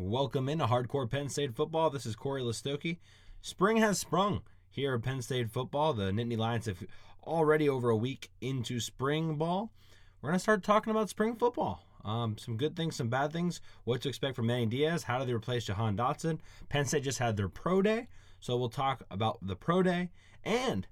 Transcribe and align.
Welcome 0.00 0.48
into 0.48 0.66
Hardcore 0.66 1.10
Penn 1.10 1.28
State 1.28 1.56
Football. 1.56 1.90
This 1.90 2.06
is 2.06 2.14
Corey 2.14 2.40
Listoki. 2.40 2.98
Spring 3.40 3.78
has 3.78 3.98
sprung 3.98 4.42
here 4.70 4.94
at 4.94 5.02
Penn 5.02 5.22
State 5.22 5.50
Football. 5.50 5.92
The 5.92 6.12
Nittany 6.12 6.38
Lions 6.38 6.66
have 6.66 6.84
already 7.26 7.68
over 7.68 7.90
a 7.90 7.96
week 7.96 8.30
into 8.40 8.78
spring 8.78 9.34
ball. 9.34 9.72
We're 10.22 10.28
going 10.28 10.36
to 10.36 10.42
start 10.42 10.62
talking 10.62 10.92
about 10.92 11.10
spring 11.10 11.34
football. 11.34 11.84
Um, 12.04 12.38
some 12.38 12.56
good 12.56 12.76
things, 12.76 12.94
some 12.94 13.08
bad 13.08 13.32
things. 13.32 13.60
What 13.82 14.00
to 14.02 14.08
expect 14.08 14.36
from 14.36 14.46
Manny 14.46 14.66
Diaz? 14.66 15.02
How 15.02 15.18
do 15.18 15.24
they 15.24 15.34
replace 15.34 15.64
Jahan 15.64 15.96
Dotson? 15.96 16.38
Penn 16.68 16.84
State 16.84 17.02
just 17.02 17.18
had 17.18 17.36
their 17.36 17.48
pro 17.48 17.82
day, 17.82 18.06
so 18.38 18.56
we'll 18.56 18.68
talk 18.68 19.02
about 19.10 19.44
the 19.44 19.56
pro 19.56 19.82
day 19.82 20.10
and 20.44 20.86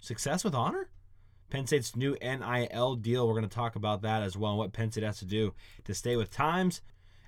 success 0.00 0.44
with 0.44 0.54
honor. 0.54 0.88
Penn 1.50 1.66
State's 1.66 1.94
new 1.94 2.16
NIL 2.22 2.96
deal. 2.96 3.28
We're 3.28 3.34
going 3.34 3.48
to 3.48 3.54
talk 3.54 3.76
about 3.76 4.00
that 4.00 4.22
as 4.22 4.34
well 4.34 4.52
and 4.52 4.58
what 4.58 4.72
Penn 4.72 4.90
State 4.90 5.04
has 5.04 5.18
to 5.18 5.26
do 5.26 5.52
to 5.84 5.92
stay 5.92 6.16
with 6.16 6.30
times. 6.30 6.80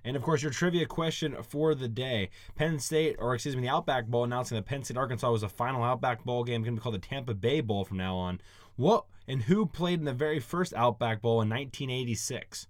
And 0.04 0.16
of 0.16 0.22
course, 0.22 0.42
your 0.42 0.50
trivia 0.50 0.86
question 0.86 1.36
for 1.42 1.74
the 1.74 1.88
day 1.88 2.30
Penn 2.54 2.78
State, 2.78 3.16
or 3.18 3.34
excuse 3.34 3.56
me, 3.56 3.62
the 3.62 3.68
Outback 3.68 4.06
Bowl 4.06 4.24
announcing 4.24 4.56
that 4.56 4.66
Penn 4.66 4.82
State 4.84 4.96
Arkansas 4.96 5.30
was 5.30 5.42
a 5.42 5.48
final 5.48 5.82
Outback 5.82 6.24
Bowl 6.24 6.44
game, 6.44 6.62
going 6.62 6.74
to 6.74 6.80
be 6.80 6.82
called 6.82 6.94
the 6.94 6.98
Tampa 6.98 7.34
Bay 7.34 7.60
Bowl 7.60 7.84
from 7.84 7.98
now 7.98 8.16
on. 8.16 8.40
What 8.76 9.04
and 9.28 9.42
who 9.42 9.66
played 9.66 9.98
in 9.98 10.06
the 10.06 10.12
very 10.12 10.40
first 10.40 10.72
Outback 10.74 11.20
Bowl 11.20 11.42
in 11.42 11.48
1986? 11.48 12.66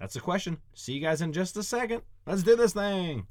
That's 0.00 0.14
the 0.14 0.20
question. 0.20 0.58
See 0.74 0.94
you 0.94 1.00
guys 1.00 1.22
in 1.22 1.32
just 1.32 1.56
a 1.56 1.62
second. 1.62 2.02
Let's 2.26 2.42
do 2.42 2.56
this 2.56 2.72
thing. 2.72 3.26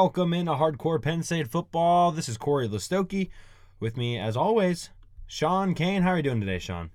Welcome 0.00 0.32
in 0.32 0.46
a 0.46 0.54
Hardcore 0.54 1.02
Penn 1.02 1.24
State 1.24 1.48
Football. 1.48 2.12
This 2.12 2.28
is 2.28 2.36
Corey 2.38 2.68
Listoki. 2.68 3.30
With 3.80 3.96
me, 3.96 4.16
as 4.16 4.36
always, 4.36 4.90
Sean 5.26 5.74
Kane. 5.74 6.02
How 6.02 6.10
are 6.10 6.18
you 6.18 6.22
doing 6.22 6.38
today, 6.38 6.60
Sean? 6.60 6.90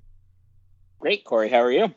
Great, 1.00 1.26
Corey. 1.26 1.50
How 1.50 1.58
are 1.58 1.72
you? 1.72 1.94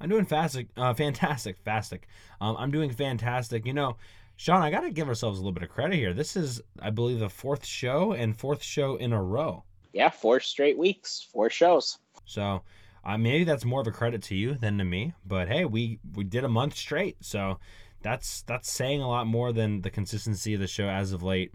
I'm 0.00 0.08
doing 0.08 0.24
fantastic, 0.24 0.66
uh, 0.76 0.94
fantastic, 0.94 1.64
fastic. 1.64 2.00
Um, 2.40 2.56
I'm 2.58 2.72
doing 2.72 2.90
fantastic. 2.90 3.66
You 3.66 3.72
know, 3.72 3.98
Sean, 4.34 4.60
I 4.60 4.72
got 4.72 4.80
to 4.80 4.90
give 4.90 5.06
ourselves 5.06 5.38
a 5.38 5.42
little 5.42 5.52
bit 5.52 5.62
of 5.62 5.68
credit 5.68 5.94
here. 5.94 6.12
This 6.12 6.34
is, 6.34 6.60
I 6.82 6.90
believe, 6.90 7.20
the 7.20 7.30
fourth 7.30 7.64
show 7.64 8.12
and 8.12 8.36
fourth 8.36 8.64
show 8.64 8.96
in 8.96 9.12
a 9.12 9.22
row. 9.22 9.62
Yeah, 9.92 10.10
four 10.10 10.40
straight 10.40 10.76
weeks, 10.76 11.24
four 11.32 11.50
shows. 11.50 11.98
So 12.24 12.62
uh, 13.04 13.16
maybe 13.16 13.44
that's 13.44 13.64
more 13.64 13.80
of 13.80 13.86
a 13.86 13.92
credit 13.92 14.24
to 14.24 14.34
you 14.34 14.54
than 14.54 14.76
to 14.78 14.84
me. 14.84 15.14
But 15.24 15.46
hey, 15.46 15.66
we 15.66 16.00
we 16.16 16.24
did 16.24 16.42
a 16.42 16.48
month 16.48 16.76
straight, 16.76 17.16
so 17.20 17.60
that's 18.02 18.42
that's 18.42 18.70
saying 18.70 19.00
a 19.00 19.08
lot 19.08 19.26
more 19.26 19.52
than 19.52 19.82
the 19.82 19.90
consistency 19.90 20.54
of 20.54 20.60
the 20.60 20.66
show 20.66 20.88
as 20.88 21.12
of 21.12 21.22
late. 21.22 21.52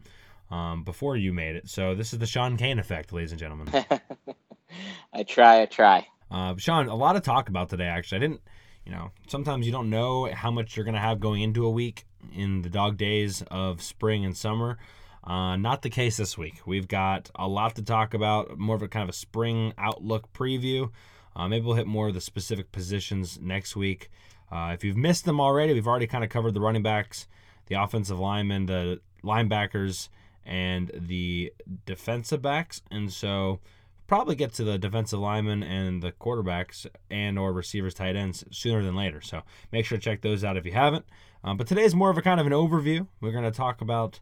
Um, 0.51 0.83
before 0.83 1.17
you 1.17 1.33
made 1.33 1.55
it, 1.55 1.67
so 1.67 1.95
this 1.95 2.13
is 2.13 2.19
the 2.19 2.27
Sean 2.27 2.57
Kane 2.57 2.77
effect, 2.77 3.11
ladies 3.11 3.31
and 3.31 3.39
gentlemen. 3.39 3.69
I 5.13 5.23
try, 5.23 5.61
I 5.61 5.65
try. 5.65 6.05
Uh, 6.29 6.53
Sean, 6.57 6.87
a 6.89 6.95
lot 6.95 7.15
of 7.15 7.23
talk 7.23 7.49
about 7.49 7.69
today. 7.69 7.85
Actually, 7.85 8.17
I 8.17 8.19
didn't. 8.19 8.41
You 8.85 8.91
know, 8.91 9.11
sometimes 9.27 9.65
you 9.65 9.71
don't 9.71 9.89
know 9.89 10.25
how 10.31 10.51
much 10.51 10.75
you're 10.75 10.83
going 10.83 10.95
to 10.95 11.01
have 11.01 11.19
going 11.19 11.41
into 11.41 11.65
a 11.65 11.71
week 11.71 12.05
in 12.35 12.61
the 12.61 12.69
dog 12.69 12.97
days 12.97 13.41
of 13.49 13.81
spring 13.81 14.25
and 14.25 14.35
summer. 14.35 14.77
Uh, 15.23 15.55
not 15.55 15.81
the 15.81 15.89
case 15.89 16.17
this 16.17 16.37
week. 16.37 16.55
We've 16.65 16.87
got 16.87 17.31
a 17.35 17.47
lot 17.47 17.75
to 17.75 17.81
talk 17.81 18.13
about, 18.13 18.57
more 18.59 18.75
of 18.75 18.81
a 18.81 18.89
kind 18.89 19.03
of 19.03 19.09
a 19.09 19.17
spring 19.17 19.73
outlook 19.77 20.33
preview. 20.33 20.91
Uh, 21.35 21.47
maybe 21.47 21.65
we'll 21.65 21.75
hit 21.75 21.87
more 21.87 22.09
of 22.09 22.13
the 22.13 22.21
specific 22.21 22.71
positions 22.71 23.39
next 23.41 23.75
week. 23.75 24.11
Uh, 24.53 24.71
if 24.71 24.83
you've 24.83 24.97
missed 24.97 25.25
them 25.25 25.41
already, 25.41 25.73
we've 25.73 25.87
already 25.87 26.05
kind 26.05 26.23
of 26.23 26.29
covered 26.29 26.53
the 26.53 26.61
running 26.61 26.83
backs, 26.83 27.27
the 27.65 27.75
offensive 27.75 28.19
linemen, 28.19 28.67
the 28.67 28.99
linebackers, 29.23 30.09
and 30.45 30.91
the 30.93 31.51
defensive 31.87 32.39
backs. 32.41 32.83
And 32.91 33.11
so 33.11 33.61
probably 34.05 34.35
get 34.35 34.53
to 34.53 34.63
the 34.63 34.77
defensive 34.77 35.19
linemen 35.19 35.63
and 35.63 36.03
the 36.03 36.11
quarterbacks 36.11 36.85
and 37.09 37.39
or 37.39 37.51
receivers, 37.51 37.95
tight 37.95 38.15
ends 38.15 38.43
sooner 38.51 38.83
than 38.83 38.95
later. 38.95 39.21
So 39.21 39.41
make 39.71 39.85
sure 39.85 39.97
to 39.97 40.03
check 40.03 40.21
those 40.21 40.43
out 40.43 40.55
if 40.55 40.67
you 40.67 40.73
haven't. 40.73 41.05
Um, 41.43 41.57
but 41.57 41.65
today 41.65 41.83
is 41.83 41.95
more 41.95 42.11
of 42.11 42.17
a 42.19 42.21
kind 42.21 42.39
of 42.39 42.45
an 42.45 42.53
overview. 42.53 43.07
We're 43.21 43.31
going 43.31 43.43
to 43.45 43.51
talk 43.51 43.81
about 43.81 44.19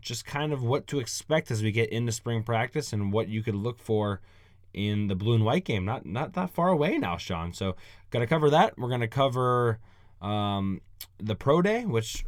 just 0.00 0.24
kind 0.24 0.52
of 0.52 0.62
what 0.62 0.86
to 0.86 1.00
expect 1.00 1.50
as 1.50 1.64
we 1.64 1.72
get 1.72 1.90
into 1.90 2.12
spring 2.12 2.44
practice 2.44 2.92
and 2.92 3.12
what 3.12 3.26
you 3.26 3.42
could 3.42 3.56
look 3.56 3.80
for 3.80 4.20
in 4.72 5.08
the 5.08 5.16
blue 5.16 5.34
and 5.34 5.44
white 5.44 5.64
game. 5.64 5.84
Not 5.84 6.06
not 6.06 6.34
that 6.34 6.50
far 6.50 6.68
away 6.68 6.98
now, 6.98 7.16
Sean. 7.16 7.52
So 7.52 7.74
got 8.10 8.20
to 8.20 8.26
cover 8.26 8.50
that. 8.50 8.78
We're 8.78 8.88
going 8.88 9.00
to 9.00 9.08
cover 9.08 9.78
um, 10.20 10.80
the 11.18 11.34
pro 11.34 11.62
day, 11.62 11.84
which 11.84 12.24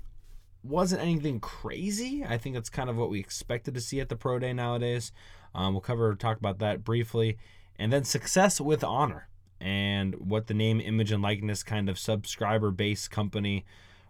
wasn't 0.63 1.03
anything 1.03 1.41
crazy. 1.41 2.25
I 2.27 2.39
think 2.39 2.55
that's 2.55 2.71
kind 2.71 2.91
of 2.91 2.97
what 2.97 3.11
we 3.11 3.19
expected 3.19 3.75
to 3.75 3.81
see 3.81 4.01
at 4.01 4.09
the 4.09 4.17
pro 4.17 4.39
day 4.39 4.53
nowadays. 4.53 5.13
Um, 5.55 5.75
we'll 5.75 5.81
cover 5.81 6.15
talk 6.15 6.39
about 6.39 6.59
that 6.59 6.85
briefly, 6.85 7.39
and 7.77 7.93
then 7.93 8.05
success 8.05 8.61
with 8.61 8.85
honor 8.85 9.29
and 9.61 10.15
what 10.15 10.47
the 10.47 10.55
name, 10.55 10.81
image, 10.81 11.11
and 11.13 11.23
likeness 11.23 11.63
kind 11.63 11.89
of 11.89 11.99
subscriber 11.99 12.71
based 12.71 13.11
company 13.11 13.65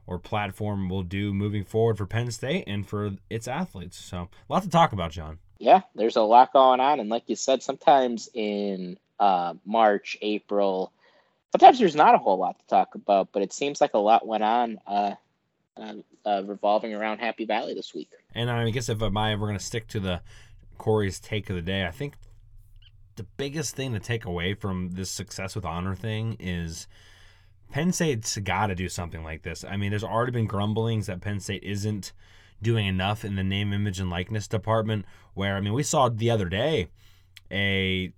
or 0.07 0.19
platform 0.19 0.89
will 0.89 1.03
do 1.03 1.33
moving 1.33 1.65
forward 1.65 1.97
for 1.97 2.07
Penn 2.07 2.31
State 2.31 2.65
and 2.67 2.87
for 2.87 3.13
its 3.29 3.49
athletes. 3.49 3.99
So, 3.99 4.29
a 4.49 4.53
lot 4.53 4.63
to 4.65 4.69
talk 4.69 4.93
about, 4.93 5.13
John 5.13 5.39
yeah, 5.61 5.83
there's 5.95 6.17
a 6.17 6.23
lot 6.23 6.55
going 6.55 6.81
on, 6.81 7.01
and 7.01 7.11
like 7.11 7.25
you 7.27 7.37
said, 7.37 7.63
sometimes 7.63 8.31
in 8.33 8.99
uh, 9.21 9.53
March, 9.67 10.17
April, 10.23 10.91
sometimes 11.53 11.79
there's 11.79 11.97
not 11.97 12.15
a 12.15 12.19
whole 12.19 12.39
lot 12.39 12.59
to 12.59 12.67
talk 12.67 12.95
about, 12.95 13.29
but 13.33 13.43
it 13.43 13.53
seems 13.53 13.81
like 13.81 13.95
a 13.95 13.99
lot 13.99 14.27
went 14.27 14.43
on 14.43 14.79
uh, 14.87 15.15
uh, 15.77 15.95
uh 16.25 16.43
revolving 16.45 16.95
around 16.95 17.19
Happy 17.19 17.45
Valley 17.45 17.75
this 17.75 17.95
week. 17.95 18.11
And 18.35 18.51
I 18.51 18.71
guess 18.71 18.89
if 18.89 19.03
I 19.03 19.09
we're 19.09 19.37
going 19.37 19.59
to 19.59 19.65
stick 19.65 19.89
to 19.89 20.01
the 20.01 20.21
Corey's 20.79 21.21
take 21.21 21.51
of 21.51 21.57
the 21.57 21.63
day, 21.63 21.87
I 21.87 21.91
think 21.91 22.15
the 23.17 23.25
biggest 23.37 23.75
thing 23.77 23.93
to 23.93 24.01
take 24.01 24.25
away 24.25 24.55
from 24.55 24.93
this 24.93 25.11
success 25.11 25.55
with 25.55 25.65
honor 25.65 25.95
thing 25.95 26.37
is 26.41 26.87
Penn 27.71 27.93
State's 27.93 28.37
got 28.39 28.69
to 28.69 28.75
do 28.75 28.89
something 28.89 29.23
like 29.23 29.43
this. 29.43 29.65
I 29.65 29.77
mean, 29.77 29.91
there's 29.91 30.05
already 30.05 30.33
been 30.33 30.47
grumblings 30.47 31.07
that 31.07 31.21
Penn 31.21 31.41
State 31.41 31.63
isn't 31.63 32.13
doing 32.63 32.87
enough 32.87 33.25
in 33.25 33.37
the 33.37 33.45
name, 33.45 33.73
image, 33.73 34.01
and 34.01 34.11
likeness 34.11 34.49
department. 34.49 35.05
Where 35.35 35.57
I 35.57 35.61
mean, 35.61 35.73
we 35.73 35.83
saw 35.83 36.09
the 36.09 36.31
other 36.31 36.49
day 36.49 36.89
a 37.51 38.13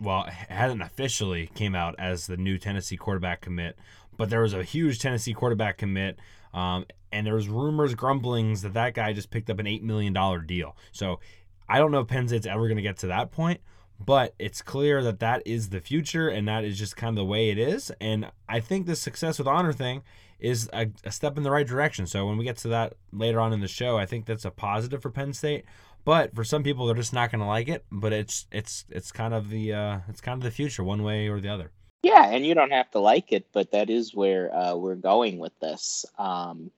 well, 0.00 0.24
hadn't 0.48 0.82
officially 0.82 1.50
came 1.54 1.74
out 1.74 1.94
as 1.98 2.26
the 2.26 2.36
new 2.36 2.58
Tennessee 2.58 2.96
quarterback 2.96 3.40
commit, 3.40 3.76
but 4.16 4.30
there 4.30 4.42
was 4.42 4.54
a 4.54 4.62
huge 4.62 4.98
Tennessee 4.98 5.34
quarterback 5.34 5.78
commit, 5.78 6.18
um, 6.52 6.84
and 7.12 7.26
there 7.26 7.34
was 7.34 7.48
rumors, 7.48 7.94
grumblings 7.94 8.62
that 8.62 8.74
that 8.74 8.94
guy 8.94 9.12
just 9.12 9.30
picked 9.30 9.50
up 9.50 9.58
an 9.58 9.66
eight 9.66 9.82
million 9.82 10.12
dollar 10.12 10.40
deal. 10.40 10.76
So 10.92 11.20
I 11.68 11.78
don't 11.78 11.90
know 11.90 12.00
if 12.00 12.08
Penn 12.08 12.28
State's 12.28 12.46
ever 12.46 12.66
going 12.66 12.76
to 12.76 12.82
get 12.82 12.98
to 12.98 13.06
that 13.08 13.30
point, 13.30 13.60
but 13.98 14.34
it's 14.38 14.62
clear 14.62 15.02
that 15.02 15.20
that 15.20 15.42
is 15.46 15.70
the 15.70 15.80
future, 15.80 16.28
and 16.28 16.46
that 16.48 16.64
is 16.64 16.78
just 16.78 16.96
kind 16.96 17.10
of 17.10 17.16
the 17.16 17.24
way 17.24 17.50
it 17.50 17.58
is. 17.58 17.90
And 18.00 18.30
I 18.48 18.60
think 18.60 18.86
the 18.86 18.96
success 18.96 19.38
with 19.38 19.48
honor 19.48 19.72
thing 19.72 20.02
is 20.40 20.68
a, 20.72 20.90
a, 21.04 21.10
step 21.10 21.36
in 21.36 21.42
the 21.42 21.50
right 21.50 21.66
direction. 21.66 22.06
So 22.06 22.26
when 22.26 22.36
we 22.36 22.44
get 22.44 22.58
to 22.58 22.68
that 22.68 22.94
later 23.12 23.40
on 23.40 23.52
in 23.52 23.60
the 23.60 23.68
show, 23.68 23.96
I 23.96 24.04
think 24.04 24.26
that's 24.26 24.44
a 24.44 24.50
positive 24.50 25.00
for 25.00 25.10
Penn 25.10 25.32
State. 25.32 25.64
But 26.04 26.34
for 26.34 26.44
some 26.44 26.62
people, 26.62 26.86
they're 26.86 26.94
just 26.94 27.12
not 27.12 27.30
going 27.30 27.40
to 27.40 27.46
like 27.46 27.68
it. 27.68 27.84
But 27.90 28.12
it's 28.12 28.46
it's 28.52 28.84
it's 28.90 29.10
kind 29.12 29.32
of 29.34 29.48
the 29.48 29.72
uh, 29.72 29.98
it's 30.08 30.20
kind 30.20 30.36
of 30.38 30.42
the 30.42 30.50
future, 30.50 30.84
one 30.84 31.02
way 31.02 31.28
or 31.28 31.40
the 31.40 31.48
other. 31.48 31.70
Yeah, 32.02 32.26
and 32.26 32.44
you 32.44 32.54
don't 32.54 32.72
have 32.72 32.90
to 32.90 32.98
like 32.98 33.32
it, 33.32 33.46
but 33.52 33.70
that 33.72 33.88
is 33.88 34.14
where 34.14 34.54
uh, 34.54 34.74
we're 34.76 34.94
going 34.94 35.38
with 35.38 35.58
this. 35.60 36.04
Um, 36.18 36.70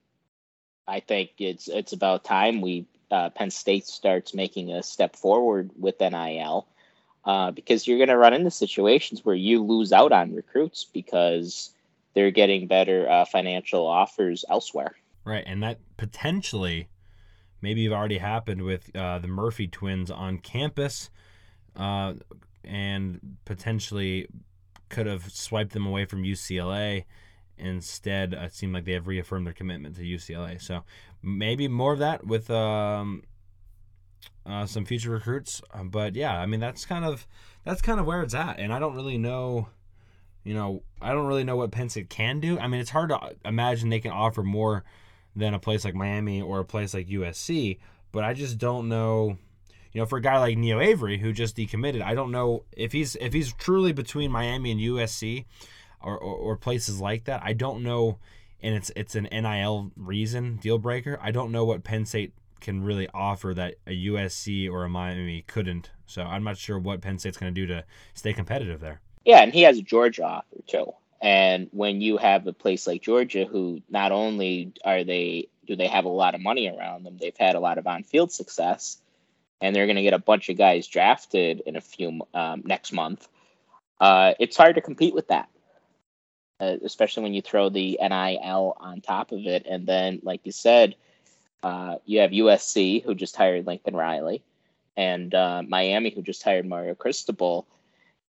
I 0.87 1.01
think 1.01 1.31
it's 1.39 1.67
it's 1.67 1.91
about 1.91 2.23
time 2.23 2.61
we 2.61 2.85
uh, 3.11 3.29
Penn 3.31 3.51
State 3.51 3.85
starts 3.87 4.33
making 4.33 4.71
a 4.71 4.81
step 4.81 5.15
forward 5.17 5.71
with 5.77 5.99
NIL. 5.99 6.65
uh, 7.25 7.51
because 7.51 7.85
you're 7.85 7.97
going 7.97 8.07
to 8.07 8.17
run 8.17 8.33
into 8.33 8.49
situations 8.49 9.25
where 9.25 9.35
you 9.35 9.61
lose 9.63 9.91
out 9.91 10.13
on 10.13 10.33
recruits 10.33 10.85
because 10.85 11.73
they're 12.13 12.31
getting 12.31 12.67
better 12.67 13.07
uh, 13.09 13.25
financial 13.25 13.85
offers 13.85 14.45
elsewhere. 14.49 14.95
Right, 15.25 15.43
and 15.45 15.61
that 15.61 15.79
potentially 15.97 16.87
maybe 17.61 17.83
have 17.85 17.93
already 17.93 18.17
happened 18.17 18.63
with 18.63 18.95
uh, 18.95 19.19
the 19.19 19.27
Murphy 19.27 19.67
twins 19.67 20.11
on 20.11 20.39
campus, 20.39 21.09
uh, 21.75 22.13
and 22.63 23.37
potentially 23.45 24.27
could 24.89 25.05
have 25.05 25.31
swiped 25.31 25.73
them 25.73 25.85
away 25.85 26.05
from 26.05 26.23
UCLA. 26.23 27.05
Instead, 27.57 28.33
it 28.33 28.53
seemed 28.53 28.73
like 28.73 28.85
they 28.85 28.93
have 28.93 29.07
reaffirmed 29.07 29.45
their 29.45 29.53
commitment 29.53 29.95
to 29.95 30.01
UCLA. 30.03 30.61
So 30.61 30.83
maybe 31.21 31.67
more 31.67 31.93
of 31.93 31.99
that 31.99 32.25
with 32.25 32.49
um, 32.51 33.23
uh, 34.45 34.65
some 34.65 34.85
future 34.85 35.11
recruits. 35.11 35.61
Um, 35.73 35.89
but 35.89 36.15
yeah, 36.15 36.39
I 36.39 36.45
mean 36.45 36.59
that's 36.59 36.85
kind 36.85 37.05
of 37.05 37.27
that's 37.63 37.81
kind 37.81 37.99
of 37.99 38.05
where 38.05 38.21
it's 38.21 38.33
at, 38.33 38.59
and 38.59 38.71
I 38.73 38.79
don't 38.79 38.95
really 38.95 39.17
know. 39.17 39.69
You 40.43 40.53
know, 40.53 40.83
I 41.01 41.11
don't 41.11 41.27
really 41.27 41.43
know 41.43 41.57
what 41.57 41.71
Penn 41.71 41.89
State 41.89 42.09
can 42.09 42.39
do. 42.39 42.57
I 42.57 42.67
mean, 42.67 42.79
it's 42.79 42.91
hard 42.91 43.09
to 43.09 43.35
imagine 43.43 43.89
they 43.89 43.99
can 43.99 44.11
offer 44.11 44.43
more 44.43 44.85
than 45.37 45.53
a 45.53 45.59
place 45.59 45.85
like 45.85 45.95
Miami 45.95 46.41
or 46.41 46.59
a 46.59 46.65
place 46.65 46.93
like 46.93 47.07
USC, 47.07 47.77
but 48.11 48.23
I 48.23 48.33
just 48.33 48.57
don't 48.57 48.89
know. 48.89 49.37
You 49.93 50.01
know, 50.01 50.05
for 50.05 50.17
a 50.17 50.21
guy 50.21 50.37
like 50.37 50.57
Neo 50.57 50.79
Avery 50.79 51.17
who 51.17 51.31
just 51.31 51.55
decommitted, 51.55 52.01
I 52.01 52.13
don't 52.13 52.31
know 52.31 52.65
if 52.71 52.91
he's 52.91 53.15
if 53.15 53.33
he's 53.33 53.53
truly 53.53 53.93
between 53.93 54.31
Miami 54.31 54.71
and 54.71 54.81
USC 54.81 55.45
or, 56.01 56.17
or, 56.17 56.35
or 56.35 56.57
places 56.57 56.99
like 56.99 57.23
that. 57.25 57.41
I 57.43 57.53
don't 57.53 57.83
know, 57.83 58.19
and 58.61 58.75
it's 58.75 58.91
it's 58.95 59.15
an 59.15 59.27
NIL 59.31 59.91
reason 59.95 60.57
deal 60.57 60.77
breaker. 60.77 61.17
I 61.21 61.31
don't 61.31 61.51
know 61.51 61.65
what 61.65 61.83
Penn 61.83 62.05
State 62.05 62.33
can 62.59 62.83
really 62.83 63.07
offer 63.13 63.53
that 63.53 63.75
a 63.85 63.91
USC 64.07 64.69
or 64.69 64.83
a 64.83 64.89
Miami 64.89 65.43
couldn't. 65.47 65.91
So 66.05 66.23
I'm 66.23 66.43
not 66.43 66.57
sure 66.57 66.79
what 66.79 67.01
Penn 67.01 67.19
State's 67.19 67.37
going 67.37 67.53
to 67.53 67.61
do 67.61 67.67
to 67.67 67.83
stay 68.13 68.33
competitive 68.33 68.79
there. 68.79 69.01
Yeah, 69.25 69.41
and 69.43 69.53
he 69.53 69.61
has 69.63 69.77
a 69.77 69.83
Georgia 69.83 70.23
offer 70.23 70.57
too. 70.67 70.91
And 71.21 71.69
when 71.71 72.01
you 72.01 72.17
have 72.17 72.45
a 72.45 72.53
place 72.53 72.85
like 72.85 73.01
Georgia, 73.01 73.45
who 73.45 73.81
not 73.89 74.11
only 74.11 74.73
are 74.85 75.03
they 75.03 75.49
do 75.65 75.75
they 75.75 75.87
have 75.87 76.05
a 76.05 76.09
lot 76.09 76.35
of 76.35 76.41
money 76.41 76.69
around 76.69 77.03
them, 77.03 77.17
they've 77.19 77.37
had 77.37 77.55
a 77.55 77.59
lot 77.59 77.77
of 77.77 77.85
on-field 77.87 78.31
success, 78.31 78.97
and 79.59 79.75
they're 79.75 79.85
going 79.85 79.97
to 79.97 80.03
get 80.03 80.13
a 80.13 80.19
bunch 80.19 80.49
of 80.49 80.57
guys 80.57 80.87
drafted 80.87 81.61
in 81.65 81.75
a 81.75 81.81
few 81.81 82.21
um, 82.33 82.63
next 82.65 82.93
month. 82.93 83.27
Uh, 83.99 84.33
it's 84.39 84.55
hard 84.55 84.75
to 84.75 84.81
compete 84.81 85.13
with 85.13 85.27
that, 85.27 85.49
uh, 86.61 86.77
especially 86.83 87.23
when 87.23 87.33
you 87.33 87.41
throw 87.41 87.69
the 87.69 87.99
NIL 88.01 88.77
on 88.79 89.01
top 89.01 89.31
of 89.31 89.45
it, 89.45 89.65
and 89.69 89.85
then, 89.85 90.21
like 90.23 90.41
you 90.45 90.51
said, 90.51 90.95
uh, 91.63 91.95
you 92.05 92.19
have 92.19 92.31
USC 92.31 93.03
who 93.03 93.13
just 93.15 93.35
hired 93.35 93.67
Lincoln 93.67 93.95
Riley, 93.95 94.43
and 94.95 95.33
uh, 95.33 95.63
Miami 95.67 96.11
who 96.11 96.21
just 96.21 96.43
hired 96.43 96.65
Mario 96.65 96.95
Cristobal, 96.95 97.67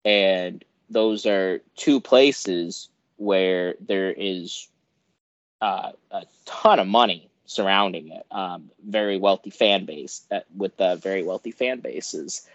and 0.04 0.62
those 0.92 1.26
are 1.26 1.60
two 1.76 2.00
places 2.00 2.88
where 3.16 3.74
there 3.80 4.12
is 4.12 4.68
uh, 5.60 5.92
a 6.10 6.24
ton 6.44 6.78
of 6.78 6.86
money 6.86 7.30
surrounding 7.46 8.08
it. 8.08 8.26
Um, 8.30 8.70
very 8.86 9.18
wealthy 9.18 9.50
fan 9.50 9.84
base 9.84 10.22
uh, 10.30 10.40
with 10.56 10.78
uh, 10.80 10.96
very 10.96 11.22
wealthy 11.22 11.52
fan 11.52 11.80
bases. 11.80 12.46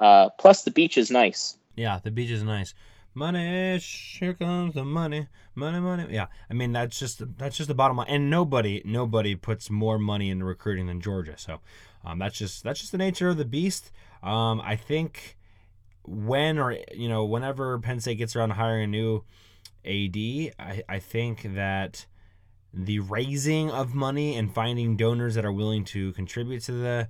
Uh, 0.00 0.30
plus, 0.30 0.62
the 0.62 0.70
beach 0.70 0.98
is 0.98 1.10
nice. 1.10 1.56
Yeah, 1.76 2.00
the 2.02 2.10
beach 2.10 2.30
is 2.30 2.42
nice. 2.42 2.74
Money, 3.16 3.78
here 3.78 4.34
comes 4.34 4.74
the 4.74 4.84
money, 4.84 5.28
money, 5.54 5.78
money. 5.78 6.06
Yeah, 6.10 6.26
I 6.50 6.54
mean 6.54 6.72
that's 6.72 6.98
just 6.98 7.22
that's 7.38 7.56
just 7.56 7.68
the 7.68 7.74
bottom 7.74 7.96
line. 7.96 8.08
And 8.08 8.28
nobody, 8.28 8.82
nobody 8.84 9.36
puts 9.36 9.70
more 9.70 10.00
money 10.00 10.30
into 10.30 10.44
recruiting 10.44 10.86
than 10.86 11.00
Georgia. 11.00 11.34
So 11.36 11.60
um, 12.04 12.18
that's 12.18 12.36
just 12.36 12.64
that's 12.64 12.80
just 12.80 12.90
the 12.90 12.98
nature 12.98 13.28
of 13.28 13.36
the 13.36 13.44
beast. 13.44 13.92
Um, 14.20 14.60
I 14.60 14.74
think 14.74 15.36
when 16.06 16.58
or 16.58 16.76
you 16.92 17.08
know 17.08 17.24
whenever 17.24 17.78
Penn 17.78 18.00
State 18.00 18.18
gets 18.18 18.36
around 18.36 18.50
to 18.50 18.54
hiring 18.54 18.84
a 18.84 18.86
new 18.86 19.24
AD, 19.84 20.16
I, 20.58 20.82
I 20.88 20.98
think 20.98 21.54
that 21.54 22.06
the 22.72 22.98
raising 23.00 23.70
of 23.70 23.94
money 23.94 24.36
and 24.36 24.52
finding 24.52 24.96
donors 24.96 25.34
that 25.36 25.44
are 25.44 25.52
willing 25.52 25.84
to 25.84 26.12
contribute 26.12 26.62
to 26.64 26.72
the 26.72 27.08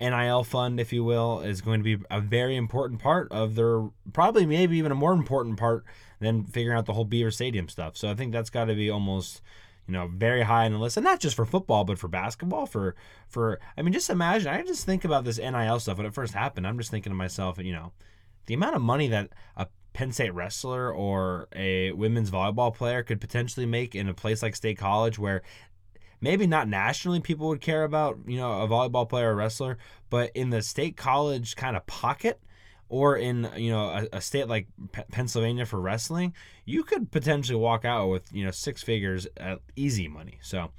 NIL 0.00 0.44
fund, 0.44 0.80
if 0.80 0.92
you 0.92 1.04
will, 1.04 1.40
is 1.40 1.60
going 1.60 1.80
to 1.80 1.84
be 1.84 2.04
a 2.10 2.20
very 2.20 2.56
important 2.56 3.00
part 3.00 3.30
of 3.30 3.54
their 3.54 3.88
probably 4.12 4.46
maybe 4.46 4.76
even 4.78 4.92
a 4.92 4.96
more 4.96 5.12
important 5.12 5.58
part 5.58 5.84
than 6.20 6.44
figuring 6.44 6.78
out 6.78 6.86
the 6.86 6.92
whole 6.92 7.04
Beaver 7.04 7.30
Stadium 7.30 7.68
stuff. 7.68 7.96
So 7.96 8.08
I 8.08 8.14
think 8.14 8.32
that's 8.32 8.50
got 8.50 8.66
to 8.66 8.74
be 8.74 8.90
almost 8.90 9.42
you 9.86 9.92
know 9.92 10.08
very 10.08 10.42
high 10.42 10.64
on 10.64 10.72
the 10.72 10.78
list 10.78 10.96
and 10.96 11.04
not 11.04 11.18
just 11.18 11.34
for 11.34 11.44
football 11.44 11.82
but 11.82 11.98
for 11.98 12.06
basketball 12.06 12.66
for 12.66 12.94
for 13.26 13.58
I 13.76 13.82
mean 13.82 13.92
just 13.92 14.10
imagine 14.10 14.48
I 14.48 14.62
just 14.62 14.86
think 14.86 15.04
about 15.04 15.24
this 15.24 15.38
NIL 15.38 15.80
stuff 15.80 15.96
when 15.96 16.06
it 16.06 16.14
first 16.14 16.34
happened 16.34 16.68
I'm 16.68 16.78
just 16.78 16.90
thinking 16.90 17.10
to 17.10 17.16
myself 17.16 17.58
you 17.58 17.72
know 17.72 17.92
the 18.46 18.54
amount 18.54 18.76
of 18.76 18.82
money 18.82 19.08
that 19.08 19.30
a 19.56 19.66
Penn 19.92 20.12
State 20.12 20.34
wrestler 20.34 20.92
or 20.92 21.48
a 21.54 21.92
women's 21.92 22.30
volleyball 22.30 22.74
player 22.74 23.02
could 23.02 23.20
potentially 23.20 23.66
make 23.66 23.94
in 23.94 24.08
a 24.08 24.14
place 24.14 24.42
like 24.42 24.56
State 24.56 24.78
College 24.78 25.18
where 25.18 25.42
maybe 26.20 26.46
not 26.46 26.68
nationally 26.68 27.20
people 27.20 27.48
would 27.48 27.60
care 27.60 27.84
about, 27.84 28.18
you 28.26 28.38
know, 28.38 28.62
a 28.62 28.68
volleyball 28.68 29.08
player 29.08 29.32
or 29.32 29.34
wrestler, 29.34 29.76
but 30.08 30.30
in 30.34 30.50
the 30.50 30.62
state 30.62 30.96
college 30.96 31.56
kind 31.56 31.76
of 31.76 31.84
pocket 31.86 32.40
or 32.88 33.16
in, 33.16 33.50
you 33.56 33.70
know, 33.70 33.88
a, 33.88 34.16
a 34.16 34.20
state 34.20 34.48
like 34.48 34.68
P- 34.92 35.02
Pennsylvania 35.10 35.66
for 35.66 35.80
wrestling, 35.80 36.34
you 36.64 36.84
could 36.84 37.10
potentially 37.10 37.58
walk 37.58 37.84
out 37.84 38.08
with, 38.08 38.32
you 38.32 38.44
know, 38.44 38.50
six 38.50 38.82
figures 38.82 39.26
at 39.36 39.58
easy 39.76 40.08
money. 40.08 40.38
So, 40.42 40.70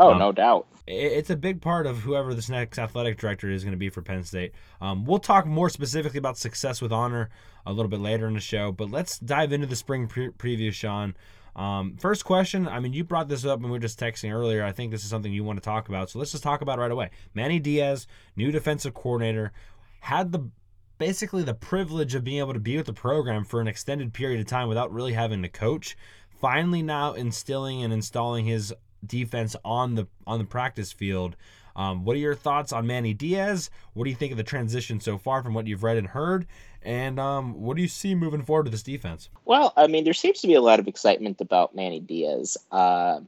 Oh, 0.00 0.12
um, 0.12 0.18
no 0.18 0.32
doubt. 0.32 0.66
It's 0.86 1.30
a 1.30 1.36
big 1.36 1.60
part 1.60 1.86
of 1.86 1.98
whoever 1.98 2.34
this 2.34 2.48
next 2.48 2.78
athletic 2.78 3.18
director 3.18 3.50
is 3.50 3.62
going 3.62 3.72
to 3.72 3.78
be 3.78 3.90
for 3.90 4.00
Penn 4.00 4.24
State. 4.24 4.52
Um, 4.80 5.04
we'll 5.04 5.18
talk 5.18 5.46
more 5.46 5.68
specifically 5.68 6.18
about 6.18 6.38
success 6.38 6.80
with 6.80 6.90
honor 6.90 7.28
a 7.66 7.72
little 7.72 7.90
bit 7.90 8.00
later 8.00 8.26
in 8.26 8.34
the 8.34 8.40
show, 8.40 8.72
but 8.72 8.90
let's 8.90 9.18
dive 9.18 9.52
into 9.52 9.66
the 9.66 9.76
spring 9.76 10.08
pre- 10.08 10.30
preview, 10.30 10.72
Sean. 10.72 11.14
Um, 11.54 11.96
first 11.98 12.24
question. 12.24 12.66
I 12.66 12.80
mean, 12.80 12.94
you 12.94 13.04
brought 13.04 13.28
this 13.28 13.44
up 13.44 13.60
when 13.60 13.70
we 13.70 13.76
were 13.76 13.80
just 13.80 14.00
texting 14.00 14.32
earlier. 14.32 14.64
I 14.64 14.72
think 14.72 14.90
this 14.90 15.04
is 15.04 15.10
something 15.10 15.32
you 15.32 15.44
want 15.44 15.58
to 15.58 15.64
talk 15.64 15.88
about, 15.90 16.08
so 16.08 16.18
let's 16.18 16.32
just 16.32 16.42
talk 16.42 16.62
about 16.62 16.78
it 16.78 16.82
right 16.82 16.90
away. 16.90 17.10
Manny 17.34 17.58
Diaz, 17.58 18.06
new 18.34 18.50
defensive 18.50 18.94
coordinator, 18.94 19.52
had 20.00 20.32
the 20.32 20.50
basically 20.96 21.42
the 21.42 21.54
privilege 21.54 22.14
of 22.14 22.24
being 22.24 22.38
able 22.38 22.52
to 22.54 22.60
be 22.60 22.76
with 22.76 22.86
the 22.86 22.92
program 22.92 23.44
for 23.44 23.60
an 23.60 23.68
extended 23.68 24.12
period 24.12 24.40
of 24.40 24.46
time 24.46 24.68
without 24.68 24.92
really 24.92 25.12
having 25.12 25.42
to 25.42 25.48
coach. 25.48 25.96
Finally, 26.40 26.82
now 26.82 27.12
instilling 27.12 27.82
and 27.82 27.92
installing 27.92 28.46
his 28.46 28.72
defense 29.04 29.56
on 29.64 29.94
the 29.94 30.06
on 30.26 30.38
the 30.38 30.44
practice 30.44 30.92
field. 30.92 31.36
Um, 31.76 32.04
what 32.04 32.16
are 32.16 32.20
your 32.20 32.34
thoughts 32.34 32.72
on 32.72 32.86
Manny 32.86 33.14
Diaz? 33.14 33.70
What 33.94 34.04
do 34.04 34.10
you 34.10 34.16
think 34.16 34.32
of 34.32 34.38
the 34.38 34.44
transition 34.44 35.00
so 35.00 35.18
far 35.18 35.42
from 35.42 35.54
what 35.54 35.66
you've 35.66 35.82
read 35.82 35.96
and 35.96 36.08
heard? 36.08 36.46
And 36.82 37.20
um, 37.20 37.60
what 37.60 37.76
do 37.76 37.82
you 37.82 37.88
see 37.88 38.14
moving 38.14 38.42
forward 38.42 38.64
with 38.64 38.72
this 38.72 38.82
defense? 38.82 39.30
Well, 39.44 39.72
I 39.76 39.86
mean, 39.86 40.04
there 40.04 40.12
seems 40.12 40.40
to 40.40 40.46
be 40.46 40.54
a 40.54 40.60
lot 40.60 40.80
of 40.80 40.88
excitement 40.88 41.40
about 41.40 41.74
Manny 41.74 42.00
Diaz. 42.00 42.56
Uh, 42.72 43.20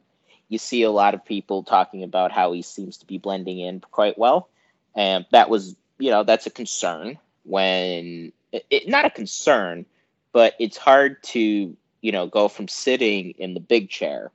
you 0.48 0.58
see 0.58 0.82
a 0.82 0.90
lot 0.90 1.14
of 1.14 1.24
people 1.24 1.62
talking 1.62 2.02
about 2.02 2.32
how 2.32 2.52
he 2.52 2.62
seems 2.62 2.98
to 2.98 3.06
be 3.06 3.18
blending 3.18 3.58
in 3.58 3.80
quite 3.80 4.18
well, 4.18 4.48
and 4.94 5.24
that 5.30 5.48
was, 5.48 5.76
you 5.98 6.10
know, 6.10 6.24
that's 6.24 6.46
a 6.46 6.50
concern 6.50 7.18
when 7.44 8.32
it, 8.52 8.88
not 8.88 9.04
a 9.04 9.10
concern, 9.10 9.86
but 10.32 10.54
it's 10.58 10.76
hard 10.76 11.22
to, 11.22 11.76
you 12.00 12.12
know, 12.12 12.26
go 12.26 12.48
from 12.48 12.68
sitting 12.68 13.30
in 13.38 13.54
the 13.54 13.60
big 13.60 13.88
chair 13.88 14.30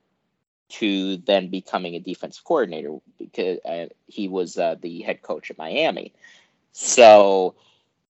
to 0.68 1.16
then 1.18 1.48
becoming 1.48 1.94
a 1.94 2.00
defensive 2.00 2.44
coordinator 2.44 2.98
because 3.18 3.58
uh, 3.64 3.86
he 4.06 4.28
was 4.28 4.58
uh, 4.58 4.76
the 4.80 5.02
head 5.02 5.22
coach 5.22 5.50
at 5.50 5.58
Miami. 5.58 6.12
So 6.72 7.54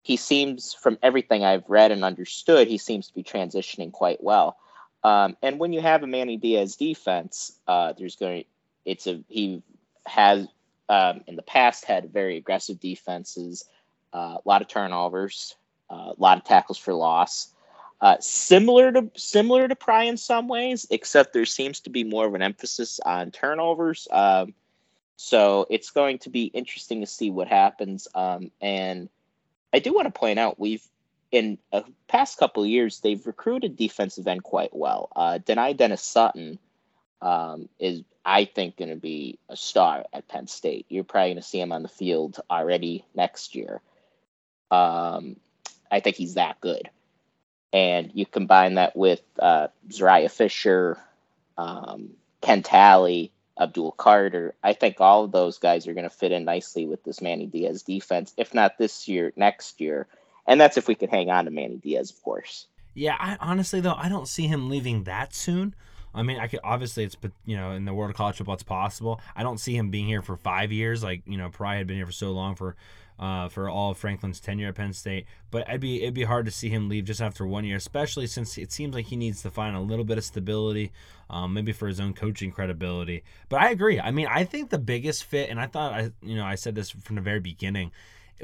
he 0.02 0.16
seems, 0.16 0.74
from 0.74 0.98
everything 1.02 1.44
I've 1.44 1.68
read 1.68 1.90
and 1.90 2.04
understood, 2.04 2.68
he 2.68 2.78
seems 2.78 3.08
to 3.08 3.14
be 3.14 3.22
transitioning 3.22 3.90
quite 3.90 4.22
well. 4.22 4.56
Um, 5.02 5.36
and 5.42 5.58
when 5.58 5.72
you 5.72 5.80
have 5.80 6.02
a 6.02 6.06
Manny 6.06 6.36
Diaz 6.36 6.76
defense, 6.76 7.52
uh, 7.66 7.92
there's 7.98 8.16
going 8.16 8.44
it's 8.84 9.06
a 9.06 9.20
he 9.28 9.62
has 10.06 10.46
um, 10.88 11.22
in 11.26 11.36
the 11.36 11.42
past 11.42 11.84
had 11.84 12.12
very 12.12 12.36
aggressive 12.36 12.80
defenses, 12.80 13.64
uh, 14.12 14.38
a 14.38 14.42
lot 14.44 14.62
of 14.62 14.68
turnovers, 14.68 15.56
uh, 15.90 16.12
a 16.12 16.14
lot 16.18 16.38
of 16.38 16.44
tackles 16.44 16.78
for 16.78 16.92
loss. 16.92 17.48
Uh, 18.04 18.18
similar 18.20 18.92
to 18.92 19.10
similar 19.16 19.66
to 19.66 19.74
Pry 19.74 20.02
in 20.04 20.18
some 20.18 20.46
ways, 20.46 20.86
except 20.90 21.32
there 21.32 21.46
seems 21.46 21.80
to 21.80 21.88
be 21.88 22.04
more 22.04 22.26
of 22.26 22.34
an 22.34 22.42
emphasis 22.42 23.00
on 23.00 23.30
turnovers. 23.30 24.06
Um, 24.10 24.52
so 25.16 25.66
it's 25.70 25.90
going 25.90 26.18
to 26.18 26.28
be 26.28 26.44
interesting 26.44 27.00
to 27.00 27.06
see 27.06 27.30
what 27.30 27.48
happens. 27.48 28.06
Um, 28.14 28.50
and 28.60 29.08
I 29.72 29.78
do 29.78 29.94
want 29.94 30.04
to 30.04 30.12
point 30.12 30.38
out 30.38 30.60
we've 30.60 30.86
in 31.32 31.56
a 31.72 31.82
past 32.06 32.36
couple 32.36 32.66
years 32.66 33.00
they've 33.00 33.26
recruited 33.26 33.74
defensive 33.74 34.28
end 34.28 34.42
quite 34.42 34.76
well. 34.76 35.08
Uh, 35.16 35.38
Dani 35.42 35.74
Dennis 35.74 36.02
Sutton 36.02 36.58
um, 37.22 37.70
is 37.78 38.02
I 38.22 38.44
think 38.44 38.76
going 38.76 38.90
to 38.90 38.96
be 38.96 39.38
a 39.48 39.56
star 39.56 40.04
at 40.12 40.28
Penn 40.28 40.46
State. 40.46 40.84
You're 40.90 41.04
probably 41.04 41.30
going 41.30 41.36
to 41.36 41.42
see 41.42 41.58
him 41.58 41.72
on 41.72 41.82
the 41.82 41.88
field 41.88 42.38
already 42.50 43.06
next 43.14 43.54
year. 43.54 43.80
Um, 44.70 45.36
I 45.90 46.00
think 46.00 46.16
he's 46.16 46.34
that 46.34 46.60
good 46.60 46.90
and 47.74 48.12
you 48.14 48.24
combine 48.24 48.74
that 48.74 48.96
with 48.96 49.20
uh, 49.40 49.66
Zuriah 49.88 50.30
Fisher, 50.30 50.96
um, 51.58 52.10
Ken 52.40 52.62
Talley, 52.62 53.32
Abdul 53.60 53.90
Carter. 53.92 54.54
I 54.62 54.74
think 54.74 55.00
all 55.00 55.24
of 55.24 55.32
those 55.32 55.58
guys 55.58 55.88
are 55.88 55.92
going 55.92 56.08
to 56.08 56.10
fit 56.10 56.30
in 56.30 56.44
nicely 56.44 56.86
with 56.86 57.02
this 57.02 57.20
Manny 57.20 57.46
Diaz 57.46 57.82
defense, 57.82 58.32
if 58.36 58.54
not 58.54 58.78
this 58.78 59.08
year, 59.08 59.32
next 59.34 59.80
year. 59.80 60.06
and 60.46 60.60
that's 60.60 60.76
if 60.76 60.86
we 60.86 60.94
can 60.94 61.10
hang 61.10 61.30
on 61.30 61.46
to 61.46 61.50
Manny 61.50 61.76
Diaz, 61.76 62.10
of 62.10 62.22
course. 62.22 62.68
Yeah, 62.94 63.16
I 63.18 63.36
honestly 63.40 63.80
though 63.80 63.96
I 63.96 64.08
don't 64.08 64.28
see 64.28 64.46
him 64.46 64.70
leaving 64.70 65.02
that 65.04 65.34
soon. 65.34 65.74
I 66.14 66.22
mean, 66.22 66.38
I 66.38 66.46
could 66.46 66.60
obviously 66.62 67.02
it's 67.02 67.16
you 67.44 67.56
know 67.56 67.72
in 67.72 67.86
the 67.86 67.92
world 67.92 68.10
of 68.10 68.16
college 68.16 68.36
football 68.36 68.54
it's 68.54 68.62
possible. 68.62 69.20
I 69.34 69.42
don't 69.42 69.58
see 69.58 69.76
him 69.76 69.90
being 69.90 70.06
here 70.06 70.22
for 70.22 70.36
five 70.36 70.70
years 70.70 71.02
like 71.02 71.22
you 71.26 71.36
know 71.36 71.48
Pry 71.48 71.74
had 71.74 71.88
been 71.88 71.96
here 71.96 72.06
for 72.06 72.12
so 72.12 72.30
long 72.30 72.54
for 72.54 72.76
uh, 73.18 73.48
for 73.48 73.68
all 73.68 73.92
of 73.92 73.98
Franklin's 73.98 74.40
tenure 74.40 74.68
at 74.68 74.74
Penn 74.74 74.92
State. 74.92 75.26
But 75.50 75.68
it'd 75.68 75.80
be 75.80 76.02
it'd 76.02 76.14
be 76.14 76.24
hard 76.24 76.46
to 76.46 76.50
see 76.50 76.68
him 76.68 76.88
leave 76.88 77.04
just 77.04 77.20
after 77.20 77.46
one 77.46 77.64
year, 77.64 77.76
especially 77.76 78.26
since 78.26 78.58
it 78.58 78.72
seems 78.72 78.94
like 78.94 79.06
he 79.06 79.16
needs 79.16 79.42
to 79.42 79.50
find 79.50 79.76
a 79.76 79.80
little 79.80 80.04
bit 80.04 80.18
of 80.18 80.24
stability, 80.24 80.92
um, 81.30 81.54
maybe 81.54 81.72
for 81.72 81.86
his 81.86 82.00
own 82.00 82.14
coaching 82.14 82.50
credibility. 82.50 83.22
But 83.48 83.60
I 83.60 83.70
agree. 83.70 84.00
I 84.00 84.10
mean, 84.10 84.26
I 84.28 84.44
think 84.44 84.70
the 84.70 84.78
biggest 84.78 85.24
fit, 85.24 85.50
and 85.50 85.60
I 85.60 85.66
thought 85.66 85.92
I 85.92 86.10
you 86.22 86.36
know 86.36 86.44
I 86.44 86.56
said 86.56 86.74
this 86.74 86.90
from 86.90 87.16
the 87.16 87.22
very 87.22 87.40
beginning 87.40 87.92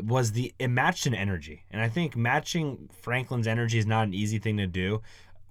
was 0.03 0.33
the 0.33 0.55
it 0.59 0.69
matched 0.69 1.07
in 1.07 1.15
energy. 1.15 1.65
And 1.71 1.83
I 1.83 1.89
think 1.89 2.17
matching 2.17 2.89
Franklin's 3.03 3.47
energy 3.47 3.79
is 3.79 3.87
not 3.87 4.07
an 4.07 4.15
easy 4.15 4.39
thing 4.39 4.57
to 4.59 4.67
do 4.67 5.03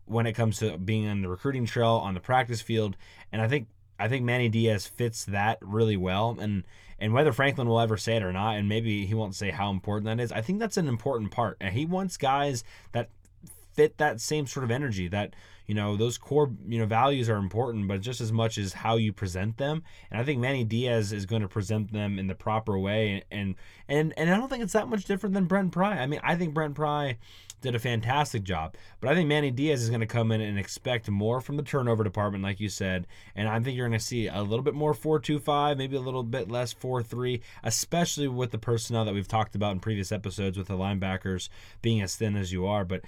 when 0.05 0.25
it 0.25 0.33
comes 0.33 0.57
to 0.59 0.77
being 0.77 1.07
on 1.07 1.21
the 1.21 1.29
recruiting 1.29 1.65
trail, 1.65 2.01
on 2.03 2.13
the 2.13 2.19
practice 2.19 2.61
field. 2.61 2.95
And 3.31 3.41
I 3.41 3.47
think 3.47 3.67
I 3.99 4.07
think 4.07 4.23
Manny 4.23 4.49
Diaz 4.49 4.87
fits 4.87 5.25
that 5.25 5.57
really 5.61 5.97
well. 5.97 6.37
And 6.39 6.63
and 6.99 7.13
whether 7.13 7.31
Franklin 7.31 7.67
will 7.67 7.79
ever 7.79 7.97
say 7.97 8.17
it 8.17 8.23
or 8.23 8.33
not, 8.33 8.57
and 8.57 8.67
maybe 8.67 9.05
he 9.05 9.13
won't 9.13 9.35
say 9.35 9.51
how 9.51 9.69
important 9.69 10.05
that 10.05 10.21
is, 10.21 10.31
I 10.31 10.41
think 10.41 10.59
that's 10.59 10.77
an 10.77 10.87
important 10.87 11.31
part. 11.31 11.57
And 11.61 11.73
he 11.73 11.85
wants 11.85 12.17
guys 12.17 12.63
that 12.91 13.09
fit 13.73 13.97
that 13.97 14.19
same 14.19 14.45
sort 14.45 14.63
of 14.63 14.71
energy 14.71 15.07
that 15.07 15.33
you 15.65 15.75
know 15.75 15.95
those 15.95 16.17
core 16.17 16.51
you 16.67 16.79
know 16.79 16.85
values 16.85 17.29
are 17.29 17.37
important 17.37 17.87
but 17.87 18.01
just 18.01 18.19
as 18.19 18.31
much 18.31 18.57
as 18.57 18.73
how 18.73 18.95
you 18.97 19.13
present 19.13 19.55
them 19.57 19.83
and 20.09 20.19
i 20.19 20.23
think 20.23 20.39
manny 20.39 20.63
diaz 20.63 21.13
is 21.13 21.25
going 21.27 21.43
to 21.43 21.47
present 21.47 21.93
them 21.93 22.17
in 22.17 22.27
the 22.27 22.35
proper 22.35 22.77
way 22.77 23.23
and 23.31 23.55
and 23.87 24.13
and 24.17 24.29
i 24.29 24.35
don't 24.35 24.49
think 24.49 24.63
it's 24.63 24.73
that 24.73 24.89
much 24.89 25.05
different 25.05 25.35
than 25.35 25.45
brent 25.45 25.71
pry 25.71 25.99
i 25.99 26.07
mean 26.07 26.19
i 26.23 26.35
think 26.35 26.53
brent 26.53 26.73
pry 26.73 27.17
did 27.61 27.75
a 27.75 27.79
fantastic 27.79 28.43
job. 28.43 28.75
But 28.99 29.09
I 29.09 29.15
think 29.15 29.27
Manny 29.27 29.51
Diaz 29.51 29.81
is 29.81 29.89
going 29.89 30.01
to 30.01 30.05
come 30.05 30.31
in 30.31 30.41
and 30.41 30.57
expect 30.57 31.09
more 31.09 31.41
from 31.41 31.57
the 31.57 31.63
turnover 31.63 32.03
department, 32.03 32.43
like 32.43 32.59
you 32.59 32.69
said. 32.69 33.07
And 33.35 33.47
I 33.47 33.59
think 33.59 33.75
you're 33.75 33.87
going 33.87 33.99
to 33.99 34.05
see 34.05 34.27
a 34.27 34.41
little 34.41 34.63
bit 34.63 34.73
more 34.73 34.93
4 34.93 35.19
2 35.19 35.39
5, 35.39 35.77
maybe 35.77 35.95
a 35.95 36.01
little 36.01 36.23
bit 36.23 36.49
less 36.49 36.73
4 36.73 37.03
3, 37.03 37.41
especially 37.63 38.27
with 38.27 38.51
the 38.51 38.57
personnel 38.57 39.05
that 39.05 39.13
we've 39.13 39.27
talked 39.27 39.55
about 39.55 39.73
in 39.73 39.79
previous 39.79 40.11
episodes 40.11 40.57
with 40.57 40.67
the 40.67 40.77
linebackers 40.77 41.49
being 41.81 42.01
as 42.01 42.15
thin 42.15 42.35
as 42.35 42.51
you 42.51 42.65
are. 42.65 42.85
But 42.85 43.01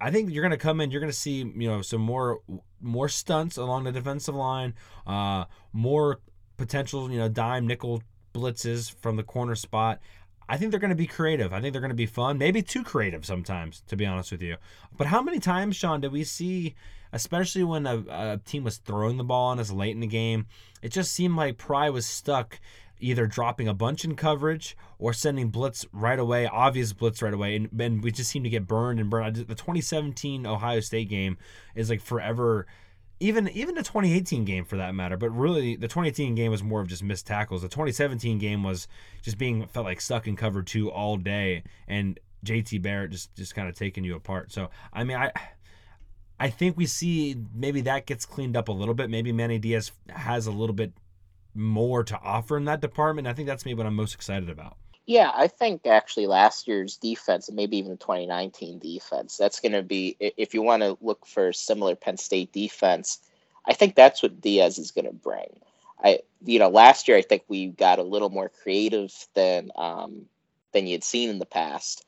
I 0.00 0.10
think 0.10 0.30
you're 0.30 0.42
going 0.42 0.50
to 0.50 0.56
come 0.56 0.80
in, 0.80 0.90
you're 0.90 1.00
going 1.00 1.12
to 1.12 1.18
see, 1.18 1.38
you 1.38 1.68
know, 1.68 1.82
some 1.82 2.00
more 2.00 2.40
more 2.80 3.08
stunts 3.08 3.56
along 3.56 3.84
the 3.84 3.92
defensive 3.92 4.34
line, 4.34 4.74
uh, 5.06 5.46
more 5.72 6.20
potential, 6.56 7.10
you 7.10 7.18
know, 7.18 7.28
dime 7.28 7.66
nickel 7.66 8.02
blitzes 8.34 8.94
from 9.00 9.16
the 9.16 9.22
corner 9.22 9.54
spot. 9.54 10.00
I 10.48 10.56
think 10.56 10.70
they're 10.70 10.80
going 10.80 10.90
to 10.90 10.96
be 10.96 11.06
creative. 11.06 11.52
I 11.52 11.60
think 11.60 11.72
they're 11.72 11.80
going 11.80 11.90
to 11.90 11.94
be 11.94 12.06
fun, 12.06 12.38
maybe 12.38 12.62
too 12.62 12.84
creative 12.84 13.26
sometimes, 13.26 13.82
to 13.88 13.96
be 13.96 14.06
honest 14.06 14.32
with 14.32 14.42
you. 14.42 14.56
But 14.96 15.08
how 15.08 15.22
many 15.22 15.40
times, 15.40 15.76
Sean, 15.76 16.00
did 16.00 16.12
we 16.12 16.24
see, 16.24 16.74
especially 17.12 17.64
when 17.64 17.86
a, 17.86 18.04
a 18.08 18.40
team 18.44 18.64
was 18.64 18.78
throwing 18.78 19.16
the 19.16 19.24
ball 19.24 19.50
on 19.50 19.58
us 19.58 19.72
late 19.72 19.94
in 19.94 20.00
the 20.00 20.06
game, 20.06 20.46
it 20.82 20.90
just 20.90 21.12
seemed 21.12 21.36
like 21.36 21.58
Pry 21.58 21.90
was 21.90 22.06
stuck 22.06 22.60
either 22.98 23.26
dropping 23.26 23.68
a 23.68 23.74
bunch 23.74 24.04
in 24.04 24.14
coverage 24.14 24.76
or 24.98 25.12
sending 25.12 25.48
blitz 25.48 25.84
right 25.92 26.18
away, 26.18 26.46
obvious 26.46 26.92
blitz 26.92 27.20
right 27.22 27.34
away, 27.34 27.56
and, 27.56 27.68
and 27.78 28.02
we 28.02 28.10
just 28.10 28.30
seem 28.30 28.42
to 28.42 28.48
get 28.48 28.66
burned 28.66 28.98
and 28.98 29.10
burned. 29.10 29.36
The 29.36 29.54
2017 29.54 30.46
Ohio 30.46 30.80
State 30.80 31.08
game 31.08 31.36
is 31.74 31.90
like 31.90 32.00
forever 32.00 32.66
even 33.20 33.48
even 33.48 33.74
the 33.74 33.82
2018 33.82 34.44
game 34.44 34.64
for 34.64 34.76
that 34.76 34.94
matter. 34.94 35.16
But 35.16 35.30
really, 35.30 35.76
the 35.76 35.88
2018 35.88 36.34
game 36.34 36.50
was 36.50 36.62
more 36.62 36.80
of 36.80 36.88
just 36.88 37.02
missed 37.02 37.26
tackles. 37.26 37.62
The 37.62 37.68
2017 37.68 38.38
game 38.38 38.62
was 38.62 38.88
just 39.22 39.38
being 39.38 39.66
felt 39.66 39.86
like 39.86 40.00
stuck 40.00 40.26
in 40.26 40.36
cover 40.36 40.62
two 40.62 40.90
all 40.90 41.16
day, 41.16 41.64
and 41.88 42.18
JT 42.44 42.82
Barrett 42.82 43.10
just 43.10 43.34
just 43.34 43.54
kind 43.54 43.68
of 43.68 43.74
taking 43.74 44.04
you 44.04 44.16
apart. 44.16 44.52
So 44.52 44.70
I 44.92 45.04
mean, 45.04 45.16
I. 45.16 45.32
I 46.38 46.50
think 46.50 46.76
we 46.76 46.84
see 46.84 47.34
maybe 47.54 47.80
that 47.80 48.04
gets 48.04 48.26
cleaned 48.26 48.58
up 48.58 48.68
a 48.68 48.72
little 48.72 48.92
bit. 48.92 49.08
Maybe 49.08 49.32
Manny 49.32 49.58
Diaz 49.58 49.92
has 50.10 50.46
a 50.46 50.50
little 50.50 50.74
bit 50.74 50.92
more 51.54 52.04
to 52.04 52.20
offer 52.20 52.58
in 52.58 52.66
that 52.66 52.82
department. 52.82 53.26
I 53.26 53.32
think 53.32 53.48
that's 53.48 53.64
maybe 53.64 53.78
what 53.78 53.86
I'm 53.86 53.94
most 53.94 54.14
excited 54.14 54.50
about. 54.50 54.76
Yeah, 55.06 55.30
I 55.32 55.46
think 55.46 55.86
actually 55.86 56.26
last 56.26 56.66
year's 56.66 56.96
defense, 56.96 57.48
and 57.48 57.56
maybe 57.56 57.78
even 57.78 57.92
the 57.92 57.96
2019 57.96 58.80
defense, 58.80 59.36
that's 59.36 59.60
going 59.60 59.72
to 59.72 59.82
be, 59.82 60.16
if 60.18 60.52
you 60.52 60.62
want 60.62 60.82
to 60.82 60.98
look 61.00 61.26
for 61.26 61.52
similar 61.52 61.94
Penn 61.94 62.16
State 62.16 62.52
defense, 62.52 63.20
I 63.64 63.72
think 63.74 63.94
that's 63.94 64.22
what 64.22 64.40
Diaz 64.40 64.78
is 64.78 64.90
going 64.90 65.06
to 65.06 65.12
bring. 65.12 65.60
I, 66.02 66.20
you 66.44 66.58
know, 66.58 66.68
last 66.68 67.06
year 67.08 67.16
I 67.16 67.22
think 67.22 67.44
we 67.48 67.68
got 67.68 68.00
a 68.00 68.02
little 68.04 68.30
more 68.30 68.50
creative 68.62 69.12
than 69.34 69.70
um, 69.76 70.26
than 70.72 70.86
you'd 70.86 71.04
seen 71.04 71.30
in 71.30 71.38
the 71.38 71.46
past, 71.46 72.04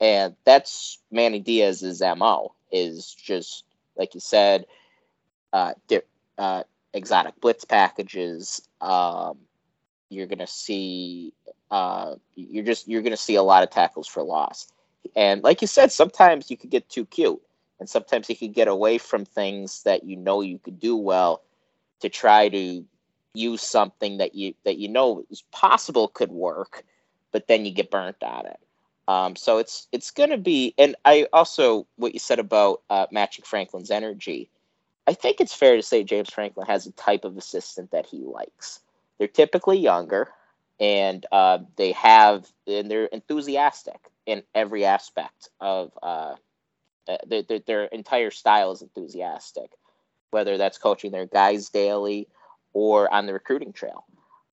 and 0.00 0.36
that's 0.44 0.98
Manny 1.10 1.40
Diaz's 1.40 2.02
mo 2.02 2.54
is 2.70 3.14
just 3.14 3.64
like 3.96 4.14
you 4.14 4.20
said, 4.20 4.66
uh, 5.52 5.74
uh, 6.38 6.62
exotic 6.92 7.40
blitz 7.40 7.64
packages. 7.64 8.62
Um, 8.80 9.38
you're 10.10 10.26
going 10.26 10.38
to 10.38 10.46
see 10.46 11.32
uh, 11.72 12.16
you're 12.36 12.64
just 12.64 12.86
you're 12.86 13.00
going 13.00 13.12
to 13.12 13.16
see 13.16 13.34
a 13.34 13.42
lot 13.42 13.62
of 13.62 13.70
tackles 13.70 14.06
for 14.06 14.22
loss. 14.22 14.70
And 15.16 15.42
like 15.42 15.62
you 15.62 15.66
said, 15.66 15.90
sometimes 15.90 16.50
you 16.50 16.56
could 16.56 16.70
get 16.70 16.88
too 16.88 17.06
cute, 17.06 17.40
and 17.80 17.88
sometimes 17.88 18.28
you 18.28 18.36
could 18.36 18.52
get 18.52 18.68
away 18.68 18.98
from 18.98 19.24
things 19.24 19.82
that 19.84 20.04
you 20.04 20.16
know 20.16 20.42
you 20.42 20.58
could 20.58 20.78
do 20.78 20.96
well 20.96 21.42
to 22.00 22.10
try 22.10 22.50
to 22.50 22.84
use 23.34 23.62
something 23.62 24.18
that 24.18 24.34
you 24.34 24.54
that 24.64 24.76
you 24.76 24.88
know 24.88 25.24
is 25.30 25.42
possible 25.50 26.08
could 26.08 26.30
work, 26.30 26.84
but 27.32 27.48
then 27.48 27.64
you 27.64 27.72
get 27.72 27.90
burnt 27.90 28.22
on 28.22 28.46
it. 28.46 28.60
Um, 29.08 29.34
so 29.34 29.56
it's 29.56 29.88
it's 29.92 30.10
going 30.10 30.30
to 30.30 30.38
be, 30.38 30.74
and 30.76 30.94
I 31.06 31.26
also 31.32 31.86
what 31.96 32.12
you 32.12 32.20
said 32.20 32.38
about 32.38 32.82
uh, 32.90 33.06
matching 33.10 33.46
Franklin's 33.46 33.90
energy. 33.90 34.50
I 35.06 35.14
think 35.14 35.40
it's 35.40 35.54
fair 35.54 35.76
to 35.76 35.82
say 35.82 36.04
James 36.04 36.30
Franklin 36.30 36.66
has 36.66 36.86
a 36.86 36.92
type 36.92 37.24
of 37.24 37.38
assistant 37.38 37.92
that 37.92 38.06
he 38.06 38.18
likes. 38.18 38.78
They're 39.18 39.26
typically 39.26 39.78
younger 39.78 40.28
and 40.82 41.24
uh, 41.32 41.58
they 41.76 41.92
have 41.92 42.46
and 42.66 42.90
they're 42.90 43.06
enthusiastic 43.06 43.98
in 44.26 44.42
every 44.54 44.84
aspect 44.84 45.48
of 45.60 45.92
uh, 46.02 46.34
uh 47.08 47.16
their, 47.26 47.60
their 47.66 47.84
entire 47.84 48.30
style 48.30 48.72
is 48.72 48.82
enthusiastic 48.82 49.70
whether 50.30 50.58
that's 50.58 50.78
coaching 50.78 51.12
their 51.12 51.26
guys 51.26 51.68
daily 51.68 52.26
or 52.72 53.12
on 53.12 53.26
the 53.26 53.34
recruiting 53.34 53.72
trail. 53.72 54.04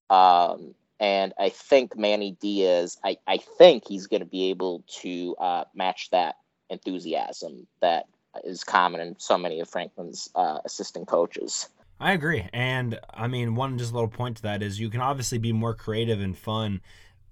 Um, 0.09 0.75
and 0.99 1.33
i 1.39 1.49
think 1.49 1.97
manny 1.97 2.37
diaz 2.41 2.97
i, 3.03 3.17
I 3.25 3.37
think 3.37 3.87
he's 3.87 4.07
going 4.07 4.19
to 4.19 4.25
be 4.25 4.49
able 4.49 4.83
to 5.01 5.35
uh, 5.39 5.63
match 5.73 6.09
that 6.11 6.35
enthusiasm 6.69 7.67
that 7.81 8.05
is 8.43 8.63
common 8.63 9.01
in 9.01 9.15
so 9.19 9.37
many 9.37 9.59
of 9.59 9.69
franklin's 9.69 10.29
uh, 10.35 10.59
assistant 10.65 11.07
coaches 11.07 11.69
I 11.99 12.13
agree. 12.13 12.47
And 12.53 12.99
I 13.13 13.27
mean, 13.27 13.55
one 13.55 13.77
just 13.77 13.93
little 13.93 14.07
point 14.07 14.37
to 14.37 14.43
that 14.43 14.63
is 14.63 14.79
you 14.79 14.89
can 14.89 15.01
obviously 15.01 15.37
be 15.37 15.51
more 15.51 15.73
creative 15.73 16.21
and 16.21 16.37
fun 16.37 16.81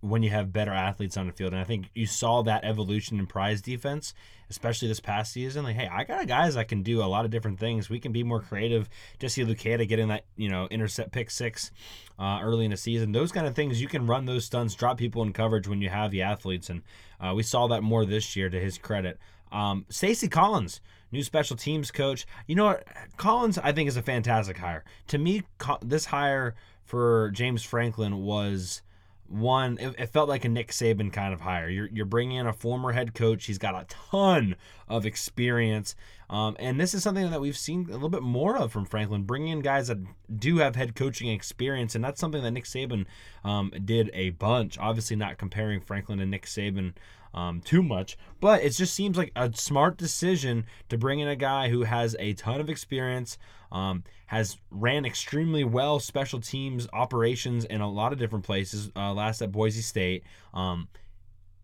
when 0.02 0.22
you 0.24 0.30
have 0.30 0.54
better 0.54 0.72
athletes 0.72 1.18
on 1.18 1.26
the 1.26 1.34
field. 1.34 1.54
And 1.54 1.62
I 1.62 1.64
think 1.64 1.90
you 1.96 2.06
saw 2.06 2.44
that 2.44 2.64
evolution 2.64 3.18
in 3.18 3.26
Pry's 3.28 3.62
defense, 3.62 4.14
especially 4.50 4.88
this 4.88 5.00
past 5.00 5.32
season. 5.32 5.64
Like, 5.64 5.76
hey, 5.76 5.88
I 5.92 6.04
got 6.04 6.28
guys 6.28 6.56
that 6.56 6.68
can 6.68 6.84
do 6.84 7.02
a 7.02 7.06
lot 7.06 7.26
of 7.26 7.32
different 7.32 7.60
things. 7.60 7.90
We 7.90 8.00
can 8.00 8.12
be 8.12 8.24
more 8.24 8.42
creative. 8.42 8.90
Jesse 9.20 9.46
Luketa 9.46 9.88
getting 9.88 10.10
that, 10.10 10.26
you 10.36 10.50
know, 10.50 10.68
intercept 10.70 11.12
pick 11.12 11.32
six 11.32 11.72
uh, 12.20 12.40
early 12.44 12.66
in 12.66 12.72
the 12.72 12.78
season. 12.78 13.12
Those 13.12 13.32
kind 13.32 13.48
of 13.48 13.56
things, 13.56 13.82
you 13.82 13.88
can 13.88 14.06
run 14.06 14.26
those 14.26 14.46
stunts, 14.46 14.76
drop 14.76 14.98
people 14.98 15.24
in 15.24 15.34
coverage 15.34 15.68
when 15.68 15.82
you 15.82 15.90
have 15.90 16.12
the 16.12 16.22
athletes. 16.22 16.70
And 16.70 16.84
uh, 17.20 17.34
we 17.34 17.44
saw 17.44 17.68
that 17.68 17.82
more 17.82 18.06
this 18.06 18.36
year 18.36 18.50
to 18.50 18.60
his 18.60 18.78
credit. 18.78 19.18
Um, 19.52 19.86
Stacy 19.90 20.28
Collins 20.28 20.82
new 21.12 21.24
special 21.24 21.56
teams 21.56 21.92
coach. 21.92 22.26
You 22.48 22.56
know 22.56 22.66
what? 22.66 22.84
Collins, 23.18 23.58
I 23.58 23.72
think, 23.72 23.88
is 23.88 23.98
a 23.98 24.02
fantastic 24.02 24.58
hire. 24.58 24.84
To 25.08 25.18
me, 25.18 25.44
this 25.82 26.06
hire 26.06 26.56
for 26.84 27.32
James 27.32 27.64
Franklin 27.64 28.24
was 28.24 28.82
one 29.28 29.78
it, 29.80 29.96
it, 29.98 30.06
felt 30.08 30.30
like 30.30 30.46
a 30.46 30.50
Nick 30.50 30.72
Saban 30.72 31.12
kind 31.12 31.34
of 31.34 31.42
hire. 31.42 31.70
You're, 31.70 31.90
you're 31.92 32.06
bringing 32.06 32.38
in 32.38 32.48
a 32.48 32.54
former 32.54 32.94
head 32.94 33.14
coach. 33.14 33.46
He's 33.46 33.58
got 33.58 33.76
a 33.76 33.86
ton 33.86 34.56
of 34.88 35.06
experience. 35.06 35.96
Um, 36.30 36.56
and 36.60 36.80
this 36.80 36.94
is 36.94 37.04
something 37.04 37.30
that 37.30 37.40
we've 37.40 37.58
seen 37.58 37.88
a 37.90 37.94
little 37.94 38.10
bit 38.10 38.22
more 38.22 38.58
of 38.58 38.72
from 38.72 38.86
Franklin, 38.86 39.24
bringing 39.24 39.50
in 39.50 39.60
guys 39.62 39.88
that 39.88 40.00
do 40.36 40.58
have 40.58 40.76
head 40.76 40.96
coaching 40.96 41.30
experience. 41.30 41.96
And 41.96 42.04
that's 42.04 42.20
something 42.20 42.44
that 42.44 42.52
Nick 42.52 42.66
Saban 42.66 43.06
um, 43.44 43.72
did 43.86 44.10
a 44.14 44.32
bunch. 44.32 44.78
Obviously, 44.78 45.16
not 45.16 45.38
comparing 45.38 45.80
Franklin 45.80 46.20
and 46.20 46.32
Nick 46.32 46.46
Saban 46.46 46.94
um, 47.34 47.62
too 47.62 47.84
much. 47.84 48.18
But 48.42 48.64
it 48.64 48.72
just 48.72 48.94
seems 48.94 49.18
like 49.18 49.32
a 49.36 49.52
smart 49.54 49.98
decision 49.98 50.66
to 50.90 50.98
bring 50.98 51.20
in 51.20 51.28
a 51.28 51.36
guy 51.36 51.70
who 51.70 51.84
has 51.84 52.16
a 52.20 52.34
ton 52.34 52.60
of 52.60 52.70
experience, 52.70 53.38
um, 53.72 54.04
has 54.28 54.58
ran 54.70 55.06
extremely 55.06 55.64
well 55.64 56.00
special 56.00 56.42
teams 56.42 56.88
operations 56.94 57.64
in 57.66 57.82
a 57.82 57.90
lot 57.90 58.12
of 58.12 58.20
different 58.20 58.46
places. 58.46 58.92
Uh, 58.96 59.14
last 59.14 59.42
at 59.42 59.52
Boise 59.52 59.82
State, 59.82 60.24
um, 60.54 60.88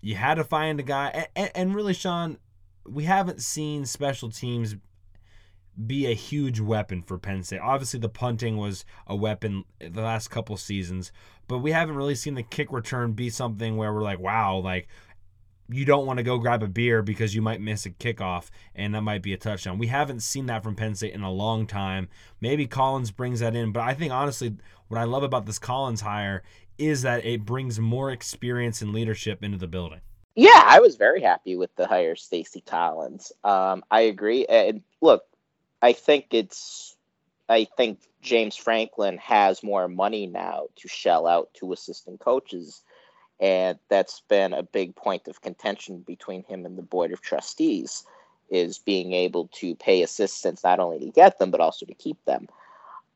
you 0.01 0.15
had 0.15 0.35
to 0.35 0.43
find 0.43 0.79
a 0.79 0.83
guy, 0.83 1.27
and, 1.35 1.51
and 1.55 1.75
really, 1.75 1.93
Sean, 1.93 2.37
we 2.85 3.03
haven't 3.05 3.41
seen 3.41 3.85
special 3.85 4.29
teams 4.29 4.75
be 5.85 6.05
a 6.05 6.13
huge 6.13 6.59
weapon 6.59 7.01
for 7.01 7.17
Penn 7.17 7.43
State. 7.43 7.59
Obviously, 7.59 7.99
the 7.99 8.09
punting 8.09 8.57
was 8.57 8.85
a 9.07 9.15
weapon 9.15 9.63
the 9.79 10.01
last 10.01 10.29
couple 10.29 10.55
seasons, 10.57 11.11
but 11.47 11.59
we 11.59 11.71
haven't 11.71 11.95
really 11.95 12.15
seen 12.15 12.35
the 12.35 12.43
kick 12.43 12.71
return 12.71 13.13
be 13.13 13.29
something 13.29 13.75
where 13.75 13.93
we're 13.93 14.03
like, 14.03 14.19
wow, 14.19 14.57
like 14.57 14.87
you 15.69 15.85
don't 15.85 16.05
want 16.05 16.17
to 16.17 16.23
go 16.23 16.37
grab 16.37 16.61
a 16.61 16.67
beer 16.67 17.01
because 17.01 17.33
you 17.33 17.41
might 17.41 17.61
miss 17.61 17.85
a 17.85 17.89
kickoff 17.89 18.49
and 18.75 18.93
that 18.93 19.01
might 19.01 19.23
be 19.23 19.33
a 19.33 19.37
touchdown. 19.37 19.77
We 19.77 19.87
haven't 19.87 20.21
seen 20.21 20.45
that 20.47 20.61
from 20.61 20.75
Penn 20.75 20.93
State 20.93 21.13
in 21.13 21.23
a 21.23 21.31
long 21.31 21.65
time. 21.65 22.09
Maybe 22.39 22.67
Collins 22.67 23.11
brings 23.11 23.39
that 23.39 23.55
in, 23.55 23.71
but 23.71 23.81
I 23.81 23.93
think 23.93 24.11
honestly, 24.11 24.55
what 24.89 24.99
I 24.99 25.05
love 25.05 25.23
about 25.23 25.45
this 25.45 25.59
Collins 25.59 26.01
hire 26.01 26.43
is 26.77 27.01
that 27.03 27.25
it 27.25 27.45
brings 27.45 27.79
more 27.79 28.11
experience 28.11 28.81
and 28.81 28.93
leadership 28.93 29.43
into 29.43 29.57
the 29.57 29.67
building. 29.67 30.01
Yeah, 30.35 30.61
I 30.65 30.79
was 30.79 30.95
very 30.95 31.21
happy 31.21 31.55
with 31.55 31.75
the 31.75 31.87
hire, 31.87 32.15
Stacy 32.15 32.61
Collins. 32.61 33.31
Um, 33.43 33.83
I 33.91 34.01
agree. 34.01 34.45
And 34.47 34.81
look, 35.01 35.23
I 35.81 35.93
think 35.93 36.27
it's, 36.31 36.95
I 37.49 37.65
think 37.77 37.99
James 38.21 38.55
Franklin 38.55 39.17
has 39.19 39.63
more 39.63 39.87
money 39.87 40.27
now 40.27 40.67
to 40.77 40.87
shell 40.87 41.27
out 41.27 41.53
to 41.55 41.73
assistant 41.73 42.19
coaches 42.19 42.81
and 43.39 43.79
that's 43.89 44.21
been 44.29 44.53
a 44.53 44.63
big 44.63 44.95
point 44.95 45.27
of 45.27 45.41
contention 45.41 45.99
between 45.99 46.43
him 46.43 46.65
and 46.65 46.77
the 46.77 46.83
board 46.83 47.11
of 47.13 47.21
trustees 47.21 48.05
is 48.49 48.79
being 48.79 49.13
able 49.13 49.49
to 49.53 49.75
pay 49.75 50.03
assistants 50.03 50.63
not 50.63 50.79
only 50.79 50.99
to 50.99 51.11
get 51.11 51.39
them 51.39 51.51
but 51.51 51.61
also 51.61 51.85
to 51.85 51.93
keep 51.95 52.23
them 52.25 52.47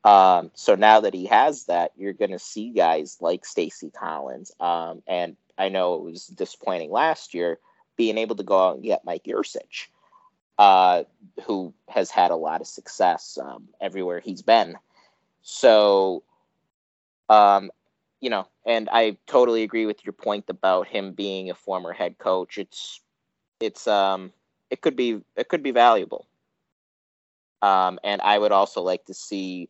um, 0.04 0.50
so 0.54 0.74
now 0.74 1.00
that 1.00 1.14
he 1.14 1.26
has 1.26 1.64
that 1.66 1.92
you're 1.96 2.12
going 2.12 2.30
to 2.30 2.38
see 2.38 2.70
guys 2.70 3.18
like 3.20 3.44
stacy 3.44 3.90
collins 3.90 4.52
um, 4.60 5.02
and 5.06 5.36
i 5.58 5.68
know 5.68 5.94
it 5.94 6.02
was 6.02 6.26
disappointing 6.26 6.90
last 6.90 7.34
year 7.34 7.58
being 7.96 8.18
able 8.18 8.36
to 8.36 8.42
go 8.44 8.68
out 8.68 8.74
and 8.76 8.84
get 8.84 9.04
mike 9.04 9.24
Yurcich, 9.24 9.88
uh, 10.58 11.02
who 11.44 11.74
has 11.88 12.10
had 12.10 12.30
a 12.30 12.36
lot 12.36 12.60
of 12.60 12.66
success 12.66 13.38
um, 13.42 13.68
everywhere 13.80 14.20
he's 14.20 14.42
been 14.42 14.76
so 15.42 16.22
um, 17.28 17.70
you 18.20 18.30
know, 18.30 18.48
and 18.66 18.88
I 18.90 19.16
totally 19.26 19.62
agree 19.62 19.86
with 19.86 20.04
your 20.04 20.12
point 20.12 20.46
about 20.48 20.88
him 20.88 21.12
being 21.12 21.50
a 21.50 21.54
former 21.54 21.92
head 21.92 22.18
coach. 22.18 22.58
It's 22.58 23.00
it's 23.60 23.86
um 23.86 24.32
it 24.70 24.80
could 24.80 24.96
be 24.96 25.20
it 25.36 25.48
could 25.48 25.62
be 25.62 25.70
valuable. 25.70 26.26
Um, 27.62 27.98
and 28.04 28.20
I 28.22 28.38
would 28.38 28.52
also 28.52 28.82
like 28.82 29.04
to 29.06 29.14
see, 29.14 29.68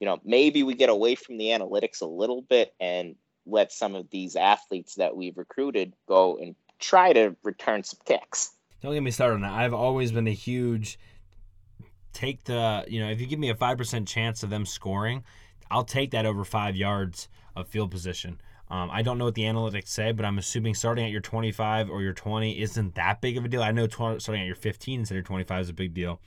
you 0.00 0.06
know, 0.06 0.20
maybe 0.24 0.62
we 0.62 0.74
get 0.74 0.90
away 0.90 1.14
from 1.14 1.38
the 1.38 1.46
analytics 1.46 2.02
a 2.02 2.06
little 2.06 2.42
bit 2.42 2.74
and 2.78 3.16
let 3.46 3.72
some 3.72 3.94
of 3.94 4.08
these 4.10 4.36
athletes 4.36 4.96
that 4.96 5.16
we've 5.16 5.36
recruited 5.36 5.94
go 6.06 6.38
and 6.38 6.54
try 6.78 7.12
to 7.12 7.36
return 7.42 7.82
some 7.84 8.00
kicks. 8.04 8.50
Don't 8.80 8.94
get 8.94 9.02
me 9.02 9.10
started 9.10 9.36
on 9.36 9.40
that. 9.42 9.52
I've 9.52 9.74
always 9.74 10.12
been 10.12 10.26
a 10.26 10.32
huge 10.32 10.98
take 12.12 12.44
the 12.44 12.84
you 12.88 13.00
know 13.00 13.10
if 13.10 13.20
you 13.20 13.26
give 13.26 13.38
me 13.38 13.48
a 13.48 13.54
five 13.54 13.78
percent 13.78 14.06
chance 14.06 14.42
of 14.42 14.50
them 14.50 14.66
scoring, 14.66 15.24
I'll 15.70 15.84
take 15.84 16.10
that 16.10 16.26
over 16.26 16.44
five 16.44 16.76
yards 16.76 17.28
of 17.56 17.68
field 17.68 17.90
position. 17.90 18.40
Um, 18.70 18.90
I 18.90 19.02
don't 19.02 19.18
know 19.18 19.26
what 19.26 19.34
the 19.34 19.42
analytics 19.42 19.88
say, 19.88 20.12
but 20.12 20.24
I'm 20.24 20.38
assuming 20.38 20.74
starting 20.74 21.04
at 21.04 21.10
your 21.10 21.20
25 21.20 21.90
or 21.90 22.00
your 22.00 22.14
20 22.14 22.58
isn't 22.58 22.94
that 22.94 23.20
big 23.20 23.36
of 23.36 23.44
a 23.44 23.48
deal. 23.48 23.62
I 23.62 23.70
know 23.70 23.86
starting 23.86 24.40
at 24.40 24.46
your 24.46 24.54
15 24.54 25.00
instead 25.00 25.18
of 25.18 25.24
25 25.24 25.60
is 25.60 25.68
a 25.68 25.74
big 25.74 25.92
deal. 25.92 26.22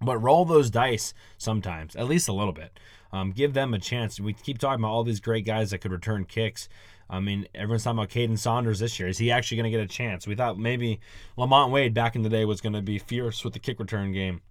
But 0.00 0.18
roll 0.18 0.44
those 0.44 0.70
dice 0.70 1.12
sometimes, 1.38 1.96
at 1.96 2.06
least 2.06 2.28
a 2.28 2.32
little 2.32 2.52
bit. 2.52 2.78
Um, 3.12 3.32
give 3.32 3.54
them 3.54 3.74
a 3.74 3.78
chance. 3.78 4.20
We 4.20 4.32
keep 4.32 4.58
talking 4.58 4.80
about 4.82 4.92
all 4.92 5.04
these 5.04 5.20
great 5.20 5.44
guys 5.44 5.70
that 5.70 5.78
could 5.78 5.92
return 5.92 6.24
kicks. 6.24 6.68
I 7.10 7.20
mean, 7.20 7.48
everyone's 7.54 7.84
talking 7.84 7.98
about 7.98 8.10
Kaden 8.10 8.38
Saunders 8.38 8.80
this 8.80 8.98
year. 8.98 9.08
Is 9.08 9.18
he 9.18 9.30
actually 9.30 9.56
going 9.56 9.72
to 9.72 9.76
get 9.76 9.80
a 9.80 9.88
chance? 9.88 10.26
We 10.26 10.34
thought 10.34 10.58
maybe 10.58 11.00
Lamont 11.36 11.72
Wade 11.72 11.94
back 11.94 12.14
in 12.14 12.22
the 12.22 12.28
day 12.28 12.44
was 12.44 12.60
going 12.60 12.74
to 12.74 12.82
be 12.82 12.98
fierce 12.98 13.44
with 13.44 13.54
the 13.54 13.58
kick 13.58 13.80
return 13.80 14.12
game. 14.12 14.42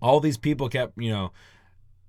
All 0.00 0.20
these 0.20 0.38
people 0.38 0.68
kept, 0.68 0.96
you 0.96 1.10
know, 1.10 1.32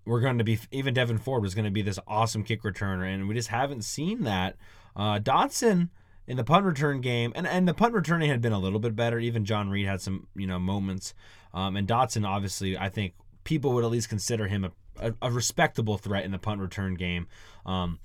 we're 0.05 0.21
going 0.21 0.37
to 0.37 0.43
be 0.43 0.59
even 0.71 0.93
Devyn 0.93 1.19
Ford 1.19 1.41
was 1.41 1.55
going 1.55 1.65
to 1.65 1.71
be 1.71 1.81
this 1.81 1.99
awesome 2.07 2.43
kick 2.43 2.63
returner, 2.63 3.11
and 3.11 3.27
we 3.27 3.35
just 3.35 3.49
haven't 3.49 3.83
seen 3.83 4.23
that. 4.23 4.55
Uh, 4.95 5.19
Dotson 5.19 5.89
in 6.27 6.37
the 6.37 6.43
punt 6.43 6.65
return 6.65 7.01
game, 7.01 7.31
and 7.35 7.47
and 7.47 7.67
the 7.67 7.73
punt 7.73 7.93
returning 7.93 8.29
had 8.29 8.41
been 8.41 8.51
a 8.51 8.59
little 8.59 8.79
bit 8.79 8.95
better. 8.95 9.19
Even 9.19 9.45
John 9.45 9.69
Reid 9.69 9.87
had 9.87 10.01
some 10.01 10.27
you 10.35 10.47
know 10.47 10.59
moments, 10.59 11.13
um, 11.53 11.75
and 11.75 11.87
Dotson 11.87 12.27
obviously 12.27 12.77
I 12.77 12.89
think 12.89 13.13
people 13.43 13.73
would 13.73 13.83
at 13.83 13.91
least 13.91 14.09
consider 14.09 14.47
him 14.47 14.65
a, 14.65 14.71
a, 14.99 15.13
a 15.23 15.31
respectable 15.31 15.97
threat 15.97 16.25
in 16.25 16.31
the 16.31 16.39
punt 16.39 16.61
return 16.61 16.95
game. 16.95 17.27
Um, 17.65 17.99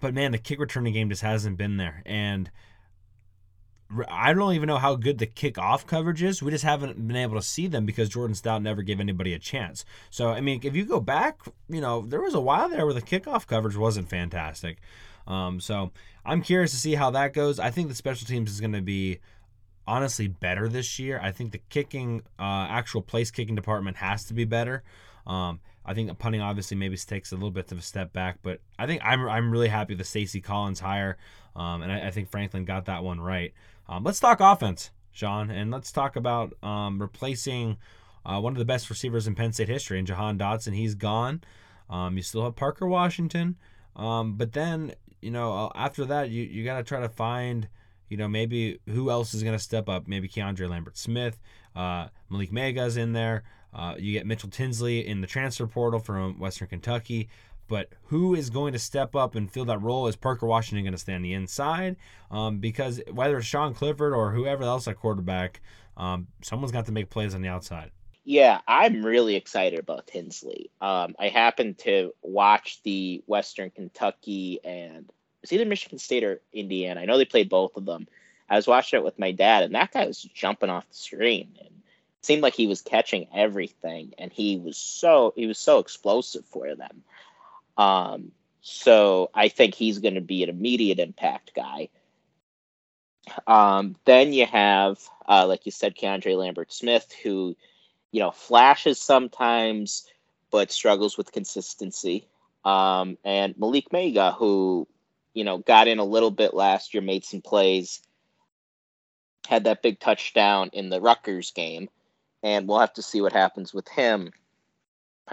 but 0.00 0.14
man, 0.14 0.32
the 0.32 0.38
kick 0.38 0.60
returning 0.60 0.92
game 0.92 1.08
just 1.08 1.22
hasn't 1.22 1.56
been 1.56 1.78
there, 1.78 2.02
and 2.04 2.50
I 4.08 4.34
don't 4.34 4.54
even 4.54 4.66
know 4.66 4.78
how 4.78 4.96
good 4.96 5.18
the 5.18 5.26
kickoff 5.26 5.86
coverage 5.86 6.22
is. 6.22 6.42
We 6.42 6.50
just 6.50 6.64
haven't 6.64 7.06
been 7.06 7.16
able 7.16 7.36
to 7.36 7.42
see 7.42 7.68
them 7.68 7.86
because 7.86 8.08
Jordan 8.08 8.34
Stout 8.34 8.62
never 8.62 8.82
gave 8.82 8.98
anybody 8.98 9.32
a 9.32 9.38
chance. 9.38 9.84
So, 10.10 10.30
I 10.30 10.40
mean, 10.40 10.60
if 10.64 10.74
you 10.74 10.84
go 10.84 11.00
back, 11.00 11.40
you 11.68 11.80
know, 11.80 12.02
there 12.02 12.20
was 12.20 12.34
a 12.34 12.40
while 12.40 12.68
there 12.68 12.84
where 12.84 12.94
the 12.94 13.02
kickoff 13.02 13.46
coverage 13.46 13.76
wasn't 13.76 14.08
fantastic. 14.08 14.78
Um, 15.26 15.60
so, 15.60 15.92
I'm 16.24 16.42
curious 16.42 16.72
to 16.72 16.76
see 16.76 16.94
how 16.94 17.10
that 17.12 17.32
goes. 17.32 17.60
I 17.60 17.70
think 17.70 17.88
the 17.88 17.94
special 17.94 18.26
teams 18.26 18.50
is 18.50 18.60
going 18.60 18.72
to 18.72 18.82
be 18.82 19.20
honestly 19.86 20.28
better 20.28 20.68
this 20.68 20.98
year. 20.98 21.20
I 21.22 21.32
think 21.32 21.52
the 21.52 21.60
kicking, 21.68 22.22
uh, 22.38 22.66
actual 22.68 23.02
place 23.02 23.30
kicking 23.30 23.54
department 23.54 23.96
has 23.98 24.24
to 24.24 24.34
be 24.34 24.44
better. 24.44 24.82
Um, 25.26 25.60
I 25.84 25.94
think 25.94 26.16
punting 26.18 26.40
obviously 26.40 26.76
maybe 26.76 26.96
takes 26.96 27.32
a 27.32 27.36
little 27.36 27.50
bit 27.50 27.70
of 27.70 27.78
a 27.78 27.82
step 27.82 28.12
back, 28.12 28.38
but 28.42 28.60
I 28.78 28.86
think 28.86 29.02
I'm, 29.04 29.28
I'm 29.28 29.50
really 29.50 29.68
happy 29.68 29.94
with 29.94 29.98
the 29.98 30.04
Stacy 30.04 30.40
Collins 30.40 30.80
hire, 30.80 31.16
um, 31.54 31.82
and 31.82 31.92
I, 31.92 32.08
I 32.08 32.10
think 32.10 32.30
Franklin 32.30 32.64
got 32.64 32.86
that 32.86 33.04
one 33.04 33.20
right. 33.20 33.54
Um, 33.88 34.02
let's 34.02 34.18
talk 34.18 34.40
offense, 34.40 34.90
Sean, 35.12 35.50
and 35.50 35.70
let's 35.70 35.92
talk 35.92 36.16
about 36.16 36.54
um, 36.62 37.00
replacing 37.00 37.76
uh, 38.24 38.40
one 38.40 38.52
of 38.52 38.58
the 38.58 38.64
best 38.64 38.90
receivers 38.90 39.28
in 39.28 39.36
Penn 39.36 39.52
State 39.52 39.68
history, 39.68 39.98
and 39.98 40.06
Jahan 40.06 40.38
Dotson. 40.38 40.74
He's 40.74 40.96
gone. 40.96 41.42
Um, 41.88 42.16
you 42.16 42.22
still 42.22 42.42
have 42.42 42.56
Parker 42.56 42.86
Washington, 42.86 43.56
um, 43.94 44.34
but 44.34 44.52
then 44.52 44.92
you 45.22 45.30
know 45.30 45.52
uh, 45.52 45.72
after 45.76 46.04
that 46.06 46.30
you 46.30 46.42
you 46.42 46.64
got 46.64 46.78
to 46.78 46.82
try 46.82 47.00
to 47.00 47.08
find 47.08 47.68
you 48.08 48.16
know 48.16 48.28
maybe 48.28 48.78
who 48.88 49.10
else 49.10 49.34
is 49.34 49.42
going 49.42 49.56
to 49.56 49.62
step 49.62 49.88
up. 49.88 50.06
Maybe 50.06 50.28
Keandre 50.28 50.68
Lambert 50.68 50.96
Smith, 50.96 51.40
uh, 51.74 52.08
Malick 52.30 52.52
Meiga's 52.52 52.96
in 52.96 53.12
there. 53.12 53.44
Uh, 53.74 53.94
you 53.98 54.12
get 54.12 54.26
Mitchell 54.26 54.48
Tinsley 54.48 55.06
in 55.06 55.20
the 55.20 55.26
transfer 55.26 55.66
portal 55.66 56.00
from 56.00 56.38
Western 56.38 56.68
Kentucky. 56.68 57.28
But 57.68 57.88
who 58.04 58.34
is 58.34 58.48
going 58.48 58.72
to 58.74 58.78
step 58.78 59.16
up 59.16 59.34
and 59.34 59.50
fill 59.50 59.64
that 59.66 59.82
role? 59.82 60.06
Is 60.06 60.16
Parker 60.16 60.46
Washington 60.46 60.84
going 60.84 60.92
to 60.92 60.98
stay 60.98 61.14
on 61.14 61.22
the 61.22 61.32
inside? 61.32 61.96
Um, 62.30 62.58
because 62.58 63.00
whether 63.10 63.38
it's 63.38 63.46
Sean 63.46 63.74
Clifford 63.74 64.12
or 64.12 64.32
whoever 64.32 64.62
else 64.62 64.86
at 64.86 64.96
quarterback, 64.96 65.60
um, 65.96 66.28
someone's 66.42 66.72
got 66.72 66.86
to 66.86 66.92
make 66.92 67.10
plays 67.10 67.34
on 67.34 67.42
the 67.42 67.48
outside. 67.48 67.90
Yeah, 68.24 68.60
I'm 68.66 69.04
really 69.04 69.36
excited 69.36 69.78
about 69.78 70.08
Tinsley. 70.08 70.70
Um, 70.80 71.14
I 71.18 71.28
happened 71.28 71.78
to 71.78 72.12
watch 72.22 72.82
the 72.82 73.22
Western 73.26 73.70
Kentucky 73.70 74.58
and 74.64 75.08
it's 75.46 75.52
either 75.52 75.64
Michigan 75.64 76.00
State 76.00 76.24
or 76.24 76.40
Indiana. 76.52 77.00
I 77.00 77.04
know 77.04 77.18
they 77.18 77.24
played 77.24 77.48
both 77.48 77.76
of 77.76 77.84
them. 77.84 78.08
I 78.50 78.56
was 78.56 78.66
watching 78.66 78.98
it 78.98 79.04
with 79.04 79.16
my 79.16 79.30
dad, 79.30 79.62
and 79.62 79.76
that 79.76 79.92
guy 79.92 80.04
was 80.04 80.20
jumping 80.22 80.70
off 80.70 80.88
the 80.88 80.96
screen, 80.96 81.54
and 81.60 81.68
it 81.68 82.26
seemed 82.26 82.42
like 82.42 82.56
he 82.56 82.66
was 82.66 82.80
catching 82.80 83.28
everything, 83.32 84.12
and 84.18 84.32
he 84.32 84.56
was 84.56 84.76
so 84.76 85.32
he 85.36 85.46
was 85.46 85.58
so 85.58 85.78
explosive 85.78 86.44
for 86.46 86.74
them. 86.74 87.04
Um, 87.78 88.32
so 88.60 89.30
I 89.32 89.46
think 89.46 89.76
he's 89.76 90.00
going 90.00 90.16
to 90.16 90.20
be 90.20 90.42
an 90.42 90.48
immediate 90.48 90.98
impact 90.98 91.52
guy. 91.54 91.90
Um, 93.46 93.94
then 94.04 94.32
you 94.32 94.46
have, 94.46 94.98
uh, 95.28 95.46
like 95.46 95.64
you 95.64 95.70
said, 95.70 95.94
Keandre 95.94 96.36
Lambert 96.36 96.72
Smith, 96.72 97.14
who, 97.22 97.56
you 98.10 98.18
know, 98.18 98.32
flashes 98.32 99.00
sometimes, 99.00 100.08
but 100.50 100.72
struggles 100.72 101.16
with 101.16 101.30
consistency. 101.30 102.26
Um, 102.64 103.16
and 103.24 103.54
Malick 103.54 103.90
Meiga, 103.90 104.34
who, 104.34 104.88
you 105.36 105.44
know, 105.44 105.58
got 105.58 105.86
in 105.86 105.98
a 105.98 106.04
little 106.04 106.32
bit 106.32 106.54
last 106.54 106.94
year, 106.94 107.02
made 107.02 107.24
some 107.24 107.42
plays, 107.42 108.00
had 109.46 109.64
that 109.64 109.82
big 109.82 110.00
touchdown 110.00 110.70
in 110.72 110.88
the 110.88 111.00
Rutgers 111.00 111.52
game. 111.52 111.88
And 112.42 112.68
we'll 112.68 112.80
have 112.80 112.94
to 112.94 113.02
see 113.02 113.20
what 113.20 113.32
happens 113.32 113.72
with 113.72 113.88
him 113.88 114.32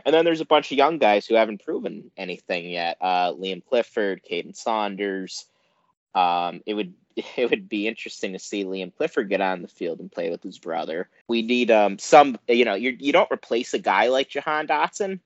and 0.05 0.13
then 0.13 0.25
there's 0.25 0.41
a 0.41 0.45
bunch 0.45 0.71
of 0.71 0.77
young 0.77 0.97
guys 0.97 1.25
who 1.25 1.35
haven't 1.35 1.63
proven 1.63 2.11
anything 2.17 2.69
yet. 2.69 2.97
Uh, 2.99 3.33
Liam 3.33 3.63
Clifford, 3.63 4.21
Kaden 4.29 4.55
Saunders. 4.55 5.45
Um, 6.15 6.61
it 6.65 6.73
would 6.73 6.93
it 7.37 7.49
would 7.49 7.69
be 7.69 7.87
interesting 7.87 8.33
to 8.33 8.39
see 8.39 8.65
Liam 8.65 8.95
Clifford 8.95 9.29
get 9.29 9.41
on 9.41 9.61
the 9.61 9.67
field 9.67 9.99
and 9.99 10.11
play 10.11 10.29
with 10.29 10.41
his 10.41 10.57
brother. 10.57 11.09
We 11.27 11.43
need 11.43 11.69
um, 11.69 11.99
some, 11.99 12.39
you 12.47 12.65
know, 12.65 12.75
you 12.75 12.95
you 12.99 13.13
don't 13.13 13.31
replace 13.31 13.73
a 13.73 13.79
guy 13.79 14.07
like 14.07 14.29
Jahan 14.29 14.67
Dotson, 14.67 15.19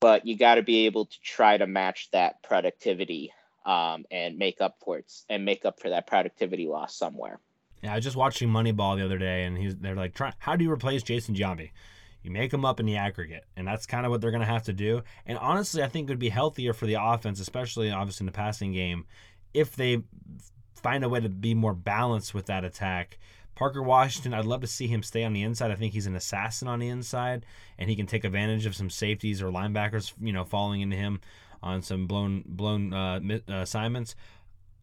but 0.00 0.26
you 0.26 0.36
got 0.36 0.56
to 0.56 0.62
be 0.62 0.86
able 0.86 1.06
to 1.06 1.20
try 1.20 1.56
to 1.56 1.66
match 1.66 2.10
that 2.10 2.42
productivity 2.42 3.32
um, 3.64 4.04
and 4.10 4.38
make 4.38 4.60
up 4.60 4.76
for 4.84 4.98
it 4.98 5.12
and 5.28 5.44
make 5.44 5.64
up 5.64 5.80
for 5.80 5.90
that 5.90 6.06
productivity 6.06 6.66
loss 6.66 6.96
somewhere. 6.96 7.38
Yeah, 7.82 7.92
I 7.92 7.96
was 7.96 8.04
just 8.04 8.16
watching 8.16 8.48
Moneyball 8.48 8.96
the 8.96 9.04
other 9.04 9.18
day, 9.18 9.44
and 9.44 9.58
he's 9.58 9.76
they're 9.76 9.96
like, 9.96 10.14
try, 10.14 10.32
how 10.38 10.56
do 10.56 10.64
you 10.64 10.70
replace 10.70 11.02
Jason 11.02 11.34
Giambi? 11.34 11.70
You 12.22 12.30
make 12.30 12.52
them 12.52 12.64
up 12.64 12.78
in 12.78 12.86
the 12.86 12.96
aggregate, 12.96 13.44
and 13.56 13.66
that's 13.66 13.86
kind 13.86 14.06
of 14.06 14.12
what 14.12 14.20
they're 14.20 14.30
going 14.30 14.42
to 14.42 14.46
have 14.46 14.62
to 14.64 14.72
do. 14.72 15.02
And 15.26 15.36
honestly, 15.38 15.82
I 15.82 15.88
think 15.88 16.08
it 16.08 16.12
would 16.12 16.20
be 16.20 16.28
healthier 16.28 16.72
for 16.72 16.86
the 16.86 16.96
offense, 17.00 17.40
especially 17.40 17.90
obviously 17.90 18.24
in 18.24 18.26
the 18.26 18.32
passing 18.32 18.72
game, 18.72 19.06
if 19.52 19.74
they 19.74 20.02
find 20.76 21.04
a 21.04 21.08
way 21.08 21.20
to 21.20 21.28
be 21.28 21.54
more 21.54 21.74
balanced 21.74 22.34
with 22.34 22.46
that 22.46 22.64
attack. 22.64 23.18
Parker 23.54 23.82
Washington, 23.82 24.32
I'd 24.32 24.46
love 24.46 24.62
to 24.62 24.66
see 24.66 24.86
him 24.86 25.02
stay 25.02 25.24
on 25.24 25.34
the 25.34 25.42
inside. 25.42 25.70
I 25.70 25.74
think 25.74 25.92
he's 25.92 26.06
an 26.06 26.16
assassin 26.16 26.68
on 26.68 26.78
the 26.78 26.88
inside, 26.88 27.44
and 27.78 27.90
he 27.90 27.96
can 27.96 28.06
take 28.06 28.24
advantage 28.24 28.66
of 28.66 28.74
some 28.74 28.88
safeties 28.88 29.42
or 29.42 29.50
linebackers, 29.50 30.12
you 30.20 30.32
know, 30.32 30.44
falling 30.44 30.80
into 30.80 30.96
him 30.96 31.20
on 31.62 31.82
some 31.82 32.06
blown 32.06 32.42
blown 32.46 32.92
uh, 32.92 33.20
uh, 33.48 33.54
assignments. 33.54 34.14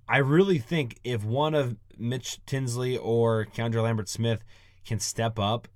I 0.07 0.17
really 0.17 0.57
think 0.57 0.99
if 1.03 1.23
one 1.23 1.53
of 1.53 1.77
Mitch 1.97 2.39
Tinsley 2.45 2.97
or 2.97 3.45
Keandre 3.45 3.83
Lambert 3.83 4.09
Smith 4.09 4.43
can 4.85 4.99
step 4.99 5.37
up, 5.37 5.67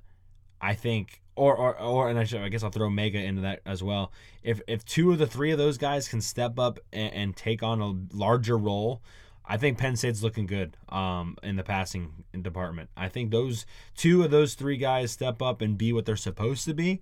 I 0.59 0.73
think 0.73 1.21
or 1.35 1.55
or, 1.55 1.79
or 1.79 2.09
and 2.09 2.17
I, 2.17 2.23
should, 2.23 2.41
I 2.41 2.49
guess 2.49 2.63
I'll 2.63 2.71
throw 2.71 2.89
Meiga 2.89 3.23
into 3.23 3.41
that 3.41 3.61
as 3.65 3.83
well. 3.83 4.11
If 4.41 4.61
if 4.67 4.85
two 4.85 5.11
of 5.11 5.19
the 5.19 5.27
three 5.27 5.51
of 5.51 5.57
those 5.57 5.77
guys 5.77 6.07
can 6.07 6.21
step 6.21 6.57
up 6.57 6.79
and, 6.91 7.13
and 7.13 7.35
take 7.35 7.63
on 7.63 7.81
a 7.81 8.15
larger 8.15 8.57
role, 8.57 9.01
I 9.45 9.57
think 9.57 9.77
Penn 9.77 9.95
State's 9.95 10.23
looking 10.23 10.45
good 10.45 10.77
um, 10.89 11.37
in 11.43 11.55
the 11.55 11.63
passing 11.63 12.23
department. 12.41 12.89
I 12.95 13.09
think 13.09 13.31
those 13.31 13.65
two 13.95 14.23
of 14.23 14.31
those 14.31 14.53
three 14.53 14.77
guys 14.77 15.11
step 15.11 15.41
up 15.41 15.61
and 15.61 15.77
be 15.77 15.91
what 15.91 16.05
they're 16.05 16.15
supposed 16.15 16.65
to 16.65 16.73
be. 16.73 17.01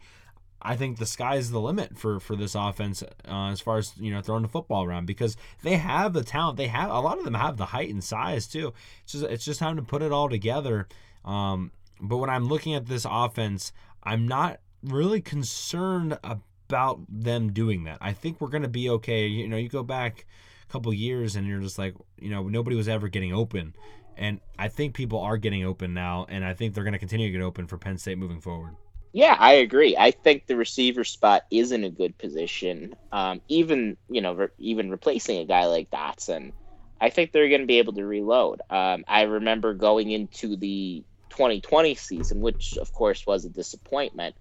I 0.64 0.76
think 0.76 0.98
the 0.98 1.06
sky's 1.06 1.52
the 1.52 1.60
limit 1.60 1.98
for 1.98 2.20
for 2.20 2.36
this 2.36 2.56
offense 2.56 3.04
uh, 3.04 3.50
as 3.50 3.62
far 3.62 3.78
as 3.78 3.94
you 3.98 4.14
know 4.14 4.22
throwing 4.22 4.44
the 4.44 4.48
football 4.48 4.84
around 4.84 5.06
because 5.06 5.36
they 5.64 5.78
have 5.78 6.14
the 6.14 6.24
talent. 6.24 6.58
They 6.58 6.68
have 6.68 6.90
a 6.90 7.00
lot 7.00 7.18
of 7.18 7.26
them 7.26 7.34
have 7.34 7.58
the 7.58 7.68
height 7.68 7.90
and 7.90 8.04
size 8.04 8.48
too. 8.48 8.74
It's 9.04 9.14
just 9.14 9.26
it's 9.26 9.46
just 9.46 9.60
time 9.60 9.76
to 9.76 9.82
put 9.82 10.02
it 10.02 10.12
all 10.12 10.30
together. 10.30 10.88
Um, 11.26 11.72
but 12.00 12.18
when 12.18 12.30
I'm 12.30 12.46
looking 12.46 12.74
at 12.74 12.88
this 12.88 13.06
offense, 13.10 13.72
I'm 14.04 14.28
not 14.28 14.60
really 14.84 15.22
concerned 15.22 16.18
about 16.24 17.02
them 17.08 17.52
doing 17.54 17.84
that. 17.84 17.98
I 18.02 18.14
think 18.14 18.42
we're 18.42 18.50
to 18.50 18.68
be 18.68 18.90
okay. 18.90 19.28
You 19.28 19.48
know, 19.48 19.58
you 19.58 19.70
go 19.70 19.84
back 19.84 20.26
a 20.68 20.72
couple 20.72 20.94
years 20.94 21.36
and 21.36 21.48
you're 21.48 21.60
just 21.60 21.78
like, 21.78 21.96
you 22.20 22.30
know, 22.30 22.48
nobody 22.48 22.76
was 22.76 22.88
ever 22.88 23.08
getting 23.08 23.34
open. 23.34 23.76
And 24.18 24.40
I 24.58 24.68
think 24.68 24.94
people 24.94 25.20
are 25.20 25.38
getting 25.38 25.64
open 25.64 25.94
now, 25.94 26.26
and 26.30 26.44
I 26.46 26.54
think 26.54 26.74
they're 26.74 26.84
going 26.84 26.94
to 26.94 27.00
continue 27.00 27.28
to 27.28 27.32
get 27.32 27.42
open 27.42 27.66
for 27.66 27.78
Penn 27.78 27.98
State 27.98 28.18
moving 28.18 28.42
forward. 28.42 28.76
Yeah, 29.14 29.36
I 29.38 29.54
agree. 29.56 29.98
I 29.98 30.12
think 30.12 30.46
the 30.48 30.56
receiver 30.56 31.04
spot 31.04 31.44
is 31.52 31.72
in 31.72 31.84
a 31.84 31.90
good 31.90 32.18
position. 32.18 32.94
Um, 33.12 33.42
even 33.50 33.98
you 34.10 34.22
know, 34.22 34.34
re- 34.34 34.48
even 34.58 34.90
replacing 34.90 35.40
a 35.40 35.46
guy 35.46 35.66
like 35.66 35.90
Dotson, 35.90 36.54
I 37.00 37.10
think 37.10 37.32
they're 37.32 37.50
going 37.50 37.62
to 37.62 37.68
be 37.68 37.80
able 37.80 37.94
to 37.94 38.06
reload. 38.06 38.62
Um, 38.70 39.04
I 39.08 39.24
remember 39.24 39.74
going 39.74 40.12
into 40.12 40.56
the 40.56 41.04
2020 41.30 41.96
season, 41.96 42.40
which 42.40 42.78
of 42.80 42.92
course 42.94 43.26
was 43.28 43.44
a 43.46 43.50
disappointment. 43.50 44.36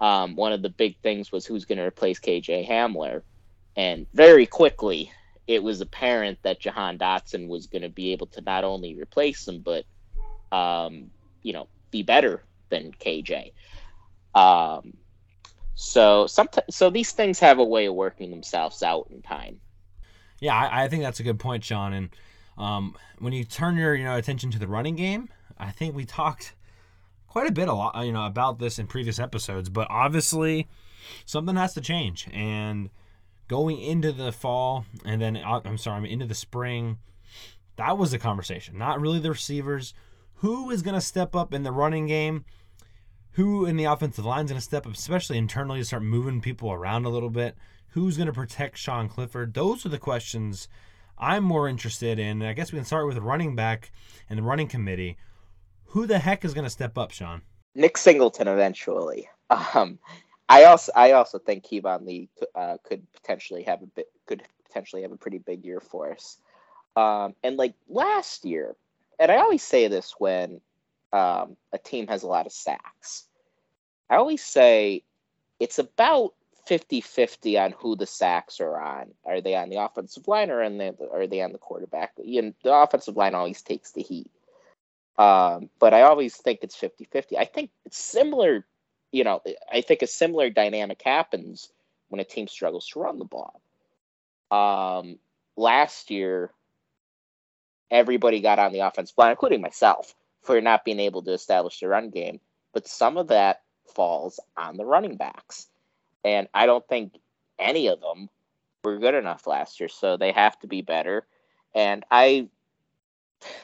Um, 0.00 0.36
one 0.36 0.52
of 0.52 0.62
the 0.62 0.70
big 0.70 0.96
things 1.02 1.32
was 1.32 1.46
who's 1.46 1.66
going 1.66 1.78
to 1.78 1.84
replace 1.84 2.18
KJ 2.20 2.64
Hamler, 2.64 3.22
and 3.76 4.06
very 4.14 4.46
quickly 4.46 5.12
it 5.46 5.62
was 5.62 5.80
apparent 5.80 6.38
that 6.44 6.60
Jahan 6.60 6.98
Dotson 6.98 7.48
was 7.48 7.66
going 7.68 7.82
to 7.82 7.88
be 7.90 8.12
able 8.12 8.28
to 8.28 8.42
not 8.42 8.64
only 8.64 8.98
replace 9.00 9.46
him, 9.48 9.62
but 9.62 9.84
um, 10.52 11.10
you 11.42 11.52
know, 11.52 11.68
be 11.90 12.02
better 12.02 12.44
than 12.70 12.92
KJ. 12.92 13.52
Um, 14.36 14.98
so 15.74 16.26
sometimes, 16.26 16.76
so 16.76 16.90
these 16.90 17.12
things 17.12 17.40
have 17.40 17.58
a 17.58 17.64
way 17.64 17.86
of 17.86 17.94
working 17.94 18.30
themselves 18.30 18.82
out 18.82 19.08
in 19.10 19.22
time. 19.22 19.60
Yeah, 20.40 20.54
I, 20.54 20.84
I 20.84 20.88
think 20.88 21.02
that's 21.02 21.20
a 21.20 21.22
good 21.22 21.38
point, 21.38 21.64
Sean. 21.64 21.94
And 21.94 22.10
um, 22.58 22.94
when 23.18 23.32
you 23.32 23.44
turn 23.44 23.76
your 23.76 23.94
you 23.94 24.04
know 24.04 24.16
attention 24.16 24.50
to 24.52 24.58
the 24.58 24.68
running 24.68 24.94
game, 24.94 25.30
I 25.58 25.70
think 25.70 25.96
we 25.96 26.04
talked 26.04 26.54
quite 27.26 27.48
a 27.48 27.52
bit 27.52 27.68
a 27.68 27.72
lot 27.72 28.04
you 28.04 28.12
know 28.12 28.26
about 28.26 28.58
this 28.58 28.78
in 28.78 28.86
previous 28.86 29.18
episodes, 29.18 29.70
but 29.70 29.86
obviously 29.90 30.68
something 31.24 31.56
has 31.56 31.72
to 31.74 31.80
change. 31.80 32.28
And 32.32 32.90
going 33.48 33.80
into 33.80 34.12
the 34.12 34.32
fall, 34.32 34.84
and 35.04 35.20
then 35.22 35.38
uh, 35.38 35.62
I'm 35.64 35.78
sorry, 35.78 35.96
I'm 35.96 36.04
into 36.04 36.26
the 36.26 36.34
spring. 36.34 36.98
That 37.76 37.96
was 37.96 38.10
the 38.10 38.18
conversation, 38.18 38.76
not 38.76 39.00
really 39.00 39.18
the 39.18 39.30
receivers. 39.30 39.94
Who 40.40 40.70
is 40.70 40.82
going 40.82 40.94
to 40.94 41.00
step 41.00 41.34
up 41.34 41.54
in 41.54 41.62
the 41.62 41.72
running 41.72 42.06
game? 42.06 42.44
Who 43.36 43.66
in 43.66 43.76
the 43.76 43.84
offensive 43.84 44.24
line 44.24 44.46
is 44.46 44.50
going 44.50 44.58
to 44.58 44.64
step 44.64 44.86
up, 44.86 44.94
especially 44.94 45.36
internally, 45.36 45.78
to 45.78 45.84
start 45.84 46.02
moving 46.02 46.40
people 46.40 46.72
around 46.72 47.04
a 47.04 47.10
little 47.10 47.28
bit? 47.28 47.54
Who's 47.88 48.16
going 48.16 48.28
to 48.28 48.32
protect 48.32 48.78
Sean 48.78 49.10
Clifford? 49.10 49.52
Those 49.52 49.84
are 49.84 49.90
the 49.90 49.98
questions 49.98 50.68
I'm 51.18 51.44
more 51.44 51.68
interested 51.68 52.18
in. 52.18 52.40
And 52.40 52.46
I 52.46 52.54
guess 52.54 52.72
we 52.72 52.78
can 52.78 52.86
start 52.86 53.06
with 53.06 53.18
running 53.18 53.54
back 53.54 53.92
and 54.30 54.38
the 54.38 54.42
running 54.42 54.68
committee. 54.68 55.18
Who 55.88 56.06
the 56.06 56.18
heck 56.18 56.46
is 56.46 56.54
going 56.54 56.64
to 56.64 56.70
step 56.70 56.96
up, 56.96 57.10
Sean? 57.10 57.42
Nick 57.74 57.98
Singleton 57.98 58.48
eventually. 58.48 59.28
Um, 59.50 59.98
I 60.48 60.64
also 60.64 60.92
I 60.96 61.12
also 61.12 61.38
think 61.38 61.64
Keyvone 61.64 62.06
Lee 62.06 62.28
uh, 62.54 62.78
could 62.82 63.06
potentially 63.12 63.64
have 63.64 63.82
a 63.82 63.86
bit 63.86 64.08
could 64.26 64.42
potentially 64.64 65.02
have 65.02 65.12
a 65.12 65.16
pretty 65.16 65.38
big 65.38 65.64
year 65.64 65.80
for 65.80 66.12
us. 66.12 66.38
Um, 66.96 67.34
and 67.44 67.56
like 67.56 67.74
last 67.88 68.44
year, 68.44 68.74
and 69.20 69.30
I 69.30 69.36
always 69.36 69.62
say 69.62 69.88
this 69.88 70.14
when 70.18 70.60
um, 71.12 71.56
a 71.72 71.78
team 71.78 72.08
has 72.08 72.22
a 72.22 72.26
lot 72.26 72.46
of 72.46 72.52
sacks. 72.52 73.25
I 74.08 74.16
always 74.16 74.44
say 74.44 75.02
it's 75.58 75.78
about 75.78 76.34
50 76.66 77.00
50 77.00 77.58
on 77.58 77.72
who 77.72 77.96
the 77.96 78.06
sacks 78.06 78.60
are 78.60 78.80
on. 78.80 79.12
Are 79.24 79.40
they 79.40 79.54
on 79.54 79.70
the 79.70 79.82
offensive 79.82 80.26
line 80.26 80.50
or 80.50 80.62
on 80.62 80.78
the, 80.78 80.94
are 81.12 81.26
they 81.26 81.42
on 81.42 81.52
the 81.52 81.58
quarterback? 81.58 82.12
You 82.22 82.42
know, 82.42 82.52
the 82.62 82.74
offensive 82.74 83.16
line 83.16 83.34
always 83.34 83.62
takes 83.62 83.92
the 83.92 84.02
heat. 84.02 84.30
Um, 85.16 85.70
but 85.78 85.94
I 85.94 86.02
always 86.02 86.36
think 86.36 86.60
it's 86.62 86.76
50 86.76 87.04
50. 87.04 87.38
I 87.38 87.44
think 87.46 87.70
it's 87.84 87.98
similar, 87.98 88.66
you 89.12 89.24
know, 89.24 89.40
I 89.72 89.80
think 89.80 90.02
a 90.02 90.06
similar 90.06 90.50
dynamic 90.50 91.00
happens 91.02 91.70
when 92.08 92.20
a 92.20 92.24
team 92.24 92.48
struggles 92.48 92.86
to 92.88 93.00
run 93.00 93.18
the 93.18 93.24
ball. 93.24 93.60
Um, 94.50 95.18
last 95.56 96.10
year, 96.10 96.50
everybody 97.90 98.40
got 98.40 98.58
on 98.58 98.72
the 98.72 98.80
offensive 98.80 99.16
line, 99.16 99.30
including 99.30 99.60
myself 99.60 100.14
for 100.42 100.60
not 100.60 100.84
being 100.84 101.00
able 101.00 101.22
to 101.22 101.32
establish 101.32 101.80
the 101.80 101.88
run 101.88 102.10
game. 102.10 102.40
But 102.74 102.86
some 102.86 103.16
of 103.16 103.28
that 103.28 103.62
falls 103.94 104.40
on 104.56 104.76
the 104.76 104.84
running 104.84 105.16
backs. 105.16 105.68
And 106.24 106.48
I 106.54 106.66
don't 106.66 106.86
think 106.88 107.14
any 107.58 107.88
of 107.88 108.00
them 108.00 108.28
were 108.84 108.98
good 108.98 109.14
enough 109.14 109.46
last 109.46 109.80
year. 109.80 109.88
So 109.88 110.16
they 110.16 110.32
have 110.32 110.58
to 110.60 110.66
be 110.66 110.82
better. 110.82 111.26
And 111.74 112.04
I, 112.10 112.48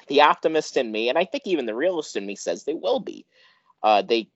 the 0.09 0.23
optimist 0.23 0.77
in 0.77 0.91
me, 0.91 1.09
and 1.09 1.19
I 1.19 1.25
think 1.25 1.47
even 1.47 1.67
the 1.67 1.75
realist 1.75 2.17
in 2.17 2.27
me 2.27 2.37
says 2.37 2.65
they 2.65 2.75
will 2.75 3.01
be. 3.01 3.27
Uh, 3.83 4.03
they 4.03 4.29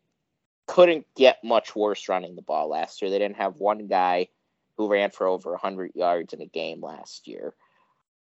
couldn't 0.66 1.07
get 1.14 1.44
much 1.44 1.77
worse 1.77 2.09
running 2.09 2.35
the 2.35 2.42
ball 2.42 2.68
last 2.68 3.01
year. 3.01 3.11
They 3.11 3.18
didn't 3.18 3.37
have 3.37 3.57
one 3.57 3.87
guy 3.87 4.29
who 4.77 4.88
ran 4.88 5.11
for 5.11 5.27
over 5.27 5.53
100 5.53 5.92
yards 5.94 6.33
in 6.33 6.42
a 6.42 6.46
game 6.46 6.83
last 6.83 7.29
year. 7.29 7.55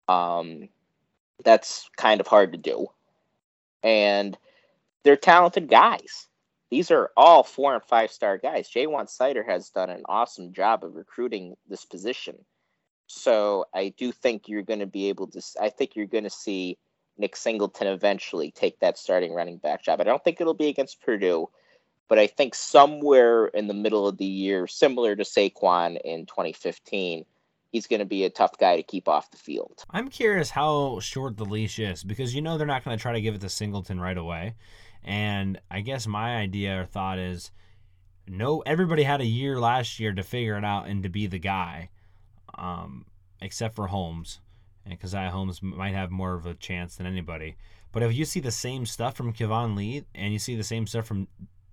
Um, 0.07 0.68
that's 1.44 1.90
kind 1.97 2.21
of 2.21 2.27
hard 2.27 2.53
to 2.53 2.59
do 2.59 2.88
and 3.83 4.37
they're 5.05 5.16
talented 5.16 5.68
guys. 5.68 6.28
These 6.70 6.90
are 6.90 7.11
all 7.16 7.42
four 7.42 7.74
and 7.74 7.83
five 7.83 8.11
star 8.11 8.38
guys. 8.38 8.68
Ja'Juan 8.68 9.09
Seider 9.09 9.46
has 9.46 9.70
done 9.70 9.90
an 9.90 10.02
awesome 10.07 10.52
job 10.52 10.85
of 10.85 10.94
recruiting 10.94 11.57
this 11.68 11.85
position. 11.85 12.37
So 13.07 13.66
I 13.74 13.94
do 13.96 14.12
think 14.12 14.48
you're 14.48 14.62
going 14.62 14.81
to 14.81 14.87
be 14.87 15.09
able 15.09 15.28
to. 15.28 15.42
I 15.61 15.70
think 15.70 15.96
you're 15.96 16.07
going 16.07 16.24
to 16.24 16.31
see 16.31 16.78
Nick 17.16 17.37
Singleton 17.37 17.87
eventually 17.87 18.50
take 18.50 18.78
that 18.81 18.98
starting 18.98 19.33
running 19.33 19.57
back 19.57 19.83
job. 19.83 20.00
I 20.00 20.04
don't 20.04 20.22
think 20.22 20.40
it'll 20.40 20.54
be 20.54 20.68
against 20.68 21.00
Purdue, 21.00 21.48
but 22.09 22.18
I 22.18 22.26
think 22.26 22.54
somewhere 22.54 23.46
in 23.46 23.66
the 23.66 23.74
middle 23.74 24.07
of 24.07 24.18
the 24.18 24.26
year, 24.26 24.66
similar 24.66 25.16
to 25.16 25.24
Saquon 25.24 25.98
in 26.02 26.26
2015, 26.26 27.24
he's 27.72 27.87
going 27.87 28.00
to 28.00 28.07
be 28.07 28.24
a 28.24 28.31
tough 28.31 28.59
guy 28.59 28.76
to 28.76 28.83
keep 28.83 29.09
off 29.09 29.31
the 29.31 29.37
field. 29.37 29.85
I'm 29.90 30.09
curious 30.09 30.50
how 30.50 31.00
short 31.00 31.37
the 31.37 31.44
leash 31.44 31.78
is 31.78 32.04
because 32.04 32.35
you 32.35 32.42
know 32.42 32.59
they're 32.59 32.66
not 32.66 32.85
going 32.85 32.96
to 32.96 33.00
try 33.00 33.12
to 33.12 33.20
give 33.20 33.35
it 33.35 33.40
to 33.40 33.48
Singleton 33.48 34.00
right 34.00 34.16
away. 34.16 34.54
And 35.05 35.61
I 35.71 35.81
guess 35.81 36.07
my 36.07 36.37
idea 36.37 36.81
or 36.81 36.85
thought 36.85 37.19
is 37.19 37.51
no, 38.27 38.61
everybody 38.61 39.03
had 39.03 39.21
a 39.21 39.27
year 39.27 39.59
last 39.59 39.99
year 39.99 40.13
to 40.13 40.23
figure 40.23 40.57
it 40.57 40.65
out 40.65 40.87
and 40.87 41.03
to 41.03 41.09
be 41.09 41.27
the 41.27 41.39
guy, 41.39 41.91
um, 42.57 43.07
except 43.41 43.75
for 43.75 43.87
Holmes. 43.87 44.41
And 44.85 45.15
I 45.15 45.27
Holmes 45.27 45.63
might 45.63 45.95
have 45.95 46.11
more 46.11 46.35
of 46.35 46.47
a 46.47 46.55
chance 46.55 46.97
than 46.97 47.07
anybody. 47.07 47.57
But 47.93 48.03
if 48.03 48.15
you 48.15 48.25
see 48.25 48.41
the 48.41 48.51
same 48.51 48.87
stuff 48.87 49.17
from 49.17 49.33
Keyvone 49.33 49.77
Lee 49.77 50.05
and 50.15 50.33
you 50.33 50.39
see 50.39 50.57
the 50.57 50.65
same 50.65 50.87
stuff 50.87 51.07
from 51.07 51.29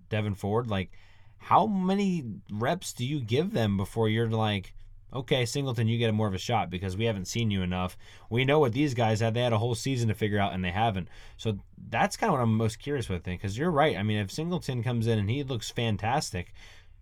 Devyn 0.10 0.36
Ford, 0.36 0.68
like, 0.68 0.92
how 1.38 1.66
many 1.66 2.24
reps 2.52 2.94
do 2.94 3.06
you 3.06 3.20
give 3.20 3.52
them 3.52 3.78
before 3.78 4.10
you're 4.10 4.30
like, 4.30 4.74
okay, 5.14 5.46
Singleton, 5.46 5.88
you 5.88 5.98
get 5.98 6.14
more 6.14 6.28
of 6.28 6.34
a 6.34 6.40
shot 6.40 6.70
because 6.70 6.98
we 6.98 7.06
haven't 7.06 7.28
seen 7.28 7.52
you 7.52 7.62
enough. 7.62 7.98
We 8.30 8.46
know 8.46 8.60
what 8.60 8.74
these 8.74 8.94
guys 8.94 9.20
had. 9.20 9.34
They 9.34 9.42
had 9.42 9.54
a 9.54 9.58
whole 9.58 9.76
season 9.76 10.10
to 10.10 10.14
figure 10.14 10.40
out, 10.40 10.54
and 10.54 10.64
they 10.64 10.72
haven't. 10.72 11.08
So 11.38 11.58
that's 11.90 12.18
kind 12.18 12.30
of 12.30 12.34
what 12.34 12.44
I'm 12.44 12.56
most 12.56 12.80
curious 12.80 13.10
with, 13.10 13.24
because 13.24 13.58
you're 13.58 13.72
right. 13.72 13.98
I 13.98 14.04
mean, 14.04 14.18
if 14.18 14.32
Singleton 14.32 14.84
comes 14.84 15.08
in 15.08 15.20
and 15.20 15.30
he 15.30 15.44
looks 15.44 15.70
fantastic, 15.70 16.54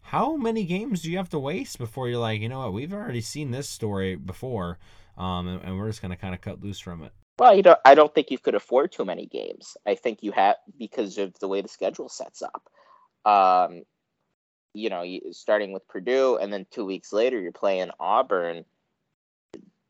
how 0.02 0.36
many 0.36 0.66
games 0.66 1.02
do 1.02 1.10
you 1.12 1.18
have 1.18 1.30
to 1.30 1.39
waste 1.39 1.78
before 1.78 2.10
you're 2.10 2.20
like, 2.20 2.42
you 2.42 2.50
know 2.50 2.60
what, 2.60 2.74
we've 2.74 2.94
already 2.94 3.22
seen 3.22 3.52
this 3.52 3.70
story 3.70 4.16
before, 4.16 4.78
um, 5.18 5.48
and, 5.48 5.63
and 5.63 5.78
we're 5.80 5.88
just 5.88 6.02
going 6.02 6.12
to 6.12 6.18
kind 6.18 6.36
of 6.36 6.42
cut 6.42 6.62
loose 6.62 6.80
from 6.80 7.04
it? 7.04 7.13
Well, 7.39 7.56
you 7.56 7.63
know, 7.63 7.78
I 7.84 7.96
don't 7.96 8.13
think 8.13 8.30
you 8.30 8.38
could 8.38 8.54
afford 8.54 8.92
too 8.92 9.06
many 9.06 9.26
games. 9.26 9.76
I 9.88 9.96
think 9.96 10.20
you 10.22 10.32
have 10.34 10.58
because 10.78 11.18
of 11.18 11.34
the 11.39 11.48
way 11.48 11.62
the 11.62 11.68
schedule 11.68 12.10
sets 12.10 12.44
up. 12.44 12.70
Um, 13.26 13.84
you 14.74 14.90
know, 14.90 15.04
starting 15.32 15.72
with 15.72 15.88
Purdue, 15.88 16.38
and 16.38 16.52
then 16.52 16.66
two 16.72 16.86
weeks 16.86 17.14
later 17.14 17.40
you're 17.40 17.52
playing 17.52 17.92
Auburn. 18.00 18.66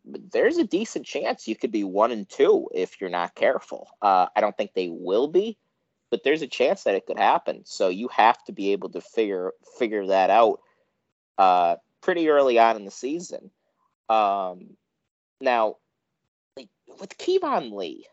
There's 0.05 0.57
a 0.57 0.65
decent 0.65 1.05
chance 1.05 1.47
you 1.47 1.55
could 1.55 1.71
be 1.71 1.85
one 1.85 2.11
and 2.11 2.27
two 2.27 2.67
if 2.73 2.99
you're 2.99 3.09
not 3.09 3.35
careful. 3.35 3.87
Uh, 4.01 4.27
I 4.35 4.41
don't 4.41 4.55
think 4.55 4.73
they 4.73 4.89
will 4.89 5.27
be, 5.27 5.57
but 6.09 6.23
there's 6.23 6.41
a 6.41 6.47
chance 6.47 6.83
that 6.83 6.95
it 6.95 7.05
could 7.05 7.17
happen. 7.17 7.61
So 7.65 7.87
you 7.87 8.09
have 8.09 8.43
to 8.45 8.51
be 8.51 8.73
able 8.73 8.89
to 8.89 9.01
figure 9.01 9.53
figure 9.79 10.07
that 10.07 10.29
out 10.29 10.59
uh, 11.37 11.77
pretty 12.01 12.29
early 12.29 12.59
on 12.59 12.75
in 12.75 12.85
the 12.85 12.91
season. 12.91 13.49
Um, 14.09 14.71
now, 15.39 15.77
like 16.57 16.69
with 16.99 17.17
Keyvone 17.17 17.71
Lee, 17.71 18.07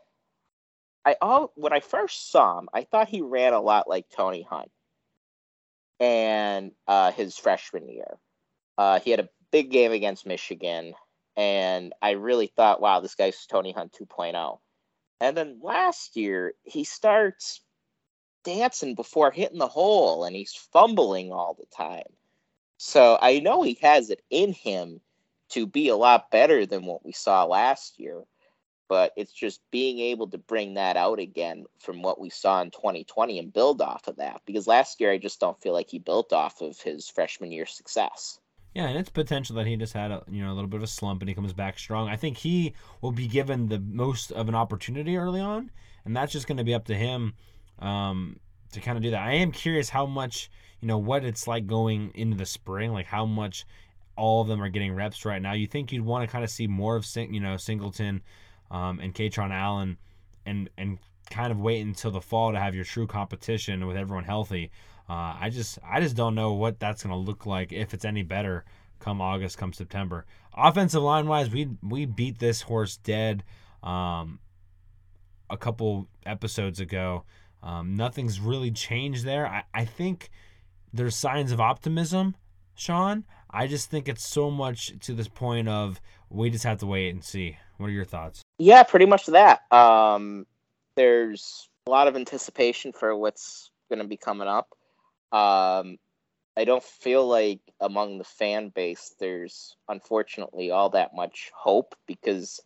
I 1.04 1.16
all 1.20 1.52
when 1.56 1.72
I 1.72 1.80
first 1.80 2.30
saw 2.30 2.58
him, 2.58 2.68
I 2.72 2.84
thought 2.84 3.08
he 3.08 3.20
ran 3.20 3.52
a 3.52 3.60
lot 3.60 3.88
like 3.88 4.08
Tony 4.08 4.42
Hunt, 4.48 4.70
and 6.00 6.72
uh, 6.88 7.12
his 7.12 7.36
freshman 7.36 7.88
year, 7.88 8.18
uh, 8.78 8.98
he 9.00 9.10
had 9.10 9.20
a 9.20 9.28
big 9.52 9.70
game 9.70 9.92
against 9.92 10.26
Michigan, 10.26 10.94
and 11.36 11.92
I 12.02 12.12
really 12.12 12.46
thought, 12.48 12.80
wow, 12.80 13.00
this 13.00 13.14
guy's 13.14 13.46
Tony 13.46 13.72
Hunt 13.72 13.92
2.0. 13.92 14.58
And 15.20 15.36
then 15.36 15.60
last 15.62 16.16
year, 16.16 16.54
he 16.62 16.84
starts 16.84 17.60
dancing 18.42 18.94
before 18.94 19.30
hitting 19.30 19.58
the 19.58 19.68
hole, 19.68 20.24
and 20.24 20.34
he's 20.34 20.54
fumbling 20.72 21.30
all 21.32 21.54
the 21.54 21.66
time. 21.76 22.10
So 22.78 23.18
I 23.20 23.40
know 23.40 23.62
he 23.62 23.78
has 23.82 24.08
it 24.08 24.22
in 24.30 24.54
him 24.54 25.00
to 25.50 25.66
be 25.66 25.88
a 25.88 25.96
lot 25.96 26.30
better 26.30 26.64
than 26.64 26.86
what 26.86 27.04
we 27.04 27.12
saw 27.12 27.44
last 27.44 27.98
year 27.98 28.22
but 28.90 29.12
it's 29.16 29.32
just 29.32 29.60
being 29.70 30.00
able 30.00 30.26
to 30.26 30.36
bring 30.36 30.74
that 30.74 30.96
out 30.96 31.20
again 31.20 31.64
from 31.78 32.02
what 32.02 32.20
we 32.20 32.28
saw 32.28 32.60
in 32.60 32.72
2020 32.72 33.38
and 33.38 33.52
build 33.52 33.80
off 33.80 34.08
of 34.08 34.16
that 34.16 34.42
because 34.46 34.66
last 34.66 35.00
year 35.00 35.12
I 35.12 35.16
just 35.16 35.38
don't 35.38 35.58
feel 35.62 35.72
like 35.72 35.88
he 35.88 36.00
built 36.00 36.32
off 36.32 36.60
of 36.60 36.78
his 36.80 37.08
freshman 37.08 37.52
year 37.52 37.66
success. 37.66 38.40
Yeah, 38.74 38.88
and 38.88 38.98
it's 38.98 39.08
potential 39.08 39.54
that 39.56 39.68
he 39.68 39.76
just 39.76 39.92
had 39.92 40.10
a 40.10 40.24
you 40.28 40.42
know 40.42 40.50
a 40.50 40.54
little 40.54 40.68
bit 40.68 40.78
of 40.78 40.82
a 40.82 40.88
slump 40.88 41.22
and 41.22 41.28
he 41.28 41.36
comes 41.36 41.52
back 41.52 41.78
strong. 41.78 42.08
I 42.08 42.16
think 42.16 42.36
he 42.36 42.74
will 43.00 43.12
be 43.12 43.28
given 43.28 43.68
the 43.68 43.78
most 43.78 44.32
of 44.32 44.48
an 44.48 44.56
opportunity 44.56 45.16
early 45.16 45.40
on, 45.40 45.70
and 46.04 46.16
that's 46.16 46.32
just 46.32 46.48
going 46.48 46.58
to 46.58 46.64
be 46.64 46.74
up 46.74 46.86
to 46.86 46.94
him 46.94 47.34
um, 47.78 48.40
to 48.72 48.80
kind 48.80 48.96
of 48.96 49.04
do 49.04 49.12
that. 49.12 49.22
I 49.22 49.34
am 49.34 49.52
curious 49.52 49.88
how 49.88 50.06
much 50.06 50.50
you 50.80 50.88
know 50.88 50.98
what 50.98 51.24
it's 51.24 51.46
like 51.46 51.68
going 51.68 52.10
into 52.16 52.36
the 52.36 52.46
spring, 52.46 52.92
like 52.92 53.06
how 53.06 53.24
much 53.24 53.66
all 54.16 54.42
of 54.42 54.48
them 54.48 54.60
are 54.60 54.68
getting 54.68 54.94
reps 54.94 55.24
right 55.24 55.40
now. 55.40 55.52
You 55.52 55.68
think 55.68 55.92
you'd 55.92 56.04
want 56.04 56.28
to 56.28 56.32
kind 56.32 56.42
of 56.42 56.50
see 56.50 56.66
more 56.66 56.96
of 56.96 57.06
you 57.14 57.38
know 57.38 57.56
Singleton 57.56 58.22
um, 58.70 59.00
and 59.00 59.14
Kaytron 59.14 59.50
Allen, 59.50 59.98
and 60.46 60.70
and 60.76 60.98
kind 61.30 61.52
of 61.52 61.60
wait 61.60 61.86
until 61.86 62.10
the 62.10 62.20
fall 62.20 62.52
to 62.52 62.58
have 62.58 62.74
your 62.74 62.84
true 62.84 63.06
competition 63.06 63.86
with 63.86 63.96
everyone 63.96 64.24
healthy. 64.24 64.70
Uh, 65.08 65.36
I 65.40 65.50
just 65.50 65.78
I 65.84 66.00
just 66.00 66.16
don't 66.16 66.34
know 66.34 66.52
what 66.52 66.78
that's 66.78 67.02
going 67.02 67.12
to 67.12 67.18
look 67.18 67.46
like 67.46 67.72
if 67.72 67.94
it's 67.94 68.04
any 68.04 68.22
better 68.22 68.64
come 69.00 69.20
August, 69.20 69.58
come 69.58 69.72
September. 69.72 70.26
Offensive 70.54 71.02
line 71.02 71.26
wise, 71.26 71.50
we 71.50 71.70
we 71.82 72.06
beat 72.06 72.38
this 72.38 72.62
horse 72.62 72.96
dead 72.98 73.42
um, 73.82 74.38
a 75.48 75.56
couple 75.56 76.06
episodes 76.24 76.78
ago. 76.78 77.24
Um, 77.62 77.94
nothing's 77.94 78.40
really 78.40 78.70
changed 78.70 79.24
there. 79.24 79.46
I, 79.46 79.64
I 79.74 79.84
think 79.84 80.30
there's 80.92 81.16
signs 81.16 81.52
of 81.52 81.60
optimism, 81.60 82.36
Sean. 82.74 83.24
I 83.50 83.66
just 83.66 83.90
think 83.90 84.08
it's 84.08 84.26
so 84.26 84.50
much 84.50 84.98
to 85.00 85.14
this 85.14 85.28
point 85.28 85.68
of 85.68 86.00
we 86.28 86.50
just 86.50 86.64
have 86.64 86.78
to 86.78 86.86
wait 86.86 87.10
and 87.10 87.24
see. 87.24 87.58
What 87.78 87.88
are 87.88 87.92
your 87.92 88.04
thoughts? 88.04 88.42
Yeah, 88.60 88.82
pretty 88.82 89.06
much 89.06 89.24
that. 89.26 89.60
Um, 89.72 90.44
there's 90.94 91.70
a 91.86 91.90
lot 91.90 92.08
of 92.08 92.14
anticipation 92.14 92.92
for 92.92 93.16
what's 93.16 93.70
going 93.88 94.00
to 94.00 94.06
be 94.06 94.18
coming 94.18 94.48
up. 94.48 94.76
Um, 95.32 95.98
I 96.58 96.66
don't 96.66 96.84
feel 96.84 97.26
like 97.26 97.60
among 97.80 98.18
the 98.18 98.24
fan 98.24 98.68
base 98.68 99.14
there's 99.18 99.76
unfortunately 99.88 100.70
all 100.70 100.90
that 100.90 101.14
much 101.14 101.50
hope 101.54 101.94
because 102.06 102.60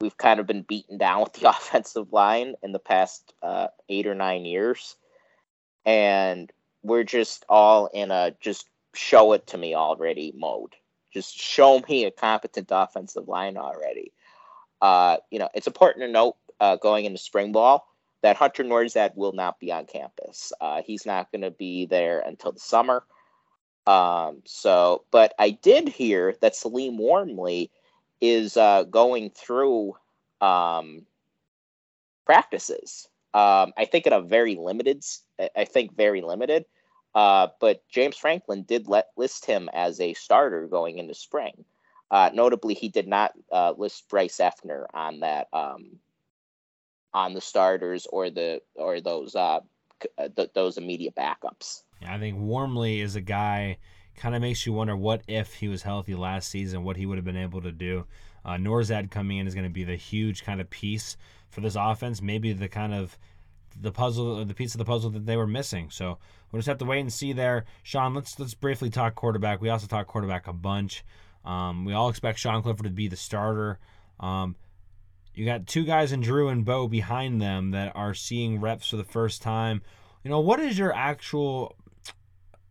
we've 0.00 0.16
kind 0.16 0.40
of 0.40 0.46
been 0.46 0.62
beaten 0.62 0.96
down 0.96 1.20
with 1.24 1.34
the 1.34 1.50
offensive 1.50 2.14
line 2.14 2.54
in 2.62 2.72
the 2.72 2.78
past 2.78 3.34
uh, 3.42 3.66
eight 3.90 4.06
or 4.06 4.14
nine 4.14 4.46
years. 4.46 4.96
And 5.84 6.50
we're 6.82 7.04
just 7.04 7.44
all 7.46 7.90
in 7.92 8.10
a 8.10 8.32
just 8.40 8.70
show 8.94 9.34
it 9.34 9.48
to 9.48 9.58
me 9.58 9.74
already 9.74 10.32
mode. 10.34 10.76
Just 11.12 11.38
show 11.38 11.82
me 11.86 12.06
a 12.06 12.10
competent 12.10 12.68
offensive 12.70 13.28
line 13.28 13.58
already. 13.58 14.12
Uh, 14.80 15.18
you 15.30 15.38
know, 15.38 15.48
it's 15.54 15.66
important 15.66 16.04
to 16.04 16.10
note 16.10 16.36
uh, 16.60 16.76
going 16.76 17.04
into 17.04 17.18
spring 17.18 17.52
ball 17.52 17.86
that 18.22 18.36
Hunter 18.36 18.64
Nourzad 18.64 19.16
will 19.16 19.32
not 19.32 19.60
be 19.60 19.72
on 19.72 19.86
campus. 19.86 20.52
Uh, 20.60 20.82
he's 20.84 21.06
not 21.06 21.30
going 21.30 21.42
to 21.42 21.50
be 21.50 21.86
there 21.86 22.20
until 22.20 22.52
the 22.52 22.60
summer. 22.60 23.04
Um, 23.86 24.42
so, 24.44 25.04
but 25.10 25.34
I 25.38 25.50
did 25.50 25.88
hear 25.88 26.34
that 26.40 26.56
Salim 26.56 26.98
Wormley 26.98 27.70
is 28.20 28.56
uh, 28.56 28.84
going 28.84 29.30
through 29.30 29.96
um, 30.40 31.06
practices. 32.24 33.08
Um, 33.32 33.72
I 33.76 33.84
think 33.84 34.06
in 34.06 34.12
a 34.12 34.20
very 34.20 34.56
limited, 34.56 35.04
I 35.54 35.64
think 35.66 35.96
very 35.96 36.22
limited. 36.22 36.64
Uh, 37.14 37.48
but 37.60 37.82
James 37.88 38.16
Franklin 38.16 38.62
did 38.62 38.88
let 38.88 39.08
list 39.16 39.46
him 39.46 39.70
as 39.72 40.00
a 40.00 40.14
starter 40.14 40.66
going 40.66 40.98
into 40.98 41.14
spring. 41.14 41.64
Uh, 42.10 42.30
notably, 42.32 42.74
he 42.74 42.88
did 42.88 43.08
not 43.08 43.32
uh, 43.52 43.72
list 43.76 44.08
Bryce 44.08 44.38
Effner 44.38 44.86
on 44.94 45.20
that 45.20 45.48
um, 45.52 45.98
on 47.12 47.34
the 47.34 47.40
starters 47.40 48.06
or 48.06 48.30
the 48.30 48.60
or 48.74 49.00
those 49.00 49.34
uh, 49.34 49.60
uh 50.18 50.28
th- 50.36 50.50
those 50.54 50.78
immediate 50.78 51.14
backups. 51.14 51.82
Yeah, 52.02 52.14
I 52.14 52.18
think 52.18 52.38
Wormley 52.38 53.00
is 53.00 53.16
a 53.16 53.20
guy 53.20 53.78
kind 54.16 54.34
of 54.34 54.40
makes 54.40 54.66
you 54.66 54.72
wonder 54.72 54.96
what 54.96 55.22
if 55.26 55.54
he 55.54 55.68
was 55.68 55.82
healthy 55.82 56.14
last 56.14 56.48
season, 56.48 56.84
what 56.84 56.96
he 56.96 57.06
would 57.06 57.18
have 57.18 57.24
been 57.24 57.36
able 57.36 57.60
to 57.62 57.72
do. 57.72 58.06
Uh, 58.44 58.56
Nourzad 58.56 59.10
coming 59.10 59.38
in 59.38 59.46
is 59.46 59.54
going 59.54 59.66
to 59.66 59.70
be 59.70 59.84
the 59.84 59.96
huge 59.96 60.44
kind 60.44 60.60
of 60.60 60.70
piece 60.70 61.16
for 61.50 61.60
this 61.60 61.76
offense, 61.76 62.22
maybe 62.22 62.52
the 62.52 62.68
kind 62.68 62.94
of 62.94 63.18
the 63.80 63.92
puzzle, 63.92 64.44
the 64.44 64.54
piece 64.54 64.74
of 64.74 64.78
the 64.78 64.84
puzzle 64.84 65.10
that 65.10 65.26
they 65.26 65.36
were 65.36 65.46
missing. 65.46 65.90
So 65.90 66.18
we'll 66.50 66.60
just 66.60 66.68
have 66.68 66.78
to 66.78 66.84
wait 66.84 67.00
and 67.00 67.12
see 67.12 67.32
there. 67.32 67.64
Sean, 67.82 68.14
let's 68.14 68.38
let's 68.38 68.54
briefly 68.54 68.90
talk 68.90 69.14
quarterback. 69.14 69.60
We 69.60 69.68
also 69.68 69.86
talk 69.86 70.06
quarterback 70.06 70.46
a 70.46 70.52
bunch. 70.52 71.04
Um, 71.46 71.84
we 71.84 71.92
all 71.92 72.08
expect 72.08 72.40
Sean 72.40 72.62
Clifford 72.62 72.84
to 72.84 72.90
be 72.90 73.08
the 73.08 73.16
starter. 73.16 73.78
Um, 74.18 74.56
you 75.34 75.44
got 75.44 75.66
two 75.66 75.84
guys 75.84 76.12
in 76.12 76.20
Drew 76.20 76.48
and 76.48 76.64
Beau 76.64 76.88
behind 76.88 77.40
them 77.40 77.70
that 77.70 77.94
are 77.94 78.14
seeing 78.14 78.60
reps 78.60 78.88
for 78.88 78.96
the 78.96 79.04
first 79.04 79.42
time. 79.42 79.82
You 80.24 80.30
know, 80.30 80.40
what 80.40 80.60
is 80.60 80.78
your 80.78 80.92
actual 80.92 81.76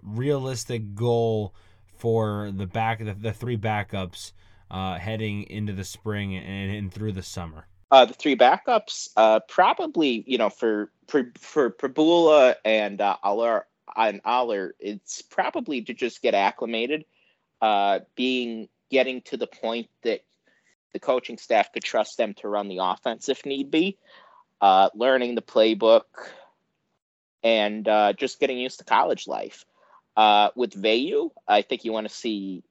realistic 0.02 0.94
goal 0.94 1.56
for 1.98 2.52
the 2.54 2.68
back 2.68 3.00
the, 3.00 3.14
the 3.14 3.32
three 3.32 3.58
backups 3.58 4.34
uh, 4.70 4.98
heading 4.98 5.44
into 5.44 5.74
the 5.74 5.84
spring 5.84 6.36
and, 6.36 6.76
and 6.76 6.94
through 6.94 7.14
the 7.14 7.24
summer? 7.24 7.68
Uh, 7.92 8.06
the 8.06 8.14
three 8.14 8.36
backups, 8.36 9.10
uh, 9.16 9.40
probably 9.48 10.24
you 10.28 10.38
know 10.38 10.50
for 10.50 10.92
for 11.08 11.32
for 11.40 11.70
Pribula 11.70 12.56
and 12.66 13.00
uh, 13.00 13.16
Allar 13.24 13.62
and 13.96 14.22
Allar, 14.24 14.72
it's 14.80 15.22
probably 15.22 15.84
to 15.84 15.94
just 15.94 16.22
get 16.22 16.34
acclimated 16.34 17.06
uh, 17.62 18.00
being 18.16 18.68
getting 18.90 19.22
to 19.22 19.38
the 19.38 19.48
point 19.48 19.90
that 20.04 20.22
the 20.94 21.00
coaching 21.00 21.38
staff 21.38 21.74
could 21.74 21.84
trust 21.84 22.18
them 22.18 22.34
to 22.36 22.48
run 22.48 22.68
the 22.68 22.80
offense 22.82 23.28
if 23.28 23.46
need 23.46 23.70
be, 23.70 23.98
uh, 24.62 24.90
learning 24.96 25.36
the 25.36 25.42
playbook, 25.42 26.04
and 27.44 27.88
uh, 27.88 28.14
just 28.14 28.40
getting 28.40 28.58
used 28.58 28.80
to 28.80 28.86
college 28.86 29.28
life. 29.28 29.66
Uh, 30.16 30.50
with 30.56 30.72
Veilleux, 30.72 31.32
I 31.46 31.62
think 31.62 31.84
you 31.84 31.92
want 31.92 32.08
to 32.08 32.14
see 32.14 32.64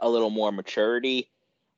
a 0.00 0.08
little 0.08 0.30
more 0.30 0.50
maturity. 0.50 1.30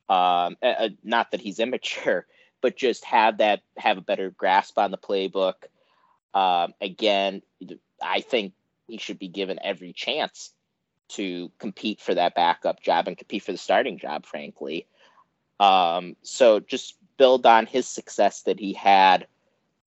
Um, 0.09 0.57
not 1.03 1.33
that 1.33 1.41
he's 1.41 1.59
immature, 1.61 2.27
but 2.61 2.77
just 2.77 3.05
have 3.05 3.39
that 3.39 3.63
have 3.77 3.99
a 3.99 4.03
better 4.03 4.31
grasp 4.31 4.79
on 4.79 4.91
the 4.91 4.99
playbook. 4.99 5.55
Um, 6.35 6.75
again, 6.81 7.43
I 8.01 8.21
think 8.21 8.53
he 8.87 8.99
should 8.99 9.19
be 9.19 9.29
given 9.29 9.59
every 9.63 9.93
chance 9.93 10.53
to 11.09 11.51
compete 11.59 12.01
for 12.01 12.15
that 12.15 12.35
backup 12.35 12.83
job 12.83 13.09
and 13.09 13.17
compete 13.17 13.43
for 13.43 13.53
the 13.53 13.59
starting 13.59 13.99
job, 13.99 14.27
frankly. 14.27 14.87
Um, 15.61 16.17
so 16.23 16.61
just 16.61 16.97
build 17.17 17.47
on 17.47 17.67
his 17.67 17.87
success 17.89 18.43
that 18.43 18.61
he 18.61 18.73
had 18.73 19.27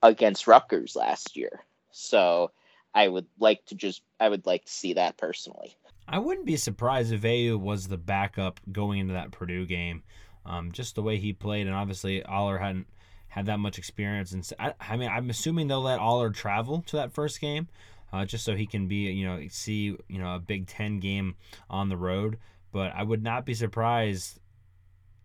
against 0.01 0.47
Rutgers 0.47 0.95
last 0.95 1.37
year. 1.37 1.63
So 1.91 2.51
I 2.93 3.07
would 3.07 3.27
like 3.39 3.65
to 3.67 3.75
just 3.75 4.01
I 4.19 4.29
would 4.29 4.45
like 4.45 4.65
to 4.65 4.71
see 4.71 4.93
that 4.93 5.17
personally. 5.17 5.75
I 6.07 6.19
wouldn't 6.19 6.45
be 6.45 6.57
surprised 6.57 7.13
if 7.13 7.21
Veilleux 7.21 7.59
was 7.59 7.87
the 7.87 7.97
backup 7.97 8.59
going 8.71 8.99
into 8.99 9.13
that 9.13 9.31
Purdue 9.31 9.65
game. 9.65 10.03
Um, 10.45 10.71
just 10.71 10.95
the 10.95 11.03
way 11.03 11.17
he 11.17 11.33
played, 11.33 11.67
and 11.67 11.75
obviously 11.75 12.21
Allar 12.21 12.59
hadn't 12.59 12.87
had 13.27 13.45
that 13.45 13.59
much 13.59 13.77
experience. 13.77 14.31
And 14.33 14.49
I, 14.59 14.73
I 14.79 14.97
mean, 14.97 15.09
I'm 15.09 15.29
assuming 15.29 15.67
they'll 15.67 15.81
let 15.81 15.99
Allar 15.99 16.33
travel 16.33 16.83
to 16.87 16.97
that 16.97 17.13
first 17.13 17.39
game 17.39 17.69
uh, 18.13 18.25
just 18.25 18.43
so 18.43 18.55
he 18.55 18.65
can 18.65 18.87
be, 18.87 19.11
you 19.11 19.25
know, 19.25 19.41
see, 19.49 19.97
you 20.07 20.19
know, 20.19 20.35
a 20.35 20.39
Big 20.39 20.67
Ten 20.67 20.99
game 20.99 21.35
on 21.69 21.89
the 21.89 21.97
road. 21.97 22.37
But 22.71 22.93
I 22.95 23.03
would 23.03 23.23
not 23.23 23.45
be 23.45 23.53
surprised. 23.53 24.39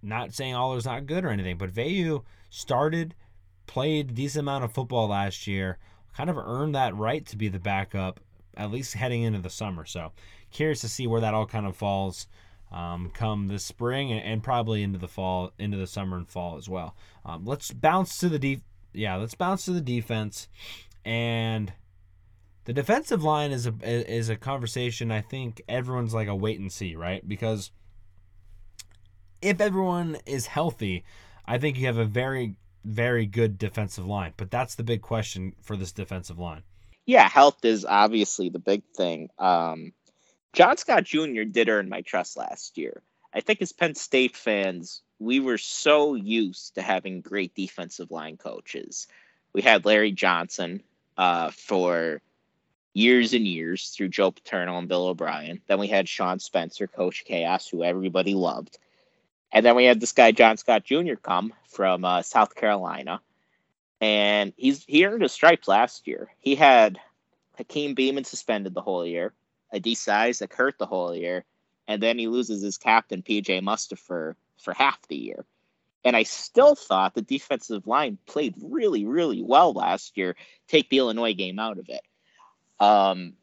Not 0.03 0.33
saying 0.35 0.55
Allar's 0.55 0.85
not 0.85 1.07
good 1.07 1.25
or 1.25 1.31
anything, 1.31 1.59
but 1.59 1.73
Veilleux 1.73 2.23
started, 2.51 3.15
played 3.67 4.11
a 4.11 4.15
decent 4.15 4.43
amount 4.43 4.65
of 4.65 4.73
football 4.73 5.09
last 5.09 5.47
year, 5.47 5.79
kind 6.17 6.31
of 6.31 6.39
earned 6.39 6.75
that 6.75 6.95
right 6.95 7.27
to 7.27 7.37
be 7.37 7.49
the 7.49 7.59
backup, 7.59 8.21
at 8.57 8.71
least 8.71 8.95
heading 8.95 9.23
into 9.23 9.41
the 9.41 9.51
summer. 9.51 9.85
So 9.85 10.13
curious 10.51 10.81
to 10.83 10.89
see 10.89 11.07
where 11.07 11.21
that 11.21 11.35
all 11.35 11.47
kind 11.47 11.67
of 11.67 11.77
falls. 11.77 12.27
Um, 12.73 13.11
come 13.15 13.47
the 13.47 13.61
spring 13.61 14.11
and, 14.11 14.21
and, 14.21 14.43
probably 14.43 14.83
into 14.83 14.99
the 14.99 15.07
fall, 15.07 15.53
into 15.57 15.77
the 15.77 15.87
summer 15.87 16.17
and 16.17 16.29
fall 16.29 16.57
as 16.57 16.69
well. 16.69 16.97
Um, 17.25 17.45
let's 17.45 17.71
bounce 17.71 18.19
to 18.19 18.29
the 18.29 18.41
deep. 18.41 18.63
Yeah, 18.93 19.15
let's 19.17 19.37
bounce 19.37 19.67
to 19.67 19.71
the 19.71 19.81
defense. 19.81 20.49
And 21.05 21.73
the 22.67 22.73
defensive 22.73 23.23
line 23.23 23.53
is 23.53 23.67
a 23.67 23.73
is 23.83 24.29
a 24.29 24.37
conversation 24.37 25.11
I 25.11 25.21
think 25.23 25.63
everyone's 25.69 26.13
like 26.13 26.29
a 26.29 26.35
wait 26.35 26.61
and 26.61 26.71
see, 26.71 26.97
right? 26.97 27.27
Because 27.27 27.71
if 29.41 29.61
everyone 29.61 30.19
is 30.27 30.47
healthy, 30.47 31.05
I 31.47 31.59
think 31.59 31.79
you 31.79 31.87
have 31.87 31.99
a 31.99 32.05
very, 32.05 32.57
very 32.85 33.25
good 33.25 33.57
defensive 33.57 34.07
line. 34.07 34.35
But 34.37 34.51
that's 34.51 34.75
the 34.75 34.83
big 34.83 35.01
question 35.01 35.55
for 35.63 35.77
this 35.77 35.93
defensive 35.93 36.39
line. 36.39 36.63
Yeah, 37.07 37.29
health 37.29 37.65
is 37.65 37.85
obviously 37.85 38.49
the 38.49 38.59
big 38.59 38.83
thing. 38.97 39.31
Um, 39.39 39.93
John 40.53 40.77
Scott 40.77 41.05
Jr. 41.05 41.43
did 41.43 41.69
earn 41.69 41.89
my 41.89 42.01
trust 42.01 42.37
last 42.37 42.77
year. 42.79 43.03
I 43.33 43.43
think 43.43 43.63
as 43.63 43.71
Penn 43.71 43.95
State 43.95 44.37
fans, 44.37 45.03
we 45.21 45.39
were 45.39 45.59
so 45.59 46.15
used 46.15 46.75
to 46.75 46.83
having 46.83 47.21
great 47.21 47.55
defensive 47.55 48.11
line 48.11 48.39
coaches. 48.39 49.07
We 49.53 49.63
had 49.63 49.85
Larry 49.85 50.11
Johnson 50.11 50.83
uh, 51.17 51.51
for 51.51 52.23
years 52.97 53.35
and 53.35 53.47
years 53.47 53.91
through 53.91 54.09
Joe 54.09 54.31
Paterno 54.31 54.79
and 54.79 54.89
Bill 54.89 55.09
O'Brien. 55.09 55.61
Then 55.67 55.79
we 55.79 55.87
had 55.87 56.09
Sean 56.09 56.39
Spencer, 56.39 56.87
Coach 56.87 57.25
Chaos, 57.27 57.69
who 57.69 57.85
everybody 57.85 58.33
loved. 58.33 58.79
And 59.53 59.67
then 59.67 59.77
we 59.77 59.85
had 59.85 60.01
this 60.01 60.13
guy 60.13 60.33
John 60.33 60.57
Scott 60.57 60.85
Jr. 60.85 61.17
come 61.23 61.53
from 61.69 62.07
uh, 62.07 62.23
South 62.23 62.55
Carolina, 62.55 63.21
and 64.01 64.55
he's 64.57 64.83
he 64.85 65.05
earned 65.05 65.23
his 65.23 65.33
stripes 65.33 65.69
last 65.69 66.07
year. 66.07 66.33
He 66.41 66.55
had 66.55 66.99
Hakeem 67.59 67.95
Beamon 67.95 68.25
suspended 68.25 68.73
the 68.73 68.81
whole 68.81 69.07
year, 69.07 69.35
Adisa 69.75 70.13
Isaac 70.13 70.55
hurt 70.55 70.79
the 70.79 70.87
whole 70.87 71.15
year, 71.15 71.45
and 71.87 72.03
then 72.03 72.19
he 72.19 72.29
loses 72.29 72.63
his 72.63 72.79
captain 72.79 73.23
PJ 73.23 73.61
Mustipher 73.63 74.37
for 74.59 74.73
half 74.73 75.07
the 75.09 75.17
year. 75.17 75.45
And 76.03 76.17
I 76.17 76.23
still 76.23 76.75
thought 76.75 77.15
the 77.15 77.23
defensive 77.23 77.87
line 77.87 78.17
played 78.27 78.55
really, 78.63 79.05
really 79.05 79.43
well 79.43 79.75
last 79.75 80.17
year. 80.17 80.35
Take 80.67 80.89
the 80.89 80.99
Illinois 80.99 81.35
game 81.35 81.59
out 81.59 81.79
of 81.79 81.89
it. 81.91 82.01
Um, 82.81 83.35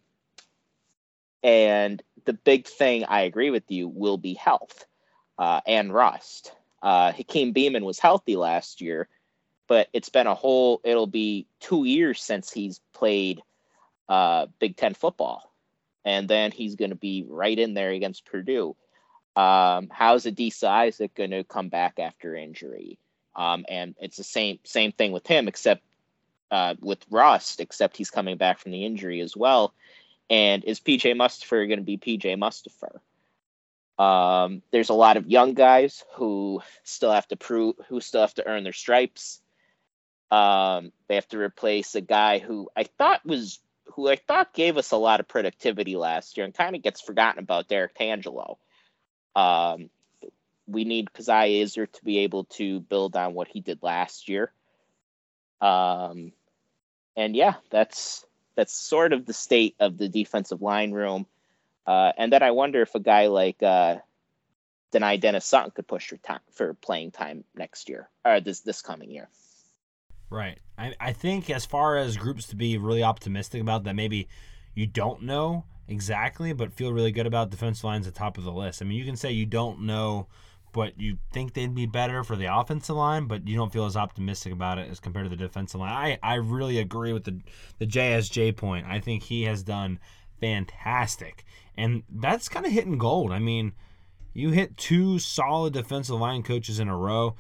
and 1.42 2.02
the 2.26 2.34
big 2.34 2.68
thing, 2.68 3.06
I 3.06 3.22
agree 3.22 3.50
with 3.50 3.70
you, 3.70 3.88
will 3.88 4.18
be 4.18 4.34
health 4.34 4.86
uh, 5.38 5.62
and 5.66 5.94
rust. 5.94 6.54
Uh, 6.82 7.12
Hakeem 7.12 7.54
Beamon 7.54 7.84
was 7.84 8.00
healthy 8.00 8.36
last 8.36 8.82
year, 8.82 9.08
but 9.68 9.88
it's 9.94 10.10
been 10.10 10.28
a 10.28 10.36
whole, 10.36 10.82
it'll 10.84 11.08
be 11.08 11.48
two 11.60 11.86
years 11.86 12.22
since 12.22 12.52
he's 12.52 12.80
played 12.94 13.42
uh, 14.08 14.48
Big 14.60 14.78
Ten 14.78 14.94
football. 14.94 15.52
And 16.06 16.28
then 16.28 16.52
he's 16.52 16.76
going 16.76 16.90
to 16.92 16.96
be 16.96 17.26
right 17.28 17.58
in 17.58 17.74
there 17.74 17.92
against 17.92 18.26
Purdue. 18.26 18.76
Um, 19.36 19.90
how's 19.90 20.26
Adisa 20.26 20.68
Isaac 20.68 21.16
going 21.16 21.32
to 21.32 21.44
come 21.44 21.70
back 21.70 21.98
after 21.98 22.36
injury? 22.36 23.00
Um, 23.36 23.66
and 23.68 23.96
it's 24.00 24.18
the 24.18 24.24
same 24.24 24.60
same 24.64 24.92
thing 24.92 25.12
with 25.12 25.26
him, 25.26 25.48
except 25.48 25.82
uh, 26.54 26.76
with 26.80 27.04
Rust, 27.10 27.60
except 27.60 27.98
he's 27.98 28.12
coming 28.12 28.38
back 28.38 28.60
from 28.60 28.72
the 28.72 28.86
injury 28.86 29.22
as 29.22 29.36
well. 29.36 29.74
And 30.30 30.64
is 30.64 30.80
PJ 30.80 31.16
Mustipher 31.16 31.68
going 31.68 31.80
to 31.80 31.84
be 31.84 31.98
PJ 31.98 32.38
Mustipher? 32.38 33.00
Um, 34.02 34.62
there's 34.72 34.90
a 34.90 34.94
lot 34.94 35.18
of 35.18 35.28
young 35.28 35.56
guys 35.56 36.04
who 36.14 36.62
still 36.84 37.12
have 37.12 37.28
to 37.30 37.36
prove, 37.38 37.76
who 37.90 38.00
still 38.02 38.22
have 38.22 38.36
to 38.36 38.48
earn 38.48 38.64
their 38.64 38.72
stripes. 38.72 39.42
Um, 40.30 40.92
they 41.08 41.16
have 41.16 41.28
to 41.30 41.40
replace 41.40 41.96
a 41.96 42.02
guy 42.02 42.38
who 42.38 42.70
I 42.76 42.84
thought 42.84 43.26
was, 43.26 43.60
who 43.96 44.08
I 44.08 44.16
thought 44.16 44.54
gave 44.54 44.78
us 44.78 44.92
a 44.92 44.98
lot 44.98 45.22
of 45.22 45.28
productivity 45.28 45.96
last 45.96 46.38
year 46.38 46.46
and 46.46 46.54
kind 46.54 46.76
of 46.76 46.84
gets 46.84 47.02
forgotten 47.02 47.40
about, 47.40 47.68
Derek 47.68 47.98
Tangelo. 47.98 48.58
Um, 49.36 49.90
we 50.68 50.86
need 50.86 51.14
Coziah 51.14 51.64
Izzard 51.64 51.94
to 51.94 52.06
be 52.06 52.20
able 52.20 52.44
to 52.46 52.80
build 52.80 53.16
on 53.16 53.34
what 53.34 53.48
he 53.48 53.60
did 53.60 53.82
last 53.82 54.30
year. 54.30 54.52
Um, 55.60 56.32
and 57.16 57.36
yeah, 57.36 57.56
that's 57.70 58.26
that's 58.56 58.74
sort 58.74 59.14
of 59.14 59.26
the 59.26 59.34
state 59.34 59.76
of 59.80 59.98
the 59.98 60.10
defensive 60.10 60.62
line 60.62 60.92
room. 60.92 61.26
Uh, 61.86 62.12
and 62.18 62.32
then 62.32 62.44
I 62.44 62.52
wonder 62.52 62.82
if 62.82 62.96
a 62.96 63.00
guy 63.00 63.28
like 63.28 63.62
uh, 63.62 63.98
Dani 64.94 65.20
Dennis 65.20 65.46
Sutton 65.46 65.72
could 65.72 65.88
push 65.88 66.08
for 66.10 66.18
time 66.18 66.40
for 66.54 66.74
playing 66.76 67.12
time 67.12 67.44
next 67.56 67.90
year 67.90 68.10
or 68.24 68.40
this 68.40 68.62
this 68.62 68.82
coming 68.82 69.12
year. 69.12 69.30
Right. 70.30 70.60
I, 70.78 70.94
I 71.00 71.14
think 71.14 71.50
as 71.50 71.66
far 71.66 71.98
as 71.98 72.18
groups 72.18 72.48
to 72.48 72.56
be 72.56 72.78
really 72.78 73.04
optimistic 73.04 73.62
about 73.62 73.84
that, 73.84 73.96
maybe 73.96 74.28
you 74.74 74.88
don't 74.88 75.24
know 75.24 75.66
exactly, 75.88 76.54
but 76.54 76.74
feel 76.74 76.92
really 76.92 77.12
good 77.12 77.28
about 77.28 77.52
defensive 77.52 77.84
lines 77.84 78.08
at 78.08 78.14
the 78.14 78.20
top 78.20 78.38
of 78.38 78.44
the 78.44 78.52
list. 78.52 78.82
I 78.82 78.86
mean, 78.86 78.98
you 78.98 79.06
can 79.06 79.16
say 79.16 79.32
you 79.32 79.46
don't 79.46 79.82
know 79.82 80.28
but 80.74 81.00
you 81.00 81.18
think 81.32 81.54
they'd 81.54 81.74
be 81.74 81.86
better 81.86 82.24
for 82.24 82.36
the 82.36 82.54
offensive 82.54 82.96
line, 82.96 83.28
but 83.28 83.48
you 83.48 83.56
don't 83.56 83.72
feel 83.72 83.86
as 83.86 83.96
optimistic 83.96 84.52
about 84.52 84.80
it 84.80 84.90
as 84.90 85.00
compared 85.00 85.26
to 85.26 85.30
the 85.30 85.36
defensive 85.36 85.80
line. 85.80 85.92
I, 85.92 86.20
I 86.22 86.36
really 86.36 86.80
agree 86.80 87.14
with 87.14 87.24
the 87.24 87.40
the 87.80 87.88
JSJ 87.88 88.58
point. 88.58 88.86
I 88.88 89.00
think 89.00 89.24
he 89.24 89.44
has 89.44 89.64
done 89.64 90.00
fantastic. 90.42 91.46
And 91.78 92.04
that's 92.10 92.50
kind 92.50 92.66
of 92.66 92.72
hitting 92.72 92.98
gold. 92.98 93.32
I 93.32 93.40
mean, 93.40 93.74
you 94.34 94.50
hit 94.50 94.78
two 94.78 95.20
solid 95.20 95.74
defensive 95.74 96.20
line 96.20 96.44
coaches 96.44 96.80
in 96.80 96.90
a 96.90 96.98
row. 96.98 97.36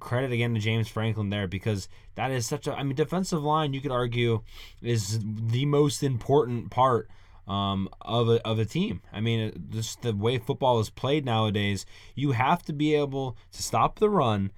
Credit 0.00 0.32
again 0.32 0.54
to 0.54 0.60
James 0.60 0.88
Franklin 0.88 1.30
there 1.30 1.46
because 1.46 1.88
that 2.16 2.30
is 2.30 2.46
such 2.46 2.66
a 2.66 2.74
I 2.74 2.82
mean 2.82 2.96
defensive 2.96 3.42
line 3.42 3.72
you 3.72 3.80
could 3.80 3.92
argue 3.92 4.42
is 4.82 5.20
the 5.22 5.64
most 5.66 6.02
important 6.02 6.70
part 6.70 7.08
um, 7.46 7.88
of 8.00 8.28
a 8.28 8.46
of 8.46 8.58
a 8.58 8.64
team. 8.64 9.02
I 9.12 9.20
mean, 9.20 9.68
just 9.70 10.02
the 10.02 10.14
way 10.14 10.38
football 10.38 10.80
is 10.80 10.90
played 10.90 11.24
nowadays, 11.24 11.86
you 12.14 12.32
have 12.32 12.62
to 12.64 12.72
be 12.72 12.94
able 12.94 13.36
to 13.52 13.62
stop 13.62 13.98
the 13.98 14.10
run 14.10 14.52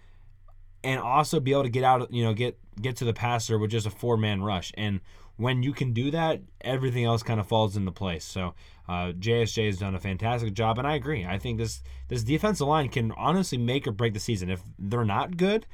and 0.82 1.00
also 1.00 1.40
be 1.40 1.52
able 1.52 1.62
to 1.64 1.70
get 1.70 1.84
out, 1.84 2.12
you 2.12 2.22
know, 2.22 2.34
get 2.34 2.58
get 2.80 2.96
to 2.96 3.04
the 3.04 3.14
passer 3.14 3.58
with 3.58 3.70
just 3.70 3.86
a 3.86 3.90
four 3.90 4.16
man 4.16 4.42
rush. 4.42 4.72
And 4.76 5.00
when 5.36 5.62
you 5.62 5.72
can 5.72 5.92
do 5.92 6.10
that, 6.12 6.42
everything 6.60 7.04
else 7.04 7.22
kind 7.22 7.40
of 7.40 7.46
falls 7.46 7.76
into 7.76 7.90
place. 7.90 8.24
So 8.24 8.54
uh, 8.88 9.12
JSJ 9.12 9.66
has 9.66 9.78
done 9.78 9.94
a 9.94 10.00
fantastic 10.00 10.52
job, 10.54 10.78
and 10.78 10.86
I 10.86 10.94
agree. 10.94 11.24
I 11.24 11.38
think 11.38 11.58
this 11.58 11.82
this 12.08 12.22
defensive 12.22 12.68
line 12.68 12.88
can 12.88 13.12
honestly 13.12 13.58
make 13.58 13.86
or 13.86 13.92
break 13.92 14.14
the 14.14 14.20
season. 14.20 14.50
If 14.50 14.60
they're 14.78 15.04
not 15.04 15.36
good, 15.36 15.66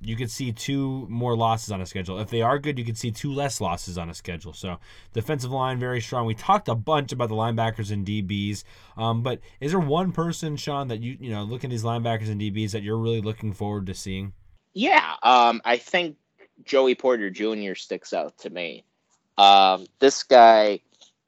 you 0.00 0.16
could 0.16 0.30
see 0.30 0.52
two 0.52 1.06
more 1.08 1.36
losses 1.36 1.70
on 1.70 1.80
a 1.80 1.86
schedule. 1.86 2.18
If 2.18 2.30
they 2.30 2.42
are 2.42 2.58
good, 2.58 2.78
you 2.78 2.84
could 2.84 2.98
see 2.98 3.10
two 3.10 3.32
less 3.32 3.60
losses 3.60 3.96
on 3.96 4.10
a 4.10 4.14
schedule. 4.14 4.52
So 4.52 4.78
defensive 5.12 5.50
line 5.50 5.78
very 5.78 6.00
strong. 6.00 6.26
We 6.26 6.34
talked 6.34 6.68
a 6.68 6.74
bunch 6.74 7.12
about 7.12 7.28
the 7.28 7.34
linebackers 7.34 7.90
and 7.90 8.06
DBs, 8.06 8.64
um, 8.96 9.22
but 9.22 9.40
is 9.60 9.72
there 9.72 9.80
one 9.80 10.12
person, 10.12 10.56
Sean, 10.56 10.88
that 10.88 11.00
you 11.00 11.16
you 11.20 11.30
know 11.30 11.42
looking 11.42 11.68
at 11.68 11.72
these 11.72 11.84
linebackers 11.84 12.28
and 12.28 12.40
DBs 12.40 12.72
that 12.72 12.82
you're 12.82 12.98
really 12.98 13.20
looking 13.20 13.52
forward 13.52 13.86
to 13.86 13.94
seeing? 13.94 14.32
Yeah, 14.74 15.14
um, 15.22 15.62
I 15.64 15.78
think 15.78 16.16
Joey 16.64 16.94
Porter 16.94 17.30
Jr. 17.30 17.74
sticks 17.74 18.12
out 18.12 18.38
to 18.38 18.50
me. 18.50 18.84
Um, 19.38 19.86
this 19.98 20.22
guy 20.22 20.80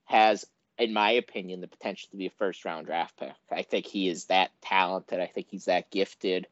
has, 0.05 0.47
in 0.79 0.93
my 0.93 1.13
opinion, 1.13 1.61
the 1.61 1.69
potential 1.69 2.09
to 2.11 2.17
be 2.17 2.27
a 2.27 2.31
first 2.31 2.65
round 2.65 2.87
draft 2.87 3.17
pick. 3.19 3.33
I 3.51 3.63
think 3.63 3.87
he 3.87 4.09
is 4.09 4.27
that 4.27 4.51
talented. 4.63 5.21
I 5.21 5.27
think 5.27 5.49
he's 5.51 5.67
that 5.67 5.91
gifted. 5.91 6.47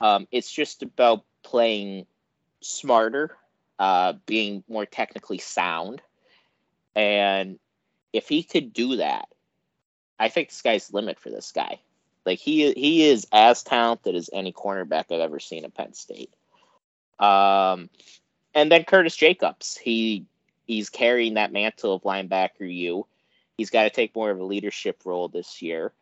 Um, 0.00 0.28
it's 0.30 0.50
just 0.52 0.82
about 0.82 1.24
playing 1.42 2.06
smarter, 2.60 3.36
uh, 3.78 4.14
being 4.26 4.64
more 4.68 4.86
technically 4.86 5.38
sound. 5.38 6.02
And 6.94 7.58
if 8.12 8.28
he 8.28 8.42
could 8.42 8.72
do 8.72 8.96
that, 8.96 9.28
I 10.18 10.28
think 10.28 10.50
the 10.50 10.62
the 10.62 10.96
limit 10.96 11.18
for 11.18 11.30
this 11.30 11.52
guy. 11.52 11.80
Like 12.24 12.38
he 12.40 12.72
he 12.72 13.04
is 13.04 13.26
as 13.30 13.62
talented 13.62 14.16
as 14.16 14.30
any 14.32 14.52
cornerback 14.52 15.12
I've 15.12 15.20
ever 15.20 15.38
seen 15.38 15.64
at 15.64 15.74
Penn 15.74 15.94
State. 15.94 16.32
Um, 17.18 17.88
and 18.54 18.70
then 18.70 18.84
Curtis 18.84 19.14
Jacobs, 19.14 19.76
he 19.76 20.26
he's 20.66 20.90
carrying 20.90 21.34
that 21.34 21.52
mantle 21.52 21.94
of 21.94 22.02
linebacker 22.02 22.50
U. 22.60 23.06
He's 23.56 23.70
got 23.70 23.84
to 23.84 23.90
take 23.90 24.14
more 24.14 24.30
of 24.30 24.40
a 24.40 24.44
leadership 24.44 25.02
role 25.04 25.28
this 25.28 25.62
year, 25.62 25.92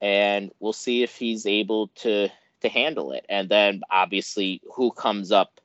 and 0.00 0.52
we'll 0.60 0.72
see 0.72 1.02
if 1.02 1.16
he's 1.16 1.46
able 1.46 1.88
to 1.96 2.28
to 2.66 2.72
handle 2.72 3.12
it. 3.12 3.24
And 3.28 3.48
then 3.48 3.82
obviously, 3.90 4.60
who 4.74 4.90
comes 4.90 5.32
up, 5.32 5.60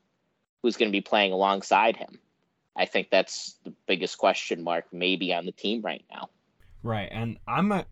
who's 0.62 0.78
going 0.78 0.90
to 0.92 0.96
be 0.96 1.02
playing 1.02 1.34
alongside 1.34 1.98
him? 1.98 2.20
I 2.76 2.86
think 2.86 3.10
that's 3.10 3.58
the 3.64 3.74
biggest 3.88 4.18
question 4.18 4.64
mark, 4.64 4.86
maybe 4.92 5.34
on 5.34 5.46
the 5.46 5.52
team 5.52 5.82
right 5.82 6.06
now. 6.10 6.30
Right, 6.84 7.10
and 7.12 7.38
I'm 7.48 7.72
a. 7.72 7.86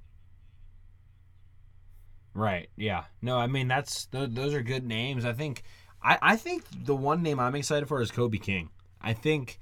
Right. 2.33 2.69
Yeah. 2.77 3.03
No. 3.21 3.37
I 3.37 3.47
mean, 3.47 3.67
that's 3.67 4.07
those 4.11 4.53
are 4.53 4.61
good 4.61 4.85
names. 4.85 5.25
I 5.25 5.33
think. 5.33 5.63
I, 6.01 6.17
I 6.21 6.35
think 6.37 6.63
the 6.85 6.95
one 6.95 7.21
name 7.21 7.41
I'm 7.41 7.55
excited 7.55 7.89
for 7.89 8.01
is 8.01 8.09
Kobe 8.09 8.37
King. 8.37 8.69
I 9.01 9.11
think 9.11 9.59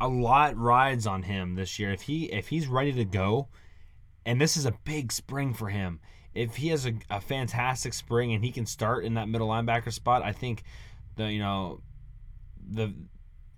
a 0.00 0.06
lot 0.06 0.56
rides 0.56 1.08
on 1.08 1.22
him 1.22 1.56
this 1.56 1.78
year. 1.78 1.92
If 1.92 2.02
he 2.02 2.26
if 2.26 2.48
he's 2.48 2.68
ready 2.68 2.92
to 2.92 3.04
go, 3.04 3.48
and 4.24 4.40
this 4.40 4.56
is 4.56 4.64
a 4.64 4.78
big 4.84 5.10
spring 5.10 5.52
for 5.52 5.68
him 5.68 6.00
if 6.34 6.56
he 6.56 6.68
has 6.68 6.86
a, 6.86 6.94
a 7.10 7.20
fantastic 7.20 7.94
spring 7.94 8.32
and 8.32 8.44
he 8.44 8.50
can 8.50 8.66
start 8.66 9.04
in 9.04 9.14
that 9.14 9.28
middle 9.28 9.48
linebacker 9.48 9.92
spot, 9.92 10.22
I 10.22 10.32
think 10.32 10.62
the 11.16 11.30
you 11.30 11.38
know 11.38 11.80
the 12.68 12.92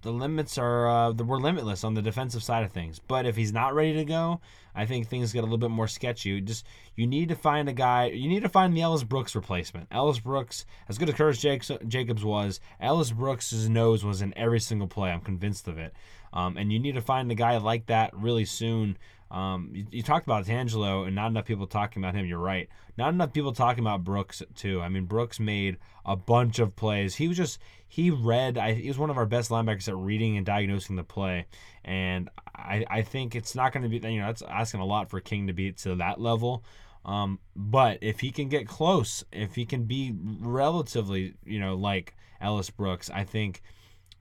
the 0.03 0.13
limits 0.13 0.57
are 0.57 0.89
uh, 0.89 1.13
the, 1.13 1.25
we're 1.25 1.39
limitless 1.39 1.83
on 1.83 1.95
the 1.95 2.03
defensive 2.03 2.43
side 2.43 2.65
of 2.65 2.71
things. 2.71 3.01
But 3.01 3.27
if 3.27 3.35
he's 3.35 3.53
not 3.53 3.75
ready 3.75 3.95
to 3.95 4.05
go, 4.05 4.41
I 4.75 4.87
think 4.87 5.09
things 5.09 5.33
get 5.33 5.41
a 5.41 5.43
little 5.43 5.59
bit 5.59 5.71
more 5.71 5.89
sketchy. 5.89 6.41
Just 6.41 6.65
you 6.95 7.07
need 7.07 7.31
to 7.31 7.35
find 7.35 7.69
a 7.69 7.73
guy. 7.73 8.07
You 8.07 8.29
need 8.29 8.43
to 8.43 8.49
find 8.49 8.77
the 8.77 8.83
Ellis 8.83 9.03
Brooks 9.03 9.35
replacement. 9.35 9.89
Ellis 9.91 10.21
Brooks, 10.21 10.65
as 10.89 10.99
good 10.99 11.09
as 11.09 11.15
Curtis 11.15 11.41
Jacobs 11.89 12.25
was, 12.25 12.61
Ellis 12.81 13.11
Brooks' 13.11 13.53
nose 13.53 14.05
was 14.05 14.23
in 14.23 14.33
every 14.37 14.61
single 14.61 14.87
play. 14.87 15.11
I'm 15.11 15.23
convinced 15.23 15.67
of 15.67 15.79
it. 15.79 15.95
Um, 16.33 16.57
and 16.57 16.71
you 16.71 16.79
need 16.79 16.95
to 16.95 17.01
find 17.01 17.31
a 17.31 17.35
guy 17.35 17.57
like 17.57 17.87
that 17.87 18.15
really 18.15 18.45
soon 18.45 18.99
Um, 19.37 19.71
you, 19.75 19.87
you, 19.91 20.03
talked 20.03 20.27
about 20.27 20.47
Tangelo 20.47 21.07
and 21.07 21.15
not 21.15 21.27
enough 21.27 21.45
people 21.45 21.67
talking 21.67 22.03
about 22.03 22.15
him. 22.15 22.25
You're 22.25 22.39
right. 22.39 22.71
Not 22.97 23.13
enough 23.13 23.35
people 23.35 23.53
talking 23.53 23.85
about 23.85 24.03
Brooks 24.03 24.43
too. 24.55 24.81
I 24.81 24.89
mean, 24.89 25.05
Brooks 25.05 25.39
made 25.39 25.77
a 26.07 26.17
bunch 26.17 26.59
of 26.59 26.75
plays. 26.75 27.17
He 27.17 27.29
was 27.29 27.37
just 27.37 27.59
he 27.87 28.11
read. 28.11 28.57
I, 28.57 28.73
he 28.73 28.89
was 28.89 28.97
one 28.97 29.11
of 29.11 29.19
our 29.19 29.27
best 29.27 29.51
linebackers 29.51 29.89
at 29.89 29.97
reading 29.97 30.39
and 30.39 30.47
diagnosing 30.47 30.97
the 30.97 31.05
play. 31.05 31.45
And 31.85 32.31
I, 32.55 32.87
I 32.89 33.03
think 33.03 33.35
it's 33.35 33.55
not 33.55 33.75
going 33.75 33.83
to 33.83 33.91
be 33.91 34.09
you 34.11 34.21
know 34.21 34.27
that's 34.29 34.41
asking 34.41 34.81
a 34.81 34.87
lot 34.87 35.11
for 35.11 35.21
King 35.21 35.49
to 35.49 35.53
be 35.53 35.73
to 35.73 35.97
that 35.97 36.19
level. 36.19 36.65
Um, 37.05 37.39
but 37.55 37.99
if 38.01 38.21
he 38.21 38.31
can 38.31 38.49
get 38.49 38.67
close, 38.67 39.23
if 39.33 39.55
he 39.55 39.67
can 39.67 39.85
be 39.85 40.15
relatively 40.17 41.35
you 41.45 41.61
know 41.61 41.75
like 41.75 42.17
Ellis 42.41 42.71
Brooks, 42.71 43.11
I 43.11 43.25
think 43.25 43.61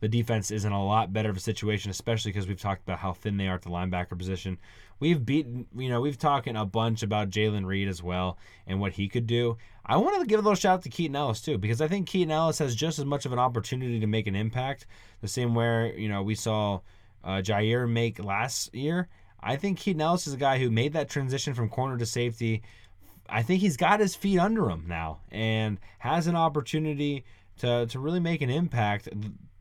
the 0.01 0.09
defense 0.09 0.51
is 0.51 0.65
in 0.65 0.71
a 0.71 0.85
lot 0.85 1.13
better 1.13 1.29
of 1.29 1.37
a 1.37 1.39
situation, 1.39 1.89
especially 1.89 2.31
because 2.31 2.47
we've 2.47 2.59
talked 2.59 2.83
about 2.83 2.99
how 2.99 3.13
thin 3.13 3.37
they 3.37 3.47
are 3.47 3.55
at 3.55 3.61
the 3.61 3.69
linebacker 3.69 4.17
position. 4.17 4.57
We've 4.99 5.23
beaten, 5.23 5.67
you 5.75 5.89
know, 5.89 5.99
we've 6.01 6.17
talking 6.17 6.55
a 6.55 6.65
bunch 6.65 7.03
about 7.03 7.29
Jaylen 7.29 7.65
Reed 7.65 7.87
as 7.87 8.01
well 8.01 8.37
and 8.65 8.79
what 8.79 8.93
he 8.93 9.07
could 9.07 9.27
do. 9.27 9.57
I 9.85 9.97
want 9.97 10.19
to 10.19 10.25
give 10.25 10.39
a 10.39 10.43
little 10.43 10.55
shout 10.55 10.75
out 10.75 10.81
to 10.83 10.89
Keaton 10.89 11.15
Ellis 11.15 11.41
too, 11.41 11.57
because 11.57 11.81
I 11.81 11.87
think 11.87 12.07
Keaton 12.07 12.31
Ellis 12.31 12.59
has 12.59 12.75
just 12.75 12.97
as 12.97 13.05
much 13.05 13.25
of 13.25 13.33
an 13.33 13.39
opportunity 13.39 13.99
to 13.99 14.07
make 14.07 14.27
an 14.27 14.35
impact, 14.35 14.87
the 15.21 15.27
same 15.27 15.53
where 15.53 15.87
you 15.97 16.09
know 16.09 16.23
we 16.23 16.35
saw 16.35 16.79
uh, 17.23 17.41
Ji'Ayir 17.41 17.89
make 17.89 18.23
last 18.23 18.73
year. 18.73 19.09
I 19.41 19.57
think 19.57 19.77
Keaton 19.77 20.01
Ellis 20.01 20.27
is 20.27 20.33
a 20.33 20.37
guy 20.37 20.57
who 20.57 20.71
made 20.71 20.93
that 20.93 21.09
transition 21.09 21.53
from 21.53 21.69
corner 21.69 21.97
to 21.97 22.05
safety. 22.05 22.63
I 23.29 23.43
think 23.43 23.61
he's 23.61 23.77
got 23.77 23.99
his 23.99 24.15
feet 24.15 24.39
under 24.39 24.69
him 24.69 24.85
now 24.87 25.19
and 25.31 25.79
has 25.99 26.27
an 26.27 26.35
opportunity 26.35 27.25
to 27.59 27.85
to 27.87 27.99
really 27.99 28.19
make 28.19 28.41
an 28.41 28.49
impact 28.49 29.09